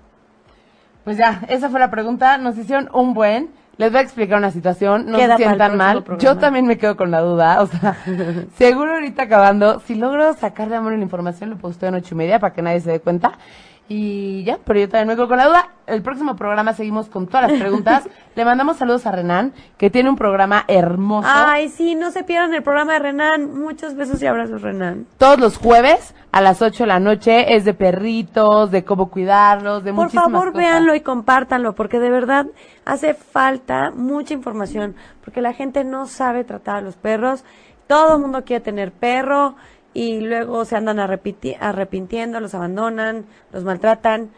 pues 1.04 1.16
ya, 1.16 1.42
esa 1.48 1.70
fue 1.70 1.80
la 1.80 1.90
pregunta. 1.90 2.36
Nos 2.38 2.58
hicieron 2.58 2.90
un 2.92 3.14
buen. 3.14 3.50
Les 3.78 3.90
voy 3.90 4.00
a 4.00 4.02
explicar 4.02 4.38
una 4.38 4.50
situación. 4.50 5.06
No 5.06 5.18
Queda 5.18 5.36
se 5.36 5.44
sientan 5.44 5.76
mal. 5.76 6.02
programa. 6.02 6.22
Yo 6.22 6.38
también 6.38 6.66
me 6.66 6.78
quedo 6.78 6.96
con 6.96 7.10
la 7.10 7.20
duda. 7.20 7.62
O 7.62 7.66
sea, 7.66 7.96
seguro 8.56 8.94
ahorita 8.94 9.24
acabando, 9.24 9.80
si 9.80 9.94
logro 9.94 10.32
sacar 10.34 10.68
de 10.68 10.76
amor 10.76 10.92
la 10.92 11.02
información, 11.02 11.50
lo 11.50 11.56
posteo 11.58 11.90
en 11.90 11.96
ocho 11.96 12.14
y 12.14 12.18
media 12.18 12.38
para 12.38 12.54
que 12.54 12.62
nadie 12.62 12.80
se 12.80 12.90
dé 12.90 13.00
cuenta. 13.00 13.38
Y 13.88 14.42
ya, 14.42 14.58
pero 14.64 14.80
yo 14.80 14.88
también 14.88 15.08
me 15.08 15.14
quedo 15.14 15.28
con 15.28 15.36
la 15.38 15.46
duda. 15.46 15.68
El 15.86 16.02
próximo 16.02 16.34
programa 16.34 16.72
seguimos 16.72 17.08
con 17.08 17.28
todas 17.28 17.50
las 17.52 17.60
preguntas. 17.60 18.08
Le 18.34 18.44
mandamos 18.44 18.78
saludos 18.78 19.06
a 19.06 19.12
Renan, 19.12 19.52
que 19.78 19.90
tiene 19.90 20.10
un 20.10 20.16
programa 20.16 20.64
hermoso. 20.66 21.28
Ay, 21.30 21.68
sí, 21.68 21.94
no 21.94 22.10
se 22.10 22.24
pierdan 22.24 22.52
el 22.54 22.64
programa 22.64 22.94
de 22.94 22.98
Renan. 22.98 23.54
Muchos 23.56 23.94
besos 23.94 24.20
y 24.22 24.26
abrazos, 24.26 24.62
Renan. 24.62 25.06
Todos 25.18 25.38
los 25.38 25.56
jueves 25.58 26.14
a 26.32 26.40
las 26.40 26.62
8 26.62 26.82
de 26.82 26.86
la 26.88 26.98
noche 26.98 27.54
es 27.54 27.64
de 27.64 27.74
perritos, 27.74 28.72
de 28.72 28.84
cómo 28.84 29.08
cuidarlos, 29.08 29.84
de 29.84 29.92
Por 29.92 30.04
muchísimas 30.04 30.32
favor, 30.32 30.52
cosas. 30.52 30.58
véanlo 30.58 30.94
y 30.96 31.00
compártanlo, 31.00 31.74
porque 31.76 32.00
de 32.00 32.10
verdad 32.10 32.46
hace 32.84 33.14
falta 33.14 33.92
mucha 33.92 34.34
información, 34.34 34.96
porque 35.24 35.40
la 35.40 35.52
gente 35.52 35.84
no 35.84 36.06
sabe 36.06 36.42
tratar 36.42 36.76
a 36.76 36.80
los 36.80 36.96
perros. 36.96 37.44
Todo 37.86 38.16
el 38.16 38.22
mundo 38.22 38.42
quiere 38.44 38.64
tener 38.64 38.90
perro 38.90 39.54
y 39.96 40.20
luego 40.20 40.66
se 40.66 40.76
andan 40.76 40.98
arrepintiendo, 40.98 42.38
los 42.38 42.54
abandonan, 42.54 43.24
los 43.50 43.64
maltratan. 43.64 44.28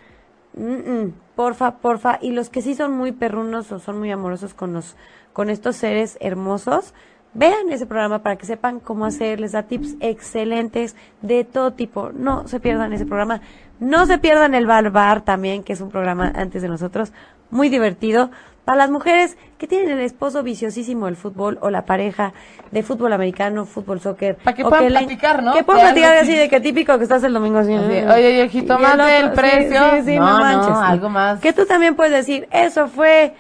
Mm, 0.55 1.09
porfa, 1.35 1.79
porfa. 1.79 2.21
Y 2.23 2.31
los 2.31 2.49
que 2.49 2.63
sí 2.63 2.77
son 2.77 2.93
muy 2.93 3.11
perrunos 3.11 3.73
o 3.73 3.81
son 3.81 3.99
muy 3.99 4.13
amorosos 4.13 4.55
con 4.55 4.73
los, 4.73 4.95
con 5.33 5.51
estos 5.51 5.75
seres 5.75 6.17
hermosos, 6.21 6.95
vean 7.35 7.73
ese 7.73 7.87
programa 7.87 8.23
para 8.23 8.37
que 8.37 8.47
sepan 8.47 8.79
cómo 8.79 9.05
hacer, 9.05 9.41
les 9.41 9.51
da 9.51 9.65
tips 9.65 9.97
excelentes 9.99 10.95
de 11.23 11.43
todo 11.43 11.73
tipo. 11.73 12.13
No 12.13 12.47
se 12.47 12.61
pierdan 12.61 12.93
ese 12.93 13.05
programa. 13.05 13.41
No 13.81 14.07
se 14.07 14.19
pierdan 14.19 14.55
el 14.55 14.65
Barbar 14.65 15.25
también, 15.25 15.65
que 15.65 15.73
es 15.73 15.81
un 15.81 15.91
programa 15.91 16.33
antes 16.37 16.63
de 16.63 16.69
nosotros, 16.69 17.13
muy 17.51 17.69
divertido. 17.69 18.31
Para 18.69 18.77
las 18.81 18.91
mujeres 18.91 19.39
que 19.57 19.67
tienen 19.67 19.93
el 19.93 20.01
esposo 20.01 20.43
viciosísimo 20.43 21.07
del 21.07 21.17
fútbol 21.17 21.57
o 21.63 21.71
la 21.71 21.87
pareja 21.87 22.35
de 22.71 22.83
fútbol 22.83 23.15
americano, 23.15 23.65
fútbol, 23.65 23.99
soccer. 23.99 24.37
Pa' 24.37 24.53
que 24.53 24.63
puedan 24.63 24.89
platicar, 24.89 25.43
¿no? 25.43 25.55
Que 25.55 25.65
puedan 25.65 25.87
algo 25.87 25.95
platicar 25.95 26.19
así. 26.23 26.37
de 26.37 26.51
que 26.51 26.61
típico 26.61 26.99
que 26.99 27.05
estás 27.05 27.25
el 27.25 27.33
domingo 27.33 27.61
así. 27.61 27.73
Así, 27.73 28.03
¿no? 28.03 28.13
oye, 28.13 28.43
el 28.43 28.51
jitomate, 28.51 28.93
otro, 28.93 29.09
el 29.09 29.33
precio. 29.33 29.81
Sí, 29.95 30.03
sí, 30.05 30.19
No, 30.19 30.27
no, 30.27 30.33
no, 30.33 30.41
manches. 30.41 30.77
algo 30.77 31.09
más. 31.09 31.41
Que 31.41 31.55
tú 31.55 31.65
también 31.65 31.97
puedes 31.97 32.13
decir, 32.13 32.47
eso 32.51 32.89
fue 32.89 33.33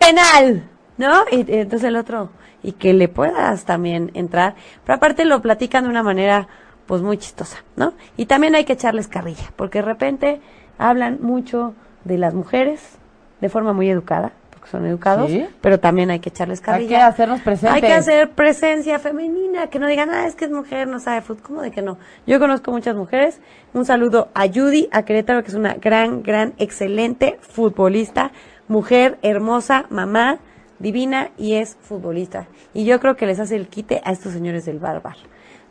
penal, 0.00 0.64
¿no? 0.96 1.12
Y, 1.30 1.48
y 1.48 1.58
entonces 1.60 1.84
el 1.84 1.94
otro, 1.94 2.30
y 2.64 2.72
que 2.72 2.92
le 2.92 3.06
puedas 3.06 3.66
también 3.66 4.10
entrar. 4.14 4.56
Pero 4.84 4.96
aparte 4.96 5.24
lo 5.26 5.40
platican 5.42 5.84
de 5.84 5.90
una 5.90 6.02
manera, 6.02 6.48
pues 6.86 7.02
muy 7.02 7.18
chistosa, 7.18 7.58
¿no? 7.76 7.92
Y 8.16 8.26
también 8.26 8.56
hay 8.56 8.64
que 8.64 8.72
echarles 8.72 9.06
carrilla, 9.06 9.44
porque 9.54 9.78
de 9.78 9.84
repente 9.84 10.40
hablan 10.76 11.18
mucho 11.22 11.74
de 12.02 12.18
las 12.18 12.34
mujeres 12.34 12.98
de 13.40 13.48
forma 13.48 13.72
muy 13.72 13.88
educada, 13.88 14.32
son 14.70 14.86
educados, 14.86 15.30
Sí. 15.30 15.46
pero 15.60 15.78
también 15.80 16.10
hay 16.10 16.20
que 16.20 16.28
echarles 16.28 16.60
Hay 16.60 16.64
carrilla. 16.64 16.88
que 16.88 16.96
hacernos 16.96 17.40
presentes. 17.40 17.74
Hay 17.74 17.80
que 17.82 17.92
hacer 17.94 18.30
presencia 18.30 18.98
femenina, 18.98 19.68
que 19.68 19.78
no 19.78 19.86
digan, 19.86 20.10
ah, 20.10 20.26
es 20.26 20.34
que 20.34 20.44
es 20.46 20.50
mujer, 20.50 20.88
no 20.88 20.98
sabe 21.00 21.20
fútbol. 21.22 21.42
¿Cómo 21.42 21.62
de 21.62 21.70
que 21.70 21.82
no? 21.82 21.98
Yo 22.26 22.38
conozco 22.38 22.70
muchas 22.72 22.96
mujeres. 22.96 23.40
Un 23.74 23.84
saludo 23.84 24.28
a 24.34 24.46
Judy, 24.48 24.88
a 24.92 25.02
Querétaro, 25.04 25.42
que 25.42 25.48
es 25.48 25.54
una 25.54 25.74
gran, 25.74 26.22
gran, 26.22 26.54
excelente 26.58 27.38
futbolista, 27.40 28.32
mujer 28.68 29.18
hermosa, 29.22 29.86
mamá, 29.90 30.38
divina 30.78 31.30
y 31.38 31.54
es 31.54 31.76
futbolista. 31.80 32.48
Y 32.74 32.84
yo 32.84 33.00
creo 33.00 33.16
que 33.16 33.26
les 33.26 33.40
hace 33.40 33.56
el 33.56 33.68
quite 33.68 34.00
a 34.04 34.12
estos 34.12 34.32
señores 34.32 34.64
del 34.66 34.78
barbar. 34.78 35.16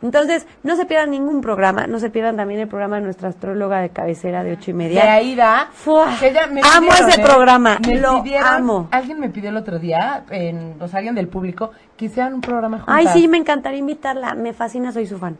Entonces, 0.02 0.46
no 0.62 0.76
se 0.76 0.84
pierdan 0.84 1.10
ningún 1.10 1.40
programa, 1.40 1.86
no 1.86 1.98
se 1.98 2.10
pierdan 2.10 2.36
también 2.36 2.60
el 2.60 2.68
programa 2.68 2.96
de 2.96 3.02
nuestra 3.02 3.30
astróloga 3.30 3.80
de 3.80 3.88
cabecera 3.88 4.44
de 4.44 4.52
ocho 4.52 4.70
y 4.70 4.74
De 4.74 4.78
media. 4.78 5.12
Aida. 5.14 5.68
Fua, 5.72 6.14
que 6.20 6.28
ella 6.28 6.46
me 6.48 6.60
amo 6.60 6.88
pidieron, 6.88 7.08
ese 7.10 7.20
¿eh? 7.20 7.24
programa, 7.24 7.78
Me 7.86 7.98
lo 7.98 8.22
pidieron- 8.22 8.46
amo. 8.46 8.88
Alguien 8.90 9.18
me 9.20 9.30
pidió 9.30 9.48
el 9.50 9.56
otro 9.56 9.78
día, 9.78 10.24
en, 10.30 10.76
o 10.80 10.86
sea, 10.88 10.98
alguien 10.98 11.14
del 11.14 11.28
público, 11.28 11.70
que 11.96 12.04
hicieran 12.06 12.34
un 12.34 12.40
programa 12.42 12.78
juntas. 12.80 12.94
Ay, 12.94 13.08
sí, 13.08 13.26
me 13.26 13.38
encantaría 13.38 13.78
invitarla. 13.78 14.34
Me 14.34 14.52
fascina, 14.52 14.92
soy 14.92 15.06
su 15.06 15.18
fan. 15.18 15.36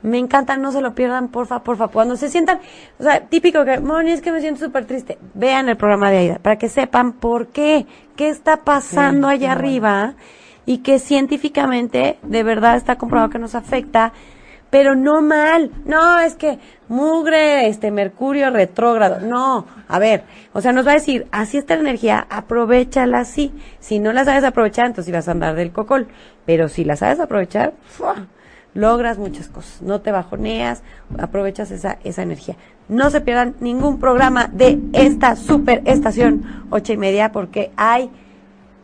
Me 0.00 0.18
encanta, 0.18 0.56
no 0.56 0.72
se 0.72 0.80
lo 0.80 0.94
pierdan, 0.94 1.28
porfa, 1.28 1.62
porfa. 1.62 1.86
Cuando 1.88 2.16
se 2.16 2.28
sientan, 2.28 2.58
o 2.98 3.02
sea, 3.04 3.20
típico 3.20 3.64
que, 3.64 3.78
Moni, 3.78 4.10
es 4.10 4.20
que 4.20 4.32
me 4.32 4.40
siento 4.40 4.64
súper 4.64 4.84
triste. 4.86 5.16
Vean 5.34 5.68
el 5.68 5.76
programa 5.76 6.10
de 6.10 6.16
Aida 6.18 6.38
para 6.42 6.56
que 6.56 6.68
sepan 6.68 7.12
por 7.12 7.48
qué, 7.48 7.86
qué 8.16 8.28
está 8.30 8.56
pasando 8.56 9.28
Sí, 9.28 9.34
allá 9.34 9.54
bueno. 9.54 9.60
Y 10.66 10.78
que 10.78 10.98
científicamente 10.98 12.18
de 12.22 12.42
verdad 12.42 12.76
está 12.76 12.96
comprobado 12.96 13.30
que 13.30 13.38
nos 13.38 13.54
afecta 13.54 14.12
pero 14.72 14.94
no 14.94 15.20
mal. 15.20 15.70
No, 15.84 16.18
es 16.18 16.34
que 16.34 16.58
mugre, 16.88 17.68
este 17.68 17.90
Mercurio 17.90 18.48
retrógrado. 18.48 19.20
No, 19.20 19.66
a 19.86 19.98
ver, 19.98 20.24
o 20.54 20.62
sea, 20.62 20.72
nos 20.72 20.86
va 20.86 20.92
a 20.92 20.94
decir, 20.94 21.26
así 21.30 21.58
está 21.58 21.74
la 21.74 21.82
energía, 21.82 22.26
aprovechala 22.30 23.18
así. 23.18 23.52
Si 23.80 23.98
no 23.98 24.14
la 24.14 24.24
sabes 24.24 24.44
aprovechar, 24.44 24.86
entonces 24.86 25.12
vas 25.12 25.28
a 25.28 25.32
andar 25.32 25.56
del 25.56 25.72
cocol. 25.72 26.08
Pero 26.46 26.70
si 26.70 26.84
la 26.86 26.96
sabes 26.96 27.20
aprovechar, 27.20 27.74
logras 28.72 29.18
muchas 29.18 29.48
cosas. 29.48 29.82
No 29.82 30.00
te 30.00 30.10
bajoneas, 30.10 30.82
aprovechas 31.18 31.70
esa, 31.70 31.98
esa 32.02 32.22
energía. 32.22 32.56
No 32.88 33.10
se 33.10 33.20
pierdan 33.20 33.56
ningún 33.60 34.00
programa 34.00 34.48
de 34.50 34.80
esta 34.94 35.36
super 35.36 35.82
estación 35.84 36.64
ocho 36.70 36.94
y 36.94 36.96
media 36.96 37.30
porque 37.30 37.72
hay 37.76 38.10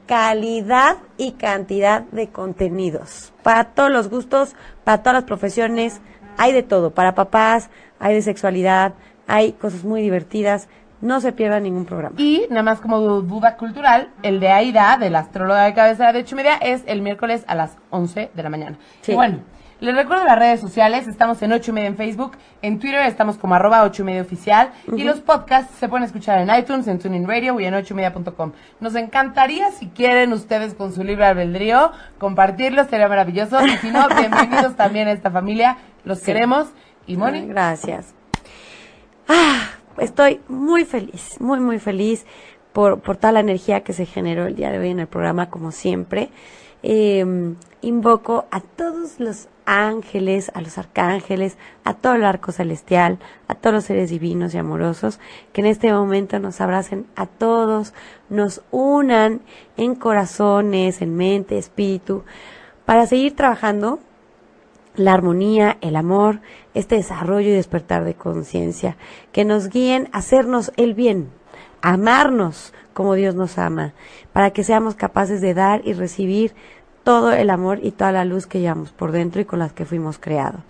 calidad 0.08 0.96
y 1.18 1.32
cantidad 1.32 2.00
de 2.00 2.28
contenidos. 2.28 3.32
Para 3.42 3.64
todos 3.64 3.90
los 3.90 4.08
gustos, 4.08 4.56
para 4.82 5.02
todas 5.02 5.14
las 5.14 5.24
profesiones, 5.24 6.00
hay 6.38 6.52
de 6.52 6.62
todo. 6.62 6.92
Para 6.92 7.14
papás, 7.14 7.68
hay 8.00 8.14
de 8.14 8.22
sexualidad, 8.22 8.94
hay 9.26 9.52
cosas 9.52 9.84
muy 9.84 10.00
divertidas. 10.00 10.68
No 11.02 11.20
se 11.20 11.32
pierda 11.32 11.60
ningún 11.60 11.84
programa. 11.84 12.16
Y 12.18 12.46
nada 12.48 12.62
más 12.62 12.80
como 12.80 12.98
duda 13.00 13.56
cultural, 13.56 14.10
el 14.22 14.40
de 14.40 14.48
Aida, 14.48 14.96
de 14.98 15.10
la 15.10 15.20
astróloga 15.20 15.64
de 15.64 15.74
cabecera 15.74 16.12
de 16.12 16.20
ocho 16.20 16.34
y 16.34 16.38
media, 16.38 16.56
es 16.56 16.82
el 16.86 17.02
miércoles 17.02 17.44
a 17.46 17.54
las 17.54 17.76
11 17.90 18.30
de 18.34 18.42
la 18.42 18.48
mañana. 18.48 18.78
Sí. 19.02 19.12
Y 19.12 19.14
bueno, 19.14 19.40
les 19.80 19.94
recuerdo 19.94 20.24
las 20.24 20.38
redes 20.38 20.60
sociales, 20.60 21.06
estamos 21.06 21.40
en 21.42 21.52
ocho 21.52 21.70
y 21.70 21.74
media 21.74 21.88
en 21.88 21.96
Facebook, 21.96 22.32
en 22.62 22.80
Twitter 22.80 23.02
estamos 23.02 23.38
como 23.38 23.54
arroba 23.54 23.84
ocho 23.84 24.02
y 24.02 24.06
media 24.06 24.22
oficial, 24.22 24.72
y 24.96 25.04
los 25.04 25.20
podcasts 25.20 25.72
se 25.78 25.88
pueden 25.88 26.04
escuchar 26.04 26.40
en 26.40 26.50
iTunes, 26.54 26.88
en 26.88 26.98
Tuning 26.98 27.28
Radio 27.28 27.60
y 27.60 27.64
en 27.64 27.74
ocho 27.74 27.94
y 27.94 27.96
media.com. 27.98 28.52
Nos 28.80 28.96
encantaría, 28.96 29.70
si 29.70 29.86
quieren 29.88 30.32
ustedes 30.32 30.74
con 30.74 30.92
su 30.92 31.04
libre 31.04 31.26
albedrío, 31.26 31.92
compartirlos, 32.18 32.88
sería 32.88 33.08
maravilloso, 33.08 33.64
y 33.64 33.76
si 33.76 33.90
no, 33.90 34.08
bienvenidos 34.18 34.74
también 34.74 35.06
a 35.06 35.12
esta 35.12 35.30
familia, 35.30 35.78
los 36.04 36.20
queremos, 36.20 36.68
y 37.06 37.16
Moni, 37.16 37.46
Gracias. 37.46 38.14
Ah, 39.28 39.60
estoy 39.98 40.40
muy 40.48 40.84
feliz, 40.84 41.40
muy, 41.40 41.60
muy 41.60 41.78
feliz 41.78 42.26
por, 42.72 43.00
por 43.00 43.16
toda 43.16 43.32
la 43.32 43.40
energía 43.40 43.82
que 43.84 43.92
se 43.92 44.06
generó 44.06 44.46
el 44.46 44.56
día 44.56 44.72
de 44.72 44.78
hoy 44.78 44.90
en 44.90 45.00
el 45.00 45.06
programa, 45.06 45.50
como 45.50 45.70
siempre. 45.70 46.30
Eh, 46.82 47.54
invoco 47.82 48.46
a 48.50 48.60
todos 48.60 49.18
los 49.20 49.48
ángeles, 49.68 50.50
a 50.54 50.62
los 50.62 50.78
arcángeles, 50.78 51.58
a 51.84 51.92
todo 51.92 52.14
el 52.14 52.24
arco 52.24 52.52
celestial, 52.52 53.18
a 53.48 53.54
todos 53.54 53.74
los 53.74 53.84
seres 53.84 54.08
divinos 54.08 54.54
y 54.54 54.58
amorosos, 54.58 55.20
que 55.52 55.60
en 55.60 55.66
este 55.66 55.92
momento 55.92 56.38
nos 56.38 56.60
abracen 56.62 57.06
a 57.16 57.26
todos, 57.26 57.92
nos 58.30 58.62
unan 58.70 59.42
en 59.76 59.94
corazones, 59.94 61.02
en 61.02 61.16
mente, 61.16 61.58
espíritu, 61.58 62.24
para 62.86 63.06
seguir 63.06 63.36
trabajando 63.36 63.98
la 64.96 65.12
armonía, 65.12 65.76
el 65.82 65.96
amor, 65.96 66.40
este 66.72 66.96
desarrollo 66.96 67.50
y 67.50 67.52
despertar 67.52 68.04
de 68.04 68.14
conciencia, 68.14 68.96
que 69.32 69.44
nos 69.44 69.68
guíen 69.68 70.08
a 70.12 70.18
hacernos 70.18 70.72
el 70.76 70.94
bien, 70.94 71.28
a 71.82 71.92
amarnos 71.92 72.72
como 72.94 73.14
Dios 73.14 73.34
nos 73.34 73.58
ama, 73.58 73.92
para 74.32 74.50
que 74.50 74.64
seamos 74.64 74.96
capaces 74.96 75.40
de 75.40 75.54
dar 75.54 75.82
y 75.84 75.92
recibir 75.92 76.54
todo 77.04 77.32
el 77.32 77.50
amor 77.50 77.80
y 77.82 77.90
toda 77.90 78.12
la 78.12 78.24
luz 78.24 78.46
que 78.46 78.60
llevamos 78.60 78.92
por 78.92 79.12
dentro 79.12 79.40
y 79.40 79.44
con 79.44 79.58
las 79.58 79.72
que 79.72 79.84
fuimos 79.84 80.18
creados. 80.18 80.60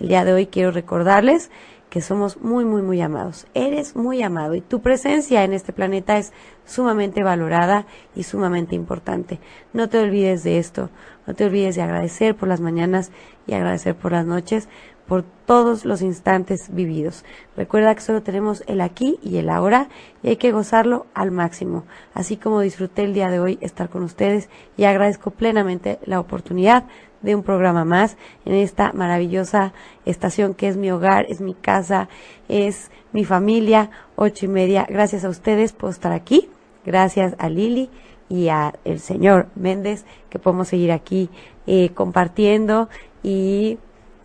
El 0.00 0.08
día 0.08 0.24
de 0.24 0.32
hoy 0.32 0.46
quiero 0.46 0.70
recordarles 0.70 1.50
que 1.88 2.00
somos 2.00 2.40
muy, 2.40 2.64
muy, 2.64 2.82
muy 2.82 3.00
amados. 3.00 3.46
Eres 3.54 3.96
muy 3.96 4.22
amado 4.22 4.54
y 4.54 4.60
tu 4.60 4.80
presencia 4.80 5.44
en 5.44 5.52
este 5.52 5.72
planeta 5.72 6.18
es 6.18 6.32
sumamente 6.66 7.22
valorada 7.22 7.86
y 8.14 8.24
sumamente 8.24 8.74
importante. 8.74 9.40
No 9.72 9.88
te 9.88 9.98
olvides 9.98 10.44
de 10.44 10.58
esto, 10.58 10.90
no 11.26 11.34
te 11.34 11.44
olvides 11.44 11.76
de 11.76 11.82
agradecer 11.82 12.36
por 12.36 12.48
las 12.48 12.60
mañanas 12.60 13.10
y 13.46 13.54
agradecer 13.54 13.94
por 13.94 14.12
las 14.12 14.26
noches, 14.26 14.68
por 15.08 15.24
todos 15.46 15.86
los 15.86 16.02
instantes 16.02 16.72
vividos. 16.72 17.24
Recuerda 17.56 17.94
que 17.94 18.02
solo 18.02 18.22
tenemos 18.22 18.62
el 18.66 18.82
aquí 18.82 19.18
y 19.22 19.38
el 19.38 19.48
ahora 19.48 19.88
y 20.22 20.28
hay 20.28 20.36
que 20.36 20.52
gozarlo 20.52 21.06
al 21.14 21.30
máximo. 21.30 21.84
Así 22.12 22.36
como 22.36 22.60
disfruté 22.60 23.04
el 23.04 23.14
día 23.14 23.30
de 23.30 23.40
hoy 23.40 23.58
estar 23.62 23.88
con 23.88 24.02
ustedes 24.02 24.50
y 24.76 24.84
agradezco 24.84 25.30
plenamente 25.30 25.98
la 26.04 26.20
oportunidad 26.20 26.84
de 27.22 27.34
un 27.34 27.42
programa 27.42 27.84
más 27.84 28.16
en 28.44 28.54
esta 28.54 28.92
maravillosa 28.92 29.72
estación 30.04 30.54
que 30.54 30.68
es 30.68 30.76
mi 30.76 30.90
hogar, 30.90 31.26
es 31.28 31.40
mi 31.40 31.54
casa, 31.54 32.08
es 32.48 32.90
mi 33.12 33.24
familia, 33.24 33.90
ocho 34.14 34.44
y 34.44 34.48
media. 34.48 34.86
Gracias 34.88 35.24
a 35.24 35.30
ustedes 35.30 35.72
por 35.72 35.90
estar 35.90 36.12
aquí. 36.12 36.50
Gracias 36.84 37.34
a 37.38 37.48
Lili 37.48 37.90
y 38.28 38.48
a 38.48 38.74
el 38.84 39.00
señor 39.00 39.48
Méndez 39.54 40.04
que 40.28 40.38
podemos 40.38 40.68
seguir 40.68 40.92
aquí 40.92 41.30
eh, 41.66 41.90
compartiendo 41.94 42.90
y 43.22 43.78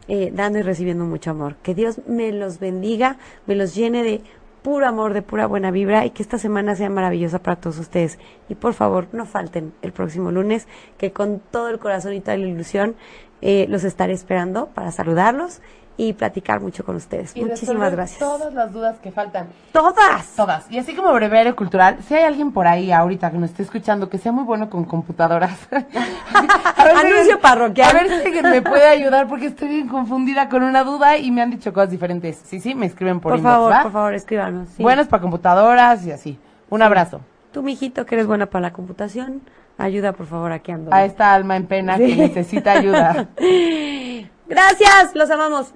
eh, 0.08 0.32
dando 0.34 0.60
y 0.60 0.62
recibiendo 0.62 1.06
mucho 1.06 1.32
amor. 1.32 1.56
Que 1.64 1.76
Dios 1.76 2.02
me 2.08 2.32
los 2.32 2.60
bendiga, 2.60 3.18
me 3.46 3.56
los 3.56 3.76
llene 3.76 4.04
de 4.04 4.22
puro 4.64 4.88
amor, 4.88 5.14
de 5.14 5.22
pura 5.22 5.46
buena 5.46 5.72
vibra 5.72 6.06
y 6.06 6.12
que 6.12 6.24
esta 6.24 6.38
semana 6.38 6.76
sea 6.76 6.90
maravillosa 6.90 7.40
para 7.40 7.58
todos 7.58 7.78
ustedes. 7.80 8.18
Y 8.50 8.56
por 8.56 8.74
favor, 8.74 9.08
no 9.12 9.26
falten 9.26 9.74
el 9.82 9.92
próximo 9.92 10.32
lunes, 10.32 10.68
que 10.98 11.12
con 11.12 11.40
todo 11.52 11.70
el 11.70 11.80
corazón 11.80 12.14
y 12.14 12.22
toda 12.22 12.38
la 12.38 12.48
ilusión 12.48 12.96
eh, 13.42 13.66
los 13.70 13.84
estaré 13.84 14.14
esperando 14.14 14.68
para 14.68 14.92
saludarlos 14.92 15.62
y 15.96 16.14
platicar 16.14 16.60
mucho 16.60 16.84
con 16.84 16.96
ustedes. 16.96 17.36
y 17.36 17.44
Muchísimas 17.46 17.92
gracias. 17.92 18.20
todas 18.20 18.54
las 18.54 18.72
dudas 18.74 18.98
que 19.00 19.12
faltan. 19.12 19.48
¡Todas! 19.72 20.28
Todas. 20.36 20.70
Y 20.72 20.80
así 20.80 20.96
como 20.96 21.14
breviario 21.14 21.56
cultural, 21.56 21.98
si 22.08 22.16
hay 22.16 22.24
alguien 22.24 22.52
por 22.52 22.66
ahí 22.68 22.92
ahorita 22.92 23.30
que 23.32 23.38
nos 23.38 23.52
esté 23.52 23.64
escuchando 23.64 24.10
que 24.10 24.18
sea 24.18 24.32
muy 24.32 24.44
bueno 24.44 24.70
con 24.70 24.86
computadoras. 24.86 25.58
A 25.72 26.84
ver 26.86 26.98
Anuncio 26.98 27.40
parroquial. 27.40 27.96
A 27.96 28.04
ver 28.04 28.24
si 28.24 28.42
me 28.42 28.62
puede 28.62 28.88
ayudar 28.88 29.28
porque 29.28 29.46
estoy 29.48 29.68
bien 29.70 29.88
confundida 29.88 30.50
con 30.50 30.64
una 30.64 30.84
duda 30.84 31.18
y 31.18 31.30
me 31.32 31.42
han 31.42 31.52
dicho 31.52 31.72
cosas 31.74 31.92
diferentes. 31.92 32.42
Sí, 32.44 32.60
sí, 32.60 32.74
me 32.76 32.88
escriben 32.88 33.20
por, 33.20 33.32
Por 33.34 33.40
inbox, 33.40 33.54
favor, 33.54 33.72
¿va? 33.72 33.84
por 33.84 33.92
favor, 33.92 34.14
escríbanos. 34.16 34.70
sí. 34.76 34.82
Buenas 34.82 35.08
para 35.08 35.22
computadoras 35.22 36.06
y 36.06 36.12
así. 36.12 36.40
Un 36.70 36.82
abrazo 36.82 37.22
Tú, 37.52 37.62
mijito, 37.62 38.06
que 38.08 38.16
eres 38.16 38.26
buena 38.26 38.48
para 38.48 38.64
la 38.64 38.74
computación, 38.74 39.42
ayuda, 39.78 40.14
por 40.14 40.26
favor, 40.26 40.52
aquí 40.52 40.72
ando. 40.72 40.92
a 40.92 41.06
esta 41.06 41.36
alma 41.36 41.56
en 41.56 41.68
pena 41.68 41.98
que 41.98 42.16
necesita 42.16 42.72
ayuda. 42.72 43.28
Gracias, 44.48 45.16
los 45.16 45.30
amamos. 45.30 45.68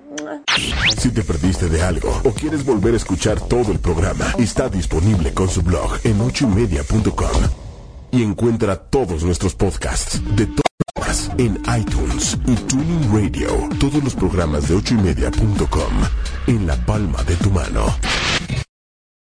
Si 0.98 1.10
te 1.10 1.24
perdiste 1.24 1.70
de 1.70 1.82
algo 1.82 2.10
o 2.24 2.32
quieres 2.32 2.66
volver 2.66 2.94
a 2.94 2.98
escuchar 2.98 3.40
todo 3.40 3.72
el 3.72 3.80
programa, 3.80 4.26
está 4.38 4.70
disponible 4.70 5.34
con 5.34 5.50
su 5.50 5.62
blog 5.62 6.00
en 6.04 6.20
ochoymedia.com. 6.22 7.42
Y 8.12 8.24
encuentra 8.24 8.78
todos 8.78 9.24
nuestros 9.24 9.56
podcasts 9.56 10.22
de 10.36 10.48
todas 10.48 11.32
en 11.38 11.62
iTunes 11.78 12.38
y 12.46 12.56
Tuning 12.56 13.12
Radio. 13.14 13.48
Todos 13.80 14.04
los 14.04 14.16
programas 14.16 14.68
de 14.68 14.76
ochoymedia.com 14.76 15.94
en 16.48 16.68
la 16.68 16.76
palma 16.86 17.24
de 17.24 17.36
tu 17.36 17.52
mano. 17.52 17.86